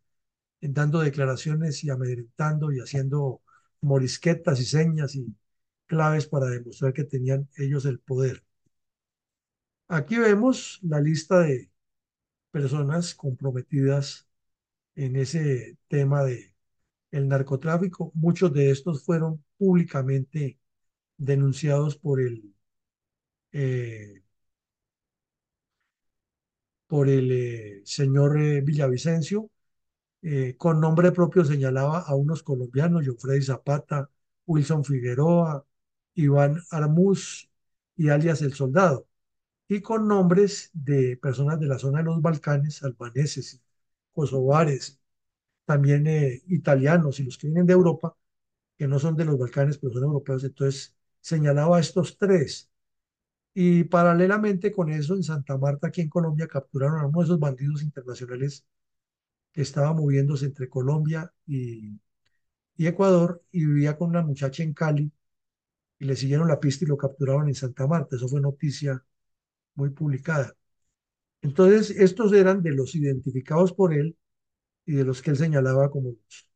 dando 0.70 1.00
declaraciones 1.02 1.84
y 1.84 1.90
amedrentando 1.90 2.72
y 2.72 2.80
haciendo 2.80 3.42
morisquetas 3.82 4.60
y 4.62 4.66
señas 4.66 5.16
y 5.16 5.28
claves 5.88 6.28
para 6.28 6.48
demostrar 6.48 6.94
que 6.94 7.04
tenían 7.06 7.50
ellos 7.58 7.86
el 7.86 8.00
poder. 8.00 8.44
Aquí 9.88 10.18
vemos 10.18 10.80
la 10.84 11.00
lista 11.00 11.40
de 11.40 11.70
personas 12.52 13.16
comprometidas 13.16 14.28
en 14.96 15.16
ese 15.18 15.78
tema 15.90 16.24
de 16.24 16.54
el 17.12 17.28
narcotráfico. 17.30 18.12
Muchos 18.16 18.54
de 18.54 18.72
estos 18.72 19.04
fueron 19.06 19.44
públicamente 19.58 20.60
denunciados 21.18 21.98
por 21.98 22.22
el 22.22 22.54
eh, 23.52 24.24
por 26.88 27.10
el 27.10 27.32
eh, 27.32 27.82
señor 27.86 28.40
eh, 28.42 28.62
Villavicencio. 28.62 29.50
Eh, 30.26 30.56
con 30.58 30.80
nombre 30.82 31.12
propio 31.12 31.46
señalaba 31.46 32.00
a 32.00 32.16
unos 32.16 32.42
colombianos, 32.44 33.06
Freddy 33.20 33.44
Zapata, 33.44 34.10
Wilson 34.48 34.84
Figueroa, 34.84 35.66
Iván 36.16 36.62
Armuz 36.72 37.50
y 37.96 38.10
alias 38.10 38.42
El 38.42 38.54
Soldado, 38.56 39.08
y 39.68 39.82
con 39.82 40.08
nombres 40.08 40.72
de 40.74 41.18
personas 41.18 41.60
de 41.60 41.68
la 41.68 41.80
zona 41.80 42.00
de 42.00 42.06
los 42.06 42.22
Balcanes, 42.22 42.84
albaneses, 42.84 43.62
kosovares, 44.14 45.00
también 45.66 46.08
eh, 46.08 46.44
italianos 46.48 47.20
y 47.20 47.24
los 47.26 47.38
que 47.38 47.48
vienen 47.48 47.68
de 47.68 47.74
Europa, 47.74 48.18
que 48.78 48.88
no 48.88 49.00
son 49.00 49.16
de 49.18 49.26
los 49.26 49.38
Balcanes, 49.40 49.78
pero 49.78 49.94
son 49.94 50.04
europeos, 50.06 50.44
entonces 50.44 50.96
señalaba 51.22 51.78
a 51.78 51.82
estos 51.82 52.18
tres. 52.18 52.70
Y 53.54 53.86
paralelamente 53.86 54.72
con 54.72 54.92
eso, 54.92 55.16
en 55.16 55.24
Santa 55.24 55.58
Marta, 55.58 55.88
aquí 55.88 56.02
en 56.02 56.10
Colombia, 56.10 56.48
capturaron 56.48 57.00
a 57.02 57.08
uno 57.08 57.20
de 57.20 57.26
esos 57.26 57.40
bandidos 57.40 57.84
internacionales 57.84 58.66
estaba 59.56 59.94
moviéndose 59.94 60.46
entre 60.46 60.70
Colombia 60.70 61.32
y, 61.48 62.00
Ecuador 62.78 63.44
y 63.52 63.66
vivía 63.66 63.98
con 63.98 64.10
una 64.10 64.22
muchacha 64.22 64.64
en 64.64 64.74
Cali 64.74 65.12
y 66.00 66.06
le 66.06 66.16
siguieron 66.16 66.48
la 66.48 66.60
pista 66.60 66.86
y 66.86 66.88
lo 66.88 66.98
capturaron 66.98 67.48
en 67.48 67.56
Santa 67.56 67.88
Marta. 67.88 68.16
Eso 68.18 68.28
fue 68.28 68.42
noticia 68.42 69.04
muy 69.76 69.90
publicada. 69.92 70.56
Entonces, 71.42 71.92
estos 71.92 72.34
eran 72.34 72.62
de 72.64 72.72
los 72.72 72.96
identificados 72.96 73.74
por 73.74 73.94
él 73.94 74.18
y 74.86 74.94
de 74.96 75.06
los 75.06 75.22
que 75.22 75.32
él 75.32 75.38
señalaba 75.38 75.92
como 75.92 76.10
los 76.12 76.50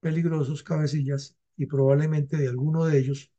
peligrosos 0.00 0.62
cabecillas 0.62 1.36
y 1.56 1.66
probablemente 1.66 2.36
de 2.36 2.48
alguno 2.48 2.86
de 2.86 2.98
ellos 2.98 3.30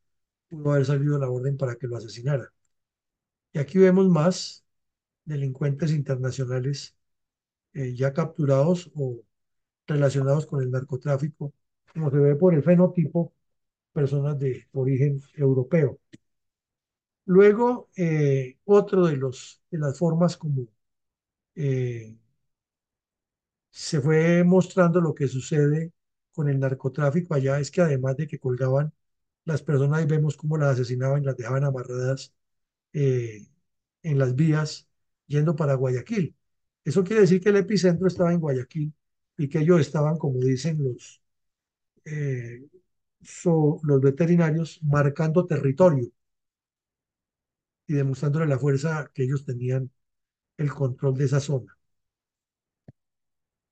pudo 0.49 0.71
haber 0.73 0.85
salido 0.85 1.19
la 1.19 1.29
orden 1.29 1.57
para 1.57 1.75
que 1.75 1.87
lo 1.87 1.97
asesinara. 1.97 2.53
Y 3.53 3.59
aquí 3.59 3.77
vemos 3.79 4.07
más 4.09 4.65
delincuentes 5.25 5.91
internacionales 5.91 6.95
eh, 7.73 7.93
ya 7.95 8.13
capturados 8.13 8.91
o 8.95 9.21
relacionados 9.87 10.45
con 10.47 10.61
el 10.63 10.71
narcotráfico, 10.71 11.53
como 11.93 12.11
se 12.11 12.17
ve 12.17 12.35
por 12.35 12.53
el 12.55 12.63
fenotipo, 12.63 13.33
personas 13.93 14.39
de 14.39 14.67
origen 14.73 15.21
europeo. 15.35 15.99
Luego, 17.25 17.89
eh, 17.95 18.57
otro 18.65 19.05
de, 19.05 19.17
los, 19.17 19.61
de 19.71 19.77
las 19.79 19.97
formas 19.97 20.37
como 20.37 20.67
eh, 21.55 22.17
se 23.71 24.01
fue 24.01 24.43
mostrando 24.43 25.01
lo 25.01 25.13
que 25.15 25.27
sucede 25.27 25.91
con 26.33 26.49
el 26.49 26.59
narcotráfico 26.59 27.33
allá 27.33 27.59
es 27.59 27.71
que 27.71 27.81
además 27.81 28.17
de 28.17 28.27
que 28.27 28.39
colgaban 28.39 28.93
las 29.45 29.63
personas 29.63 30.03
y 30.03 30.07
vemos 30.07 30.37
cómo 30.37 30.57
las 30.57 30.71
asesinaban 30.73 31.23
y 31.23 31.25
las 31.25 31.37
dejaban 31.37 31.65
amarradas 31.65 32.33
eh, 32.93 33.47
en 34.03 34.19
las 34.19 34.35
vías 34.35 34.89
yendo 35.27 35.55
para 35.55 35.75
Guayaquil. 35.75 36.35
Eso 36.85 37.03
quiere 37.03 37.21
decir 37.21 37.41
que 37.41 37.49
el 37.49 37.57
epicentro 37.57 38.07
estaba 38.07 38.33
en 38.33 38.39
Guayaquil 38.39 38.93
y 39.37 39.49
que 39.49 39.59
ellos 39.59 39.81
estaban, 39.81 40.17
como 40.17 40.39
dicen 40.39 40.83
los, 40.83 41.21
eh, 42.05 42.67
so, 43.21 43.79
los 43.83 44.01
veterinarios, 44.01 44.81
marcando 44.83 45.45
territorio 45.47 46.11
y 47.87 47.93
demostrándole 47.93 48.47
la 48.47 48.57
fuerza 48.59 49.11
que 49.13 49.23
ellos 49.23 49.45
tenían 49.45 49.91
el 50.57 50.71
control 50.73 51.15
de 51.17 51.25
esa 51.25 51.39
zona. 51.41 51.77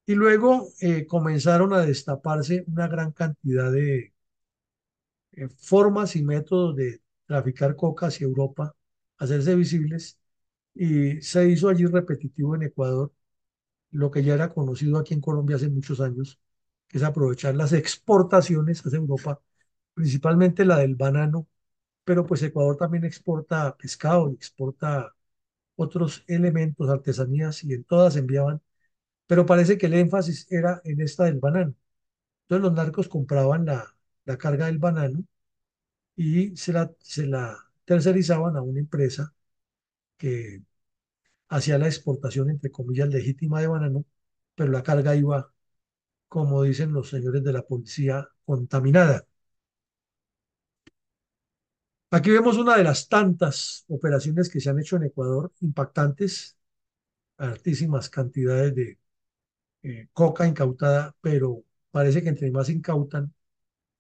Y 0.06 0.14
luego 0.16 0.68
eh, 0.82 1.06
comenzaron 1.08 1.72
a 1.74 1.86
destaparse 1.86 2.66
una 2.68 2.88
gran 2.90 3.12
cantidad 3.14 3.72
de 3.72 4.14
eh, 5.32 5.48
formas 5.58 6.16
y 6.16 6.24
métodos 6.24 6.76
de 6.76 7.02
traficar 7.26 7.76
coca 7.76 8.08
hacia 8.08 8.26
Europa, 8.26 8.76
hacerse 9.18 9.56
visibles, 9.56 10.19
y 10.80 11.22
se 11.24 11.50
hizo 11.50 11.70
allí 11.70 11.86
repetitivo 11.88 12.56
en 12.56 12.64
Ecuador, 12.66 13.14
lo 13.92 14.12
que 14.12 14.24
ya 14.24 14.34
era 14.36 14.50
conocido 14.54 15.00
aquí 15.00 15.14
en 15.14 15.22
Colombia 15.22 15.56
hace 15.58 15.70
muchos 15.70 16.02
años, 16.02 16.40
que 16.88 16.98
es 17.00 17.04
aprovechar 17.04 17.56
las 17.56 17.74
exportaciones 17.74 18.82
hacia 18.86 18.98
Europa, 19.00 19.42
principalmente 19.94 20.66
la 20.66 20.78
del 20.80 20.96
banano, 20.96 21.48
pero 22.06 22.26
pues 22.26 22.44
Ecuador 22.44 22.78
también 22.78 23.06
exporta 23.06 23.76
pescado, 23.78 24.32
exporta 24.32 25.16
otros 25.78 26.24
elementos, 26.28 26.90
artesanías, 26.90 27.64
y 27.64 27.74
en 27.74 27.84
todas 27.86 28.16
enviaban 28.18 28.62
pero 29.28 29.46
parece 29.46 29.78
que 29.78 29.88
el 29.88 29.94
énfasis 29.96 30.48
era 30.52 30.82
en 30.86 31.02
esta 31.02 31.26
del 31.26 31.40
banano. 31.40 31.74
Entonces 32.44 32.64
los 32.64 32.74
narcos 32.74 33.10
compraban 33.10 33.66
la, 33.66 33.86
la 34.26 34.38
carga 34.38 34.68
del 34.68 34.80
banano 34.80 35.24
y 36.16 36.56
se 36.58 36.74
la, 36.74 36.92
se 37.02 37.26
la 37.28 37.58
tercerizaban 37.86 38.56
a 38.58 38.62
una 38.62 38.80
empresa 38.80 39.34
que 40.18 40.64
hacía 41.50 41.78
la 41.78 41.88
exportación, 41.88 42.50
entre 42.50 42.72
comillas, 42.72 43.10
legítima 43.10 43.62
de 43.62 43.68
banano, 43.68 44.06
pero 44.56 44.72
la 44.72 44.84
carga 44.84 45.16
iba, 45.16 45.52
como 46.30 46.64
dicen 46.64 46.94
los 46.94 47.10
señores 47.10 47.44
de 47.44 47.54
la 47.54 47.64
policía, 47.64 48.30
contaminada. 48.46 49.28
Aquí 52.12 52.32
vemos 52.32 52.58
una 52.58 52.76
de 52.78 52.84
las 52.84 53.08
tantas 53.08 53.86
operaciones 53.88 54.50
que 54.50 54.60
se 54.60 54.70
han 54.70 54.80
hecho 54.80 54.96
en 54.98 55.04
Ecuador, 55.04 55.52
impactantes, 55.62 56.58
altísimas 57.38 58.10
cantidades 58.10 58.76
de 58.76 59.00
eh, 59.84 60.10
coca 60.14 60.48
incautada, 60.48 61.16
pero 61.22 61.64
parece 61.92 62.24
que 62.24 62.30
entre 62.30 62.52
más 62.52 62.70
incautan, 62.70 63.34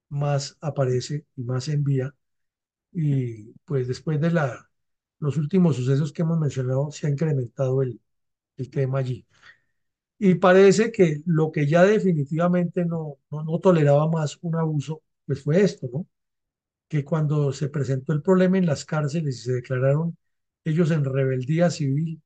más 0.09 0.57
aparece 0.61 1.25
y 1.37 1.43
más 1.43 1.69
envía. 1.69 2.15
Y 2.93 3.53
pues 3.65 3.87
después 3.87 4.21
de 4.21 4.31
la, 4.31 4.68
los 5.19 5.37
últimos 5.37 5.75
sucesos 5.77 6.13
que 6.13 6.21
hemos 6.23 6.39
mencionado, 6.39 6.91
se 6.91 7.07
ha 7.07 7.09
incrementado 7.09 7.81
el, 7.83 7.99
el 8.57 8.69
tema 8.71 8.99
allí. 8.99 9.25
Y 10.17 10.35
parece 10.35 10.91
que 10.91 11.21
lo 11.25 11.51
que 11.51 11.67
ya 11.67 11.83
definitivamente 11.83 12.85
no, 12.85 13.17
no, 13.31 13.43
no 13.43 13.59
toleraba 13.59 14.09
más 14.09 14.37
un 14.41 14.55
abuso, 14.55 15.01
pues 15.25 15.41
fue 15.43 15.61
esto, 15.61 15.87
¿no? 15.93 16.07
Que 16.87 17.05
cuando 17.05 17.53
se 17.53 17.69
presentó 17.69 18.13
el 18.13 18.21
problema 18.23 18.57
en 18.57 18.65
las 18.65 18.85
cárceles 18.85 19.37
y 19.39 19.41
se 19.43 19.53
declararon 19.53 20.17
ellos 20.65 20.91
en 20.91 21.05
rebeldía 21.05 21.69
civil 21.69 22.21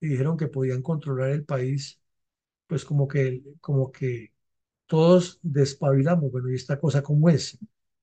y 0.00 0.08
dijeron 0.08 0.36
que 0.36 0.48
podían 0.48 0.82
controlar 0.82 1.30
el 1.30 1.44
país, 1.44 2.00
pues 2.66 2.84
como 2.84 3.08
que, 3.08 3.42
como 3.60 3.92
que 3.92 4.32
todos 4.86 5.40
despabilamos, 5.42 6.32
bueno, 6.32 6.50
¿y 6.50 6.56
esta 6.56 6.80
cosa 6.80 7.02
cómo 7.02 7.30
es? 7.30 7.58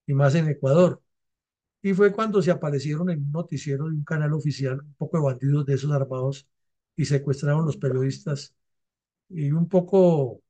Y 0.07 0.13
más 0.15 0.35
en 0.35 0.49
Ecuador. 0.49 1.01
Y 1.86 1.93
fue 1.93 2.11
cuando 2.11 2.41
se 2.41 2.49
aparecieron 2.49 3.11
en 3.11 3.19
un 3.19 3.31
noticiero 3.31 3.86
de 3.86 3.91
un 3.91 4.03
canal 4.03 4.33
oficial, 4.33 4.81
un 4.81 4.95
poco 4.95 5.17
de 5.17 5.23
bandidos 5.23 5.65
de 5.67 5.75
esos 5.75 5.91
armados, 5.91 6.47
y 6.95 7.05
secuestraron 7.05 7.65
los 7.65 7.77
periodistas. 7.77 8.55
Y 9.29 9.51
un 9.51 9.69
poco 9.69 10.41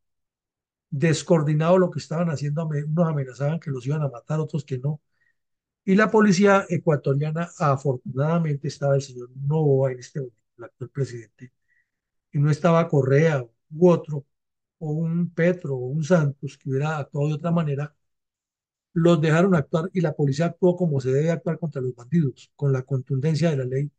descoordinado 0.90 1.78
lo 1.78 1.92
que 1.92 2.00
estaban 2.00 2.30
haciendo, 2.30 2.66
unos 2.68 3.08
amenazaban 3.10 3.60
que 3.60 3.72
los 3.72 3.86
iban 3.88 4.02
a 4.04 4.10
matar, 4.10 4.40
otros 4.40 4.66
que 4.66 4.78
no. 4.80 5.02
Y 5.86 5.96
la 5.96 6.12
policía 6.12 6.66
ecuatoriana, 6.70 7.50
afortunadamente, 7.60 8.70
estaba 8.70 8.96
el 8.96 9.02
señor 9.02 9.30
Novoa 9.36 9.92
en 9.94 10.00
este 10.00 10.22
momento, 10.22 10.40
el 10.58 10.64
actual 10.66 10.90
presidente, 10.92 11.54
y 12.34 12.40
no 12.40 12.52
estaba 12.52 12.88
Correa 12.88 13.46
u 13.72 13.90
otro, 13.90 14.26
o 14.80 14.92
un 14.92 15.32
Petro 15.34 15.76
o 15.76 15.88
un 15.88 16.04
Santos 16.04 16.58
que 16.58 16.70
hubiera 16.70 17.00
actuado 17.00 17.30
de 17.30 17.36
otra 17.36 17.52
manera, 17.52 17.96
los 18.96 19.22
dejaron 19.22 19.56
actuar 19.56 19.90
y 19.94 20.02
la 20.02 20.14
policía 20.16 20.48
actuó 20.48 20.76
como 20.78 21.02
se 21.02 21.12
debe 21.12 21.32
actuar 21.32 21.60
contra 21.60 21.82
los 21.82 21.96
bandidos, 21.96 22.52
con 22.56 22.74
la 22.74 22.84
contundencia 22.84 23.52
de 23.52 23.58
la 23.58 23.66
ley. 23.66 23.92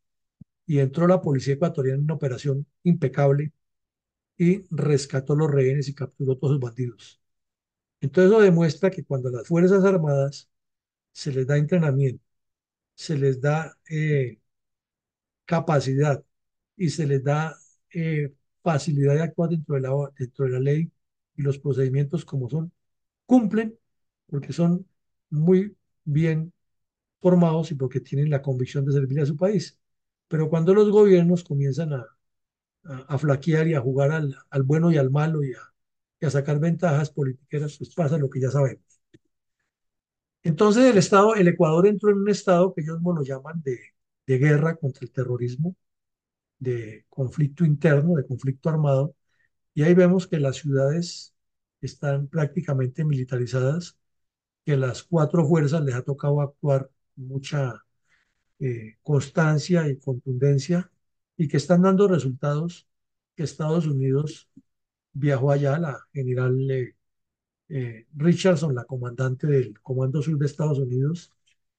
Y 0.67 0.81
entró 0.81 1.07
la 1.09 1.23
policía 1.23 1.55
ecuatoriana 1.55 1.99
en 1.99 2.05
una 2.05 2.15
operación 2.15 2.67
impecable 2.85 3.53
y 4.39 4.65
rescató 4.71 5.37
los 5.37 5.51
rehenes 5.51 5.89
y 5.89 5.95
capturó 5.95 6.37
todos 6.39 6.55
los 6.55 6.61
bandidos. 6.63 7.21
Entonces 8.01 8.33
eso 8.33 8.41
demuestra 8.43 8.91
que 8.91 9.05
cuando 9.05 9.31
las 9.31 9.49
Fuerzas 9.49 9.85
Armadas 9.85 10.51
se 11.13 11.33
les 11.33 11.47
da 11.47 11.59
entrenamiento, 11.59 12.25
se 12.95 13.19
les 13.19 13.41
da 13.41 13.79
eh, 13.91 14.41
capacidad 15.45 16.25
y 16.77 16.91
se 16.91 17.07
les 17.07 17.23
da 17.25 17.57
eh, 17.95 18.35
facilidad 18.63 19.15
de 19.15 19.23
actuar 19.23 19.51
dentro 19.51 19.75
de, 19.77 19.81
la, 19.83 19.91
dentro 20.19 20.45
de 20.47 20.51
la 20.53 20.61
ley 20.61 20.91
y 21.37 21.43
los 21.43 21.59
procedimientos 21.59 22.25
como 22.25 22.49
son, 22.51 22.73
cumplen 23.27 23.79
porque 24.29 24.53
son 24.53 24.87
muy 25.31 25.77
bien 26.05 26.53
formados 27.21 27.71
y 27.73 27.75
porque 27.77 28.01
tienen 28.01 28.31
la 28.31 28.43
convicción 28.43 28.85
de 28.87 28.93
servir 28.93 29.21
a 29.21 29.27
su 29.27 29.37
país. 29.37 29.79
Pero 30.29 30.51
cuando 30.51 30.75
los 30.75 30.91
gobiernos 30.91 31.45
comienzan 31.45 31.93
a, 31.95 32.07
a, 32.85 32.97
a 33.15 33.19
flaquear 33.19 33.69
y 33.69 33.75
a 33.75 33.81
jugar 33.83 34.13
al, 34.13 34.37
al, 34.51 34.63
bueno 34.65 34.91
y 34.93 34.99
al 34.99 35.11
malo 35.11 35.43
y 35.45 35.53
a, 35.55 36.27
a 36.27 36.31
sacar 36.31 36.61
ventajas 36.61 37.11
políticas, 37.11 37.77
pues 37.79 37.95
pasa 37.95 38.19
lo 38.19 38.31
que 38.31 38.41
ya 38.41 38.51
sabemos. 38.51 39.01
Entonces 40.43 40.85
el 40.91 40.99
Estado, 40.99 41.35
el 41.35 41.49
Ecuador 41.49 41.87
entró 41.87 42.11
en 42.11 42.19
un 42.19 42.29
estado 42.29 42.73
que 42.75 42.83
ellos 42.83 42.99
lo 43.03 43.23
llaman 43.23 43.63
de, 43.63 43.79
de 44.27 44.39
guerra 44.39 44.77
contra 44.77 45.05
el 45.05 45.11
terrorismo, 45.13 45.77
de 46.59 47.07
conflicto 47.11 47.65
interno, 47.65 48.17
de 48.17 48.27
conflicto 48.27 48.71
armado, 48.71 49.15
y 49.75 49.83
ahí 49.85 49.95
vemos 49.95 50.27
que 50.29 50.41
las 50.41 50.57
ciudades 50.59 51.35
están 51.83 52.29
prácticamente 52.29 53.05
militarizadas, 53.05 53.99
que 54.67 54.77
las 54.77 55.05
cuatro 55.05 55.47
fuerzas 55.47 55.83
les 55.85 55.95
ha 55.95 56.03
tocado 56.03 56.41
actuar 56.43 56.91
mucha 57.17 57.85
eh, 58.59 58.97
constancia 59.03 59.89
y 59.89 59.99
contundencia 59.99 60.91
y 61.37 61.49
que 61.49 61.59
están 61.59 61.83
dando 61.83 62.09
resultados 62.09 62.89
que 63.37 63.45
Estados 63.45 63.87
Unidos 63.87 64.51
viajó 65.13 65.53
allá, 65.53 65.79
la 65.79 66.01
general 66.13 66.71
eh, 66.71 66.97
eh, 67.69 68.07
Richardson, 68.17 68.75
la 68.75 68.85
comandante 68.85 69.47
del 69.47 69.81
Comando 69.83 70.23
Sur 70.23 70.39
de 70.39 70.47
Estados 70.47 70.79
Unidos, 70.79 71.33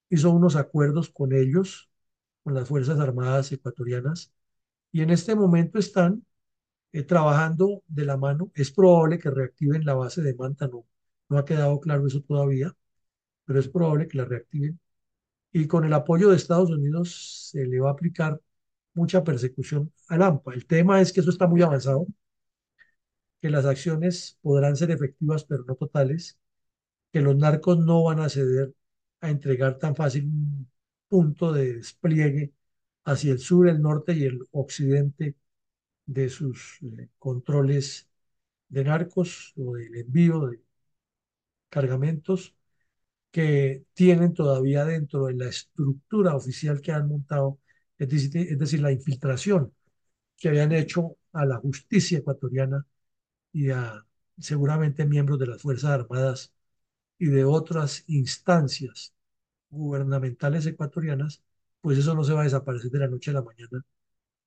hizo 0.10 0.32
unos 0.32 0.56
acuerdos 0.56 1.10
con 1.10 1.34
ellos, 1.34 1.90
con 2.44 2.54
las 2.56 2.70
Fuerzas 2.70 3.00
Armadas 3.00 3.52
ecuatorianas, 3.52 4.34
y 4.92 5.02
en 5.02 5.12
este 5.12 5.36
momento 5.36 5.80
están 5.80 6.26
trabajando 7.08 7.84
de 7.88 8.06
la 8.06 8.18
mano. 8.18 8.52
Es 8.56 8.72
probable 8.72 9.20
que 9.20 9.30
reactiven 9.32 9.86
la 9.86 9.94
base 9.96 10.22
de 10.22 10.36
Manta, 10.36 10.68
no, 10.68 10.86
no 11.30 11.38
ha 11.38 11.46
quedado 11.46 11.80
claro 11.80 12.08
eso 12.08 12.22
todavía, 12.22 12.74
pero 13.46 13.60
es 13.60 13.70
probable 13.70 14.08
que 14.08 14.18
la 14.18 14.26
reactiven. 14.26 14.80
Y 15.54 15.68
con 15.68 15.86
el 15.86 15.94
apoyo 15.94 16.30
de 16.30 16.38
Estados 16.38 16.72
Unidos 16.72 17.50
se 17.52 17.66
le 17.66 17.80
va 17.80 17.90
a 17.90 17.94
aplicar 17.94 18.42
mucha 18.96 19.24
persecución 19.24 19.94
al 20.10 20.24
AMPA. 20.24 20.54
El 20.54 20.68
tema 20.68 21.02
es 21.02 21.14
que 21.14 21.22
eso 21.22 21.30
está 21.32 21.48
muy 21.48 21.62
avanzado, 21.64 22.08
que 23.42 23.50
las 23.50 23.66
acciones 23.66 24.38
podrán 24.42 24.76
ser 24.76 24.92
efectivas, 24.92 25.44
pero 25.46 25.64
no 25.66 25.76
totales, 25.76 26.40
que 27.14 27.22
los 27.22 27.36
narcos 27.38 27.80
no 27.80 28.04
van 28.04 28.20
a 28.22 28.30
ceder 28.30 28.74
a 29.22 29.30
entregar 29.32 29.78
tan 29.80 29.96
fácil 29.96 30.26
un 30.26 30.70
punto 31.10 31.54
de 31.54 31.76
despliegue 31.76 32.54
hacia 33.06 33.34
el 33.34 33.40
sur, 33.40 33.70
el 33.70 33.82
norte 33.82 34.14
y 34.14 34.26
el 34.26 34.42
occidente 34.52 35.36
de 36.06 36.30
sus 36.30 36.80
eh, 36.84 37.10
controles 37.20 38.10
de 38.70 38.84
narcos 38.86 39.54
o 39.58 39.76
del 39.76 39.96
envío 39.96 40.48
de 40.48 40.62
cargamentos 41.70 42.56
que 43.32 43.86
tienen 43.94 44.34
todavía 44.34 44.86
dentro 44.86 45.26
de 45.28 45.36
la 45.36 45.48
estructura 45.50 46.36
oficial 46.36 46.82
que 46.82 46.92
han 46.92 47.08
montado, 47.10 47.60
es 47.98 48.10
decir, 48.10 48.38
es 48.52 48.60
decir, 48.60 48.82
la 48.82 48.92
infiltración 48.92 49.74
que 50.38 50.50
habían 50.50 50.72
hecho 50.74 51.18
a 51.34 51.46
la 51.46 51.58
justicia 51.58 52.20
ecuatoriana 52.20 52.86
y 53.54 53.72
a 53.72 54.06
seguramente 54.40 55.06
miembros 55.06 55.40
de 55.40 55.48
las 55.48 55.62
Fuerzas 55.62 55.92
Armadas 55.92 56.54
y 57.20 57.28
de 57.28 57.46
otras 57.46 58.04
instancias 58.08 59.14
gubernamentales 59.70 60.66
ecuatorianas, 60.68 61.44
pues 61.82 61.98
eso 62.00 62.16
no 62.16 62.24
se 62.24 62.34
va 62.34 62.42
a 62.42 62.44
desaparecer 62.46 62.92
de 62.92 63.00
la 63.00 63.08
noche 63.10 63.32
a 63.32 63.36
la 63.36 63.44
mañana 63.44 63.86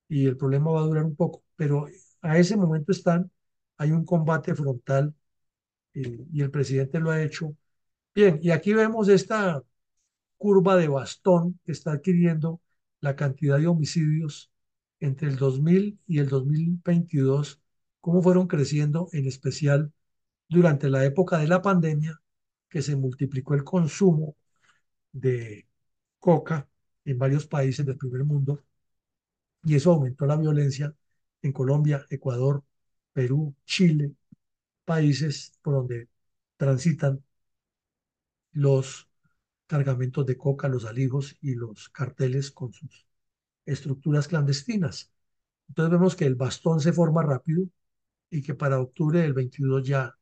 y 0.08 0.26
el 0.26 0.36
problema 0.36 0.70
va 0.72 0.80
a 0.80 0.84
durar 0.84 1.04
un 1.04 1.16
poco, 1.16 1.44
pero 1.56 1.86
a 2.22 2.38
ese 2.38 2.56
momento 2.56 2.92
están, 2.92 3.30
hay 3.76 3.92
un 3.92 4.04
combate 4.04 4.54
frontal 4.54 5.14
eh, 5.94 6.26
y 6.32 6.42
el 6.42 6.50
presidente 6.50 7.00
lo 7.00 7.10
ha 7.10 7.22
hecho. 7.22 7.56
Bien, 8.14 8.38
y 8.42 8.50
aquí 8.50 8.74
vemos 8.74 9.08
esta 9.08 9.62
curva 10.38 10.76
de 10.76 10.88
bastón 10.88 11.60
que 11.64 11.72
está 11.72 11.92
adquiriendo 11.92 12.60
la 13.00 13.16
cantidad 13.16 13.58
de 13.58 13.66
homicidios 13.68 14.50
entre 15.00 15.28
el 15.28 15.36
2000 15.36 15.98
y 16.06 16.18
el 16.18 16.28
2022, 16.28 17.60
cómo 18.00 18.22
fueron 18.22 18.46
creciendo, 18.48 19.08
en 19.12 19.26
especial 19.26 19.92
durante 20.48 20.90
la 20.90 21.04
época 21.04 21.38
de 21.38 21.48
la 21.48 21.62
pandemia, 21.62 22.20
que 22.68 22.82
se 22.82 22.96
multiplicó 22.96 23.54
el 23.54 23.64
consumo 23.64 24.36
de 25.12 25.68
coca 26.18 26.68
en 27.04 27.18
varios 27.18 27.46
países 27.46 27.86
del 27.86 27.98
primer 27.98 28.24
mundo 28.24 28.62
y 29.64 29.74
eso 29.74 29.92
aumentó 29.92 30.26
la 30.26 30.36
violencia 30.36 30.94
en 31.42 31.52
Colombia, 31.52 32.06
Ecuador, 32.10 32.64
Perú, 33.12 33.54
Chile, 33.64 34.14
países 34.90 35.52
por 35.62 35.74
donde 35.74 36.08
transitan 36.56 37.22
los 38.52 39.08
cargamentos 39.68 40.26
de 40.26 40.36
coca, 40.36 40.68
los 40.68 40.84
alijos 40.84 41.36
y 41.40 41.54
los 41.54 41.88
carteles 41.90 42.50
con 42.50 42.72
sus 42.72 43.06
estructuras 43.66 44.28
clandestinas. 44.28 45.12
Entonces 45.68 45.92
vemos 45.92 46.16
que 46.16 46.26
el 46.26 46.34
bastón 46.34 46.80
se 46.80 46.92
forma 46.92 47.22
rápido 47.22 47.68
y 48.30 48.42
que 48.42 48.54
para 48.54 48.80
octubre 48.80 49.20
del 49.20 49.34
22 49.34 49.86
ya 49.86 50.18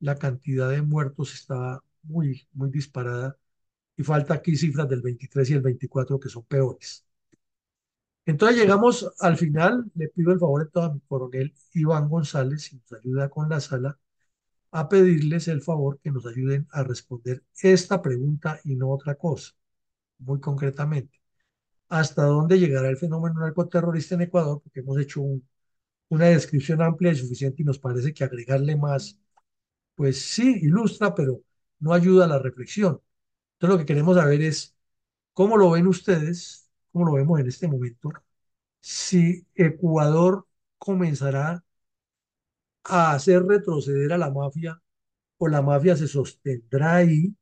la 0.00 0.16
cantidad 0.16 0.70
de 0.70 0.82
muertos 0.82 1.34
estaba 1.34 1.82
muy, 2.04 2.46
muy 2.52 2.70
disparada 2.70 3.36
y 3.96 4.04
falta 4.04 4.34
aquí 4.34 4.56
cifras 4.56 4.88
del 4.88 5.02
23 5.02 5.50
y 5.50 5.54
el 5.54 5.62
24 5.62 6.20
que 6.20 6.28
son 6.28 6.44
peores. 6.44 7.04
Entonces 8.26 8.58
llegamos 8.58 9.12
al 9.20 9.36
final, 9.36 9.90
le 9.94 10.08
pido 10.08 10.32
el 10.32 10.38
favor 10.38 10.70
a 10.74 10.88
mi 10.90 11.00
coronel 11.00 11.54
Iván 11.74 12.08
González, 12.08 12.62
si 12.62 12.76
nos 12.76 12.92
ayuda 12.92 13.28
con 13.28 13.48
la 13.48 13.60
sala, 13.60 13.98
a 14.74 14.88
pedirles 14.88 15.48
el 15.48 15.62
favor 15.62 16.00
que 16.00 16.10
nos 16.10 16.26
ayuden 16.26 16.66
a 16.72 16.82
responder 16.82 17.44
esta 17.62 18.02
pregunta 18.02 18.60
y 18.64 18.76
no 18.76 18.90
otra 18.90 19.14
cosa, 19.16 19.52
muy 20.18 20.40
concretamente. 20.40 21.20
¿Hasta 21.88 22.24
dónde 22.24 22.58
llegará 22.60 22.88
el 22.90 22.96
fenómeno 22.98 23.40
narcoterrorista 23.40 24.16
en 24.16 24.22
Ecuador? 24.22 24.62
Porque 24.62 24.80
hemos 24.80 24.98
hecho 24.98 25.22
una 26.08 26.26
descripción 26.26 26.82
amplia 26.82 27.12
y 27.12 27.16
suficiente 27.16 27.62
y 27.62 27.66
nos 27.66 27.78
parece 27.78 28.14
que 28.14 28.24
agregarle 28.24 28.76
más, 28.76 29.18
pues 29.96 30.20
sí, 30.22 30.58
ilustra, 30.62 31.14
pero 31.14 31.42
no 31.80 31.92
ayuda 31.94 32.26
a 32.26 32.28
la 32.28 32.38
reflexión. 32.40 33.00
Entonces 33.54 33.74
lo 33.74 33.78
que 33.78 33.86
queremos 33.86 34.16
saber 34.16 34.42
es 34.42 34.76
cómo 35.34 35.56
lo 35.58 35.70
ven 35.72 35.86
ustedes, 35.88 36.70
cómo 36.92 37.06
lo 37.06 37.14
vemos 37.14 37.40
en 37.40 37.48
este 37.48 37.68
momento, 37.68 38.12
si 38.80 39.46
Ecuador 39.54 40.46
comenzará 40.78 41.63
a 42.84 43.12
hacer 43.14 43.44
retroceder 43.44 44.12
a 44.12 44.18
la 44.18 44.30
mafia 44.30 44.80
o 45.38 45.48
la 45.48 45.62
mafia 45.62 45.96
se 45.96 46.08
sostendrá 46.08 46.96
ahí 46.96 47.34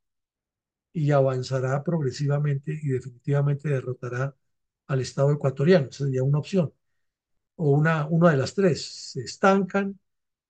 y 0.92 1.10
avanzará 1.10 1.82
progresivamente 1.82 2.78
y 2.82 2.88
definitivamente 2.88 3.68
derrotará 3.68 4.34
al 4.86 5.00
Estado 5.00 5.32
ecuatoriano. 5.32 5.88
Esa 5.90 6.04
sería 6.04 6.22
una 6.22 6.38
opción. 6.38 6.72
O 7.56 7.70
una, 7.72 8.06
una 8.08 8.30
de 8.32 8.38
las 8.38 8.54
tres. 8.54 9.12
Se 9.12 9.22
estancan, 9.22 9.98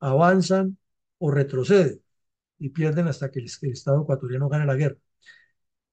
avanzan 0.00 0.78
o 1.18 1.30
retroceden 1.32 2.02
y 2.58 2.70
pierden 2.70 3.08
hasta 3.08 3.30
que 3.30 3.40
el, 3.40 3.50
el 3.62 3.72
Estado 3.72 4.02
ecuatoriano 4.02 4.48
gane 4.48 4.66
la 4.66 4.76
guerra. 4.76 4.98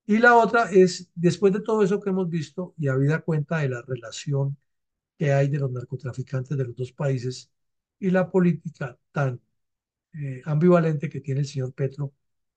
Y 0.05 0.17
la 0.17 0.35
otra 0.35 0.69
es, 0.71 1.09
después 1.15 1.53
de 1.53 1.61
todo 1.61 1.83
eso 1.83 1.99
que 1.99 2.09
hemos 2.09 2.29
visto 2.29 2.73
y 2.77 2.87
habida 2.87 3.21
cuenta 3.21 3.59
de 3.59 3.69
la 3.69 3.81
relación 3.83 4.57
que 5.17 5.33
hay 5.33 5.49
de 5.49 5.59
los 5.59 5.71
narcotraficantes 5.71 6.57
de 6.57 6.65
los 6.65 6.75
dos 6.75 6.93
países 6.93 7.51
y 7.99 8.11
la 8.11 8.29
política 8.31 8.97
tan 9.11 9.41
eh, 10.13 10.41
ambivalente 10.45 11.09
que 11.09 11.21
tiene 11.21 11.41
el 11.41 11.47
señor 11.47 11.73
Petro, 11.73 12.13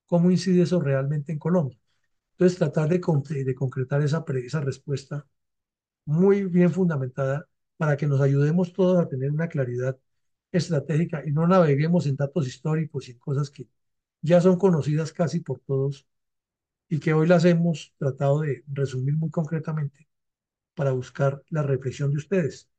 ¿cómo 0.07 0.31
incide 0.31 0.63
eso 0.63 0.81
realmente 0.81 1.33
en 1.33 1.39
Colombia? 1.39 1.79
Entonces, 2.33 2.59
tratar 2.59 2.89
de, 2.89 3.01
de 3.45 3.55
concretar 3.57 4.03
esa, 4.03 4.25
esa 4.45 4.61
respuesta 4.61 5.27
muy 6.05 6.45
bien 6.45 6.71
fundamentada 6.73 7.49
para 7.77 7.97
que 7.97 8.07
nos 8.07 8.21
ayudemos 8.21 8.73
todos 8.73 8.99
a 9.01 9.09
tener 9.09 9.31
una 9.31 9.49
claridad 9.49 9.99
estratégica 10.53 11.23
y 11.27 11.33
no 11.33 11.47
naveguemos 11.47 12.07
en 12.07 12.17
datos 12.17 12.47
históricos 12.49 13.09
y 13.09 13.13
en 13.13 13.19
cosas 13.19 13.51
que 13.51 13.69
ya 14.23 14.41
son 14.41 14.59
conocidas 14.59 15.13
casi 15.13 15.41
por 15.41 15.61
todos 15.61 16.07
y 16.89 17.01
que 17.01 17.15
hoy 17.15 17.27
las 17.27 17.45
hemos 17.45 17.95
tratado 17.99 18.41
de 18.43 18.65
resumir 18.69 19.15
muy 19.17 19.31
concretamente 19.31 20.09
para 20.75 20.93
buscar 20.93 21.43
la 21.51 21.63
reflexión 21.63 22.11
de 22.13 22.19
ustedes. 22.19 22.71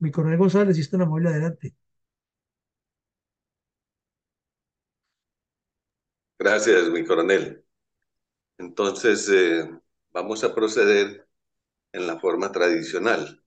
Mi 0.00 0.10
coronel 0.12 0.38
González, 0.38 0.76
si 0.76 0.82
está 0.82 0.96
en 0.96 1.04
amable, 1.04 1.30
adelante. 1.30 1.74
Gracias, 6.42 6.88
mi 6.90 7.04
coronel. 7.04 7.64
Entonces, 8.58 9.28
eh, 9.28 9.70
vamos 10.10 10.42
a 10.42 10.52
proceder 10.52 11.28
en 11.92 12.06
la 12.08 12.18
forma 12.18 12.50
tradicional. 12.50 13.44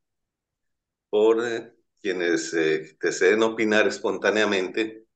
Por 1.09 1.45
eh, 1.45 1.73
quienes 2.01 2.53
eh, 2.53 2.97
deseen 3.01 3.43
opinar 3.43 3.85
espontáneamente, 3.85 5.07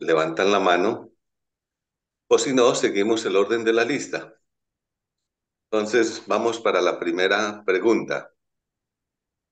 levantan 0.00 0.52
la 0.52 0.60
mano, 0.60 1.12
o 2.28 2.38
si 2.38 2.52
no, 2.52 2.74
seguimos 2.74 3.24
el 3.24 3.36
orden 3.36 3.64
de 3.64 3.72
la 3.72 3.86
lista. 3.86 4.38
Entonces, 5.70 6.24
vamos 6.26 6.60
para 6.60 6.82
la 6.82 7.00
primera 7.00 7.64
pregunta. 7.64 8.34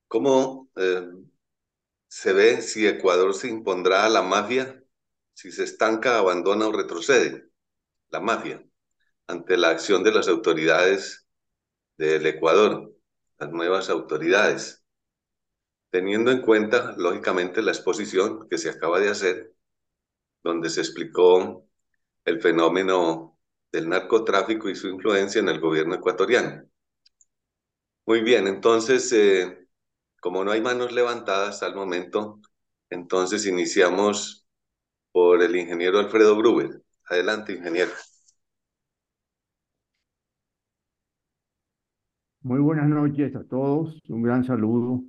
¿Cómo 0.09 0.69
se 2.09 2.33
ve 2.35 2.61
si 2.61 2.87
Ecuador 2.87 3.33
se 3.35 3.49
impondrá 3.49 4.05
a 4.05 4.11
la 4.11 4.21
mafia, 4.21 4.86
si 5.37 5.53
se 5.53 5.65
estanca, 5.65 6.19
abandona 6.19 6.67
o 6.67 6.73
retrocede? 6.73 7.51
La 8.09 8.21
mafia, 8.21 8.65
ante 9.27 9.59
la 9.59 9.69
acción 9.69 10.03
de 10.03 10.11
las 10.13 10.29
autoridades 10.29 11.29
del 11.99 12.25
Ecuador, 12.27 12.91
las 13.39 13.51
nuevas 13.51 13.91
autoridades, 13.91 14.83
teniendo 15.91 16.31
en 16.31 16.41
cuenta, 16.41 16.95
lógicamente, 16.97 17.61
la 17.61 17.73
exposición 17.73 18.49
que 18.49 18.57
se 18.57 18.71
acaba 18.71 18.99
de 18.99 19.11
hacer, 19.11 19.55
donde 20.43 20.71
se 20.71 20.81
explicó 20.81 21.69
el 22.25 22.41
fenómeno 22.41 23.39
del 23.71 23.91
narcotráfico 23.91 24.71
y 24.71 24.75
su 24.75 24.89
influencia 24.89 25.41
en 25.41 25.51
el 25.51 25.61
gobierno 25.61 25.97
ecuatoriano. 25.97 26.67
Muy 28.07 28.23
bien, 28.23 28.47
entonces, 28.47 29.13
eh, 29.13 29.69
como 30.19 30.45
no 30.45 30.53
hay 30.53 30.63
manos 30.63 30.93
levantadas 30.93 31.63
al 31.63 31.75
momento, 31.75 32.41
entonces 32.89 33.45
iniciamos 33.45 34.46
por 35.17 35.43
el 35.43 35.57
ingeniero 35.57 35.99
Alfredo 35.99 36.37
Gruber. 36.37 36.83
Adelante, 37.09 37.55
ingeniero. 37.55 37.91
Muy 42.41 42.61
buenas 42.61 42.89
noches 42.89 43.35
a 43.37 43.45
todos, 43.45 44.01
un 44.09 44.23
gran 44.23 44.43
saludo. 44.45 45.03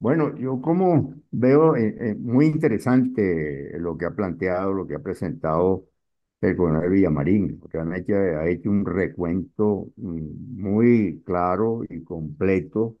Bueno, 0.00 0.36
yo 0.38 0.60
como 0.60 1.14
veo 1.32 1.74
eh, 1.76 1.96
eh, 2.00 2.14
muy 2.14 2.46
interesante 2.46 3.76
lo 3.78 3.96
que 3.98 4.04
ha 4.06 4.10
planteado, 4.12 4.72
lo 4.72 4.86
que 4.86 4.94
ha 4.94 5.00
presentado 5.00 5.86
el 6.40 6.56
coronel 6.56 6.90
Villamarín, 6.90 7.60
realmente 7.70 8.14
ha 8.14 8.48
hecho 8.48 8.70
un 8.70 8.86
recuento 8.86 9.88
mm, 9.96 10.60
muy 10.62 11.22
claro 11.26 11.82
y 11.88 12.04
completo 12.04 12.96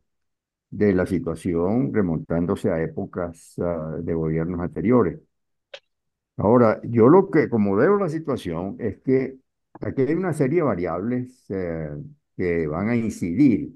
de 0.70 0.94
la 0.94 1.06
situación 1.06 1.94
remontándose 1.94 2.70
a 2.70 2.82
épocas 2.82 3.54
ah, 3.60 3.96
de 4.02 4.14
gobiernos 4.14 4.60
anteriores. 4.60 5.20
Ahora, 6.38 6.80
yo 6.84 7.08
lo 7.08 7.30
que, 7.30 7.48
como 7.48 7.76
veo 7.76 7.96
la 7.98 8.08
situación, 8.08 8.76
es 8.78 8.98
que 9.00 9.38
aquí 9.80 10.02
hay 10.02 10.14
una 10.14 10.32
serie 10.32 10.58
de 10.60 10.62
variables 10.64 11.44
eh, 11.50 11.90
que 12.36 12.66
van 12.68 12.88
a 12.90 12.96
incidir 12.96 13.72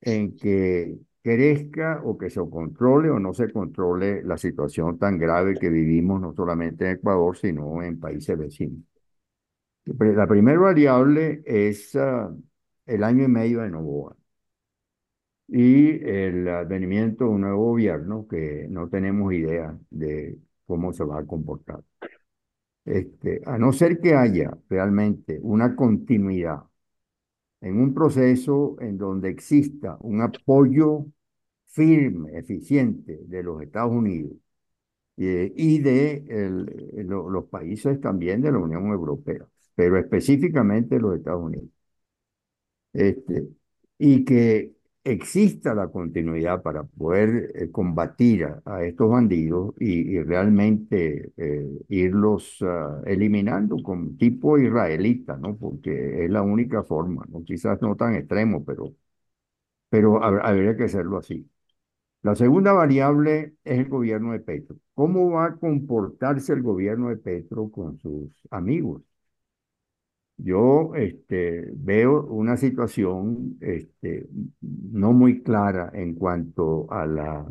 en 0.00 0.36
que 0.36 0.98
crezca 1.22 2.02
o 2.04 2.18
que 2.18 2.30
se 2.30 2.40
controle 2.50 3.10
o 3.10 3.18
no 3.20 3.34
se 3.34 3.52
controle 3.52 4.22
la 4.24 4.38
situación 4.38 4.98
tan 4.98 5.18
grave 5.18 5.54
que 5.54 5.70
vivimos 5.70 6.20
no 6.20 6.34
solamente 6.34 6.86
en 6.86 6.92
Ecuador, 6.96 7.36
sino 7.36 7.82
en 7.82 8.00
países 8.00 8.38
vecinos. 8.38 8.82
La 9.84 10.26
primera 10.26 10.58
variable 10.60 11.42
es 11.46 11.94
uh, 11.94 12.40
el 12.86 13.02
año 13.04 13.24
y 13.24 13.28
medio 13.28 13.60
de 13.62 13.70
Novoa 13.70 14.16
y 15.48 16.04
el 16.08 16.48
advenimiento 16.48 17.24
de 17.24 17.30
un 17.30 17.40
nuevo 17.42 17.66
gobierno 17.70 18.26
que 18.28 18.66
no 18.68 18.88
tenemos 18.88 19.32
idea 19.32 19.78
de 19.90 20.38
cómo 20.66 20.92
se 20.92 21.04
va 21.04 21.20
a 21.20 21.26
comportar. 21.26 21.82
Este, 22.84 23.42
a 23.46 23.58
no 23.58 23.72
ser 23.72 24.00
que 24.00 24.14
haya 24.14 24.56
realmente 24.68 25.38
una 25.42 25.74
continuidad 25.76 26.62
en 27.60 27.80
un 27.80 27.94
proceso 27.94 28.76
en 28.80 28.98
donde 28.98 29.28
exista 29.30 29.96
un 30.00 30.22
apoyo 30.22 31.06
firme, 31.66 32.38
eficiente 32.38 33.18
de 33.26 33.42
los 33.42 33.62
Estados 33.62 33.92
Unidos 33.92 34.32
eh, 35.18 35.52
y 35.56 35.80
de 35.80 36.24
el, 36.28 37.06
los 37.08 37.46
países 37.46 38.00
también 38.00 38.40
de 38.42 38.52
la 38.52 38.58
Unión 38.58 38.86
Europea, 38.88 39.46
pero 39.74 39.98
específicamente 39.98 40.98
los 41.00 41.16
Estados 41.16 41.42
Unidos. 41.44 41.70
Este, 42.92 43.48
y 43.98 44.24
que 44.24 44.75
exista 45.06 45.74
la 45.74 45.88
continuidad 45.88 46.62
para 46.62 46.82
poder 46.84 47.52
eh, 47.54 47.70
combatir 47.70 48.44
a, 48.64 48.84
estos 48.84 49.10
bandidos 49.10 49.74
y, 49.78 50.18
realmente 50.22 51.32
eh, 51.36 51.68
irlos 51.88 52.58
ah, 52.62 53.00
eliminando 53.06 53.76
con 53.82 54.16
tipo 54.18 54.58
israelita, 54.58 55.36
¿no? 55.36 55.56
Porque 55.56 56.24
es 56.24 56.30
la 56.30 56.42
única 56.42 56.82
forma, 56.82 57.24
¿no? 57.30 57.44
Quizás 57.44 57.80
no 57.82 57.96
tan 57.96 58.14
extremo, 58.16 58.64
pero, 58.64 58.94
pero 59.88 60.22
habría 60.22 60.76
que 60.76 60.84
hacerlo 60.84 61.18
así. 61.18 61.48
La 62.22 62.34
segunda 62.36 62.72
variable 62.72 63.56
es 63.64 63.80
el 63.80 63.88
gobierno 63.88 64.32
de 64.32 64.40
Petro. 64.40 64.76
¿Cómo 64.94 65.30
va 65.32 65.46
a 65.46 65.56
comportarse 65.56 66.52
el 66.54 66.62
gobierno 66.62 67.08
de 67.10 67.16
Petro 67.18 67.70
con 67.70 67.98
sus 67.98 68.30
amigos? 68.50 69.02
Yo 70.38 70.94
este, 70.94 71.64
veo 71.74 72.26
una 72.26 72.56
situación 72.58 73.56
este, 73.60 74.28
no 74.60 75.12
muy 75.12 75.42
clara 75.42 75.90
en 75.94 76.14
cuanto 76.14 76.86
a 76.92 77.06
la, 77.06 77.50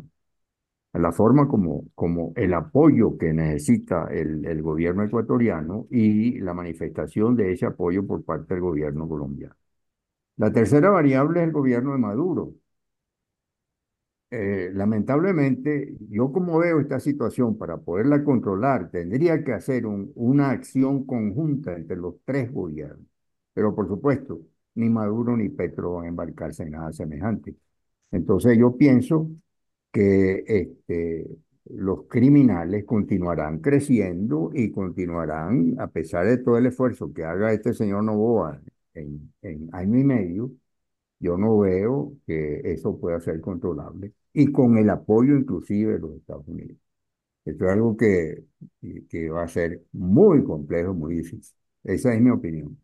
la 0.94 1.12
forma 1.12 1.46
como, 1.48 1.84
como 1.94 2.32
el 2.36 2.54
apoyo 2.54 3.18
que 3.18 3.32
necesita 3.32 4.06
el, 4.10 4.44
el 4.46 4.62
gobierno 4.62 5.04
ecuatoriano 5.04 5.86
y 5.90 6.38
la 6.40 6.54
manifestación 6.54 7.36
de 7.36 7.52
ese 7.52 7.66
apoyo 7.66 8.06
por 8.06 8.24
parte 8.24 8.54
del 8.54 8.62
gobierno 8.62 9.08
colombiano. 9.08 9.54
La 10.38 10.52
tercera 10.52 10.90
variable 10.90 11.40
es 11.40 11.46
el 11.48 11.52
gobierno 11.52 11.92
de 11.92 11.98
Maduro. 11.98 12.54
Eh, 14.30 14.70
lamentablemente, 14.74 15.94
yo 16.10 16.32
como 16.32 16.58
veo 16.58 16.80
esta 16.80 16.98
situación, 16.98 17.56
para 17.56 17.78
poderla 17.78 18.24
controlar, 18.24 18.90
tendría 18.90 19.44
que 19.44 19.52
hacer 19.52 19.86
una 19.86 20.50
acción 20.50 21.06
conjunta 21.06 21.74
entre 21.76 21.96
los 21.96 22.16
tres 22.24 22.52
gobiernos. 22.52 23.06
Pero 23.54 23.74
por 23.74 23.88
supuesto, 23.88 24.40
ni 24.74 24.90
Maduro 24.90 25.36
ni 25.36 25.48
Petro 25.48 25.94
van 25.94 26.06
a 26.06 26.08
embarcarse 26.08 26.64
en 26.64 26.72
nada 26.72 26.92
semejante. 26.92 27.54
Entonces 28.10 28.58
yo 28.58 28.76
pienso 28.76 29.30
que 29.92 30.44
este, 30.46 31.26
los 31.66 32.04
criminales 32.08 32.84
continuarán 32.84 33.60
creciendo 33.60 34.50
y 34.54 34.70
continuarán, 34.70 35.76
a 35.80 35.88
pesar 35.88 36.26
de 36.26 36.38
todo 36.38 36.58
el 36.58 36.66
esfuerzo 36.66 37.12
que 37.12 37.24
haga 37.24 37.52
este 37.52 37.72
señor 37.74 38.04
Novoa 38.04 38.60
en, 38.94 39.32
en 39.42 39.68
año 39.72 39.98
y 39.98 40.04
medio, 40.04 40.50
yo 41.18 41.36
no 41.38 41.58
veo 41.60 42.14
que 42.26 42.60
eso 42.72 42.98
pueda 43.00 43.20
ser 43.20 43.40
controlable 43.40 44.12
y 44.32 44.52
con 44.52 44.78
el 44.78 44.90
apoyo 44.90 45.36
inclusive 45.36 45.94
de 45.94 45.98
los 46.00 46.16
Estados 46.16 46.46
Unidos. 46.48 46.76
Esto 47.44 47.66
es 47.66 47.72
algo 47.72 47.96
que, 47.96 48.44
que 49.10 49.30
va 49.30 49.44
a 49.44 49.48
ser 49.48 49.82
muy 49.92 50.44
complejo, 50.44 50.94
muy 50.94 51.16
difícil. 51.16 51.54
Esa 51.84 52.14
es 52.14 52.20
mi 52.20 52.30
opinión. 52.30 52.78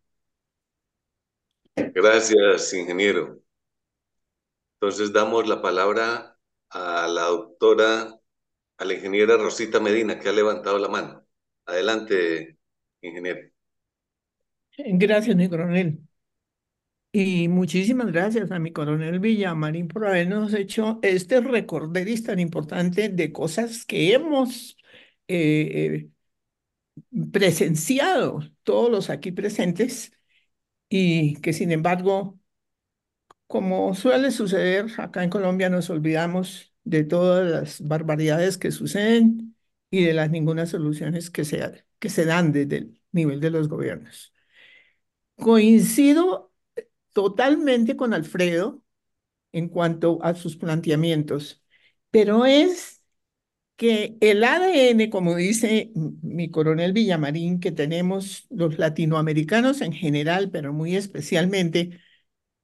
Gracias, 1.94 2.72
ingeniero. 2.74 3.40
Entonces 4.80 5.12
damos 5.12 5.46
la 5.48 5.62
palabra 5.62 6.38
a 6.70 7.06
la 7.08 7.22
doctora, 7.24 8.20
a 8.78 8.84
la 8.84 8.94
ingeniera 8.94 9.36
Rosita 9.36 9.80
Medina, 9.80 10.18
que 10.20 10.28
ha 10.28 10.32
levantado 10.32 10.78
la 10.78 10.88
mano. 10.88 11.26
Adelante, 11.66 12.58
ingeniero. 13.02 13.50
Gracias, 14.78 15.34
mi 15.36 15.48
coronel. 15.48 16.01
Y 17.14 17.48
muchísimas 17.48 18.10
gracias 18.10 18.50
a 18.50 18.58
mi 18.58 18.72
coronel 18.72 19.20
Villamarín 19.20 19.86
por 19.88 20.06
habernos 20.06 20.54
hecho 20.54 20.98
este 21.02 21.40
recorderis 21.40 22.24
tan 22.24 22.38
importante 22.38 23.10
de 23.10 23.32
cosas 23.32 23.84
que 23.84 24.14
hemos 24.14 24.78
eh, 25.28 26.08
presenciado 27.32 28.40
todos 28.62 28.90
los 28.90 29.10
aquí 29.10 29.32
presentes 29.32 30.12
y 30.88 31.36
que 31.42 31.52
sin 31.54 31.72
embargo, 31.72 32.40
como 33.46 33.94
suele 33.94 34.30
suceder 34.30 34.86
acá 34.98 35.22
en 35.24 35.30
Colombia, 35.30 35.68
nos 35.70 35.90
olvidamos 35.90 36.72
de 36.84 37.04
todas 37.04 37.50
las 37.50 37.80
barbaridades 37.86 38.58
que 38.58 38.70
suceden 38.70 39.56
y 39.90 40.04
de 40.04 40.14
las 40.14 40.30
ninguna 40.30 40.66
soluciones 40.66 41.30
que 41.30 41.44
se, 41.44 41.84
que 41.98 42.08
se 42.08 42.24
dan 42.24 42.52
desde 42.52 42.78
el 42.78 43.00
nivel 43.12 43.40
de 43.40 43.50
los 43.50 43.68
gobiernos. 43.68 44.32
Coincido 45.36 46.51
totalmente 47.12 47.96
con 47.96 48.14
Alfredo 48.14 48.82
en 49.52 49.68
cuanto 49.68 50.22
a 50.22 50.34
sus 50.34 50.56
planteamientos, 50.56 51.62
pero 52.10 52.46
es 52.46 53.02
que 53.76 54.16
el 54.20 54.44
ADN, 54.44 55.10
como 55.10 55.36
dice 55.36 55.92
mi 55.94 56.50
coronel 56.50 56.92
Villamarín, 56.92 57.60
que 57.60 57.72
tenemos 57.72 58.46
los 58.50 58.78
latinoamericanos 58.78 59.80
en 59.80 59.92
general, 59.92 60.50
pero 60.50 60.72
muy 60.72 60.96
especialmente 60.96 62.00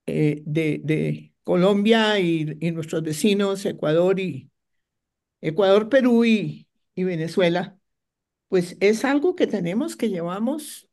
eh, 0.07 0.43
de, 0.47 1.35
Colombia 1.45 2.21
y, 2.21 2.45
nuestros 2.73 3.03
vecinos, 3.03 3.65
Ecuador 3.67 4.21
y 4.21 4.51
Ecuador, 5.41 5.89
Perú 5.89 6.25
y, 6.25 6.69
y 6.95 7.05
Venezuela, 7.05 7.79
pues 8.49 8.77
es 8.81 9.05
algo 9.05 9.37
que 9.37 9.47
tenemos 9.47 9.97
que 9.97 10.11
llevamos 10.11 10.89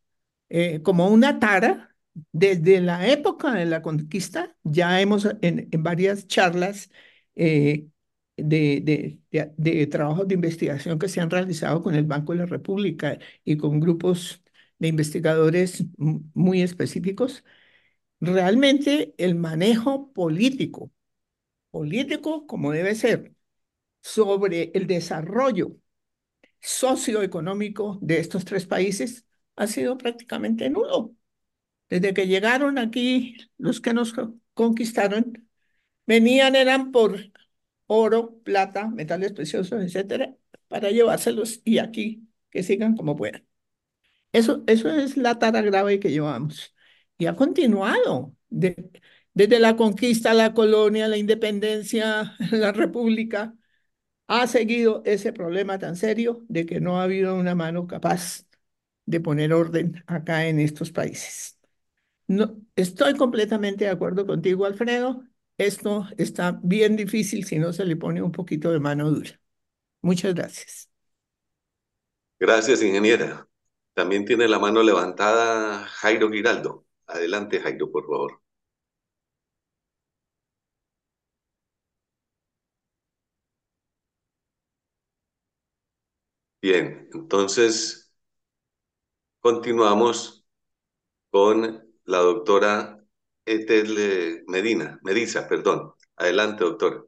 eh, 0.50 0.82
como 0.84 1.10
una 1.10 1.40
tara 1.40 1.95
desde 2.32 2.82
la 2.82 3.08
época 3.08 3.54
de 3.54 3.66
la 3.66 3.82
conquista, 3.82 4.56
ya 4.64 5.02
hemos 5.02 5.28
en, 5.42 5.70
varias 5.84 6.28
charlas 6.28 6.90
eh, 7.36 7.88
de, 8.38 9.20
de, 9.32 9.52
de, 9.58 9.88
trabajos 9.88 10.28
de 10.28 10.36
investigación 10.36 11.00
que 11.00 11.10
se 11.10 11.22
han 11.22 11.30
realizado 11.30 11.82
con 11.84 11.96
el 11.96 12.06
Banco 12.06 12.34
de 12.34 12.40
la 12.40 12.46
República 12.46 13.20
y 13.44 13.58
con 13.58 13.80
grupos 13.80 14.42
de 14.80 14.90
investigadores 14.90 15.86
muy 15.98 16.62
específicos, 16.62 17.44
realmente 18.20 19.14
el 19.18 19.36
manejo 19.36 20.14
político, 20.14 20.92
político 21.72 22.48
como 22.48 22.72
debe 22.72 22.96
ser, 22.96 23.36
sobre 24.02 24.72
el 24.76 24.88
desarrollo 24.88 25.78
socioeconómico 26.62 28.00
de 28.02 28.20
estos 28.20 28.46
tres 28.46 28.66
países 28.68 29.26
ha 29.56 29.68
sido 29.68 29.98
prácticamente 29.98 30.70
nulo. 30.70 31.16
Desde 31.90 32.14
que 32.14 32.28
llegaron 32.28 32.78
aquí, 32.78 33.38
los 33.58 33.82
que 33.82 33.94
nos 33.94 34.14
conquistaron, 34.54 35.48
venían, 36.08 36.56
eran 36.56 36.92
por 36.92 37.20
oro, 37.88 38.40
plata, 38.44 38.88
metales 38.90 39.34
preciosos, 39.34 39.84
etcétera, 39.84 40.36
para 40.68 40.92
llevárselos 40.92 41.62
y 41.66 41.80
aquí 41.80 42.28
que 42.52 42.64
sigan 42.64 42.96
como 42.98 43.16
puedan. 43.16 43.48
Eso, 44.32 44.64
eso 44.68 44.90
es 44.90 45.18
la 45.18 45.40
tara 45.40 45.62
grave 45.62 46.00
que 46.00 46.12
llevamos. 46.12 46.76
Y 47.18 47.26
ha 47.28 47.36
continuado 47.36 48.36
desde 48.50 49.60
la 49.60 49.76
conquista, 49.76 50.34
la 50.34 50.54
colonia, 50.54 51.08
la 51.08 51.18
independencia, 51.18 52.36
la 52.52 52.72
república. 52.72 53.56
Ha 54.28 54.48
seguido 54.48 55.04
ese 55.06 55.34
problema 55.34 55.80
tan 55.80 55.96
serio 55.98 56.46
de 56.50 56.66
que 56.66 56.80
no 56.82 57.00
ha 57.00 57.04
habido 57.04 57.36
una 57.36 57.56
mano 57.56 57.88
capaz 57.88 58.46
de 59.06 59.22
poner 59.22 59.54
orden 59.54 60.04
acá 60.08 60.48
en 60.48 60.60
estos 60.60 60.92
países. 60.92 61.55
No, 62.28 62.56
estoy 62.76 63.16
completamente 63.16 63.86
de 63.86 63.92
acuerdo 63.92 64.26
contigo, 64.26 64.66
Alfredo. 64.66 65.24
Esto 65.58 66.08
está 66.18 66.60
bien 66.64 66.96
difícil 66.96 67.46
si 67.46 67.60
no 67.60 67.72
se 67.74 67.86
le 67.86 67.96
pone 67.96 68.22
un 68.22 68.32
poquito 68.32 68.72
de 68.72 68.80
mano 68.80 69.10
dura. 69.12 69.40
Muchas 70.02 70.36
gracias. 70.36 70.90
Gracias, 72.40 72.82
ingeniera. 72.82 73.48
También 73.94 74.24
tiene 74.26 74.48
la 74.48 74.58
mano 74.60 74.82
levantada 74.84 75.86
Jairo 75.86 76.30
Giraldo. 76.32 76.86
Adelante, 77.08 77.60
Jairo, 77.60 77.92
por 77.92 78.06
favor. 78.06 78.42
Bien, 86.62 87.08
entonces 87.14 88.12
continuamos 89.40 90.46
con 91.32 91.85
la 92.06 92.20
doctora 92.20 93.04
Etel 93.46 94.44
Medina, 94.48 95.00
Medisa, 95.04 95.48
perdón. 95.48 95.94
Adelante, 96.16 96.64
doctora. 96.64 97.04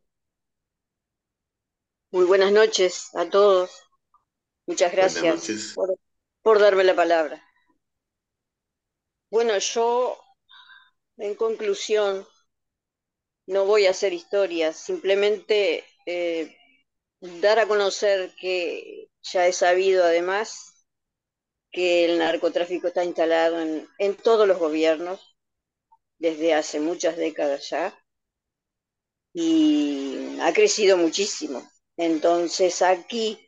Muy 2.12 2.26
buenas 2.26 2.52
noches 2.52 3.10
a 3.16 3.30
todos. 3.30 3.72
Muchas 4.66 4.91
gracias 4.91 5.74
por, 5.76 5.98
por 6.41 6.60
darme 6.60 6.84
la 6.84 6.95
palabra. 6.95 7.43
Bueno, 9.30 9.58
yo, 9.58 10.18
en 11.18 11.36
conclusión, 11.36 12.26
no 13.45 13.66
voy 13.66 13.88
a 13.88 13.91
hacer 13.91 14.14
historias, 14.14 14.78
simplemente 14.78 15.86
eh, 16.06 16.56
dar 17.20 17.60
a 17.60 17.68
conocer 17.68 18.34
que 18.39 19.10
ya 19.22 19.48
he 19.48 19.54
sabido 19.54 20.04
además 20.04 20.76
que 21.72 22.05
el 22.05 22.20
narcotráfico 22.20 22.88
está 22.88 23.03
instalado 23.05 23.61
en, 23.61 23.88
en 23.99 24.15
todos 24.15 24.47
los 24.47 24.59
gobiernos 24.59 25.38
desde 26.20 26.53
hace 26.53 26.80
muchas 26.80 27.18
décadas 27.18 27.70
ya 27.70 27.97
y 29.34 30.38
ha 30.41 30.53
crecido 30.53 30.97
muchísimo. 30.97 31.70
Entonces 31.97 32.82
aquí 32.82 33.39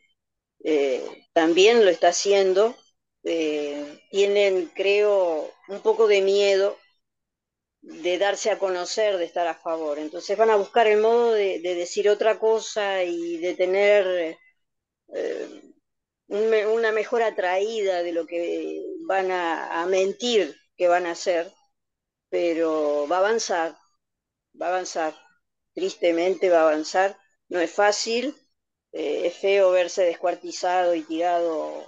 eh, 0.64 1.26
también 1.32 1.84
lo 1.84 1.90
está 1.90 2.08
haciendo. 2.08 2.76
Eh, 3.24 4.00
tienen, 4.10 4.70
creo, 4.74 5.50
un 5.68 5.80
poco 5.82 6.08
de 6.08 6.22
miedo 6.22 6.76
de 7.82 8.18
darse 8.18 8.50
a 8.50 8.58
conocer, 8.58 9.16
de 9.18 9.24
estar 9.24 9.46
a 9.46 9.54
favor. 9.54 9.98
Entonces 9.98 10.36
van 10.38 10.50
a 10.50 10.56
buscar 10.56 10.86
el 10.86 11.00
modo 11.00 11.32
de, 11.32 11.60
de 11.60 11.74
decir 11.74 12.08
otra 12.08 12.38
cosa 12.38 13.02
y 13.04 13.38
de 13.38 13.54
tener 13.54 14.36
una 16.30 16.92
mejor 16.92 17.22
atraída 17.22 18.02
de 18.02 18.12
lo 18.12 18.26
que 18.26 18.84
van 19.06 19.30
a, 19.32 19.84
mentir 19.86 20.56
que 20.76 20.88
van 20.88 21.06
a 21.06 21.12
hacer, 21.12 21.52
pero 22.28 23.06
va 23.10 23.16
a 23.16 23.18
avanzar, 23.20 23.76
va 24.60 24.66
a 24.66 24.68
avanzar, 24.70 25.14
tristemente 25.74 26.48
va 26.48 26.60
a 26.60 26.70
avanzar, 26.70 27.18
no 27.48 27.58
es 27.60 27.72
fácil, 27.72 28.36
eh, 28.92 29.26
es 29.26 29.36
feo 29.36 29.72
verse 29.72 30.02
descuartizado 30.04 30.94
y 30.94 31.02
tirado 31.02 31.86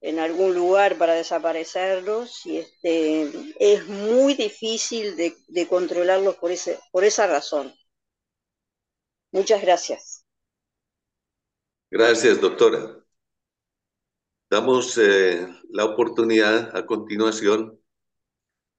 en 0.00 0.18
algún 0.18 0.54
lugar 0.54 0.96
para 0.96 1.14
desaparecerlos 1.14 2.46
y 2.46 2.58
este, 2.58 3.30
es 3.58 3.86
muy 3.86 4.34
difícil 4.34 5.16
de, 5.16 5.36
de 5.48 5.68
controlarlos 5.68 6.36
por, 6.36 6.52
ese, 6.52 6.78
por 6.90 7.04
esa 7.04 7.26
razón. 7.26 7.74
Muchas 9.30 9.60
gracias. 9.60 10.24
Gracias, 11.90 12.40
doctora. 12.40 12.97
Damos 14.50 14.96
eh, 14.96 15.46
la 15.70 15.84
oportunidad 15.84 16.74
a 16.74 16.86
continuación 16.86 17.78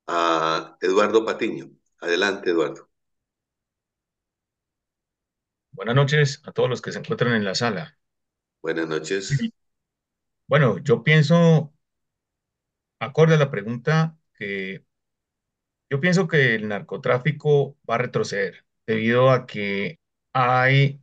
a 0.07 0.77
Eduardo 0.81 1.23
Patiño. 1.23 1.69
Adelante, 1.99 2.49
Eduardo. 2.49 2.89
Buenas 5.71 5.95
noches 5.95 6.41
a 6.45 6.51
todos 6.51 6.69
los 6.69 6.81
que 6.81 6.91
se 6.91 6.99
encuentran 6.99 7.33
en 7.35 7.45
la 7.45 7.53
sala. 7.53 7.97
Buenas 8.61 8.87
noches. 8.87 9.39
Bueno, 10.47 10.79
yo 10.79 11.03
pienso, 11.03 11.71
acorde 12.99 13.35
a 13.35 13.37
la 13.37 13.51
pregunta, 13.51 14.17
que 14.33 14.83
yo 15.89 15.99
pienso 15.99 16.27
que 16.27 16.55
el 16.55 16.67
narcotráfico 16.67 17.77
va 17.89 17.95
a 17.95 17.97
retroceder 17.99 18.65
debido 18.87 19.29
a 19.29 19.45
que 19.45 19.99
hay 20.33 20.99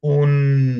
un, 0.00 0.73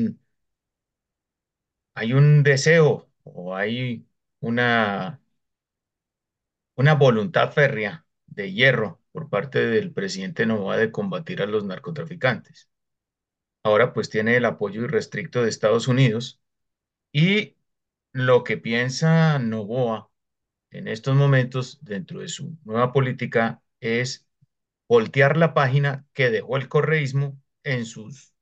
hay 1.95 2.13
un 2.13 2.43
deseo 2.43 3.09
o 3.23 3.55
hay 3.55 4.07
una, 4.39 5.21
una 6.75 6.93
voluntad 6.95 7.51
férrea 7.51 8.05
de 8.27 8.51
hierro 8.53 9.01
por 9.11 9.29
parte 9.29 9.59
del 9.65 9.91
presidente 9.93 10.45
Novoa 10.45 10.77
de 10.77 10.91
combatir 10.91 11.41
a 11.41 11.45
los 11.47 11.63
narcotraficantes. 11.65 12.69
Ahora 13.63 13.93
pues 13.93 14.09
tiene 14.09 14.37
el 14.37 14.45
apoyo 14.45 14.83
irrestricto 14.83 15.43
de 15.43 15.49
Estados 15.49 15.87
Unidos 15.87 16.41
y 17.13 17.57
lo 18.13 18.43
que 18.43 18.57
piensa 18.57 19.39
Novoa 19.39 20.11
en 20.71 20.87
estos 20.87 21.15
momentos 21.15 21.79
dentro 21.83 22.21
de 22.21 22.29
su 22.29 22.57
nueva 22.65 22.93
política 22.93 23.63
es 23.81 24.27
voltear 24.89 25.37
la 25.37 25.53
página 25.53 26.07
que 26.13 26.31
dejó 26.31 26.57
el 26.57 26.69
correísmo 26.69 27.41
en 27.63 27.85
sus 27.85 28.33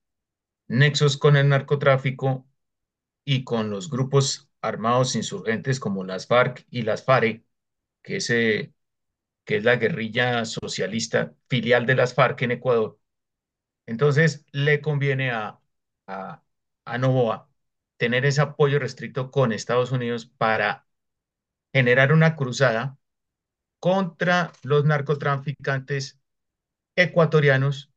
nexos 0.68 1.18
con 1.18 1.38
el 1.38 1.50
narcotráfico 1.50 2.48
y 3.26 3.44
con 3.44 3.70
los 3.70 3.90
grupos 3.90 4.50
armados 4.62 5.16
insurgentes 5.16 5.80
como 5.80 6.04
las 6.04 6.28
FARC 6.28 6.66
y 6.70 6.84
las 6.84 7.04
FARE, 7.06 7.44
que 8.04 8.18
es, 8.18 8.30
que 9.46 9.58
es 9.58 9.64
la 9.64 9.76
guerrilla 9.78 10.46
socialista 10.46 11.34
filial 11.50 11.86
de 11.86 11.96
las 11.96 12.14
FARC 12.14 12.42
en 12.44 12.52
Ecuador. 12.52 13.00
Entonces 13.86 14.46
le 14.52 14.82
conviene 14.82 15.32
a, 15.32 15.60
a, 16.08 16.44
a 16.86 16.98
Novoa 16.98 17.50
tener 17.98 18.26
ese 18.26 18.42
apoyo 18.42 18.80
restricto 18.80 19.32
con 19.32 19.54
Estados 19.54 19.92
Unidos 19.92 20.26
para 20.28 20.88
generar 21.74 22.14
una 22.14 22.36
cruzada 22.36 22.98
contra 23.80 24.54
los 24.64 24.86
narcotraficantes 24.86 26.20
ecuatorianos 26.96 27.92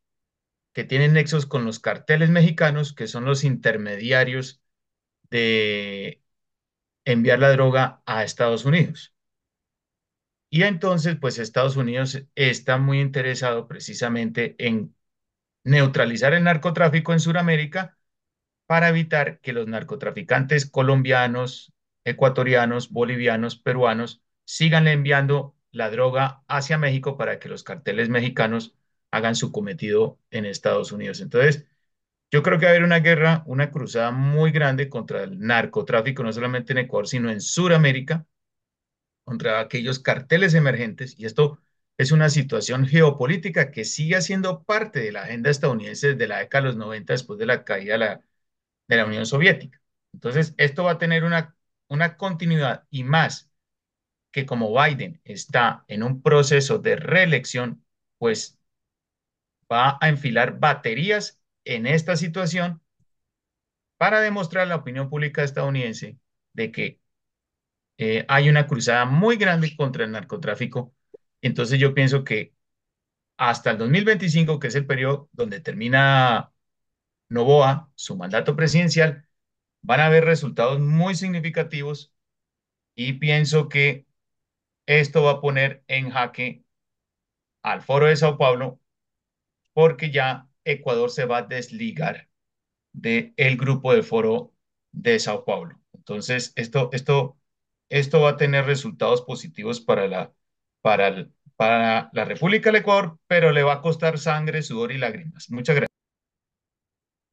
que 0.72 0.84
tienen 0.84 1.14
nexos 1.14 1.46
con 1.46 1.64
los 1.64 1.80
carteles 1.80 2.30
mexicanos, 2.30 2.92
que 2.94 3.08
son 3.08 3.24
los 3.24 3.44
intermediarios 3.44 4.62
de 5.30 6.22
enviar 7.04 7.40
la 7.40 7.52
droga 7.52 8.02
a 8.06 8.24
Estados 8.24 8.64
Unidos. 8.64 9.14
Y 10.50 10.62
entonces, 10.62 11.16
pues 11.20 11.38
Estados 11.38 11.76
Unidos 11.76 12.22
está 12.34 12.78
muy 12.78 13.00
interesado 13.00 13.66
precisamente 13.68 14.54
en 14.58 14.94
neutralizar 15.64 16.34
el 16.34 16.44
narcotráfico 16.44 17.12
en 17.12 17.20
Sudamérica 17.20 17.98
para 18.66 18.88
evitar 18.88 19.40
que 19.40 19.52
los 19.52 19.66
narcotraficantes 19.68 20.66
colombianos, 20.70 21.72
ecuatorianos, 22.04 22.90
bolivianos, 22.90 23.56
peruanos 23.56 24.22
sigan 24.44 24.88
enviando 24.88 25.56
la 25.72 25.90
droga 25.90 26.44
hacia 26.48 26.78
México 26.78 27.16
para 27.18 27.38
que 27.38 27.48
los 27.48 27.64
carteles 27.64 28.08
mexicanos 28.08 28.74
hagan 29.10 29.36
su 29.36 29.52
cometido 29.52 30.20
en 30.30 30.46
Estados 30.46 30.92
Unidos. 30.92 31.20
Entonces, 31.20 31.66
yo 32.36 32.42
creo 32.42 32.58
que 32.58 32.66
va 32.66 32.70
a 32.72 32.74
haber 32.74 32.84
una 32.84 33.00
guerra, 33.00 33.42
una 33.46 33.70
cruzada 33.70 34.10
muy 34.10 34.50
grande 34.52 34.90
contra 34.90 35.22
el 35.24 35.38
narcotráfico, 35.40 36.22
no 36.22 36.32
solamente 36.34 36.72
en 36.74 36.80
Ecuador, 36.80 37.08
sino 37.08 37.30
en 37.30 37.40
Sudamérica, 37.40 38.26
contra 39.24 39.60
aquellos 39.60 39.98
carteles 40.00 40.54
emergentes. 40.54 41.14
Y 41.18 41.24
esto 41.26 41.60
es 41.98 42.12
una 42.12 42.28
situación 42.30 42.86
geopolítica 42.86 43.70
que 43.70 43.84
sigue 43.84 44.20
siendo 44.22 44.64
parte 44.64 45.00
de 45.00 45.12
la 45.12 45.22
agenda 45.22 45.50
estadounidense 45.50 46.08
desde 46.14 46.28
la 46.28 46.38
década 46.40 46.62
de 46.64 46.68
los 46.68 46.76
90, 46.76 47.12
después 47.14 47.38
de 47.38 47.46
la 47.46 47.64
caída 47.64 47.94
de 47.94 47.98
la, 47.98 48.20
de 48.88 48.96
la 48.96 49.06
Unión 49.06 49.26
Soviética. 49.26 49.80
Entonces, 50.12 50.54
esto 50.58 50.84
va 50.84 50.92
a 50.92 50.98
tener 50.98 51.24
una, 51.24 51.56
una 51.88 52.16
continuidad 52.18 52.86
y 52.90 53.04
más 53.04 53.50
que 54.32 54.46
como 54.46 54.74
Biden 54.74 55.20
está 55.24 55.84
en 55.88 56.02
un 56.04 56.22
proceso 56.22 56.78
de 56.78 56.96
reelección, 56.96 57.84
pues 58.18 58.58
va 59.72 59.98
a 60.00 60.08
enfilar 60.08 60.58
baterías 60.58 61.40
en 61.66 61.86
esta 61.86 62.16
situación 62.16 62.82
para 63.96 64.20
demostrar 64.20 64.64
a 64.64 64.66
la 64.66 64.76
opinión 64.76 65.08
pública 65.10 65.42
estadounidense 65.42 66.18
de 66.52 66.72
que 66.72 67.00
eh, 67.98 68.24
hay 68.28 68.48
una 68.48 68.66
cruzada 68.66 69.04
muy 69.06 69.36
grande 69.36 69.74
contra 69.76 70.04
el 70.04 70.12
narcotráfico. 70.12 70.94
Entonces 71.40 71.78
yo 71.78 71.94
pienso 71.94 72.24
que 72.24 72.54
hasta 73.36 73.72
el 73.72 73.78
2025, 73.78 74.60
que 74.60 74.68
es 74.68 74.74
el 74.76 74.86
periodo 74.86 75.28
donde 75.32 75.60
termina 75.60 76.52
Novoa 77.28 77.90
su 77.96 78.16
mandato 78.16 78.56
presidencial, 78.56 79.28
van 79.82 80.00
a 80.00 80.06
haber 80.06 80.24
resultados 80.24 80.80
muy 80.80 81.14
significativos 81.14 82.14
y 82.96 83.14
pienso 83.14 83.68
que 83.68 84.06
esto 84.86 85.22
va 85.24 85.32
a 85.32 85.40
poner 85.40 85.84
en 85.88 86.10
jaque 86.10 86.64
al 87.62 87.82
Foro 87.82 88.06
de 88.06 88.16
Sao 88.16 88.38
Paulo 88.38 88.80
porque 89.72 90.10
ya 90.10 90.48
Ecuador 90.66 91.10
se 91.10 91.26
va 91.26 91.38
a 91.38 91.42
desligar 91.42 92.28
del 92.92 93.34
el 93.36 93.56
grupo 93.56 93.94
de 93.94 94.02
Foro 94.02 94.54
de 94.92 95.18
Sao 95.20 95.44
Paulo. 95.44 95.78
Entonces, 95.94 96.52
esto, 96.56 96.90
esto, 96.92 97.38
esto 97.88 98.20
va 98.22 98.30
a 98.30 98.36
tener 98.36 98.66
resultados 98.66 99.22
positivos 99.22 99.80
para 99.80 100.08
la, 100.08 100.32
para, 100.82 101.08
el- 101.08 101.32
para 101.56 102.10
la 102.12 102.24
República 102.24 102.70
del 102.70 102.82
Ecuador, 102.82 103.18
pero 103.26 103.52
le 103.52 103.62
va 103.62 103.74
a 103.74 103.82
costar 103.82 104.18
sangre, 104.18 104.62
sudor 104.62 104.92
y 104.92 104.98
lágrimas. 104.98 105.50
Muchas 105.50 105.76
gracias. 105.76 105.90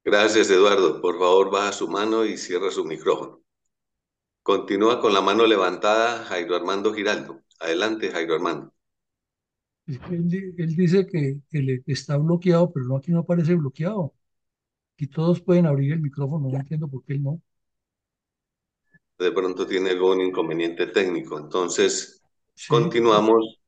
Gracias, 0.06 0.50
Eduardo. 0.50 1.02
Por 1.02 1.20
favor, 1.20 1.52
baja 1.52 1.74
su 1.74 1.90
mano 1.90 2.24
y 2.24 2.38
cierra 2.38 2.72
su 2.72 2.86
micrófono. 2.86 3.42
Continúa 4.42 5.02
con 5.02 5.14
la 5.14 5.20
mano 5.22 5.46
levantada 5.46 6.24
Jairo 6.24 6.56
Armando 6.56 6.94
Giraldo. 6.94 7.42
Adelante, 7.60 8.10
Jairo 8.12 8.36
Armando. 8.36 8.74
Él, 9.88 10.28
di- 10.30 10.54
él 10.58 10.76
dice 10.76 11.06
que, 11.08 11.40
que 11.50 11.60
le- 11.62 11.84
que 11.84 11.94
está 11.94 12.18
bloqueado, 12.18 12.72
pero 12.74 12.86
no, 12.86 12.98
aquí 12.98 13.12
no 13.12 13.20
aparece 13.20 13.56
bloqueado. 13.56 14.14
Aquí 14.96 15.08
todos 15.08 15.42
pueden 15.42 15.66
abrir 15.68 15.94
el 15.94 16.02
micrófono, 16.02 16.50
no 16.50 16.58
entiendo 16.60 16.88
por 16.90 17.04
qué 17.06 17.14
él 17.16 17.24
no. 17.24 17.42
De 19.18 19.32
pronto 19.32 19.66
tiene 19.66 19.90
algún 19.90 20.22
inconveniente 20.22 20.86
técnico. 20.86 21.40
Entonces, 21.40 22.22
Sí, 22.56 22.68
continuamos. 22.68 23.60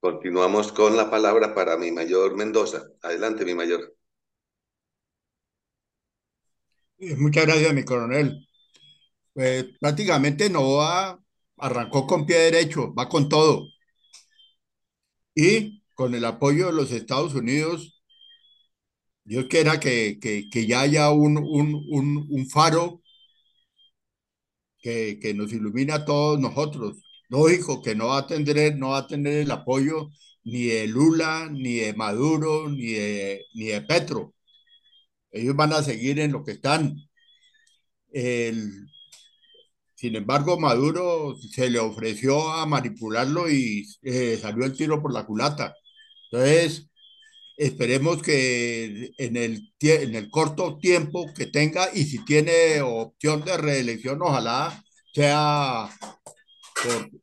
Continuamos 0.00 0.72
con 0.72 0.96
la 0.96 1.10
palabra 1.10 1.54
para 1.54 1.76
mi 1.76 1.92
mayor 1.92 2.34
Mendoza. 2.34 2.82
Adelante, 3.02 3.44
mi 3.44 3.54
mayor. 3.54 3.94
Eh, 6.98 7.14
Muchas 7.16 7.46
gracias, 7.46 7.74
mi 7.74 7.84
coronel. 7.84 8.46
Pues 9.34 9.66
prácticamente 9.80 10.50
Novoa 10.50 11.20
arrancó 11.58 12.06
con 12.06 12.26
pie 12.26 12.38
derecho, 12.38 12.94
va 12.94 13.08
con 13.08 13.28
todo. 13.28 13.66
Y 15.36 15.84
con 15.94 16.16
el 16.16 16.24
apoyo 16.24 16.66
de 16.66 16.72
los 16.72 16.90
Estados 16.90 17.34
Unidos, 17.34 18.02
Dios 19.24 19.46
quiera 19.50 19.78
que, 19.78 20.18
que, 20.20 20.48
que 20.50 20.66
ya 20.66 20.80
haya 20.80 21.10
un, 21.10 21.36
un, 21.38 21.84
un, 21.90 22.26
un 22.30 22.48
faro 22.48 23.02
que, 24.80 25.18
que 25.20 25.34
nos 25.34 25.52
ilumine 25.52 25.92
a 25.92 26.04
todos 26.04 26.38
nosotros. 26.40 27.02
Lógico 27.28 27.82
que 27.82 27.94
no 27.94 28.08
va 28.08 28.18
a 28.18 28.26
tener, 28.26 28.76
no 28.76 28.90
va 28.90 28.98
a 28.98 29.06
tener 29.06 29.34
el 29.38 29.50
apoyo 29.50 30.10
ni 30.44 30.64
de 30.66 30.86
Lula, 30.86 31.48
ni 31.50 31.74
de 31.76 31.92
Maduro, 31.94 32.68
ni 32.70 32.92
de, 32.92 33.44
ni 33.54 33.66
de 33.66 33.82
Petro. 33.82 34.34
Ellos 35.32 35.56
van 35.56 35.72
a 35.72 35.82
seguir 35.82 36.18
en 36.20 36.32
lo 36.32 36.44
que 36.44 36.52
están. 36.52 36.96
El, 38.12 38.88
sin 40.06 40.14
embargo, 40.14 40.56
Maduro 40.56 41.36
se 41.36 41.68
le 41.68 41.80
ofreció 41.80 42.52
a 42.52 42.64
manipularlo 42.64 43.50
y 43.50 43.84
eh, 44.02 44.38
salió 44.40 44.64
el 44.64 44.76
tiro 44.76 45.02
por 45.02 45.12
la 45.12 45.26
culata. 45.26 45.74
Entonces, 46.30 46.88
esperemos 47.56 48.22
que 48.22 49.10
en 49.18 49.36
el, 49.36 49.72
en 49.80 50.14
el 50.14 50.30
corto 50.30 50.78
tiempo 50.78 51.26
que 51.34 51.46
tenga 51.46 51.90
y 51.92 52.04
si 52.04 52.24
tiene 52.24 52.80
opción 52.82 53.44
de 53.44 53.56
reelección, 53.56 54.22
ojalá 54.22 54.80
sea 55.12 55.90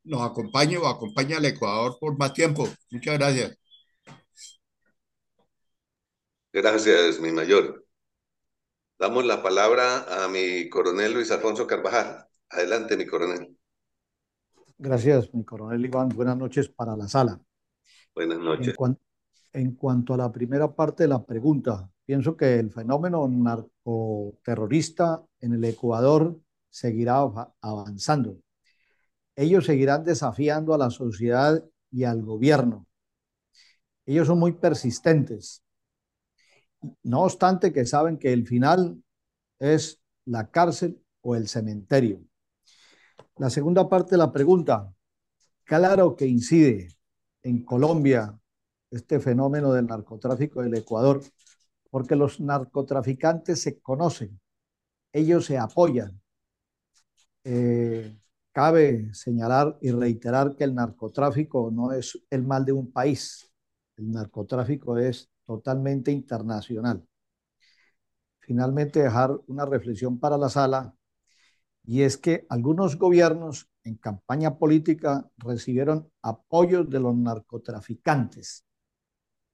nos 0.04 0.22
acompañe 0.30 0.78
o 0.78 0.86
acompañe 0.88 1.36
al 1.36 1.46
Ecuador 1.46 1.98
por 2.02 2.18
más 2.18 2.34
tiempo. 2.34 2.68
Muchas 2.92 3.18
gracias. 3.18 3.58
Gracias, 6.52 7.20
mi 7.22 7.32
mayor. 7.32 7.86
Damos 9.00 9.24
la 9.26 9.42
palabra 9.42 10.26
a 10.26 10.28
mi 10.28 10.70
coronel 10.70 11.14
Luis 11.14 11.32
Alfonso 11.32 11.66
Carvajal. 11.66 12.28
Adelante, 12.54 12.96
mi 12.98 13.06
coronel. 13.06 13.58
Gracias, 14.78 15.34
mi 15.34 15.44
coronel 15.44 15.86
Iván. 15.86 16.10
Buenas 16.10 16.38
noches 16.38 16.70
para 16.70 16.96
la 16.96 17.08
sala. 17.08 17.40
Buenas 18.14 18.38
En, 18.38 18.44
noches. 18.46 18.76
cuan- 18.76 19.00
en 19.54 19.76
cuanto 19.76 20.14
a 20.14 20.18
la 20.18 20.32
primera 20.32 20.74
parte 20.74 21.04
de 21.04 21.10
la 21.10 21.24
pregunta, 21.26 21.90
pienso 22.06 22.36
que 22.38 22.60
el 22.60 22.72
fenómeno 22.72 23.28
narcoterrorista 23.28 25.24
en 25.40 25.54
el 25.54 25.64
Ecuador 25.64 26.40
seguirá 26.70 27.18
av- 27.18 27.54
avanzando. 27.62 28.38
Ellos 29.36 29.66
seguirán 29.66 30.04
desafiando 30.04 30.74
a 30.74 30.78
la 30.78 30.90
sociedad 30.92 31.64
y 31.92 32.04
al 32.04 32.22
gobierno. 32.22 32.86
Ellos 34.06 34.28
son 34.28 34.38
muy 34.40 34.52
persistentes. 34.54 35.64
No 37.04 37.22
obstante 37.22 37.72
que 37.72 37.86
saben 37.86 38.18
que 38.18 38.34
el 38.34 38.46
final 38.46 39.02
es 39.60 40.02
la 40.26 40.52
cárcel 40.52 41.02
o 41.22 41.36
el 41.36 41.48
cementerio. 41.48 42.22
La 43.38 43.50
segunda 43.50 43.90
parte 43.90 44.12
de 44.12 44.18
la 44.18 44.32
pregunta, 44.32 44.94
claro 45.64 46.16
que 46.16 46.28
incide 46.28 46.90
en 47.42 47.64
Colombia 47.66 48.40
este 48.92 49.20
fenómeno 49.20 49.74
del 49.74 49.88
narcotráfico 49.88 50.62
del 50.62 50.76
Ecuador, 50.76 51.22
porque 51.90 52.16
los 52.16 52.40
narcotraficantes 52.40 53.62
se 53.62 53.80
conocen, 53.82 54.40
ellos 55.12 55.46
se 55.46 55.58
apoyan. 55.58 56.22
Eh, 57.44 58.16
cabe 58.52 59.14
señalar 59.14 59.78
y 59.82 59.92
reiterar 59.92 60.56
que 60.56 60.64
el 60.64 60.76
narcotráfico 60.76 61.72
no 61.72 61.92
es 61.92 62.20
el 62.30 62.44
mal 62.44 62.66
de 62.66 62.72
un 62.72 62.92
país, 62.92 63.52
el 63.98 64.12
narcotráfico 64.12 64.98
es 64.98 65.30
totalmente 65.46 66.12
internacional. 66.12 67.06
Finalmente, 68.40 69.02
dejar 69.02 69.32
una 69.48 69.66
reflexión 69.66 70.20
para 70.20 70.38
la 70.38 70.50
sala, 70.50 70.96
y 71.86 72.04
es 72.04 72.18
que 72.18 72.46
algunos 72.50 72.98
gobiernos 72.98 73.70
en 73.84 73.96
campaña 73.96 74.58
política 74.58 75.30
recibieron 75.38 76.10
apoyos 76.22 76.90
de 76.90 77.00
los 77.00 77.16
narcotraficantes. 77.16 78.66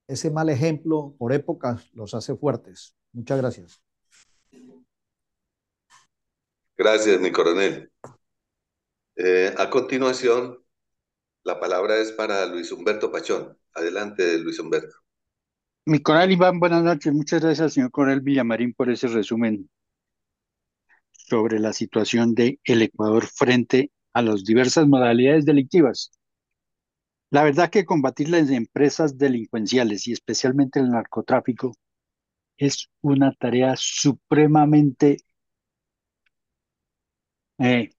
Ese 0.07 0.29
mal 0.31 0.49
ejemplo 0.49 1.15
por 1.17 1.33
épocas 1.33 1.89
los 1.93 2.13
hace 2.13 2.35
fuertes. 2.35 2.95
Muchas 3.13 3.39
gracias. 3.39 3.81
Gracias, 6.77 7.19
mi 7.19 7.31
coronel. 7.31 7.91
Eh, 9.15 9.53
a 9.57 9.69
continuación, 9.69 10.63
la 11.43 11.59
palabra 11.59 11.97
es 11.97 12.11
para 12.11 12.45
Luis 12.45 12.71
Humberto 12.71 13.11
Pachón. 13.11 13.57
Adelante, 13.73 14.37
Luis 14.37 14.59
Humberto. 14.59 14.95
Mi 15.85 16.01
coronel 16.01 16.31
Iván, 16.31 16.59
buenas 16.59 16.83
noches. 16.83 17.11
Muchas 17.11 17.41
gracias, 17.41 17.73
señor 17.73 17.91
coronel 17.91 18.21
Villamarín, 18.21 18.73
por 18.73 18.89
ese 18.89 19.07
resumen 19.07 19.69
sobre 21.29 21.59
la 21.59 21.73
situación 21.73 22.33
de 22.33 22.59
el 22.63 22.81
Ecuador 22.81 23.25
frente 23.27 23.91
a 24.13 24.21
las 24.21 24.43
diversas 24.43 24.87
modalidades 24.87 25.45
delictivas. 25.45 26.11
La 27.31 27.43
verdad 27.43 27.69
que 27.69 27.85
combatir 27.85 28.29
las 28.29 28.49
empresas 28.49 29.17
delincuenciales 29.17 30.07
y 30.07 30.13
especialmente 30.13 30.79
el 30.79 30.89
narcotráfico 30.89 31.73
es 32.57 32.89
una 33.01 33.33
tarea 33.33 33.75
supremamente 33.77 35.17
eh, 37.59 37.91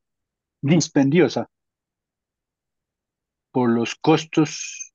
dispendiosa 0.61 1.49
por 3.53 3.71
los 3.71 3.95
costos 3.95 4.93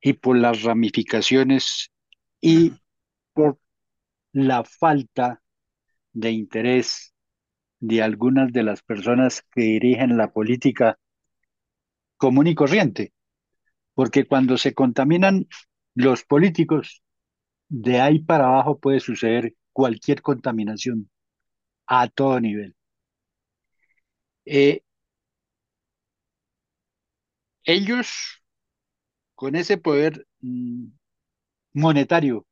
y 0.00 0.14
por 0.14 0.36
las 0.36 0.62
ramificaciones 0.62 1.90
y 2.40 2.72
por 3.34 3.58
la 4.32 4.64
falta 4.64 5.42
de 6.12 6.30
interés 6.30 7.09
de 7.80 8.02
algunas 8.02 8.52
de 8.52 8.62
las 8.62 8.82
personas 8.82 9.44
que 9.52 9.62
dirigen 9.62 10.16
la 10.16 10.32
política 10.32 10.98
común 12.16 12.46
y 12.46 12.54
corriente, 12.54 13.12
porque 13.94 14.26
cuando 14.26 14.58
se 14.58 14.74
contaminan 14.74 15.48
los 15.94 16.24
políticos, 16.24 17.02
de 17.68 18.00
ahí 18.00 18.20
para 18.20 18.46
abajo 18.46 18.78
puede 18.80 19.00
suceder 19.00 19.54
cualquier 19.72 20.22
contaminación 20.22 21.10
a 21.86 22.08
todo 22.08 22.40
nivel. 22.40 22.76
Eh, 24.44 24.82
ellos, 27.64 28.42
con 29.34 29.56
ese 29.56 29.78
poder 29.78 30.26
mm, 30.40 30.86
monetario 31.74 32.46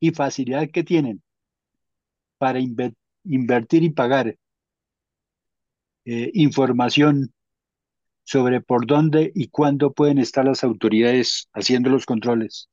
y 0.00 0.12
facilidad 0.12 0.70
que 0.72 0.84
tienen 0.84 1.22
para 2.38 2.58
inver- 2.60 2.94
invertir 3.24 3.82
y 3.84 3.90
pagar 3.90 4.36
eh, 6.04 6.30
información 6.34 7.32
sobre 8.24 8.60
por 8.60 8.86
dónde 8.86 9.32
y 9.34 9.48
cuándo 9.48 9.92
pueden 9.92 10.18
estar 10.18 10.44
las 10.44 10.64
autoridades 10.64 11.48
haciendo 11.52 11.90
los 11.90 12.06
controles, 12.06 12.68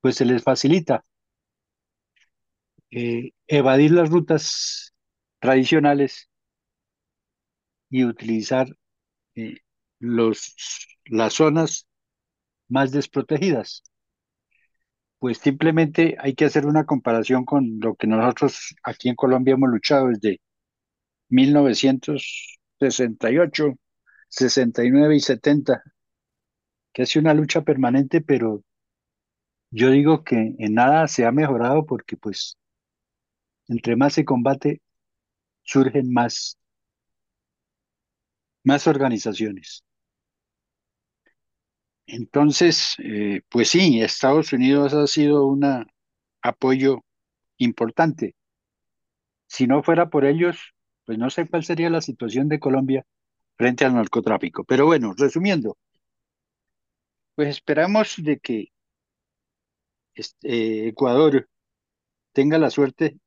pues 0.00 0.16
se 0.16 0.24
les 0.24 0.42
facilita 0.42 1.04
eh, 2.90 3.32
evadir 3.46 3.92
las 3.92 4.10
rutas 4.10 4.94
tradicionales 5.38 6.28
y 7.88 8.04
utilizar 8.04 8.68
eh, 9.36 9.58
los, 9.98 10.54
las 11.06 11.34
zonas 11.34 11.86
más 12.68 12.92
desprotegidas. 12.92 13.82
Pues 15.18 15.38
simplemente 15.38 16.16
hay 16.18 16.34
que 16.34 16.46
hacer 16.46 16.66
una 16.66 16.84
comparación 16.86 17.44
con 17.44 17.78
lo 17.80 17.94
que 17.94 18.06
nosotros 18.06 18.74
aquí 18.82 19.08
en 19.08 19.16
Colombia 19.16 19.54
hemos 19.54 19.70
luchado 19.70 20.08
desde 20.08 20.40
1968, 21.30 23.74
69 24.28 25.16
y 25.16 25.20
70, 25.20 25.82
que 26.92 27.02
ha 27.02 27.06
sido 27.06 27.22
una 27.22 27.34
lucha 27.34 27.62
permanente, 27.62 28.20
pero 28.20 28.62
yo 29.70 29.90
digo 29.90 30.24
que 30.24 30.54
en 30.58 30.74
nada 30.74 31.06
se 31.08 31.24
ha 31.26 31.32
mejorado 31.32 31.86
porque 31.86 32.16
pues 32.16 32.56
entre 33.68 33.96
más 33.96 34.14
se 34.14 34.24
combate, 34.24 34.82
surgen 35.62 36.12
más, 36.12 36.58
más 38.64 38.86
organizaciones. 38.86 39.84
Entonces, 42.06 42.96
eh, 42.98 43.42
pues 43.48 43.68
sí, 43.70 44.00
Estados 44.02 44.52
Unidos 44.52 44.94
ha 44.94 45.06
sido 45.06 45.46
un 45.46 45.86
apoyo 46.42 47.04
importante. 47.58 48.34
Si 49.48 49.66
no 49.66 49.82
fuera 49.82 50.08
por 50.10 50.24
ellos, 50.24 50.74
pues 51.10 51.18
no 51.18 51.28
sé 51.28 51.48
cuál 51.48 51.64
sería 51.64 51.90
la 51.90 52.00
situación 52.00 52.48
de 52.48 52.60
Colombia 52.60 53.04
frente 53.56 53.84
al 53.84 53.96
narcotráfico. 53.96 54.62
Pero 54.62 54.86
bueno, 54.86 55.12
resumiendo, 55.18 55.76
pues 57.34 57.48
esperamos 57.48 58.14
de 58.18 58.38
que 58.38 58.68
este, 60.14 60.86
Ecuador 60.86 61.48
tenga 62.32 62.58
la 62.58 62.70
suerte 62.70 63.18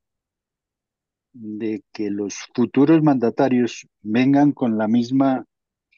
de 1.34 1.84
que 1.92 2.10
los 2.10 2.36
futuros 2.56 3.04
mandatarios 3.04 3.86
vengan 4.02 4.54
con 4.54 4.78
la 4.78 4.88
misma 4.88 5.44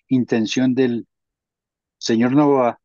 intención 0.08 0.74
del 0.74 1.06
señor 2.00 2.32
Novoa 2.32 2.80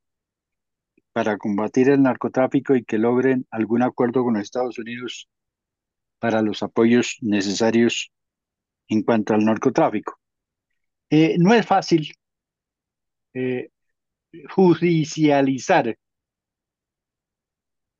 para 1.12 1.38
combatir 1.38 1.88
el 1.88 2.02
narcotráfico 2.02 2.76
y 2.76 2.84
que 2.84 2.98
logren 2.98 3.46
algún 3.50 3.82
acuerdo 3.82 4.24
con 4.24 4.34
los 4.34 4.42
Estados 4.42 4.78
Unidos 4.78 5.26
para 6.18 6.42
los 6.42 6.62
apoyos 6.62 7.16
necesarios 7.22 8.12
en 8.90 9.02
cuanto 9.02 9.34
al 9.34 9.44
narcotráfico. 9.44 10.18
Eh, 11.08 11.36
no 11.38 11.54
es 11.54 11.66
fácil 11.66 12.12
eh, 13.34 13.70
judicializar 14.54 15.96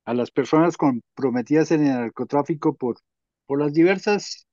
a 0.04 0.14
las 0.14 0.30
personas 0.30 0.76
comprometidas 0.76 1.70
en 1.70 1.86
el 1.86 1.92
narcotráfico 1.92 2.74
por, 2.76 2.98
por 3.46 3.60
las 3.60 3.72
diversas 3.72 4.46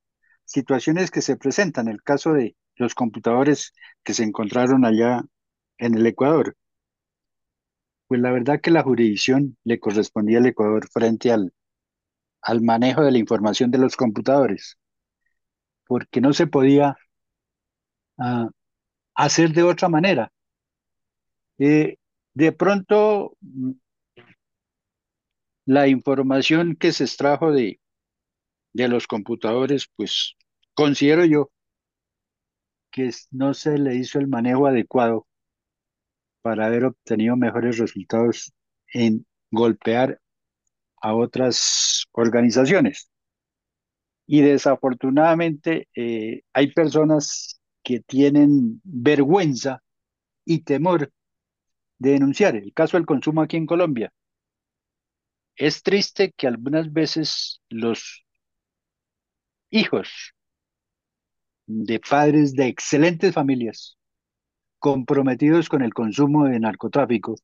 situaciones 0.44 1.10
que 1.10 1.22
se 1.22 1.36
presentan. 1.36 1.88
El 1.88 2.02
caso 2.02 2.32
de 2.32 2.56
los 2.76 2.94
computadores 2.94 3.72
que 4.04 4.14
se 4.14 4.22
encontraron 4.22 4.84
allá 4.84 5.22
en 5.78 5.94
el 5.94 6.06
Ecuador. 6.06 6.56
Pues 8.06 8.20
la 8.20 8.30
verdad 8.30 8.60
que 8.60 8.70
la 8.70 8.82
jurisdicción 8.82 9.56
le 9.64 9.80
correspondía 9.80 10.38
al 10.38 10.46
Ecuador 10.46 10.88
frente 10.88 11.32
al, 11.32 11.52
al 12.42 12.62
manejo 12.62 13.02
de 13.02 13.12
la 13.12 13.18
información 13.18 13.70
de 13.70 13.78
los 13.78 13.96
computadores, 13.96 14.78
porque 15.88 16.20
no 16.20 16.32
se 16.32 16.46
podía 16.46 16.96
uh, 18.18 18.48
hacer 19.14 19.52
de 19.52 19.64
otra 19.64 19.88
manera. 19.88 20.30
Eh, 21.58 21.96
de 22.34 22.52
pronto, 22.52 23.36
mm, 23.40 23.72
la 25.66 25.88
información 25.88 26.76
que 26.76 26.92
se 26.92 27.04
extrajo 27.04 27.52
de, 27.52 27.80
de 28.72 28.88
los 28.88 29.06
computadores, 29.06 29.88
pues 29.96 30.36
considero 30.74 31.24
yo 31.24 31.50
que 32.90 33.10
no 33.30 33.54
se 33.54 33.78
le 33.78 33.96
hizo 33.96 34.18
el 34.18 34.28
manejo 34.28 34.66
adecuado 34.66 35.26
para 36.42 36.66
haber 36.66 36.84
obtenido 36.84 37.36
mejores 37.36 37.78
resultados 37.78 38.52
en 38.92 39.26
golpear 39.50 40.20
a 41.00 41.14
otras 41.14 42.06
organizaciones. 42.12 43.10
Y 44.30 44.42
desafortunadamente 44.42 45.88
eh, 45.94 46.42
hay 46.52 46.72
personas 46.72 47.60
que 47.82 48.00
tienen 48.00 48.80
vergüenza 48.84 49.82
y 50.44 50.60
temor 50.64 51.10
de 51.98 52.10
denunciar. 52.10 52.54
El 52.54 52.74
caso 52.74 52.98
del 52.98 53.06
consumo 53.06 53.40
aquí 53.40 53.56
en 53.56 53.64
Colombia. 53.64 54.12
Es 55.56 55.82
triste 55.82 56.32
que 56.36 56.46
algunas 56.46 56.92
veces 56.92 57.62
los 57.70 58.26
hijos 59.70 60.34
de 61.66 61.98
padres 61.98 62.54
de 62.54 62.66
excelentes 62.66 63.32
familias 63.32 63.96
comprometidos 64.78 65.70
con 65.70 65.82
el 65.82 65.94
consumo 65.94 66.44
de 66.44 66.60
narcotráfico, 66.60 67.36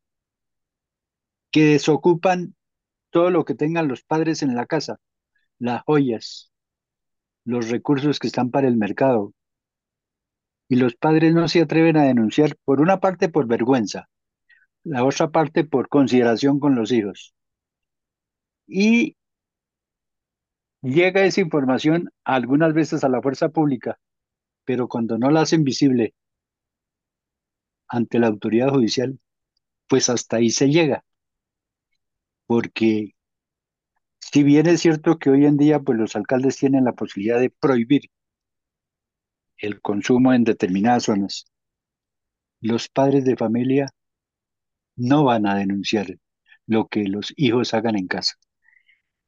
que 1.50 1.64
desocupan 1.64 2.54
todo 3.08 3.30
lo 3.30 3.46
que 3.46 3.54
tengan 3.54 3.88
los 3.88 4.02
padres 4.02 4.42
en 4.42 4.54
la 4.54 4.66
casa, 4.66 4.98
las 5.58 5.82
joyas, 5.84 6.52
los 7.44 7.70
recursos 7.70 8.18
que 8.18 8.26
están 8.26 8.50
para 8.50 8.68
el 8.68 8.76
mercado. 8.76 9.32
Y 10.68 10.76
los 10.76 10.94
padres 10.96 11.34
no 11.34 11.46
se 11.48 11.60
atreven 11.60 11.96
a 11.96 12.04
denunciar, 12.04 12.56
por 12.64 12.80
una 12.80 13.00
parte 13.00 13.28
por 13.28 13.46
vergüenza, 13.46 14.08
la 14.82 15.04
otra 15.04 15.30
parte 15.30 15.64
por 15.64 15.88
consideración 15.88 16.58
con 16.58 16.74
los 16.74 16.90
hijos. 16.92 17.34
Y 18.66 19.16
llega 20.82 21.24
esa 21.24 21.40
información 21.40 22.10
algunas 22.24 22.74
veces 22.74 23.04
a 23.04 23.08
la 23.08 23.20
fuerza 23.22 23.48
pública, 23.48 23.98
pero 24.64 24.88
cuando 24.88 25.18
no 25.18 25.30
la 25.30 25.42
hacen 25.42 25.64
visible 25.64 26.14
ante 27.88 28.18
la 28.18 28.26
autoridad 28.28 28.70
judicial, 28.70 29.18
pues 29.88 30.08
hasta 30.10 30.36
ahí 30.38 30.50
se 30.50 30.68
llega. 30.70 31.04
Porque 32.46 33.14
si 34.32 34.42
bien 34.42 34.66
es 34.66 34.80
cierto 34.80 35.18
que 35.18 35.30
hoy 35.30 35.44
en 35.46 35.56
día 35.56 35.80
pues 35.80 35.98
los 35.98 36.16
alcaldes 36.16 36.56
tienen 36.56 36.84
la 36.84 36.92
posibilidad 36.94 37.38
de 37.40 37.50
prohibir 37.50 38.10
el 39.58 39.80
consumo 39.80 40.32
en 40.32 40.44
determinadas 40.44 41.04
zonas, 41.04 41.46
los 42.60 42.88
padres 42.88 43.24
de 43.24 43.36
familia 43.36 43.90
no 44.96 45.24
van 45.24 45.46
a 45.46 45.56
denunciar 45.56 46.06
lo 46.66 46.86
que 46.88 47.04
los 47.04 47.32
hijos 47.36 47.74
hagan 47.74 47.96
en 47.96 48.06
casa. 48.06 48.34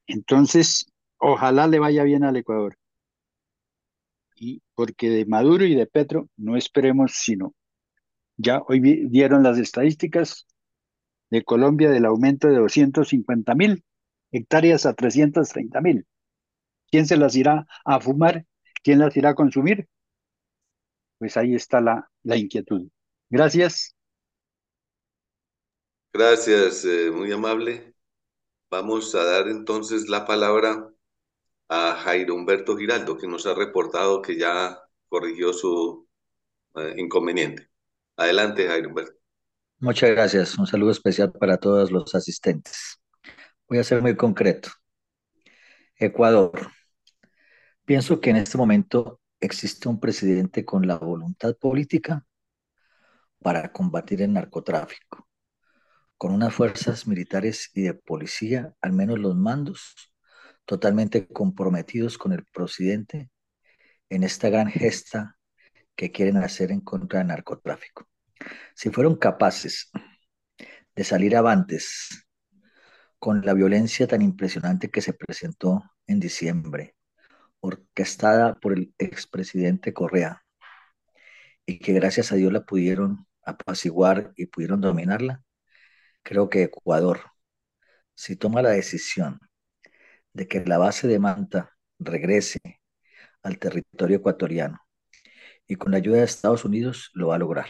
Entonces, 0.06 0.86
ojalá 1.18 1.66
le 1.66 1.78
vaya 1.78 2.02
bien 2.04 2.24
al 2.24 2.36
Ecuador. 2.36 2.78
Y 4.36 4.62
porque 4.74 5.10
de 5.10 5.26
Maduro 5.26 5.64
y 5.64 5.74
de 5.74 5.86
Petro 5.86 6.28
no 6.36 6.56
esperemos 6.56 7.12
sino 7.12 7.54
ya 8.36 8.62
hoy 8.68 8.80
dieron 9.08 9.42
las 9.42 9.58
estadísticas 9.58 10.46
de 11.30 11.42
Colombia 11.42 11.90
del 11.90 12.04
aumento 12.04 12.48
de 12.48 12.56
250 12.56 13.54
mil 13.54 13.84
hectáreas 14.36 14.86
a 14.86 14.94
330 14.94 15.80
mil. 15.80 16.06
¿Quién 16.90 17.06
se 17.06 17.16
las 17.16 17.34
irá 17.36 17.66
a 17.84 18.00
fumar? 18.00 18.44
¿Quién 18.82 19.00
las 19.00 19.16
irá 19.16 19.30
a 19.30 19.34
consumir? 19.34 19.88
Pues 21.18 21.36
ahí 21.36 21.54
está 21.54 21.80
la, 21.80 22.10
la 22.22 22.36
inquietud. 22.36 22.88
Gracias. 23.30 23.94
Gracias, 26.12 26.84
eh, 26.84 27.10
muy 27.10 27.30
amable. 27.32 27.94
Vamos 28.70 29.14
a 29.14 29.24
dar 29.24 29.48
entonces 29.48 30.08
la 30.08 30.26
palabra 30.26 30.90
a 31.68 31.96
Jairo 31.96 32.34
Humberto 32.34 32.76
Giraldo, 32.76 33.16
que 33.18 33.28
nos 33.28 33.46
ha 33.46 33.54
reportado 33.54 34.22
que 34.22 34.38
ya 34.38 34.80
corrigió 35.08 35.52
su 35.52 36.08
eh, 36.76 36.94
inconveniente. 36.98 37.70
Adelante, 38.16 38.66
Jairo 38.68 38.88
Humberto. 38.90 39.14
Muchas 39.78 40.10
gracias. 40.10 40.58
Un 40.58 40.66
saludo 40.66 40.90
especial 40.90 41.32
para 41.32 41.58
todos 41.58 41.90
los 41.90 42.14
asistentes. 42.14 42.98
Voy 43.68 43.78
a 43.78 43.84
ser 43.84 44.00
muy 44.00 44.14
concreto. 44.14 44.70
Ecuador. 45.96 46.70
Pienso 47.84 48.20
que 48.20 48.30
en 48.30 48.36
este 48.36 48.56
momento 48.56 49.20
existe 49.40 49.88
un 49.88 49.98
presidente 49.98 50.64
con 50.64 50.86
la 50.86 50.98
voluntad 50.98 51.56
política 51.56 52.24
para 53.40 53.72
combatir 53.72 54.22
el 54.22 54.32
narcotráfico, 54.32 55.28
con 56.16 56.32
unas 56.32 56.54
fuerzas 56.54 57.08
militares 57.08 57.70
y 57.74 57.82
de 57.82 57.94
policía, 57.94 58.72
al 58.80 58.92
menos 58.92 59.18
los 59.18 59.34
mandos, 59.34 60.12
totalmente 60.64 61.26
comprometidos 61.26 62.18
con 62.18 62.32
el 62.32 62.44
presidente 62.44 63.30
en 64.08 64.22
esta 64.22 64.48
gran 64.48 64.68
gesta 64.68 65.38
que 65.96 66.12
quieren 66.12 66.36
hacer 66.36 66.70
en 66.70 66.82
contra 66.82 67.18
del 67.18 67.28
narcotráfico. 67.28 68.08
Si 68.76 68.90
fueron 68.90 69.16
capaces 69.16 69.90
de 70.94 71.02
salir 71.02 71.36
avantes 71.36 72.25
con 73.18 73.44
la 73.44 73.54
violencia 73.54 74.06
tan 74.06 74.22
impresionante 74.22 74.90
que 74.90 75.00
se 75.00 75.12
presentó 75.12 75.82
en 76.06 76.20
diciembre, 76.20 76.96
orquestada 77.60 78.54
por 78.54 78.72
el 78.74 78.94
expresidente 78.98 79.92
Correa, 79.92 80.42
y 81.66 81.78
que 81.80 81.92
gracias 81.92 82.32
a 82.32 82.36
Dios 82.36 82.52
la 82.52 82.64
pudieron 82.64 83.26
apaciguar 83.42 84.32
y 84.36 84.46
pudieron 84.46 84.80
dominarla, 84.80 85.42
creo 86.22 86.48
que 86.50 86.64
Ecuador, 86.64 87.20
si 88.14 88.36
toma 88.36 88.62
la 88.62 88.70
decisión 88.70 89.40
de 90.32 90.48
que 90.48 90.64
la 90.64 90.78
base 90.78 91.08
de 91.08 91.18
Manta 91.18 91.72
regrese 91.98 92.60
al 93.42 93.58
territorio 93.58 94.18
ecuatoriano 94.18 94.80
y 95.66 95.76
con 95.76 95.92
la 95.92 95.98
ayuda 95.98 96.18
de 96.18 96.24
Estados 96.24 96.64
Unidos 96.64 97.10
lo 97.14 97.28
va 97.28 97.36
a 97.36 97.38
lograr. 97.38 97.68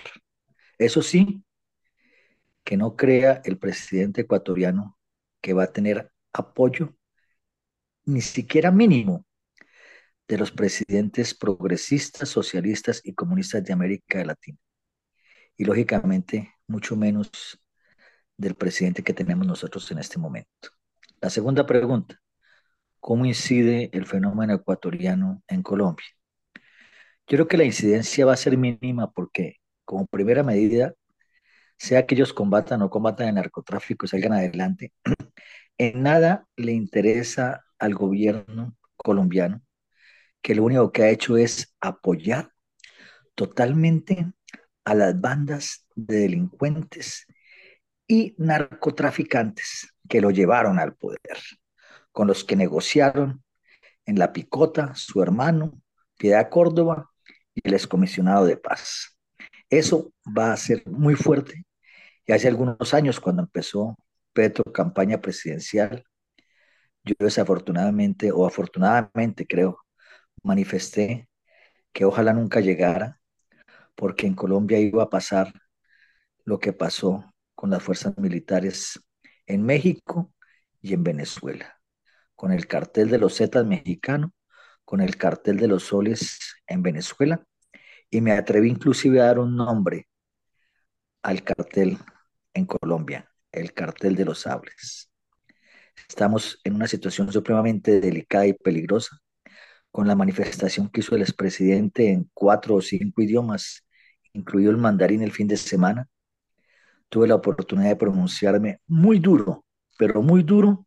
Eso 0.78 1.02
sí, 1.02 1.44
que 2.64 2.76
no 2.76 2.96
crea 2.96 3.40
el 3.44 3.58
presidente 3.58 4.22
ecuatoriano 4.22 4.95
que 5.46 5.52
va 5.52 5.62
a 5.62 5.72
tener 5.72 6.10
apoyo 6.32 6.96
ni 8.04 8.20
siquiera 8.20 8.72
mínimo 8.72 9.24
de 10.26 10.38
los 10.38 10.50
presidentes 10.50 11.34
progresistas, 11.34 12.30
socialistas 12.30 13.00
y 13.04 13.14
comunistas 13.14 13.62
de 13.62 13.72
América 13.72 14.24
Latina. 14.24 14.58
Y 15.56 15.64
lógicamente, 15.64 16.52
mucho 16.66 16.96
menos 16.96 17.30
del 18.36 18.56
presidente 18.56 19.04
que 19.04 19.14
tenemos 19.14 19.46
nosotros 19.46 19.88
en 19.92 19.98
este 19.98 20.18
momento. 20.18 20.70
La 21.20 21.30
segunda 21.30 21.64
pregunta, 21.64 22.20
¿cómo 22.98 23.24
incide 23.24 23.88
el 23.92 24.04
fenómeno 24.04 24.52
ecuatoriano 24.52 25.44
en 25.46 25.62
Colombia? 25.62 26.06
Yo 27.28 27.36
creo 27.36 27.46
que 27.46 27.56
la 27.56 27.64
incidencia 27.64 28.26
va 28.26 28.32
a 28.32 28.36
ser 28.36 28.58
mínima 28.58 29.12
porque, 29.12 29.58
como 29.84 30.08
primera 30.08 30.42
medida, 30.42 30.94
sea 31.78 32.06
que 32.06 32.14
ellos 32.14 32.32
combatan 32.32 32.82
o 32.82 32.90
combatan 32.90 33.28
el 33.28 33.34
narcotráfico 33.36 34.06
y 34.06 34.08
salgan 34.08 34.32
adelante, 34.32 34.92
en 35.78 36.02
nada 36.02 36.46
le 36.56 36.72
interesa 36.72 37.64
al 37.78 37.94
gobierno 37.94 38.76
colombiano, 38.96 39.62
que 40.42 40.54
lo 40.54 40.64
único 40.64 40.92
que 40.92 41.02
ha 41.02 41.10
hecho 41.10 41.36
es 41.36 41.74
apoyar 41.80 42.52
totalmente 43.34 44.32
a 44.84 44.94
las 44.94 45.20
bandas 45.20 45.86
de 45.94 46.20
delincuentes 46.20 47.26
y 48.08 48.34
narcotraficantes 48.38 49.92
que 50.08 50.20
lo 50.20 50.30
llevaron 50.30 50.78
al 50.78 50.94
poder, 50.94 51.38
con 52.12 52.28
los 52.28 52.44
que 52.44 52.56
negociaron 52.56 53.42
en 54.06 54.18
la 54.18 54.32
picota 54.32 54.94
su 54.94 55.22
hermano, 55.22 55.80
Piedad 56.16 56.48
Córdoba, 56.48 57.10
y 57.54 57.60
el 57.64 57.74
excomisionado 57.74 58.44
de 58.46 58.56
paz. 58.56 59.18
Eso 59.68 60.12
va 60.26 60.52
a 60.52 60.56
ser 60.56 60.86
muy 60.86 61.14
fuerte. 61.14 61.65
Y 62.26 62.32
hace 62.32 62.48
algunos 62.48 62.92
años, 62.92 63.20
cuando 63.20 63.42
empezó 63.42 63.96
Petro 64.32 64.64
campaña 64.72 65.20
presidencial, 65.20 66.04
yo 67.04 67.14
desafortunadamente, 67.18 68.32
o 68.32 68.46
afortunadamente 68.46 69.46
creo, 69.46 69.78
manifesté 70.42 71.28
que 71.92 72.04
ojalá 72.04 72.32
nunca 72.32 72.60
llegara, 72.60 73.20
porque 73.94 74.26
en 74.26 74.34
Colombia 74.34 74.78
iba 74.80 75.04
a 75.04 75.10
pasar 75.10 75.52
lo 76.44 76.58
que 76.58 76.72
pasó 76.72 77.32
con 77.54 77.70
las 77.70 77.82
fuerzas 77.82 78.18
militares 78.18 79.00
en 79.46 79.62
México 79.64 80.32
y 80.82 80.94
en 80.94 81.04
Venezuela, 81.04 81.80
con 82.34 82.52
el 82.52 82.66
cartel 82.66 83.08
de 83.08 83.18
los 83.18 83.36
Zetas 83.36 83.64
mexicano, 83.64 84.34
con 84.84 85.00
el 85.00 85.16
cartel 85.16 85.58
de 85.58 85.68
los 85.68 85.84
soles 85.84 86.38
en 86.66 86.82
Venezuela, 86.82 87.44
y 88.10 88.20
me 88.20 88.32
atreví 88.32 88.68
inclusive 88.68 89.20
a 89.20 89.26
dar 89.26 89.38
un 89.38 89.56
nombre 89.56 90.08
al 91.22 91.42
cartel 91.42 91.98
en 92.56 92.66
Colombia, 92.66 93.30
el 93.52 93.72
cartel 93.72 94.16
de 94.16 94.24
los 94.24 94.40
sables. 94.40 95.10
Estamos 96.08 96.60
en 96.64 96.74
una 96.74 96.86
situación 96.86 97.32
supremamente 97.32 98.00
delicada 98.00 98.46
y 98.46 98.54
peligrosa, 98.54 99.18
con 99.90 100.08
la 100.08 100.14
manifestación 100.14 100.88
que 100.88 101.00
hizo 101.00 101.14
el 101.16 101.22
expresidente 101.22 102.10
en 102.10 102.30
cuatro 102.34 102.76
o 102.76 102.82
cinco 102.82 103.22
idiomas, 103.22 103.86
incluido 104.32 104.70
el 104.70 104.78
mandarín 104.78 105.22
el 105.22 105.32
fin 105.32 105.48
de 105.48 105.56
semana. 105.56 106.08
Tuve 107.08 107.28
la 107.28 107.36
oportunidad 107.36 107.90
de 107.90 107.96
pronunciarme 107.96 108.80
muy 108.86 109.18
duro, 109.18 109.64
pero 109.98 110.22
muy 110.22 110.42
duro 110.42 110.86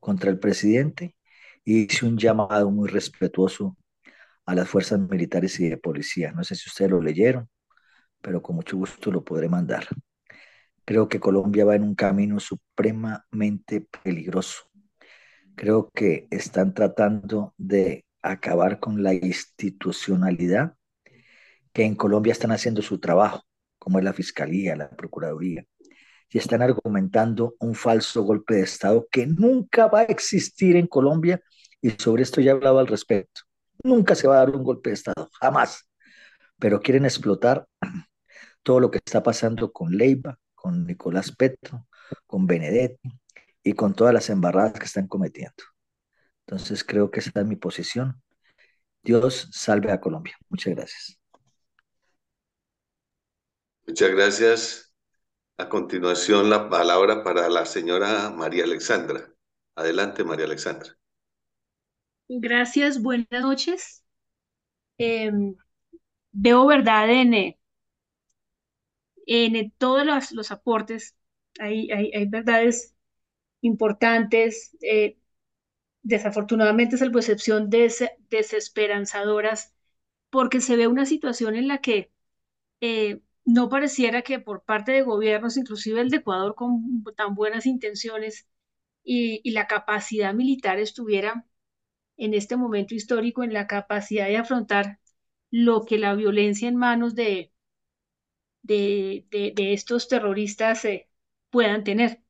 contra 0.00 0.30
el 0.30 0.38
presidente 0.38 1.16
y 1.64 1.84
hice 1.84 2.06
un 2.06 2.18
llamado 2.18 2.70
muy 2.70 2.88
respetuoso 2.88 3.76
a 4.46 4.54
las 4.54 4.68
fuerzas 4.68 4.98
militares 4.98 5.60
y 5.60 5.68
de 5.68 5.76
policía. 5.76 6.32
No 6.32 6.42
sé 6.44 6.54
si 6.56 6.68
ustedes 6.68 6.90
lo 6.90 7.00
leyeron, 7.00 7.48
pero 8.20 8.42
con 8.42 8.56
mucho 8.56 8.76
gusto 8.76 9.10
lo 9.12 9.24
podré 9.24 9.48
mandar. 9.48 9.86
Creo 10.92 11.08
que 11.08 11.20
Colombia 11.20 11.64
va 11.64 11.74
en 11.74 11.84
un 11.84 11.94
camino 11.94 12.38
supremamente 12.38 13.80
peligroso. 13.80 14.64
Creo 15.54 15.88
que 15.88 16.28
están 16.30 16.74
tratando 16.74 17.54
de 17.56 18.04
acabar 18.20 18.78
con 18.78 19.02
la 19.02 19.14
institucionalidad 19.14 20.74
que 21.72 21.84
en 21.84 21.94
Colombia 21.94 22.32
están 22.32 22.52
haciendo 22.52 22.82
su 22.82 23.00
trabajo, 23.00 23.42
como 23.78 24.00
es 24.00 24.04
la 24.04 24.12
Fiscalía, 24.12 24.76
la 24.76 24.90
Procuraduría, 24.90 25.64
y 26.28 26.36
están 26.36 26.60
argumentando 26.60 27.54
un 27.58 27.74
falso 27.74 28.22
golpe 28.24 28.56
de 28.56 28.64
Estado 28.64 29.08
que 29.10 29.26
nunca 29.26 29.86
va 29.86 30.00
a 30.00 30.12
existir 30.16 30.76
en 30.76 30.88
Colombia, 30.88 31.40
y 31.80 31.88
sobre 31.92 32.22
esto 32.22 32.42
ya 32.42 32.50
he 32.50 32.54
hablado 32.54 32.80
al 32.80 32.86
respecto. 32.86 33.40
Nunca 33.82 34.14
se 34.14 34.28
va 34.28 34.34
a 34.34 34.44
dar 34.44 34.54
un 34.54 34.62
golpe 34.62 34.90
de 34.90 34.94
Estado, 34.96 35.30
jamás. 35.40 35.88
Pero 36.58 36.82
quieren 36.82 37.06
explotar 37.06 37.66
todo 38.62 38.78
lo 38.78 38.90
que 38.90 38.98
está 38.98 39.22
pasando 39.22 39.72
con 39.72 39.96
Leiva, 39.96 40.38
con 40.62 40.86
Nicolás 40.86 41.34
Petro, 41.34 41.88
con 42.24 42.46
Benedetti 42.46 43.10
y 43.64 43.72
con 43.72 43.94
todas 43.94 44.14
las 44.14 44.30
embarradas 44.30 44.74
que 44.74 44.84
están 44.84 45.08
cometiendo. 45.08 45.64
Entonces 46.46 46.84
creo 46.84 47.10
que 47.10 47.18
esa 47.18 47.32
es 47.34 47.46
mi 47.46 47.56
posición. 47.56 48.22
Dios 49.02 49.48
salve 49.50 49.90
a 49.90 50.00
Colombia. 50.00 50.36
Muchas 50.48 50.76
gracias. 50.76 51.18
Muchas 53.84 54.10
gracias. 54.12 54.94
A 55.58 55.68
continuación, 55.68 56.48
la 56.48 56.70
palabra 56.70 57.24
para 57.24 57.48
la 57.48 57.66
señora 57.66 58.30
María 58.30 58.62
Alexandra. 58.62 59.32
Adelante, 59.74 60.22
María 60.22 60.46
Alexandra. 60.46 60.96
Gracias, 62.28 63.02
buenas 63.02 63.26
noches. 63.30 64.04
Eh, 64.98 65.32
veo 66.30 66.66
verdad 66.66 67.10
en, 67.10 67.34
eh, 67.34 67.58
en 69.26 69.70
todos 69.78 70.06
los, 70.06 70.32
los 70.32 70.50
aportes. 70.52 71.16
Hay, 71.60 71.90
hay, 71.90 72.12
hay, 72.14 72.26
verdades 72.26 72.94
importantes. 73.62 74.76
Eh, 74.82 75.18
desafortunadamente, 76.02 76.96
es 76.96 77.02
la 77.02 77.12
percepción 77.12 77.70
des, 77.70 78.04
desesperanzadoras 78.30 79.74
porque 80.30 80.60
se 80.60 80.76
ve 80.76 80.88
una 80.88 81.06
situación 81.06 81.56
en 81.56 81.68
la 81.68 81.78
que 81.80 82.12
eh, 82.80 83.22
no 83.44 83.68
pareciera 83.68 84.22
que 84.22 84.40
por 84.40 84.64
parte 84.64 84.92
de 84.92 85.02
gobiernos, 85.02 85.56
inclusive 85.56 86.00
el 86.00 86.10
de 86.10 86.18
Ecuador 86.18 86.54
con 86.54 87.04
tan 87.16 87.34
buenas 87.34 87.66
intenciones 87.66 88.48
y, 89.04 89.40
y 89.44 89.52
la 89.52 89.66
capacidad 89.68 90.34
militar 90.34 90.78
estuviera 90.80 91.46
en 92.16 92.34
este 92.34 92.56
momento 92.56 92.94
histórico 92.94 93.42
en 93.44 93.52
la 93.52 93.66
capacidad 93.66 94.26
de 94.28 94.38
afrontar 94.38 95.00
lo 95.50 95.84
que 95.84 95.98
la 95.98 96.14
violencia 96.14 96.68
en 96.68 96.76
manos 96.76 97.14
de, 97.14 97.51
de, 98.62 99.26
de, 99.30 99.72
estos 99.72 100.08
terroristas 100.08 100.84
eh, 100.84 101.08
puedan 101.50 101.84
tener. 101.84 102.22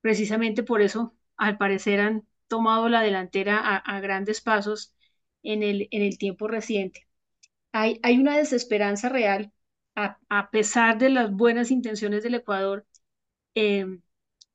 Precisamente 0.00 0.62
por 0.62 0.82
eso, 0.82 1.14
al 1.36 1.58
parecer, 1.58 2.00
han 2.00 2.26
tomado 2.48 2.88
la 2.88 3.02
delantera 3.02 3.58
a, 3.78 4.00
grandes 4.00 4.40
pasos 4.40 4.94
en 5.42 5.62
el, 5.62 5.88
en 5.90 6.02
el 6.02 6.18
tiempo 6.18 6.48
reciente. 6.48 7.08
Hay, 7.72 8.00
hay 8.02 8.18
una 8.18 8.36
desesperanza 8.38 9.08
real, 9.08 9.52
a, 9.96 10.18
a, 10.28 10.50
pesar 10.50 10.98
de 10.98 11.10
las 11.10 11.32
buenas 11.32 11.70
intenciones 11.70 12.22
del 12.22 12.34
Ecuador, 12.36 12.86
eh, 13.54 13.86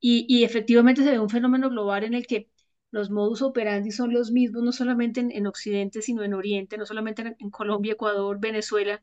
y, 0.00 0.26
y, 0.28 0.44
efectivamente 0.44 1.02
se 1.02 1.10
ve 1.10 1.18
un 1.18 1.30
fenómeno 1.30 1.70
global 1.70 2.04
en 2.04 2.14
el 2.14 2.26
que 2.26 2.50
los 2.90 3.10
modus 3.10 3.42
operandi 3.42 3.90
son 3.92 4.12
los 4.12 4.30
mismos, 4.30 4.62
no 4.62 4.72
solamente 4.72 5.20
en, 5.20 5.30
en 5.32 5.46
Occidente, 5.46 6.02
sino 6.02 6.22
en 6.22 6.34
Oriente, 6.34 6.78
no 6.78 6.86
solamente 6.86 7.36
en, 7.38 7.50
Colombia, 7.50 7.92
Ecuador, 7.94 8.38
Venezuela, 8.40 9.02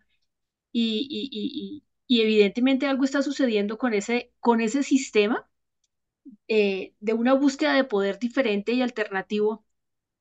y, 0.72 1.84
y, 2.08 2.22
evidentemente 2.22 2.88
algo 2.88 3.04
está 3.06 3.22
sucediendo 3.22 3.78
con 3.78 3.94
ese, 3.94 4.32
con 4.40 4.62
ese 4.62 4.84
sistema 4.84 5.48
eh, 6.48 6.94
de 7.00 7.14
una 7.14 7.34
búsqueda 7.34 7.74
de 7.74 7.84
poder 7.84 8.20
diferente 8.20 8.72
y 8.74 8.82
alternativo, 8.82 9.66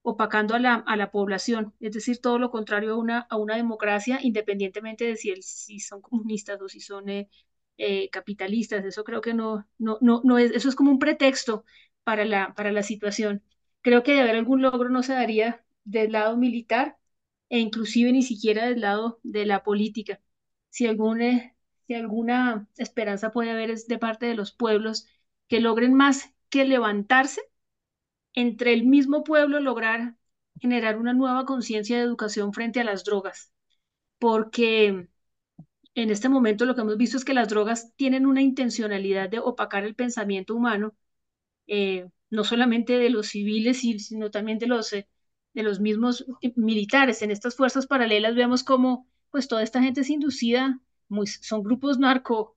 opacando 0.02 0.55
a 0.55 0.59
la, 0.61 0.74
a 0.77 0.97
la 0.97 1.11
población, 1.12 1.74
es 1.81 1.93
decir, 1.94 2.20
todo 2.20 2.39
lo 2.39 2.51
contrario 2.51 2.94
a 2.94 2.98
una, 2.98 3.20
a 3.31 3.36
una 3.36 3.56
democracia, 3.56 4.20
independientemente 4.23 5.05
de 5.06 5.16
si, 5.16 5.31
el, 5.31 5.43
si 5.43 5.81
son 5.81 6.02
comunistas 6.02 6.61
o 6.62 6.69
si 6.69 6.81
son 6.81 7.09
eh, 7.11 7.28
eh, 7.78 8.11
capitalistas, 8.11 8.85
eso 8.85 9.05
creo 9.05 9.20
que 9.23 9.35
no, 9.35 9.66
no, 9.78 9.98
no, 10.02 10.20
no 10.24 10.39
es, 10.39 10.52
eso 10.52 10.69
es 10.69 10.77
como 10.77 10.90
un 10.93 10.98
pretexto 10.98 11.65
para 12.05 12.24
la, 12.27 12.55
para 12.55 12.73
la 12.73 12.82
situación. 12.82 13.43
Creo 13.82 14.02
que 14.02 14.15
de 14.15 14.20
haber 14.23 14.36
algún 14.36 14.62
logro 14.62 14.90
no 14.90 15.02
se 15.02 15.15
daría 15.15 15.65
del 15.85 16.12
lado 16.12 16.36
militar 16.36 16.98
e 17.48 17.59
inclusive 17.61 18.12
ni 18.12 18.23
siquiera 18.23 18.66
del 18.69 18.81
lado 18.81 19.20
de 19.23 19.47
la 19.47 19.62
política. 19.62 20.20
Si, 20.70 20.86
algún, 20.86 21.23
si 21.86 21.94
alguna 21.94 22.69
esperanza 22.77 23.31
puede 23.32 23.51
haber 23.51 23.70
es 23.70 23.86
de 23.89 23.98
parte 23.98 24.27
de 24.27 24.35
los 24.35 24.52
pueblos 24.52 25.06
que 25.48 25.61
logren 25.61 25.94
más 25.94 26.32
que 26.48 26.65
levantarse 26.65 27.43
entre 28.35 28.73
el 28.73 28.85
mismo 28.85 29.24
pueblo 29.24 29.61
lograr 29.61 30.16
generar 30.61 30.98
una 30.98 31.12
nueva 31.12 31.44
conciencia 31.44 31.97
de 31.97 32.05
educación 32.05 32.52
frente 32.52 32.81
a 32.81 32.85
las 32.85 33.05
drogas, 33.05 33.52
porque 34.19 35.09
en 35.94 36.11
este 36.11 36.28
momento 36.28 36.65
lo 36.65 36.74
que 36.74 36.82
hemos 36.82 36.97
visto 36.97 37.16
es 37.16 37.24
que 37.24 37.35
las 37.35 37.48
drogas 37.48 37.94
tienen 37.97 38.27
una 38.27 38.43
intencionalidad 38.43 39.28
de 39.31 39.39
opacar 39.39 39.85
el 39.85 39.94
pensamiento 39.94 40.55
humano, 40.55 40.94
eh, 41.66 42.09
no 42.31 42.44
solamente 42.44 42.98
de 42.98 43.11
los 43.11 43.28
civiles, 43.28 43.81
sino 43.81 44.31
también 44.31 44.59
de 44.59 44.66
los, 44.66 44.93
eh, 44.93 45.09
de 45.55 45.62
los 45.62 45.81
mismos 45.81 46.27
militares. 46.56 47.23
En 47.23 47.31
estas 47.31 47.56
fuerzas 47.56 47.86
paralelas 47.86 48.35
vemos 48.35 48.65
cómo 48.65 49.09
pues 49.31 49.48
toda 49.48 49.62
esta 49.62 49.82
gente 49.82 50.02
es 50.02 50.11
inducida, 50.11 50.81
son 51.27 51.63
grupos 51.63 51.99
narco, 51.99 52.57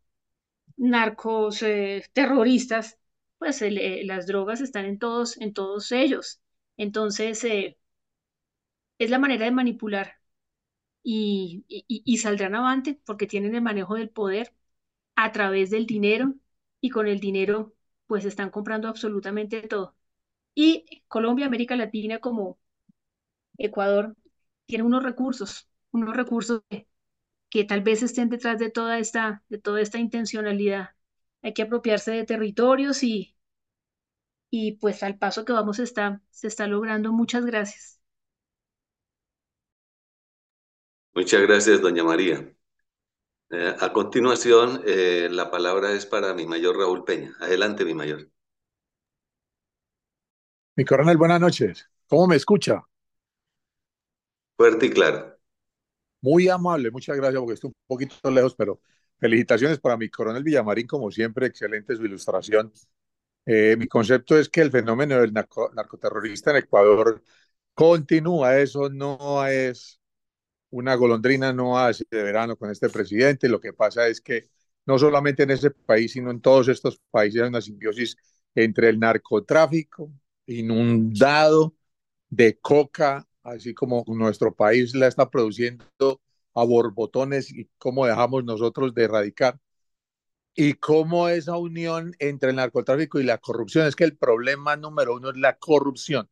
narcos 0.77 1.63
eh, 1.63 2.05
terroristas, 2.13 2.99
pues 3.39 3.61
eh, 3.61 4.03
las 4.05 4.27
drogas 4.27 4.61
están 4.61 4.85
en 4.85 4.99
todos, 4.99 5.37
en 5.41 5.53
todos 5.53 5.91
ellos. 5.93 6.41
Entonces, 6.77 7.43
eh, 7.45 7.77
es 8.99 9.09
la 9.09 9.19
manera 9.19 9.45
de 9.45 9.51
manipular 9.51 10.13
y, 11.03 11.65
y, 11.69 11.85
y, 11.87 12.17
saldrán 12.17 12.55
avante 12.55 13.01
porque 13.05 13.27
tienen 13.27 13.55
el 13.55 13.61
manejo 13.61 13.95
del 13.95 14.09
poder 14.09 14.53
a 15.15 15.31
través 15.33 15.71
del 15.71 15.85
dinero 15.87 16.35
y 16.81 16.89
con 16.91 17.07
el 17.07 17.19
dinero 17.21 17.75
pues 18.07 18.25
están 18.25 18.51
comprando 18.51 18.87
absolutamente 18.89 19.61
todo. 19.63 19.95
Y 20.55 21.03
Colombia, 21.09 21.47
América 21.47 21.75
Latina 21.77 22.19
como 22.19 22.59
Ecuador, 23.57 24.15
tiene 24.65 24.83
unos 24.83 25.03
recursos, 25.03 25.69
unos 25.91 26.15
recursos 26.15 26.61
que, 26.69 26.87
que 27.49 27.63
tal 27.65 27.81
vez 27.81 28.03
estén 28.03 28.29
detrás 28.29 28.59
de 28.59 28.69
toda 28.71 28.99
esta, 28.99 29.43
de 29.49 29.57
toda 29.59 29.81
esta 29.81 29.99
intencionalidad 29.99 30.89
hay 31.43 31.53
que 31.53 31.63
apropiarse 31.63 32.11
de 32.11 32.25
territorios 32.25 33.03
y, 33.03 33.35
y 34.49 34.73
pues 34.73 35.03
al 35.03 35.17
paso 35.17 35.45
que 35.45 35.53
vamos 35.53 35.79
está, 35.79 36.21
se 36.31 36.47
está 36.47 36.67
logrando. 36.67 37.11
Muchas 37.13 37.45
gracias. 37.45 38.01
Muchas 41.13 41.41
gracias, 41.41 41.81
doña 41.81 42.03
María. 42.05 42.49
Eh, 43.49 43.75
a 43.79 43.91
continuación, 43.93 44.81
eh, 44.85 45.27
la 45.31 45.51
palabra 45.51 45.91
es 45.93 46.05
para 46.05 46.33
mi 46.33 46.45
mayor 46.45 46.77
Raúl 46.77 47.03
Peña. 47.03 47.35
Adelante, 47.41 47.83
mi 47.85 47.93
mayor. 47.93 48.29
Mi 50.77 50.85
coronel, 50.85 51.17
buenas 51.17 51.41
noches. 51.41 51.89
¿Cómo 52.07 52.27
me 52.27 52.37
escucha? 52.37 52.81
Fuerte 54.55 54.85
y 54.85 54.89
claro. 54.91 55.36
Muy 56.21 56.49
amable, 56.49 56.91
muchas 56.91 57.15
gracias 57.17 57.39
porque 57.39 57.53
estoy 57.53 57.67
un 57.69 57.75
poquito 57.87 58.31
lejos, 58.31 58.55
pero 58.55 58.81
felicitaciones 59.19 59.79
para 59.79 59.97
mi 59.97 60.09
coronel 60.09 60.43
Villamarín, 60.43 60.87
como 60.87 61.11
siempre, 61.11 61.45
excelente 61.47 61.95
su 61.95 62.05
ilustración. 62.05 62.71
Eh, 63.45 63.75
mi 63.77 63.87
concepto 63.87 64.37
es 64.39 64.49
que 64.49 64.61
el 64.61 64.71
fenómeno 64.71 65.19
del 65.21 65.33
narco 65.33 65.71
narcoterrorista 65.75 66.51
en 66.51 66.57
Ecuador 66.57 67.23
continúa, 67.73 68.57
eso 68.59 68.89
no 68.89 69.45
es 69.47 69.99
una 70.71 70.95
golondrina, 70.95 71.53
no 71.53 71.79
hace 71.79 72.05
de 72.11 72.23
verano 72.23 72.57
con 72.57 72.71
este 72.71 72.89
presidente, 72.89 73.49
lo 73.49 73.59
que 73.61 73.73
pasa 73.73 74.07
es 74.07 74.21
que 74.21 74.49
no 74.85 74.99
solamente 74.99 75.43
en 75.43 75.51
ese 75.51 75.71
país, 75.71 76.13
sino 76.13 76.31
en 76.31 76.41
todos 76.41 76.67
estos 76.69 76.99
países 77.11 77.41
hay 77.43 77.49
una 77.49 77.61
simbiosis 77.61 78.17
entre 78.55 78.89
el 78.89 78.99
narcotráfico, 78.99 80.11
inundado 80.47 81.75
de 82.29 82.59
coca, 82.59 83.26
así 83.47 83.73
como 83.73 84.03
nuestro 84.07 84.53
país 84.53 84.93
la 84.95 85.07
está 85.07 85.29
produciendo 85.29 85.85
a 86.53 86.63
borbotones 86.65 87.51
y 87.51 87.69
cómo 87.77 88.05
dejamos 88.05 88.43
nosotros 88.43 88.93
de 88.93 89.03
erradicar. 89.05 89.59
Y 90.55 90.73
cómo 90.75 91.29
esa 91.29 91.57
unión 91.57 92.15
entre 92.19 92.49
el 92.49 92.55
narcotráfico 92.57 93.19
y 93.19 93.23
la 93.23 93.37
corrupción, 93.37 93.87
es 93.87 93.95
que 93.95 94.03
el 94.05 94.17
problema 94.17 94.75
número 94.75 95.15
uno 95.15 95.29
es 95.29 95.37
la 95.37 95.57
corrupción. 95.57 96.29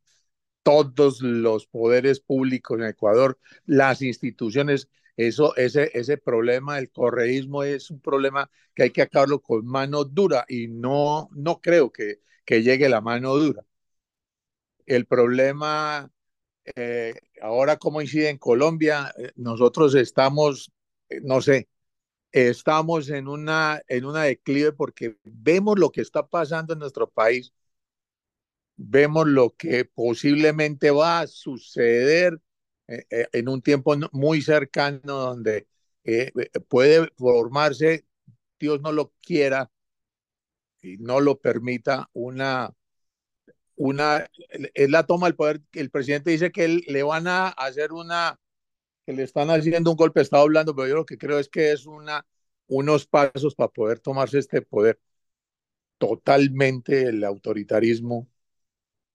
Todos 0.62 1.22
los 1.22 1.66
poderes 1.66 2.20
públicos 2.20 2.78
en 2.78 2.86
Ecuador, 2.86 3.38
las 3.66 4.02
instituciones, 4.02 4.88
eso, 5.16 5.56
ese, 5.56 5.90
ese 5.94 6.18
problema 6.18 6.76
del 6.76 6.90
correísmo 6.90 7.62
es 7.64 7.90
un 7.90 8.00
problema 8.00 8.50
que 8.74 8.84
hay 8.84 8.90
que 8.92 9.02
acabarlo 9.02 9.40
con 9.42 9.66
mano 9.66 10.04
dura 10.04 10.44
y 10.48 10.68
no, 10.68 11.28
no 11.32 11.60
creo 11.60 11.92
que, 11.92 12.20
que 12.44 12.62
llegue 12.62 12.88
la 12.88 13.00
mano 13.00 13.36
dura. 13.36 13.64
El 14.86 15.06
problema 15.06 16.10
eh, 16.74 17.14
ahora 17.40 17.76
cómo 17.76 18.00
incide 18.00 18.28
en 18.30 18.38
Colombia, 18.38 19.14
eh, 19.18 19.30
nosotros 19.36 19.94
estamos, 19.94 20.72
eh, 21.08 21.20
no 21.22 21.40
sé, 21.40 21.68
estamos 22.32 23.10
en 23.10 23.28
una, 23.28 23.82
en 23.88 24.04
una 24.04 24.24
declive 24.24 24.72
porque 24.72 25.16
vemos 25.24 25.78
lo 25.78 25.90
que 25.90 26.02
está 26.02 26.26
pasando 26.26 26.72
en 26.74 26.80
nuestro 26.80 27.08
país, 27.10 27.52
vemos 28.76 29.26
lo 29.26 29.54
que 29.56 29.84
posiblemente 29.84 30.90
va 30.90 31.20
a 31.20 31.26
suceder 31.26 32.40
en 32.88 33.48
un 33.48 33.62
tiempo 33.62 33.96
muy 34.12 34.42
cercano 34.42 35.14
donde 35.14 35.66
puede 36.68 37.08
formarse, 37.16 38.06
Dios 38.60 38.80
no 38.80 38.92
lo 38.92 39.12
quiera 39.20 39.70
y 40.82 40.98
no 40.98 41.20
lo 41.20 41.40
permita, 41.40 42.08
una 42.12 42.72
una, 43.76 44.26
es 44.74 44.90
la 44.90 45.04
toma 45.06 45.26
del 45.26 45.36
poder, 45.36 45.62
el 45.72 45.90
presidente 45.90 46.30
dice 46.30 46.52
que 46.52 46.68
le 46.68 47.02
van 47.02 47.26
a 47.28 47.48
hacer 47.48 47.92
una, 47.92 48.38
que 49.06 49.12
le 49.14 49.24
están 49.24 49.50
haciendo 49.50 49.90
un 49.92 49.96
golpe 49.96 50.20
de 50.20 50.24
Estado 50.24 50.44
hablando, 50.44 50.74
pero 50.76 50.88
yo 50.88 50.96
lo 50.96 51.06
que 51.06 51.18
creo 51.18 51.38
es 51.38 51.48
que 51.48 51.72
es 51.72 51.86
una, 51.86 52.26
unos 52.68 53.06
pasos 53.06 53.54
para 53.54 53.70
poder 53.70 54.00
tomarse 54.00 54.38
este 54.38 54.62
poder. 54.62 55.00
Totalmente 55.98 57.04
el 57.04 57.24
autoritarismo 57.24 58.28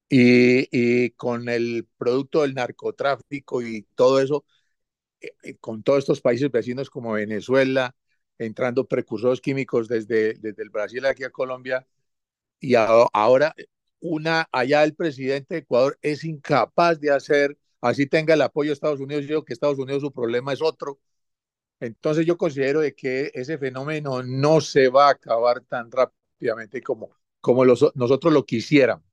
y, 0.09 0.67
y 0.71 1.11
con 1.11 1.49
el 1.49 1.87
producto 1.97 2.41
del 2.41 2.53
narcotráfico 2.55 3.61
y 3.61 3.83
todo 3.95 4.19
eso, 4.21 4.45
eh, 5.21 5.33
eh, 5.43 5.57
con 5.57 5.83
todos 5.83 5.99
estos 5.99 6.21
países 6.21 6.51
vecinos 6.51 6.89
como 6.89 7.13
Venezuela, 7.13 7.95
entrando 8.37 8.87
precursores 8.87 9.41
químicos 9.41 9.87
desde, 9.87 10.35
desde 10.35 10.63
el 10.63 10.69
Brasil 10.71 11.05
aquí 11.05 11.23
a 11.23 11.31
Colombia, 11.31 11.87
y 12.59 12.75
ahora 12.75 13.55
una, 14.01 14.47
allá 14.51 14.83
el 14.83 14.95
presidente 14.95 15.55
de 15.55 15.59
Ecuador 15.61 15.97
es 16.01 16.23
incapaz 16.23 16.99
de 16.99 17.11
hacer, 17.11 17.57
así 17.81 18.07
tenga 18.07 18.33
el 18.33 18.41
apoyo 18.41 18.69
de 18.69 18.73
Estados 18.73 18.99
Unidos, 18.99 19.23
yo 19.23 19.27
creo 19.27 19.45
que 19.45 19.53
Estados 19.53 19.79
Unidos 19.79 20.01
su 20.01 20.11
problema 20.11 20.53
es 20.53 20.61
otro. 20.61 20.99
Entonces 21.79 22.25
yo 22.25 22.37
considero 22.37 22.81
de 22.81 22.93
que 22.95 23.31
ese 23.33 23.57
fenómeno 23.57 24.23
no 24.23 24.61
se 24.61 24.89
va 24.89 25.07
a 25.07 25.11
acabar 25.11 25.61
tan 25.61 25.91
rápidamente 25.91 26.81
como, 26.81 27.11
como 27.41 27.65
nosotros 27.65 28.33
lo 28.33 28.45
quisiéramos. 28.45 29.05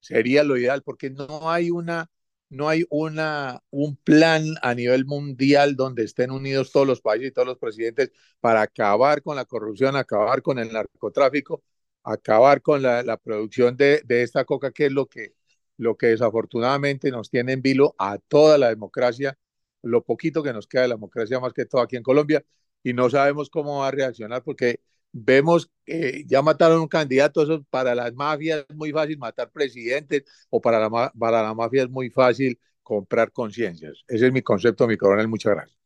Sería 0.00 0.44
lo 0.44 0.56
ideal 0.56 0.82
porque 0.82 1.10
no 1.10 1.50
hay 1.50 1.70
una 1.70 2.10
no 2.52 2.68
hay 2.68 2.84
una, 2.90 3.62
un 3.70 3.96
plan 3.96 4.44
a 4.60 4.74
nivel 4.74 5.06
mundial 5.06 5.74
donde 5.74 6.04
estén 6.04 6.30
unidos 6.30 6.70
todos 6.70 6.86
los 6.86 7.00
países 7.00 7.28
y 7.28 7.32
todos 7.32 7.48
los 7.48 7.58
presidentes 7.58 8.12
para 8.40 8.60
acabar 8.60 9.22
con 9.22 9.36
la 9.36 9.46
corrupción, 9.46 9.96
acabar 9.96 10.42
con 10.42 10.58
el 10.58 10.70
narcotráfico 10.70 11.62
acabar 12.04 12.62
con 12.62 12.82
la, 12.82 13.02
la 13.02 13.16
producción 13.16 13.76
de, 13.76 14.02
de, 14.04 14.22
esta 14.22 14.44
coca, 14.44 14.72
que 14.72 14.86
es 14.86 14.92
lo 14.92 15.06
que, 15.06 15.34
lo 15.76 15.96
que 15.96 16.08
desafortunadamente 16.08 17.10
nos 17.10 17.30
tiene 17.30 17.52
en 17.52 17.62
vilo 17.62 17.94
a 17.98 18.18
toda 18.18 18.58
la 18.58 18.68
democracia, 18.70 19.38
lo 19.82 20.04
poquito 20.04 20.42
que 20.42 20.52
nos 20.52 20.66
queda 20.66 20.82
de 20.82 20.88
la 20.88 20.94
democracia, 20.96 21.40
más 21.40 21.52
que 21.52 21.66
todo 21.66 21.82
aquí 21.82 21.96
en 21.96 22.02
Colombia, 22.02 22.44
y 22.82 22.92
no 22.92 23.10
sabemos 23.10 23.50
cómo 23.50 23.80
va 23.80 23.88
a 23.88 23.90
reaccionar 23.92 24.42
porque 24.42 24.80
vemos 25.12 25.70
que 25.84 26.24
ya 26.26 26.42
mataron 26.42 26.80
un 26.80 26.88
candidato, 26.88 27.42
eso 27.42 27.64
para 27.70 27.94
las 27.94 28.14
mafias 28.14 28.64
es 28.68 28.76
muy 28.76 28.92
fácil 28.92 29.18
matar 29.18 29.50
presidentes 29.50 30.24
o 30.50 30.60
para 30.60 30.80
la, 30.80 31.12
para 31.18 31.42
la 31.42 31.54
mafia 31.54 31.82
es 31.84 31.90
muy 31.90 32.10
fácil 32.10 32.58
comprar 32.82 33.32
conciencias. 33.32 34.04
Ese 34.08 34.26
es 34.26 34.32
mi 34.32 34.42
concepto, 34.42 34.86
mi 34.86 34.96
coronel. 34.96 35.28
Muchas 35.28 35.54
gracias. 35.54 35.78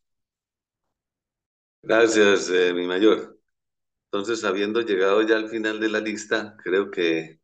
Gracias, 1.82 2.50
eh, 2.50 2.72
mi 2.74 2.86
mayor. 2.86 3.35
Entonces, 4.10 4.44
habiendo 4.44 4.80
llegado 4.82 5.22
ya 5.22 5.36
al 5.36 5.48
final 5.48 5.80
de 5.80 5.88
la 5.88 6.00
lista, 6.00 6.56
creo 6.62 6.90
que 6.90 7.40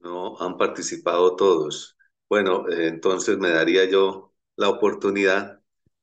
no 0.00 0.38
han 0.40 0.56
participado 0.58 1.36
todos. 1.36 1.96
Bueno, 2.28 2.68
eh, 2.70 2.88
entonces 2.88 3.38
me 3.38 3.50
daría 3.50 3.86
yo 3.90 4.34
la 4.56 4.68
oportunidad 4.70 5.62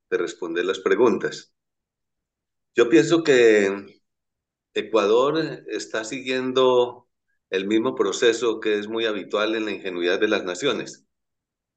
de 0.10 0.18
responder 0.18 0.66
las 0.66 0.80
preguntas. 0.80 1.54
Yo 2.76 2.90
pienso 2.90 3.24
que 3.24 4.02
Ecuador 4.74 5.38
está 5.68 6.04
siguiendo 6.06 7.10
el 7.50 7.68
mismo 7.68 7.96
proceso 7.96 8.60
que 8.60 8.80
es 8.80 8.88
muy 8.88 9.06
habitual 9.06 9.56
en 9.56 9.66
la 9.66 9.72
ingenuidad 9.72 10.20
de 10.20 10.28
las 10.30 10.44
naciones, 10.46 11.06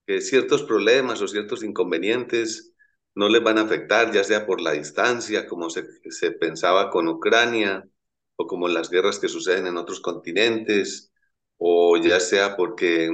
que 0.06 0.20
ciertos 0.22 0.62
problemas 0.64 1.22
o 1.22 1.28
ciertos 1.28 1.64
inconvenientes 1.64 2.74
no 3.14 3.28
les 3.28 3.42
van 3.44 3.58
a 3.58 3.62
afectar, 3.62 4.12
ya 4.12 4.24
sea 4.24 4.46
por 4.46 4.60
la 4.60 4.72
distancia, 4.72 5.46
como 5.48 5.70
se, 5.70 5.84
se 6.10 6.32
pensaba 6.32 6.90
con 6.90 7.08
Ucrania, 7.08 7.88
o 8.36 8.46
como 8.46 8.68
las 8.68 8.90
guerras 8.90 9.18
que 9.18 9.28
suceden 9.28 9.66
en 9.66 9.76
otros 9.76 10.00
continentes, 10.00 11.12
o 11.58 11.96
ya 11.98 12.20
sea 12.20 12.56
porque 12.56 13.10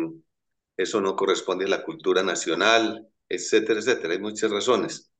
eso 0.76 1.00
no 1.00 1.16
corresponde 1.16 1.66
a 1.66 1.68
la 1.68 1.84
cultura 1.84 2.22
nacional, 2.22 3.08
etcétera, 3.28 3.80
etcétera. 3.80 4.14
Hay 4.14 4.20
muchas 4.20 4.50
razones. 4.50 5.12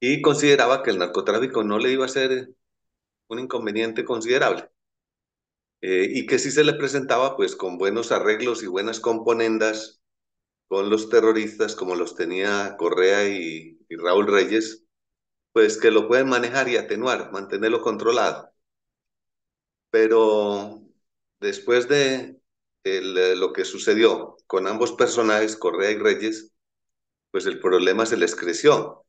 Y 0.00 0.22
consideraba 0.22 0.82
que 0.82 0.90
el 0.90 0.98
narcotráfico 0.98 1.64
no 1.64 1.78
le 1.78 1.92
iba 1.92 2.06
a 2.06 2.08
ser 2.08 2.50
un 3.28 3.40
inconveniente 3.40 4.04
considerable. 4.04 4.70
Eh, 5.82 6.08
y 6.10 6.26
que 6.26 6.38
si 6.38 6.50
se 6.50 6.64
le 6.64 6.72
presentaba 6.74 7.36
pues 7.36 7.54
con 7.56 7.78
buenos 7.78 8.10
arreglos 8.12 8.62
y 8.62 8.66
buenas 8.66 8.98
componendas 9.00 10.00
con 10.68 10.90
los 10.90 11.10
terroristas 11.10 11.76
como 11.76 11.94
los 11.96 12.16
tenía 12.16 12.76
Correa 12.78 13.28
y, 13.28 13.78
y 13.88 13.96
Raúl 13.96 14.26
Reyes, 14.28 14.84
pues 15.52 15.78
que 15.78 15.90
lo 15.92 16.08
pueden 16.08 16.28
manejar 16.30 16.68
y 16.70 16.76
atenuar, 16.78 17.32
mantenerlo 17.32 17.82
controlado. 17.82 18.52
Pero 19.90 20.82
después 21.40 21.88
de 21.88 22.36
el, 22.84 23.40
lo 23.40 23.52
que 23.52 23.64
sucedió 23.64 24.36
con 24.46 24.66
ambos 24.66 24.92
personajes, 24.92 25.56
Correa 25.56 25.90
y 25.90 25.98
Reyes, 25.98 26.52
pues 27.30 27.46
el 27.46 27.60
problema 27.60 28.06
se 28.06 28.16
les 28.16 28.34
creció. 28.36 29.04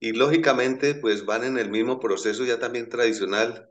Y 0.00 0.12
lógicamente, 0.12 0.94
pues 0.94 1.24
van 1.24 1.44
en 1.44 1.58
el 1.58 1.70
mismo 1.70 2.00
proceso 2.00 2.44
ya 2.44 2.58
también 2.58 2.88
tradicional 2.88 3.70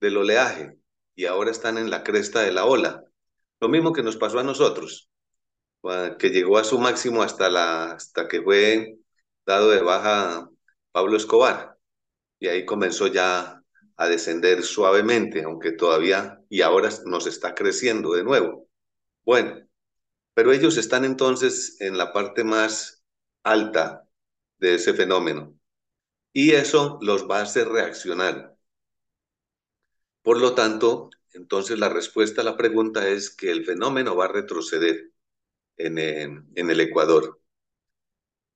del 0.00 0.16
oleaje 0.18 0.78
y 1.14 1.26
ahora 1.26 1.50
están 1.50 1.78
en 1.78 1.90
la 1.90 2.04
cresta 2.04 2.42
de 2.42 2.52
la 2.52 2.64
ola. 2.64 3.04
Lo 3.60 3.68
mismo 3.68 3.92
que 3.92 4.02
nos 4.02 4.16
pasó 4.16 4.38
a 4.38 4.44
nosotros, 4.44 5.10
que 6.18 6.30
llegó 6.30 6.58
a 6.58 6.64
su 6.64 6.78
máximo 6.78 7.22
hasta, 7.22 7.50
la, 7.50 7.92
hasta 7.92 8.28
que 8.28 8.42
fue 8.42 8.98
dado 9.46 9.70
de 9.70 9.82
baja 9.82 10.48
Pablo 10.92 11.16
Escobar. 11.16 11.78
Y 12.38 12.48
ahí 12.48 12.64
comenzó 12.64 13.06
ya 13.06 13.62
a 13.96 14.08
descender 14.08 14.62
suavemente, 14.62 15.42
aunque 15.44 15.72
todavía 15.72 16.40
y 16.48 16.62
ahora 16.62 16.90
nos 17.06 17.26
está 17.26 17.54
creciendo 17.54 18.12
de 18.14 18.24
nuevo. 18.24 18.68
Bueno, 19.24 19.66
pero 20.34 20.52
ellos 20.52 20.76
están 20.78 21.04
entonces 21.04 21.76
en 21.80 21.98
la 21.98 22.12
parte 22.12 22.44
más 22.44 23.04
alta 23.44 24.08
de 24.58 24.76
ese 24.76 24.94
fenómeno 24.94 25.54
y 26.32 26.52
eso 26.52 26.98
los 27.02 27.28
va 27.30 27.40
a 27.40 27.42
hacer 27.44 27.68
reaccionar. 27.68 28.56
Por 30.22 30.40
lo 30.40 30.54
tanto, 30.56 31.10
entonces 31.34 31.78
la 31.78 31.88
respuesta 31.88 32.40
a 32.40 32.44
la 32.44 32.56
pregunta 32.56 33.08
es 33.08 33.30
que 33.30 33.50
el 33.52 33.64
fenómeno 33.64 34.16
va 34.16 34.24
a 34.26 34.32
retroceder 34.32 35.12
en, 35.78 35.98
en, 35.98 36.48
en 36.56 36.70
el 36.70 36.80
Ecuador. 36.80 37.40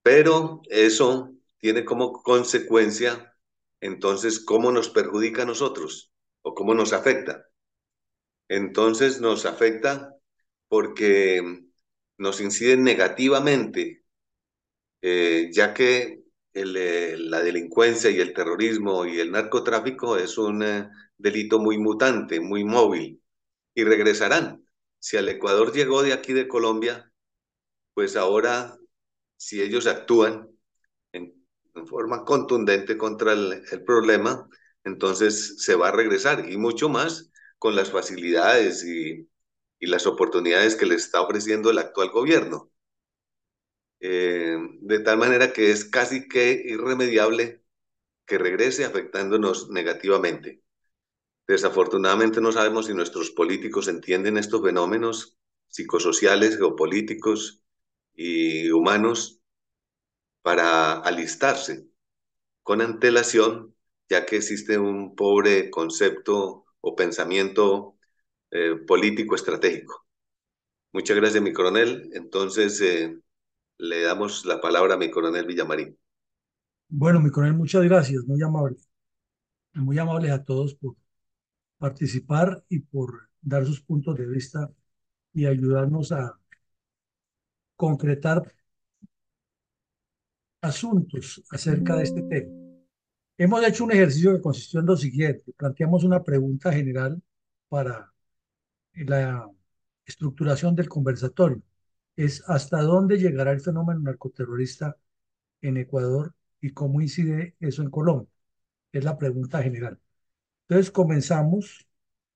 Pero 0.02 0.62
eso 0.70 1.34
tiene 1.58 1.84
como 1.84 2.12
consecuencia, 2.22 3.36
entonces, 3.80 4.40
cómo 4.40 4.72
nos 4.72 4.88
perjudica 4.88 5.42
a 5.42 5.46
nosotros 5.46 6.12
o 6.42 6.54
cómo 6.54 6.74
nos 6.74 6.92
afecta. 6.92 7.46
Entonces 8.48 9.20
nos 9.20 9.46
afecta 9.46 10.14
porque 10.68 11.42
nos 12.18 12.40
incide 12.40 12.76
negativamente, 12.76 14.04
eh, 15.02 15.50
ya 15.52 15.74
que 15.74 16.22
eh, 16.54 17.16
la 17.18 17.40
delincuencia 17.42 18.10
y 18.10 18.20
el 18.20 18.32
terrorismo 18.34 19.06
y 19.06 19.20
el 19.20 19.30
narcotráfico 19.30 20.16
es 20.16 20.38
un 20.38 20.62
eh, 20.62 20.88
delito 21.16 21.58
muy 21.58 21.78
mutante, 21.78 22.40
muy 22.40 22.64
móvil, 22.64 23.22
y 23.74 23.84
regresarán. 23.84 24.64
Si 24.98 25.16
al 25.16 25.28
Ecuador 25.28 25.72
llegó 25.72 26.02
de 26.02 26.12
aquí 26.12 26.32
de 26.32 26.48
Colombia, 26.48 27.12
pues 27.94 28.16
ahora, 28.16 28.76
si 29.36 29.62
ellos 29.62 29.86
actúan 29.86 30.57
en, 31.78 31.86
forma 31.86 32.24
contundente 32.24 32.96
contra 32.98 33.32
el, 33.32 33.62
problema, 33.86 34.48
entonces 34.84 35.62
se 35.62 35.74
va 35.74 35.88
a 35.88 35.92
regresar, 35.92 36.50
y 36.50 36.56
mucho 36.56 36.88
más 36.88 37.30
con 37.58 37.76
las 37.76 37.90
facilidades 37.90 38.84
y, 38.84 39.28
y 39.78 39.86
las 39.86 40.06
oportunidades 40.06 40.76
que 40.76 40.86
le 40.86 40.94
está 40.94 41.20
ofreciendo 41.20 41.70
el 41.70 41.78
actual 41.78 42.10
gobierno. 42.10 42.70
Eh, 44.00 44.56
de 44.80 45.00
tal 45.00 45.18
manera 45.18 45.52
que 45.52 45.72
es 45.72 45.84
casi 45.84 46.28
que 46.28 46.62
irremediable 46.64 47.64
que 48.26 48.38
regrese 48.38 48.84
afectándonos 48.84 49.70
negativamente. 49.70 50.62
Desafortunadamente 51.48 52.40
no 52.40 52.52
sabemos 52.52 52.86
si 52.86 52.94
nuestros 52.94 53.30
políticos 53.30 53.88
entienden 53.88 54.36
estos 54.36 54.62
fenómenos 54.62 55.38
psicosociales, 55.68 56.58
geopolíticos 56.58 57.62
y 58.14 58.70
humanos 58.70 59.37
para 60.48 61.00
alistarse 61.00 61.86
con 62.62 62.80
antelación, 62.80 63.74
ya 64.08 64.24
que 64.24 64.36
existe 64.36 64.78
un 64.78 65.14
pobre 65.14 65.68
concepto 65.68 66.64
o 66.80 66.96
pensamiento 66.96 67.96
eh, 68.50 68.76
político 68.86 69.34
estratégico. 69.34 70.06
Muchas 70.94 71.18
gracias, 71.18 71.42
mi 71.42 71.52
coronel. 71.52 72.08
Entonces, 72.14 72.80
eh, 72.80 73.20
le 73.76 74.00
damos 74.00 74.46
la 74.46 74.58
palabra 74.58 74.94
a 74.94 74.96
mi 74.96 75.10
coronel 75.10 75.44
Villamarín. 75.44 75.98
Bueno, 76.88 77.20
mi 77.20 77.30
coronel, 77.30 77.58
muchas 77.58 77.84
gracias, 77.84 78.24
muy 78.24 78.42
amable. 78.42 78.78
Muy 79.74 79.98
amables 79.98 80.30
a 80.30 80.42
todos 80.42 80.74
por 80.76 80.96
participar 81.76 82.64
y 82.70 82.78
por 82.78 83.28
dar 83.42 83.66
sus 83.66 83.82
puntos 83.82 84.16
de 84.16 84.26
vista 84.26 84.72
y 85.34 85.44
ayudarnos 85.44 86.10
a 86.12 86.40
concretar 87.76 88.57
asuntos 90.60 91.42
acerca 91.50 91.96
de 91.96 92.04
este 92.04 92.22
tema. 92.22 92.52
Hemos 93.36 93.64
hecho 93.66 93.84
un 93.84 93.92
ejercicio 93.92 94.34
que 94.34 94.42
consistió 94.42 94.80
en 94.80 94.86
lo 94.86 94.96
siguiente. 94.96 95.52
Planteamos 95.56 96.04
una 96.04 96.22
pregunta 96.24 96.72
general 96.72 97.22
para 97.68 98.12
la 98.94 99.48
estructuración 100.06 100.74
del 100.74 100.88
conversatorio. 100.88 101.62
Es 102.16 102.42
hasta 102.48 102.82
dónde 102.82 103.18
llegará 103.18 103.52
el 103.52 103.60
fenómeno 103.60 104.00
narcoterrorista 104.00 104.96
en 105.62 105.76
Ecuador 105.78 106.34
y 106.60 106.72
cómo 106.72 107.00
incide 107.00 107.56
eso 107.60 107.82
en 107.82 107.90
Colombia. 107.90 108.28
Es 108.92 109.04
la 109.04 109.18
pregunta 109.18 109.62
general. 109.62 110.00
Entonces 110.68 110.90
comenzamos 110.90 111.88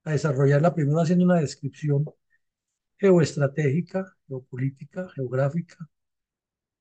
a 0.05 0.13
desarrollar 0.13 0.63
la 0.63 0.75
primera 0.75 1.03
haciendo 1.03 1.25
una 1.25 1.41
descripción 1.41 2.05
geoestratégica, 2.99 4.17
geopolítica, 4.29 5.09
geográfica, 5.11 5.89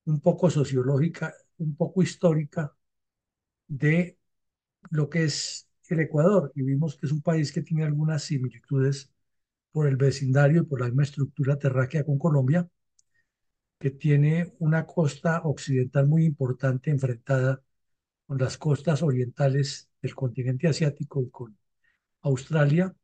un 0.06 0.20
poco 0.22 0.50
sociológica, 0.50 1.34
un 1.58 1.76
poco 1.76 2.02
histórica 2.04 2.74
de 3.68 4.18
lo 4.92 5.10
que 5.10 5.26
es 5.26 5.70
el 5.90 6.02
Ecuador. 6.02 6.52
Y 6.56 6.64
vimos 6.64 6.98
que 6.98 7.06
es 7.08 7.12
un 7.12 7.22
país 7.22 7.52
que 7.52 7.62
tiene 7.62 7.84
algunas 7.84 8.24
similitudes 8.24 9.12
por 9.72 9.88
el 9.88 9.98
vecindario 9.98 10.64
y 10.64 10.66
por 10.66 10.82
la 10.82 10.88
misma 10.88 11.04
estructura 11.04 11.58
terráquea 11.58 12.06
con 12.06 12.20
Colombia, 12.20 12.70
que 13.80 13.92
tiene 13.92 14.54
una 14.60 14.86
costa 14.86 15.42
occidental 15.44 16.08
muy 16.08 16.26
importante 16.26 16.92
enfrentada 16.92 17.62
con 18.28 18.38
las 18.38 18.58
costas 18.58 19.02
orientales 19.04 19.90
del 20.02 20.16
continente 20.16 20.68
asiático 20.68 21.22
y 21.24 21.30
con 21.30 21.58
Australia, 22.22 22.96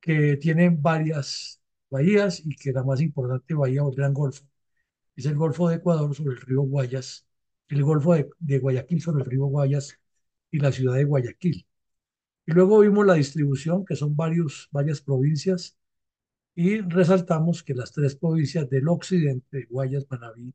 que 0.00 0.36
tienen 0.36 0.80
varias 0.82 1.60
bahías 1.90 2.40
y 2.44 2.56
que 2.56 2.72
la 2.72 2.84
más 2.84 3.00
importante 3.00 3.54
bahía 3.54 3.84
o 3.84 3.90
Gran 3.92 4.14
Golfo 4.14 4.44
es 5.20 5.26
el 5.26 5.36
Golfo 5.36 5.68
de 5.68 5.76
Ecuador 5.76 6.14
sobre 6.14 6.34
el 6.34 6.40
río 6.42 6.62
Guayas, 6.62 7.26
el 7.68 7.84
Golfo 7.84 8.14
de, 8.14 8.58
Guayaquil 8.58 9.00
sobre 9.02 9.22
el 9.24 9.30
río 9.30 9.46
Guayas 9.46 9.98
y 10.50 10.58
la 10.60 10.72
ciudad 10.72 10.96
de 10.96 11.04
Guayaquil. 11.04 11.66
Y 12.46 12.52
luego 12.52 12.80
vimos 12.80 13.06
la 13.06 13.14
distribución, 13.14 13.84
que 13.84 13.96
son 13.96 14.16
varias 14.16 15.00
provincias, 15.04 15.76
y 16.54 16.80
resaltamos 16.82 17.62
que 17.62 17.74
las 17.74 17.92
tres 17.92 18.16
provincias 18.16 18.68
del 18.70 18.88
occidente, 18.88 19.66
Guayas, 19.70 20.06
Manabí 20.10 20.54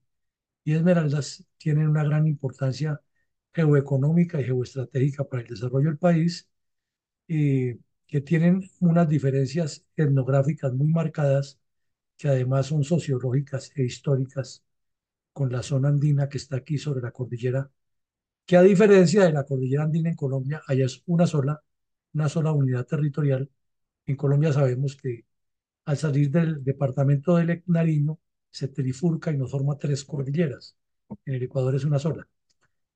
y 0.64 0.74
Esmeraldas, 0.74 1.46
tienen 1.58 1.90
una 1.90 2.04
gran 2.04 2.28
importancia 2.28 3.02
geoeconómica 3.54 4.42
y 4.42 4.46
geoestratégica 4.46 5.26
para 5.26 5.44
el 5.44 5.50
desarrollo 5.50 5.90
del 5.90 5.98
país, 5.98 6.50
y 7.28 7.76
que 8.08 8.22
tienen 8.22 8.70
unas 8.80 9.10
diferencias 9.10 9.86
etnográficas 9.96 10.74
muy 10.74 10.88
marcadas, 10.88 11.60
que 12.18 12.30
además 12.30 12.68
son 12.68 12.84
sociológicas 12.84 13.72
e 13.76 13.84
históricas 13.84 14.64
con 15.34 15.52
la 15.52 15.64
zona 15.64 15.90
andina 15.90 16.30
que 16.30 16.38
está 16.38 16.58
aquí 16.58 16.78
sobre 16.78 17.02
la 17.02 17.12
cordillera, 17.12 17.70
que 18.46 18.58
a 18.58 18.62
diferencia 18.62 19.26
de 19.26 19.34
la 19.34 19.46
cordillera 19.46 19.84
andina 19.84 20.10
en 20.10 20.16
Colombia, 20.16 20.62
allá 20.68 20.86
es 20.86 21.04
una 21.08 21.28
sola 21.28 21.62
una 22.16 22.30
sola 22.30 22.52
unidad 22.54 22.86
territorial. 22.88 23.50
En 24.06 24.16
Colombia 24.16 24.54
sabemos 24.54 24.96
que 24.96 25.26
al 25.86 25.98
salir 25.98 26.32
del 26.32 26.64
departamento 26.64 27.36
del 27.38 27.64
Nariño 27.68 28.20
se 28.50 28.70
trifurca 28.70 29.32
y 29.32 29.38
nos 29.38 29.52
forma 29.52 29.78
tres 29.78 30.06
cordilleras. 30.06 30.78
En 31.26 31.36
el 31.36 31.44
Ecuador 31.44 31.76
es 31.76 31.86
una 31.86 32.00
sola. 32.00 32.28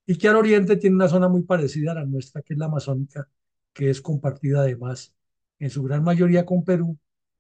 Y 0.05 0.17
que 0.17 0.27
al 0.27 0.37
oriente 0.37 0.77
tiene 0.77 0.95
una 0.95 1.09
zona 1.09 1.29
muy 1.29 1.43
parecida 1.43 1.91
a 1.91 1.95
la 1.95 2.05
nuestra, 2.05 2.41
que 2.41 2.53
es 2.53 2.59
la 2.59 2.65
amazónica, 2.65 3.29
que 3.73 3.89
es 3.89 4.01
compartida 4.01 4.61
además 4.61 5.13
en 5.59 5.69
su 5.69 5.83
gran 5.83 6.03
mayoría 6.03 6.45
con 6.45 6.63
Perú 6.63 6.97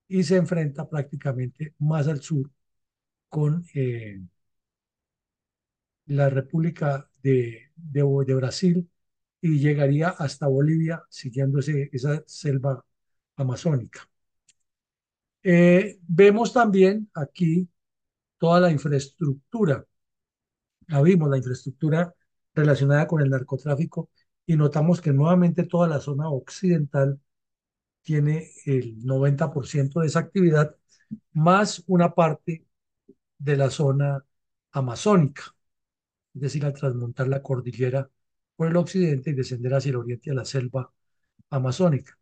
y 0.09 0.23
se 0.23 0.37
enfrenta 0.37 0.89
prácticamente 0.89 1.75
más 1.79 2.07
al 2.09 2.21
sur 2.21 2.51
con 3.29 3.65
eh, 3.75 4.21
la 6.07 6.29
República 6.29 7.09
de, 7.23 7.71
de, 7.75 8.03
de 8.25 8.35
Brasil 8.35 8.89
y 9.41 9.59
llegaría 9.59 10.09
hasta 10.09 10.47
Bolivia 10.47 11.03
siguiendo 11.09 11.59
ese, 11.59 11.89
esa 11.93 12.23
selva 12.27 12.83
amazónica. 13.37 14.09
Eh, 15.43 15.99
vemos 16.07 16.53
también 16.53 17.09
aquí 17.13 17.69
toda 18.39 18.59
la 18.61 18.71
infraestructura. 18.71 19.85
La 20.87 21.01
vimos, 21.01 21.29
la 21.29 21.37
infraestructura 21.37 22.13
relacionada 22.53 23.07
con 23.07 23.21
el 23.21 23.29
narcotráfico 23.29 24.09
y 24.45 24.55
notamos 24.55 25.01
que 25.01 25.13
nuevamente 25.13 25.63
toda 25.63 25.87
la 25.87 25.99
zona 25.99 26.29
occidental 26.29 27.19
tiene 28.01 28.51
el 28.65 29.03
90% 29.05 30.01
de 30.01 30.07
esa 30.07 30.19
actividad, 30.19 30.75
más 31.33 31.83
una 31.87 32.13
parte 32.15 32.65
de 33.37 33.57
la 33.57 33.69
zona 33.69 34.25
amazónica, 34.71 35.43
es 36.33 36.41
decir, 36.41 36.65
al 36.65 36.73
transmontar 36.73 37.27
la 37.27 37.41
cordillera 37.43 38.09
por 38.55 38.67
el 38.69 38.77
occidente 38.77 39.31
y 39.31 39.33
descender 39.33 39.73
hacia 39.73 39.91
el 39.91 39.97
oriente 39.97 40.31
a 40.31 40.33
la 40.35 40.45
selva 40.45 40.91
amazónica. 41.49 42.17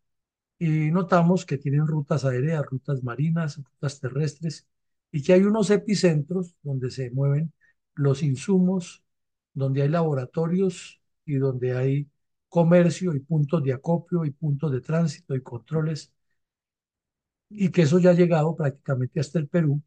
Y 0.59 0.91
notamos 0.91 1.45
que 1.45 1.57
tienen 1.57 1.87
rutas 1.87 2.25
aéreas, 2.25 2.65
rutas 2.65 3.03
marinas, 3.03 3.57
rutas 3.57 3.99
terrestres 3.99 4.67
y 5.11 5.23
que 5.23 5.33
hay 5.33 5.43
unos 5.43 5.69
epicentros 5.71 6.55
donde 6.63 6.91
se 6.91 7.11
mueven 7.11 7.53
los 7.95 8.23
insumos, 8.23 9.03
donde 9.53 9.83
hay 9.83 9.89
laboratorios 9.89 11.01
y 11.25 11.35
donde 11.35 11.75
hay 11.77 12.09
comercio 12.49 13.13
y 13.15 13.19
puntos 13.19 13.63
de 13.63 13.73
acopio 13.73 14.25
y 14.25 14.31
puntos 14.31 14.71
de 14.71 14.81
tránsito 14.81 15.35
y 15.35 15.41
controles, 15.41 16.11
y 17.49 17.69
que 17.71 17.83
eso 17.83 17.99
ya 17.99 18.11
ha 18.11 18.13
llegado 18.13 18.55
prácticamente 18.55 19.19
hasta 19.19 19.39
el 19.39 19.47
Perú 19.47 19.81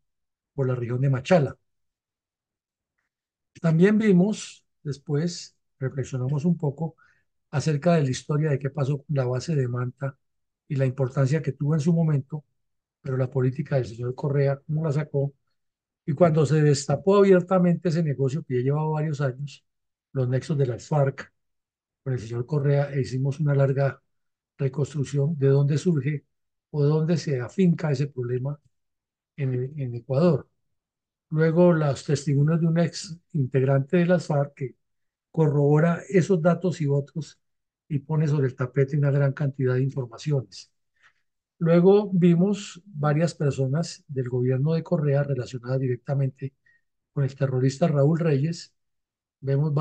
por 0.54 0.68
la 0.68 0.74
región 0.76 1.00
de 1.00 1.10
Machala. 1.10 1.56
También 3.60 3.98
vimos 3.98 4.64
después 4.82 5.56
reflexionamos 5.78 6.44
un 6.44 6.56
poco 6.58 6.96
acerca 7.50 7.94
de 7.94 8.04
la 8.04 8.10
historia 8.10 8.50
de 8.50 8.58
qué 8.58 8.70
pasó 8.70 8.98
con 8.98 9.16
la 9.16 9.24
base 9.26 9.54
de 9.56 9.68
Manta 9.68 10.18
y 10.68 10.76
la 10.76 10.86
importancia 10.86 11.42
que 11.42 11.52
tuvo 11.52 11.74
en 11.74 11.80
su 11.80 11.92
momento, 11.92 12.44
pero 13.02 13.16
la 13.16 13.30
política 13.30 13.76
del 13.76 13.86
señor 13.86 14.14
Correa, 14.14 14.60
cómo 14.66 14.84
la 14.84 14.92
sacó, 14.92 15.32
y 16.06 16.14
cuando 16.14 16.46
se 16.46 16.62
destapó 16.62 17.18
abiertamente 17.18 17.90
ese 17.90 18.02
negocio 18.02 18.44
que 18.44 18.56
ya 18.58 18.62
llevaba 18.64 18.90
varios 18.90 19.20
años, 19.20 19.64
los 20.12 20.28
nexos 20.28 20.58
de 20.58 20.66
las 20.66 20.88
FARC 20.88 21.32
con 22.02 22.12
el 22.14 22.18
señor 22.20 22.46
Correa, 22.46 22.92
e 22.92 23.00
hicimos 23.02 23.40
una 23.40 23.54
larga 23.54 24.02
reconstrucción 24.58 25.38
de 25.38 25.48
dónde 25.48 25.78
surge 25.78 26.24
o 26.70 26.84
dónde 26.84 27.16
se 27.16 27.40
afinca 27.40 27.90
ese 27.92 28.08
problema 28.08 28.58
en, 29.36 29.94
Ecuador. 29.94 30.48
Luego, 31.30 31.72
los 31.72 32.04
testimonios 32.04 32.60
de 32.60 32.66
un 32.66 32.78
ex 32.78 33.18
integrante 33.32 33.98
de 33.98 34.06
las 34.06 34.26
FARC 34.26 34.54
que 34.54 34.76
corrobora 35.30 36.02
esos 36.08 36.42
datos 36.42 36.80
y 36.80 36.86
otros 36.88 37.40
y 37.88 38.00
pone 38.00 38.28
sobre 38.28 38.48
el 38.48 38.56
tapete 38.56 38.96
una 38.98 39.10
gran 39.10 39.32
cantidad 39.32 39.74
de 39.74 39.82
informaciones. 39.82 40.72
Luego 41.58 42.10
vimos 42.12 42.82
varias 42.86 43.34
personas 43.34 44.04
del 44.08 44.28
gobierno 44.28 44.74
de 44.74 44.82
Correa 44.82 45.22
relacionadas 45.24 45.80
directamente 45.80 46.54
con 47.12 47.24
el 47.24 47.34
terrorista 47.36 47.88
Raúl 47.88 48.18
Reyes. 48.18 48.74
Vemos 49.40 49.74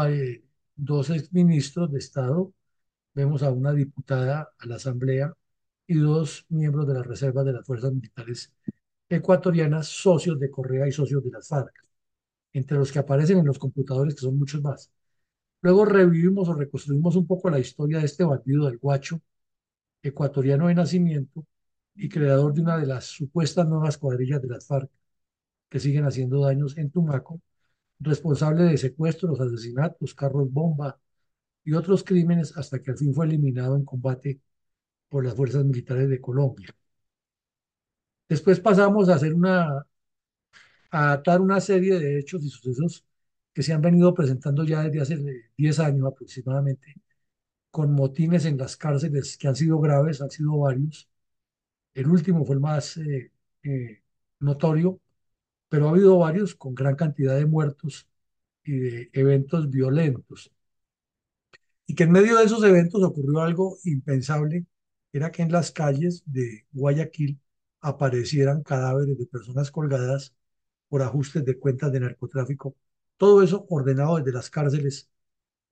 dos 0.83 1.09
exministros 1.09 1.91
de 1.91 1.99
Estado, 1.99 2.53
vemos 3.13 3.43
a 3.43 3.51
una 3.51 3.73
diputada 3.73 4.49
a 4.57 4.65
la 4.67 4.75
Asamblea 4.75 5.33
y 5.87 5.95
dos 5.95 6.45
miembros 6.49 6.87
de 6.87 6.93
las 6.95 7.07
reservas 7.07 7.45
de 7.45 7.53
las 7.53 7.65
fuerzas 7.65 7.93
militares 7.93 8.53
ecuatorianas, 9.09 9.87
socios 9.87 10.39
de 10.39 10.51
Correa 10.51 10.87
y 10.87 10.91
socios 10.91 11.23
de 11.23 11.31
las 11.31 11.47
FARC, 11.47 11.73
entre 12.53 12.77
los 12.77 12.91
que 12.91 12.99
aparecen 12.99 13.39
en 13.39 13.45
los 13.47 13.59
computadores, 13.59 14.15
que 14.15 14.21
son 14.21 14.37
muchos 14.37 14.61
más. 14.61 14.91
Luego 15.61 15.85
revivimos 15.85 16.49
o 16.49 16.53
reconstruimos 16.53 17.15
un 17.15 17.27
poco 17.27 17.49
la 17.49 17.59
historia 17.59 17.99
de 17.99 18.05
este 18.05 18.23
bandido 18.23 18.67
del 18.67 18.77
Guacho, 18.77 19.21
ecuatoriano 20.03 20.67
de 20.67 20.75
nacimiento 20.75 21.45
y 21.95 22.09
creador 22.09 22.53
de 22.53 22.61
una 22.61 22.77
de 22.77 22.87
las 22.87 23.05
supuestas 23.05 23.67
nuevas 23.67 23.97
cuadrillas 23.97 24.41
de 24.41 24.47
las 24.49 24.67
FARC 24.67 24.89
que 25.69 25.79
siguen 25.79 26.05
haciendo 26.05 26.41
daños 26.41 26.77
en 26.77 26.91
Tumaco, 26.91 27.41
responsable 27.99 28.63
de 28.63 28.77
secuestros, 28.77 29.39
asesinatos, 29.41 30.13
carros 30.15 30.51
bomba 30.51 30.99
y 31.63 31.73
otros 31.73 32.03
crímenes 32.03 32.55
hasta 32.57 32.81
que 32.81 32.91
al 32.91 32.97
fin 32.97 33.13
fue 33.13 33.27
eliminado 33.27 33.75
en 33.77 33.85
combate 33.85 34.41
por 35.09 35.25
las 35.25 35.35
fuerzas 35.35 35.65
militares 35.65 36.09
de 36.09 36.21
Colombia. 36.21 36.69
Después 38.29 38.59
pasamos 38.61 39.09
a 39.09 39.15
hacer 39.15 39.33
una, 39.33 39.85
a 40.91 41.11
atar 41.13 41.41
una 41.41 41.59
serie 41.61 41.99
de 41.99 42.19
hechos 42.19 42.43
y 42.43 42.49
sucesos 42.49 43.05
que 43.53 43.63
se 43.63 43.73
han 43.73 43.81
venido 43.81 44.13
presentando 44.13 44.63
ya 44.63 44.83
desde 44.83 45.01
hace 45.01 45.51
10 45.57 45.79
años 45.79 46.07
aproximadamente, 46.07 46.95
con 47.71 47.93
motines 47.93 48.45
en 48.45 48.57
las 48.57 48.77
cárceles 48.77 49.37
que 49.37 49.47
han 49.47 49.55
sido 49.55 49.79
graves, 49.81 50.21
han 50.21 50.31
sido 50.31 50.57
varios. 50.59 51.09
El 51.95 52.07
último 52.09 52.45
fue 52.45 52.55
el 52.55 52.61
más 52.61 52.97
eh, 52.97 53.31
eh, 53.63 54.03
notorio, 54.39 54.99
pero 55.69 55.87
ha 55.87 55.91
habido 55.91 56.17
varios 56.19 56.55
con 56.55 56.75
gran 56.75 56.95
cantidad 56.95 57.35
de 57.37 57.45
muertos 57.45 58.07
y 58.63 58.73
de 58.79 59.09
eventos 59.13 59.69
violentos. 59.69 60.51
Y 61.85 61.95
que 61.95 62.03
en 62.03 62.11
medio 62.11 62.37
de 62.37 62.45
esos 62.45 62.63
eventos 62.63 63.03
ocurrió 63.03 63.41
algo 63.41 63.77
impensable, 63.83 64.65
era 65.11 65.31
que 65.31 65.41
en 65.41 65.51
las 65.51 65.71
calles 65.71 66.23
de 66.25 66.65
Guayaquil 66.71 67.39
aparecieran 67.81 68.63
cadáveres 68.63 69.17
de 69.17 69.25
personas 69.25 69.71
colgadas 69.71 70.35
por 70.89 71.01
ajustes 71.03 71.45
de 71.45 71.59
cuentas 71.59 71.91
de 71.91 72.01
narcotráfico. 72.01 72.75
Todo 73.17 73.43
eso 73.43 73.65
ordenado 73.69 74.17
desde 74.17 74.33
las 74.33 74.49
cárceles 74.49 75.09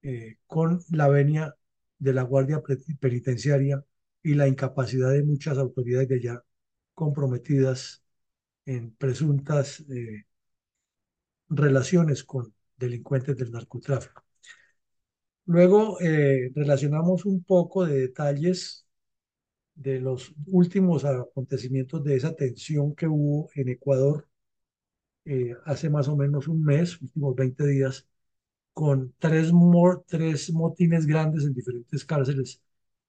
eh, 0.04 0.38
con 0.48 0.82
la 0.92 1.08
venia 1.10 1.56
de 2.00 2.14
la 2.14 2.24
Guardia 2.24 2.62
Penitenciaria 3.00 3.84
y 4.24 4.36
la 4.36 4.48
incapacidad 4.48 5.12
de 5.12 5.24
muchas 5.24 5.58
autoridades 5.58 6.10
de 6.10 6.16
allá 6.16 6.44
comprometidas 6.94 8.04
en 8.68 8.92
presuntas 8.92 9.82
eh, 9.90 10.26
relaciones 11.50 12.24
con 12.24 12.54
delincuentes 12.78 13.38
del 13.38 13.52
narcotráfico. 13.52 14.24
Luego 15.46 16.00
eh, 16.02 16.52
relacionamos 16.56 17.26
un 17.26 17.44
poco 17.44 17.86
de 17.86 18.00
detalles 18.02 18.86
de 19.76 20.00
los 20.02 20.34
últimos 20.48 21.06
acontecimientos 21.06 22.04
de 22.04 22.16
esa 22.18 22.36
tensión 22.36 22.96
que 22.96 23.08
hubo 23.08 23.50
en 23.56 23.70
Ecuador 23.70 24.28
eh, 25.26 25.56
hace 25.66 25.90
más 25.90 26.08
o 26.08 26.16
menos 26.18 26.48
un 26.48 26.64
mes, 26.64 27.02
últimos 27.02 27.36
20 27.36 27.68
días, 27.68 28.08
con 28.74 29.14
tres, 29.20 29.52
tres 30.08 30.52
motines 30.54 31.06
grandes 31.08 31.46
en 31.46 31.54
diferentes 31.54 32.06
cárceles, 32.06 32.62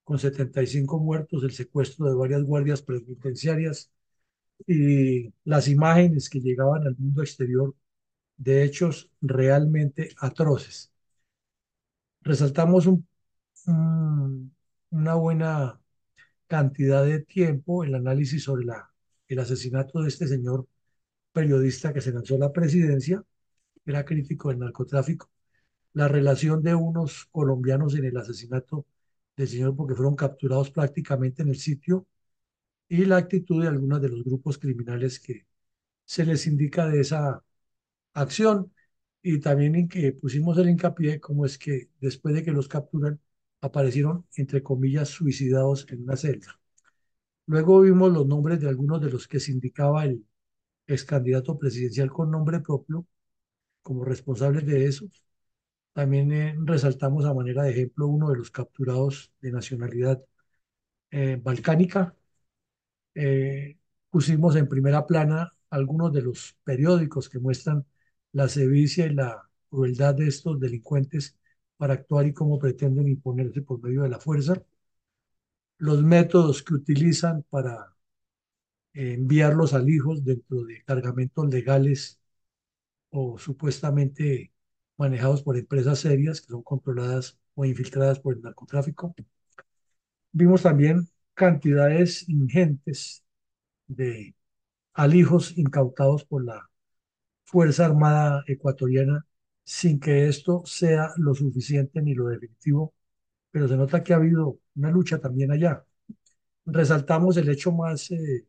con 0.04 0.18
75 0.18 0.98
muertos, 1.00 1.44
el 1.44 1.52
secuestro 1.52 2.08
de 2.08 2.16
varias 2.16 2.42
guardias 2.44 2.82
penitenciarias 2.82 3.90
y 4.66 5.32
las 5.44 5.68
imágenes 5.68 6.28
que 6.28 6.40
llegaban 6.40 6.86
al 6.86 6.96
mundo 6.98 7.22
exterior 7.22 7.74
de 8.36 8.64
hechos 8.64 9.10
realmente 9.20 10.10
atroces. 10.18 10.92
Resaltamos 12.22 12.86
un, 12.86 13.06
una 14.90 15.14
buena 15.14 15.80
cantidad 16.46 17.04
de 17.04 17.20
tiempo 17.20 17.84
el 17.84 17.94
análisis 17.94 18.44
sobre 18.44 18.64
la, 18.66 18.90
el 19.28 19.38
asesinato 19.40 20.02
de 20.02 20.08
este 20.08 20.26
señor 20.28 20.66
periodista 21.32 21.92
que 21.92 22.00
se 22.00 22.12
lanzó 22.12 22.36
a 22.36 22.38
la 22.38 22.52
presidencia, 22.52 23.22
era 23.86 24.04
crítico 24.04 24.50
del 24.50 24.60
narcotráfico, 24.60 25.30
la 25.94 26.08
relación 26.08 26.62
de 26.62 26.74
unos 26.74 27.26
colombianos 27.32 27.94
en 27.96 28.06
el 28.06 28.16
asesinato 28.16 28.86
del 29.36 29.48
señor 29.48 29.76
porque 29.76 29.94
fueron 29.94 30.16
capturados 30.16 30.70
prácticamente 30.70 31.42
en 31.42 31.48
el 31.50 31.56
sitio 31.58 32.06
y 32.88 33.04
la 33.04 33.18
actitud 33.18 33.62
de 33.62 33.68
algunos 33.68 34.00
de 34.02 34.08
los 34.10 34.24
grupos 34.24 34.58
criminales 34.58 35.20
que 35.20 35.46
se 36.04 36.24
les 36.26 36.46
indica 36.46 36.88
de 36.88 37.00
esa 37.02 37.44
acción 38.14 38.72
y 39.22 39.40
también 39.40 39.74
en 39.76 39.88
que 39.88 40.12
pusimos 40.12 40.58
el 40.58 40.70
hincapié 40.70 41.20
como 41.20 41.46
es 41.46 41.58
que 41.58 41.90
después 42.00 42.34
de 42.34 42.44
que 42.44 42.52
los 42.52 42.68
capturan 42.68 43.20
aparecieron, 43.62 44.26
entre 44.36 44.62
comillas, 44.62 45.08
suicidados 45.10 45.86
en 45.90 46.02
una 46.04 46.16
celda. 46.16 46.60
Luego 47.46 47.80
vimos 47.80 48.12
los 48.12 48.26
nombres 48.26 48.60
de 48.60 48.68
algunos 48.68 49.00
de 49.00 49.10
los 49.10 49.26
que 49.28 49.40
se 49.40 49.52
indicaba 49.52 50.04
el 50.04 50.24
ex 50.86 51.04
candidato 51.04 51.58
presidencial 51.58 52.10
con 52.10 52.30
nombre 52.30 52.60
propio 52.60 53.06
como 53.82 54.04
responsables 54.04 54.66
de 54.66 54.86
eso. 54.86 55.06
También 55.94 56.32
eh, 56.32 56.56
resaltamos 56.64 57.24
a 57.26 57.34
manera 57.34 57.64
de 57.64 57.72
ejemplo 57.72 58.08
uno 58.08 58.30
de 58.30 58.38
los 58.38 58.50
capturados 58.52 59.32
de 59.42 59.52
nacionalidad 59.52 60.22
eh, 61.12 61.40
balcánica. 61.42 62.16
Eh, 63.14 63.78
pusimos 64.10 64.56
en 64.56 64.68
primera 64.68 65.06
plana 65.06 65.52
algunos 65.70 66.12
de 66.12 66.22
los 66.22 66.56
periódicos 66.64 67.28
que 67.28 67.38
muestran 67.38 67.84
la 68.32 68.48
sevicia 68.48 69.06
y 69.06 69.14
la 69.14 69.48
crueldad 69.70 70.14
de 70.14 70.28
estos 70.28 70.60
delincuentes 70.60 71.36
para 71.76 71.94
actuar 71.94 72.26
y 72.26 72.32
cómo 72.34 72.58
pretenden 72.58 73.08
imponerse 73.08 73.62
por 73.62 73.82
medio 73.82 74.02
de 74.02 74.08
la 74.10 74.18
fuerza, 74.20 74.62
los 75.78 76.02
métodos 76.04 76.62
que 76.62 76.74
utilizan 76.74 77.44
para 77.50 77.96
eh, 78.94 79.14
enviarlos 79.14 79.74
al 79.74 79.88
hijos 79.88 80.24
dentro 80.24 80.64
de 80.64 80.82
cargamentos 80.84 81.48
legales 81.48 82.20
o 83.10 83.38
supuestamente 83.38 84.52
manejados 84.96 85.42
por 85.42 85.56
empresas 85.58 86.00
serias 86.00 86.40
que 86.40 86.48
son 86.48 86.62
controladas 86.62 87.38
o 87.54 87.64
infiltradas 87.64 88.20
por 88.20 88.34
el 88.34 88.42
narcotráfico. 88.42 89.14
Vimos 90.32 90.62
también 90.62 91.08
cantidades 91.38 92.28
ingentes 92.28 93.24
de 93.88 94.34
alijos 94.94 95.56
incautados 95.58 96.24
por 96.24 96.44
la 96.44 96.70
Fuerza 97.44 97.86
Armada 97.86 98.44
Ecuatoriana 98.46 99.26
sin 99.64 100.00
que 100.00 100.28
esto 100.28 100.62
sea 100.66 101.12
lo 101.18 101.34
suficiente 101.34 102.02
ni 102.02 102.14
lo 102.14 102.28
definitivo, 102.28 102.94
pero 103.50 103.68
se 103.68 103.76
nota 103.76 104.02
que 104.04 104.12
ha 104.14 104.16
habido 104.16 104.60
una 104.76 104.90
lucha 104.90 105.20
también 105.20 105.52
allá. 105.52 105.84
Resaltamos 106.66 107.36
el 107.38 107.48
hecho 107.50 107.72
más 107.72 108.10
eh, 108.10 108.46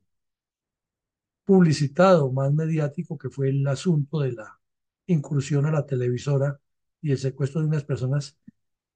publicitado, 1.45 2.31
más 2.31 2.53
mediático, 2.53 3.17
que 3.17 3.29
fue 3.29 3.49
el 3.49 3.67
asunto 3.67 4.19
de 4.21 4.33
la 4.33 4.59
incursión 5.07 5.65
a 5.65 5.71
la 5.71 5.85
televisora 5.85 6.59
y 7.01 7.11
el 7.11 7.17
secuestro 7.17 7.61
de 7.61 7.67
unas 7.67 7.83
personas 7.83 8.37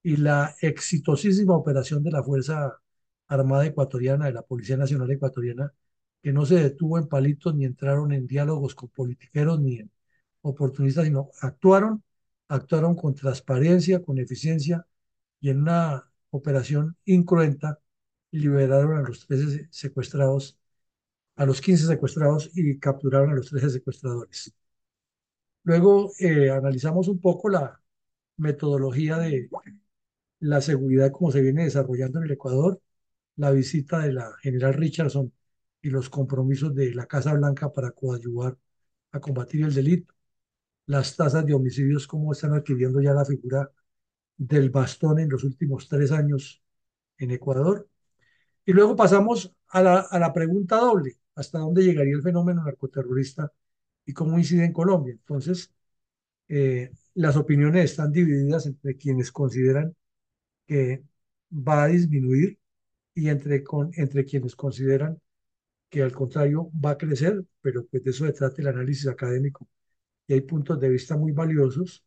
y 0.04 0.18
la 0.18 0.56
exitosísima 0.62 1.56
operación 1.56 2.04
de 2.04 2.12
la 2.12 2.24
Fuerza 2.24 2.83
Armada 3.28 3.66
Ecuatoriana, 3.66 4.26
de 4.28 4.34
la 4.34 4.44
Policía 4.44 4.78
Nacional 4.78 5.12
Ecuatoriana, 5.12 5.74
que 6.22 6.34
no 6.34 6.46
se 6.46 6.56
detuvo 6.56 6.98
en 6.98 7.08
palitos 7.08 7.56
ni 7.56 7.66
entraron 7.66 8.14
en 8.14 8.28
diálogos 8.28 8.76
con 8.76 8.90
politiqueros 8.90 9.60
ni 9.62 9.80
en 9.80 9.92
oportunistas, 10.42 11.06
sino 11.06 11.30
actuaron 11.42 12.04
actuaron 12.54 12.96
con 12.96 13.16
transparencia, 13.16 14.04
con 14.04 14.20
eficiencia 14.20 14.86
y 15.40 15.50
en 15.50 15.62
una 15.62 16.12
operación 16.32 16.98
incruenta 17.06 17.80
liberaron 18.32 18.98
a 18.98 19.02
los 19.04 19.28
13 19.28 19.68
secuestrados, 19.72 20.58
a 21.38 21.46
los 21.46 21.62
15 21.62 21.88
secuestrados 21.88 22.52
y 22.56 22.80
capturaron 22.80 23.32
a 23.32 23.36
los 23.36 23.50
13 23.50 23.70
secuestradores. 23.72 24.54
Luego 25.64 26.12
eh, 26.20 26.50
analizamos 26.50 27.08
un 27.08 27.20
poco 27.20 27.50
la 27.50 27.80
metodología 28.38 29.18
de 29.18 29.50
la 30.40 30.62
seguridad 30.62 31.12
como 31.12 31.32
se 31.32 31.42
viene 31.42 31.64
desarrollando 31.66 32.20
en 32.20 32.26
el 32.26 32.32
Ecuador, 32.34 32.82
la 33.38 33.52
visita 33.52 34.00
de 34.00 34.14
la 34.14 34.32
general 34.42 34.74
Richardson 34.76 35.32
y 35.82 35.90
los 35.90 36.10
compromisos 36.10 36.74
de 36.76 36.94
la 36.96 37.06
Casa 37.08 37.34
Blanca 37.34 37.72
para 37.72 37.92
coadyuvar 37.92 38.58
a 39.12 39.20
combatir 39.20 39.64
el 39.66 39.74
delito 39.74 40.14
las 40.86 41.16
tasas 41.16 41.46
de 41.46 41.54
homicidios, 41.54 42.08
cómo 42.08 42.34
están 42.34 42.54
adquiriendo 42.54 43.02
ya 43.02 43.14
la 43.14 43.26
figura 43.26 43.72
del 44.38 44.70
bastón 44.70 45.20
en 45.20 45.30
los 45.30 45.44
últimos 45.44 45.88
tres 45.88 46.12
años 46.12 46.64
en 47.18 47.32
Ecuador. 47.32 47.90
Y 48.66 48.74
luego 48.74 48.96
pasamos 48.96 49.56
a 49.70 49.82
la, 49.84 50.00
a 50.02 50.20
la 50.20 50.34
pregunta 50.34 50.78
doble, 50.78 51.18
¿hasta 51.36 51.60
dónde 51.60 51.84
llegaría 51.84 52.16
el 52.16 52.24
fenómeno 52.24 52.64
narcoterrorista 52.64 53.52
y 54.06 54.14
cómo 54.14 54.38
incide 54.38 54.66
en 54.66 54.74
Colombia? 54.74 55.14
Entonces, 55.14 55.74
eh, 56.50 56.92
las 57.16 57.38
opiniones 57.38 57.86
están 57.92 58.12
divididas 58.12 58.66
entre 58.66 58.98
quienes 58.98 59.32
consideran 59.32 59.96
que 60.68 61.04
va 61.52 61.84
a 61.84 61.88
disminuir 61.88 62.60
y 63.16 63.30
entre, 63.30 63.64
con, 63.64 63.92
entre 63.96 64.26
quienes 64.26 64.56
consideran 64.56 65.20
que 65.90 66.02
al 66.04 66.12
contrario 66.14 66.72
va 66.84 66.92
a 66.92 66.98
crecer, 66.98 67.44
pero 67.62 67.86
pues 67.88 68.04
de 68.04 68.12
eso 68.12 68.26
se 68.26 68.34
trata 68.34 68.62
el 68.62 68.68
análisis 68.70 69.08
académico. 69.08 69.68
Y 70.28 70.34
hay 70.34 70.42
puntos 70.42 70.80
de 70.80 70.90
vista 70.90 71.18
muy 71.18 71.32
valiosos, 71.34 72.06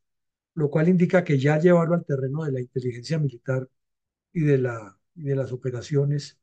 lo 0.55 0.71
cual 0.71 0.89
indica 0.89 1.25
que 1.25 1.39
ya 1.39 1.59
llevarlo 1.59 1.95
al 1.97 2.05
terreno 2.07 2.45
de 2.45 2.53
la 2.53 2.61
inteligencia 2.61 3.19
militar 3.19 3.69
y 4.33 4.43
de, 4.43 4.59
la, 4.59 4.99
y 5.15 5.25
de 5.25 5.37
las 5.37 5.53
operaciones, 5.53 6.39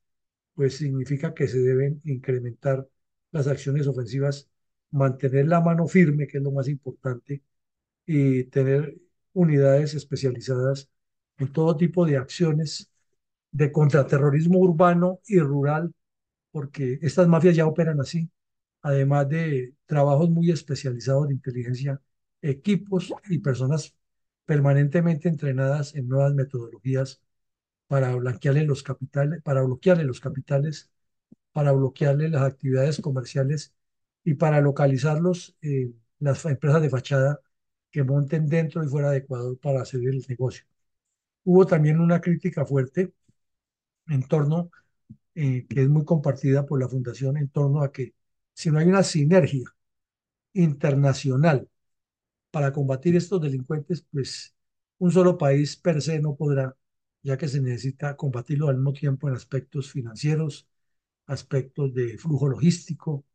pues 0.55 0.77
significa 0.77 1.33
que 1.33 1.47
se 1.47 1.59
deben 1.59 2.01
incrementar 2.05 2.87
las 3.31 3.47
acciones 3.47 3.87
ofensivas, 3.87 4.49
mantener 4.91 5.47
la 5.47 5.61
mano 5.61 5.87
firme, 5.87 6.27
que 6.27 6.37
es 6.39 6.43
lo 6.43 6.51
más 6.51 6.67
importante, 6.69 7.43
y 8.05 8.45
tener 8.45 8.97
unidades 9.33 9.95
especializadas 9.95 10.89
en 11.37 11.51
todo 11.53 11.77
tipo 11.77 12.05
de 12.05 12.17
acciones 12.17 12.92
de 13.53 13.71
contraterrorismo 13.71 14.59
urbano 14.59 15.21
y 15.27 15.39
rural, 15.39 15.93
porque 16.51 16.99
estas 17.03 17.27
mafias 17.27 17.55
ya 17.55 17.67
operan 17.67 18.01
así, 18.01 18.29
además 18.81 19.29
de 19.29 19.75
trabajos 19.85 20.29
muy 20.29 20.51
especializados 20.51 21.27
de 21.29 21.35
inteligencia, 21.35 22.01
equipos 22.41 23.13
y 23.29 23.39
personas 23.39 23.95
permanentemente 24.45 25.29
entrenadas 25.29 25.95
en 25.95 26.09
nuevas 26.09 26.33
metodologías 26.33 27.21
para 27.87 28.15
blanquearle 28.15 28.65
los 28.65 28.83
capitales, 28.83 29.41
para 29.43 29.63
bloquearle 29.63 30.05
los 30.05 30.19
capitales, 30.19 30.91
para 31.53 31.71
bloquearle 31.73 32.29
las 32.29 32.43
actividades 32.43 33.01
comerciales 33.01 33.73
y 34.23 34.35
para 34.35 34.61
localizarlos 34.61 35.55
en 35.61 35.99
las 36.19 36.45
empresas 36.45 36.81
de 36.81 36.89
fachada 36.89 37.39
que 37.91 38.03
monten 38.03 38.47
dentro 38.47 38.83
y 38.83 38.87
fuera 38.87 39.11
de 39.11 39.19
Ecuador 39.19 39.57
para 39.59 39.81
hacer 39.83 40.01
el 40.01 40.25
negocio. 40.27 40.65
Hubo 41.43 41.65
también 41.67 41.99
una 41.99 42.21
crítica 42.21 42.65
fuerte 42.65 43.13
en 44.07 44.27
torno, 44.27 44.71
eh, 45.35 45.65
que 45.69 45.81
es 45.83 45.89
muy 45.89 46.05
compartida 46.05 46.65
por 46.65 46.79
la 46.81 46.89
Fundación, 46.89 47.37
en 47.37 47.49
torno 47.49 47.83
a 47.83 47.91
que 47.91 48.15
si 48.53 48.71
no 48.71 48.79
hay 48.79 48.87
una 48.87 49.03
sinergia 49.03 49.65
internacional 50.53 51.69
para 52.51 52.71
combatir 52.73 53.15
estos 53.15 53.41
delincuentes, 53.41 54.05
pues 54.11 54.55
un 54.99 55.11
solo 55.11 55.37
país 55.37 55.75
per 55.77 56.01
se 56.01 56.19
no 56.19 56.35
podrá, 56.35 56.75
ya 57.23 57.37
que 57.37 57.47
se 57.47 57.61
necesita 57.61 58.15
combatirlo 58.15 58.67
al 58.69 58.75
mismo 58.77 58.93
tiempo 58.93 59.27
en 59.29 59.35
aspectos 59.35 59.91
financieros, 59.91 60.67
aspectos 61.27 61.93
de 61.93 62.17
flujo 62.17 62.47
logístico, 62.49 63.25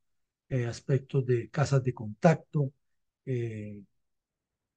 eh, 0.49 0.67
aspectos 0.67 1.27
de 1.27 1.51
casas 1.51 1.83
de 1.85 1.95
contacto, 1.95 2.73
eh, 3.27 3.83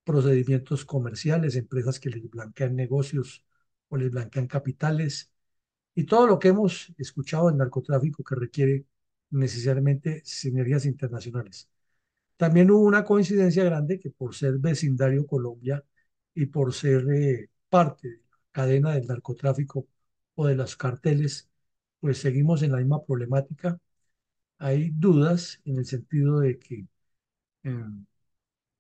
procedimientos 0.04 0.86
comerciales, 0.86 1.56
empresas 1.56 2.00
que 2.00 2.10
les 2.10 2.30
blanquean 2.30 2.76
negocios 2.76 3.46
o 3.90 3.98
les 3.98 4.12
blanquean 4.12 4.48
capitales, 4.48 5.31
y 5.96 6.06
todo 6.06 6.28
lo 6.28 6.40
que 6.40 6.50
hemos 6.50 6.94
escuchado 6.98 7.50
en 7.50 7.58
narcotráfico 7.58 8.24
que 8.24 8.36
requiere 8.36 8.86
necesariamente 9.32 10.22
sinergias 10.26 10.86
internacionales. 10.86 11.70
También 12.38 12.72
hubo 12.72 12.84
una 12.84 13.04
coincidencia 13.06 13.64
grande 13.64 14.00
que 14.00 14.12
por 14.12 14.36
ser 14.36 14.58
vecindario 14.60 15.28
Colombia 15.28 15.84
y 16.34 16.48
por 16.48 16.74
ser 16.74 17.06
eh, 17.12 17.50
parte 17.70 18.10
de 18.10 18.18
la 18.18 18.38
cadena 18.52 18.94
del 18.94 19.08
narcotráfico 19.08 19.88
o 20.36 20.48
de 20.48 20.56
los 20.56 20.76
carteles, 20.78 21.50
pues 22.00 22.20
seguimos 22.20 22.64
en 22.64 22.72
la 22.74 22.78
misma 22.80 23.04
problemática. 23.06 23.80
Hay 24.60 24.92
dudas 24.92 25.62
en 25.66 25.78
el 25.80 25.86
sentido 25.86 26.40
de 26.42 26.60
que 26.60 26.88
eh, 27.64 27.86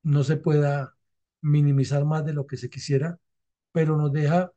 no 0.03 0.23
se 0.23 0.37
pueda 0.37 0.95
minimizar 1.41 2.05
más 2.05 2.25
de 2.25 2.33
lo 2.33 2.47
que 2.47 2.57
se 2.57 2.69
quisiera, 2.69 3.19
pero 3.71 3.97
nos 3.97 4.11
deja 4.11 4.51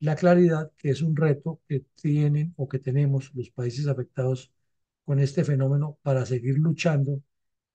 la 0.00 0.16
claridad 0.16 0.72
que 0.78 0.90
es 0.90 1.02
un 1.02 1.16
reto 1.16 1.60
que 1.68 1.80
tienen 1.96 2.54
o 2.56 2.68
que 2.68 2.78
tenemos 2.78 3.32
los 3.34 3.50
países 3.50 3.86
afectados 3.88 4.52
con 5.04 5.20
este 5.20 5.44
fenómeno 5.44 5.98
para 6.02 6.26
seguir 6.26 6.58
luchando 6.58 7.22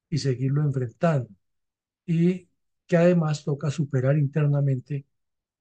y 0.10 0.20
seguirlo 0.20 0.64
enfrentando. 0.64 1.30
Y 2.06 2.50
que 2.88 2.98
además 2.98 3.44
toca 3.46 3.72
superar 3.72 4.18
internamente 4.18 5.06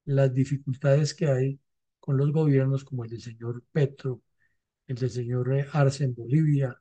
las 0.04 0.34
dificultades 0.34 1.14
que 1.14 1.28
hay 1.28 1.60
con 2.00 2.16
los 2.16 2.32
gobiernos 2.32 2.84
como 2.84 3.04
el 3.04 3.10
del 3.10 3.22
señor 3.22 3.64
Petro, 3.72 4.22
el 4.86 4.96
del 4.96 5.10
señor 5.10 5.54
eh, 5.54 5.66
Arce 5.72 6.04
en 6.04 6.14
Bolivia, 6.14 6.76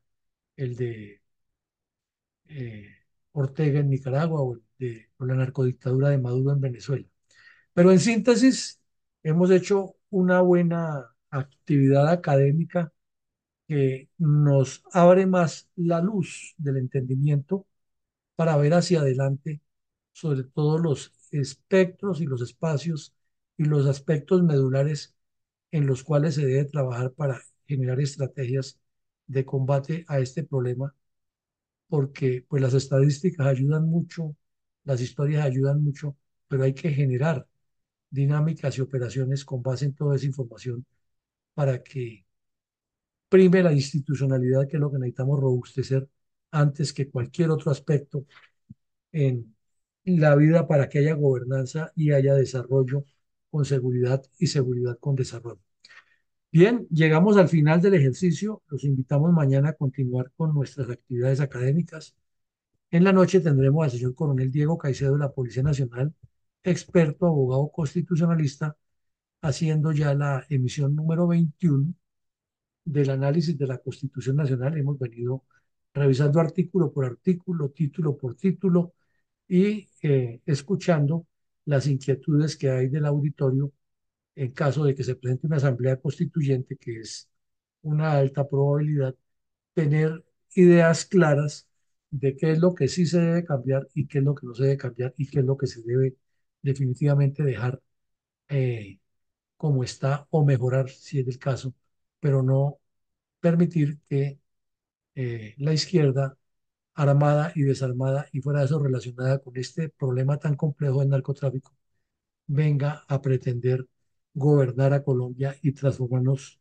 el 0.58 0.76
de 0.76 1.22
eh, 2.48 2.88
Ortega 3.34 3.80
en 3.80 3.90
Nicaragua 3.90 4.42
o, 4.42 4.60
de, 4.78 5.10
o 5.18 5.26
la 5.26 5.36
narcodictadura 5.36 6.10
de 6.10 6.18
Maduro 6.18 6.54
en 6.54 6.62
Venezuela. 6.62 7.08
Pero 7.74 7.92
en 7.92 8.00
síntesis, 8.00 8.81
hemos 9.24 9.52
hecho 9.52 9.96
una 10.10 10.42
buena 10.42 11.16
actividad 11.30 12.10
académica 12.10 12.94
que 13.68 14.10
nos 14.18 14.84
abre 14.94 15.26
más 15.26 15.70
la 15.76 16.02
luz 16.02 16.56
del 16.58 16.78
entendimiento 16.78 17.68
para 18.36 18.58
ver 18.58 18.74
hacia 18.74 19.02
adelante 19.02 19.62
sobre 20.14 20.44
todos 20.44 20.82
los 20.82 21.14
espectros 21.32 22.22
y 22.22 22.26
los 22.26 22.42
espacios 22.42 23.16
y 23.58 23.66
los 23.66 23.88
aspectos 23.88 24.44
medulares 24.44 25.16
en 25.72 25.88
los 25.88 26.04
cuales 26.04 26.36
se 26.36 26.46
debe 26.46 26.66
trabajar 26.66 27.14
para 27.14 27.42
generar 27.68 28.00
estrategias 28.02 28.80
de 29.28 29.46
combate 29.46 30.06
a 30.08 30.20
este 30.20 30.44
problema, 30.44 30.96
porque 31.88 32.46
pues 32.48 32.62
las 32.62 32.74
estadísticas 32.74 33.48
ayudan 33.48 33.86
mucho, 33.90 34.36
las 34.84 35.02
historias 35.02 35.46
ayudan 35.46 35.84
mucho, 35.84 36.18
pero 36.48 36.64
hay 36.64 36.74
que 36.74 36.92
generar 36.92 37.48
dinámicas 38.12 38.78
y 38.78 38.82
operaciones 38.82 39.46
con 39.46 39.64
base 39.64 39.86
en 39.86 39.96
toda 39.96 40.16
esa 40.16 40.28
información 40.28 40.86
para 41.54 41.82
que 41.84 42.26
prime 43.30 43.64
la 43.64 43.74
institucionalidad, 43.74 44.68
que 44.68 44.78
es 44.78 44.82
lo 44.82 44.92
que 44.92 45.00
necesitamos 45.00 45.40
robustecer 45.40 46.08
antes 46.52 46.94
que 46.94 47.10
cualquier 47.10 47.52
otro 47.52 47.72
aspecto 47.72 48.26
en 49.12 49.56
la 50.06 50.36
vida 50.36 50.68
para 50.68 50.90
que 50.90 51.00
haya 51.00 51.16
gobernanza 51.16 51.92
y 51.96 52.12
haya 52.12 52.36
desarrollo 52.36 53.06
con 53.50 53.66
seguridad 53.66 54.24
y 54.40 54.48
seguridad 54.48 54.98
con 55.00 55.16
desarrollo. 55.16 55.62
Bien, 56.52 56.88
llegamos 56.90 57.38
al 57.38 57.48
final 57.48 57.82
del 57.82 57.94
ejercicio. 57.96 58.62
Los 58.68 58.84
invitamos 58.84 59.32
mañana 59.32 59.70
a 59.70 59.74
continuar 59.74 60.32
con 60.36 60.54
nuestras 60.54 60.90
actividades 60.90 61.40
académicas. 61.40 62.16
En 62.92 63.04
la 63.06 63.14
noche 63.14 63.40
tendremos 63.42 63.86
al 63.86 63.92
señor 63.92 64.16
coronel 64.16 64.52
Diego 64.52 64.78
Caicedo 64.78 65.14
de 65.14 65.20
la 65.20 65.32
Policía 65.32 65.64
Nacional, 65.64 66.14
experto, 66.64 67.28
abogado 67.28 67.72
constitucionalista, 67.72 68.78
haciendo 69.42 69.92
ya 69.94 70.14
la 70.16 70.46
emisión 70.50 70.96
número 70.96 71.28
21 71.28 71.94
del 72.86 73.10
análisis 73.12 73.58
de 73.58 73.68
la 73.68 73.80
Constitución 73.80 74.36
Nacional. 74.38 74.78
Hemos 74.78 75.00
venido 75.00 75.46
revisando 75.94 76.40
artículo 76.40 76.92
por 76.94 77.06
artículo, 77.06 77.70
título 77.70 78.18
por 78.18 78.36
título 78.36 78.94
y 79.48 79.90
eh, 80.04 80.42
escuchando 80.46 81.28
las 81.66 81.88
inquietudes 81.88 82.58
que 82.58 82.70
hay 82.72 82.90
del 82.90 83.06
auditorio 83.06 83.74
en 84.36 84.52
caso 84.52 84.86
de 84.86 84.96
que 84.96 85.04
se 85.04 85.16
presente 85.16 85.48
una 85.48 85.58
asamblea 85.58 85.98
constituyente, 86.00 86.78
que 86.78 87.00
es 87.00 87.30
una 87.82 88.14
alta 88.18 88.48
probabilidad, 88.48 89.16
tener 89.74 90.24
ideas 90.56 91.06
claras 91.06 91.68
de 92.12 92.36
qué 92.38 92.52
es 92.52 92.60
lo 92.60 92.76
que 92.76 92.88
sí 92.88 93.06
se 93.06 93.20
debe 93.20 93.46
cambiar 93.46 93.88
y 93.94 94.08
qué 94.08 94.20
es 94.20 94.24
lo 94.26 94.36
que 94.36 94.48
no 94.48 94.56
se 94.56 94.64
debe 94.64 94.78
cambiar 94.78 95.14
y 95.18 95.28
qué 95.30 95.40
es 95.40 95.46
lo 95.46 95.58
que 95.58 95.68
se 95.68 95.82
debe 95.84 96.16
definitivamente 96.62 97.44
dejar 97.44 97.82
eh, 98.50 99.00
como 99.58 99.84
está 99.84 100.28
o 100.32 100.46
mejorar 100.46 100.90
si 100.90 101.20
es 101.20 101.28
el 101.28 101.40
caso, 101.40 101.74
pero 102.20 102.44
no 102.44 102.80
permitir 103.42 104.00
que 104.10 104.40
eh, 105.16 105.56
la 105.58 105.74
izquierda 105.74 106.38
armada 106.96 107.52
y 107.56 107.64
desarmada 107.64 108.28
y 108.34 108.42
fuera 108.42 108.64
eso 108.64 108.80
relacionada 108.80 109.40
con 109.40 109.58
este 109.58 109.90
problema 109.90 110.38
tan 110.38 110.56
complejo 110.56 111.00
del 111.02 111.10
narcotráfico 111.10 111.74
venga 112.48 113.06
a 113.08 113.22
pretender 113.22 113.88
gobernar 114.34 114.94
a 114.94 115.04
Colombia 115.04 115.56
y 115.62 115.72
transformarnos 115.74 116.60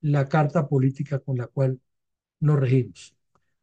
la 0.00 0.28
carta 0.28 0.68
política 0.68 1.18
con 1.20 1.36
la 1.38 1.46
cual 1.46 1.80
nos 2.40 2.60
regimos. 2.60 3.14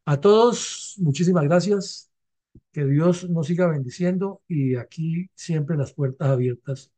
A 0.05 0.19
todos, 0.21 0.95
muchísimas 0.99 1.45
gracias. 1.45 2.08
Que 2.71 2.85
Dios 2.85 3.29
nos 3.29 3.47
siga 3.47 3.67
bendiciendo 3.67 4.41
y 4.47 4.75
aquí 4.75 5.29
siempre 5.35 5.77
las 5.77 5.93
puertas 5.93 6.29
abiertas 6.29 6.91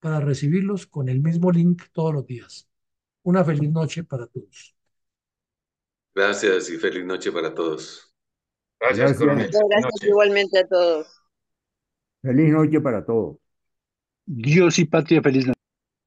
para 0.00 0.20
recibirlos 0.20 0.86
con 0.86 1.08
el 1.08 1.20
mismo 1.22 1.52
link 1.52 1.82
todos 1.92 2.14
los 2.14 2.26
días. 2.26 2.68
Una 3.24 3.44
feliz 3.44 3.70
noche 3.72 4.04
para 4.04 4.26
todos. 4.28 4.76
Gracias 6.14 6.68
y 6.70 6.78
feliz 6.78 7.04
noche 7.04 7.30
para 7.32 7.54
todos. 7.54 8.12
Gracias, 8.80 9.14
Gracias. 9.14 9.18
coronel. 9.18 9.46
Muchas 9.46 9.62
Feliz 9.68 9.68
gracias 9.68 10.02
igualmente 10.04 10.58
a 10.60 10.66
todos. 10.68 11.06
Feliz 12.22 12.52
noche 12.52 12.80
para 12.80 13.04
todos. 13.04 13.38
Dios 14.26 14.78
y 14.78 14.84
patria, 14.86 15.20
feliz 15.22 15.46
noche. 15.48 15.55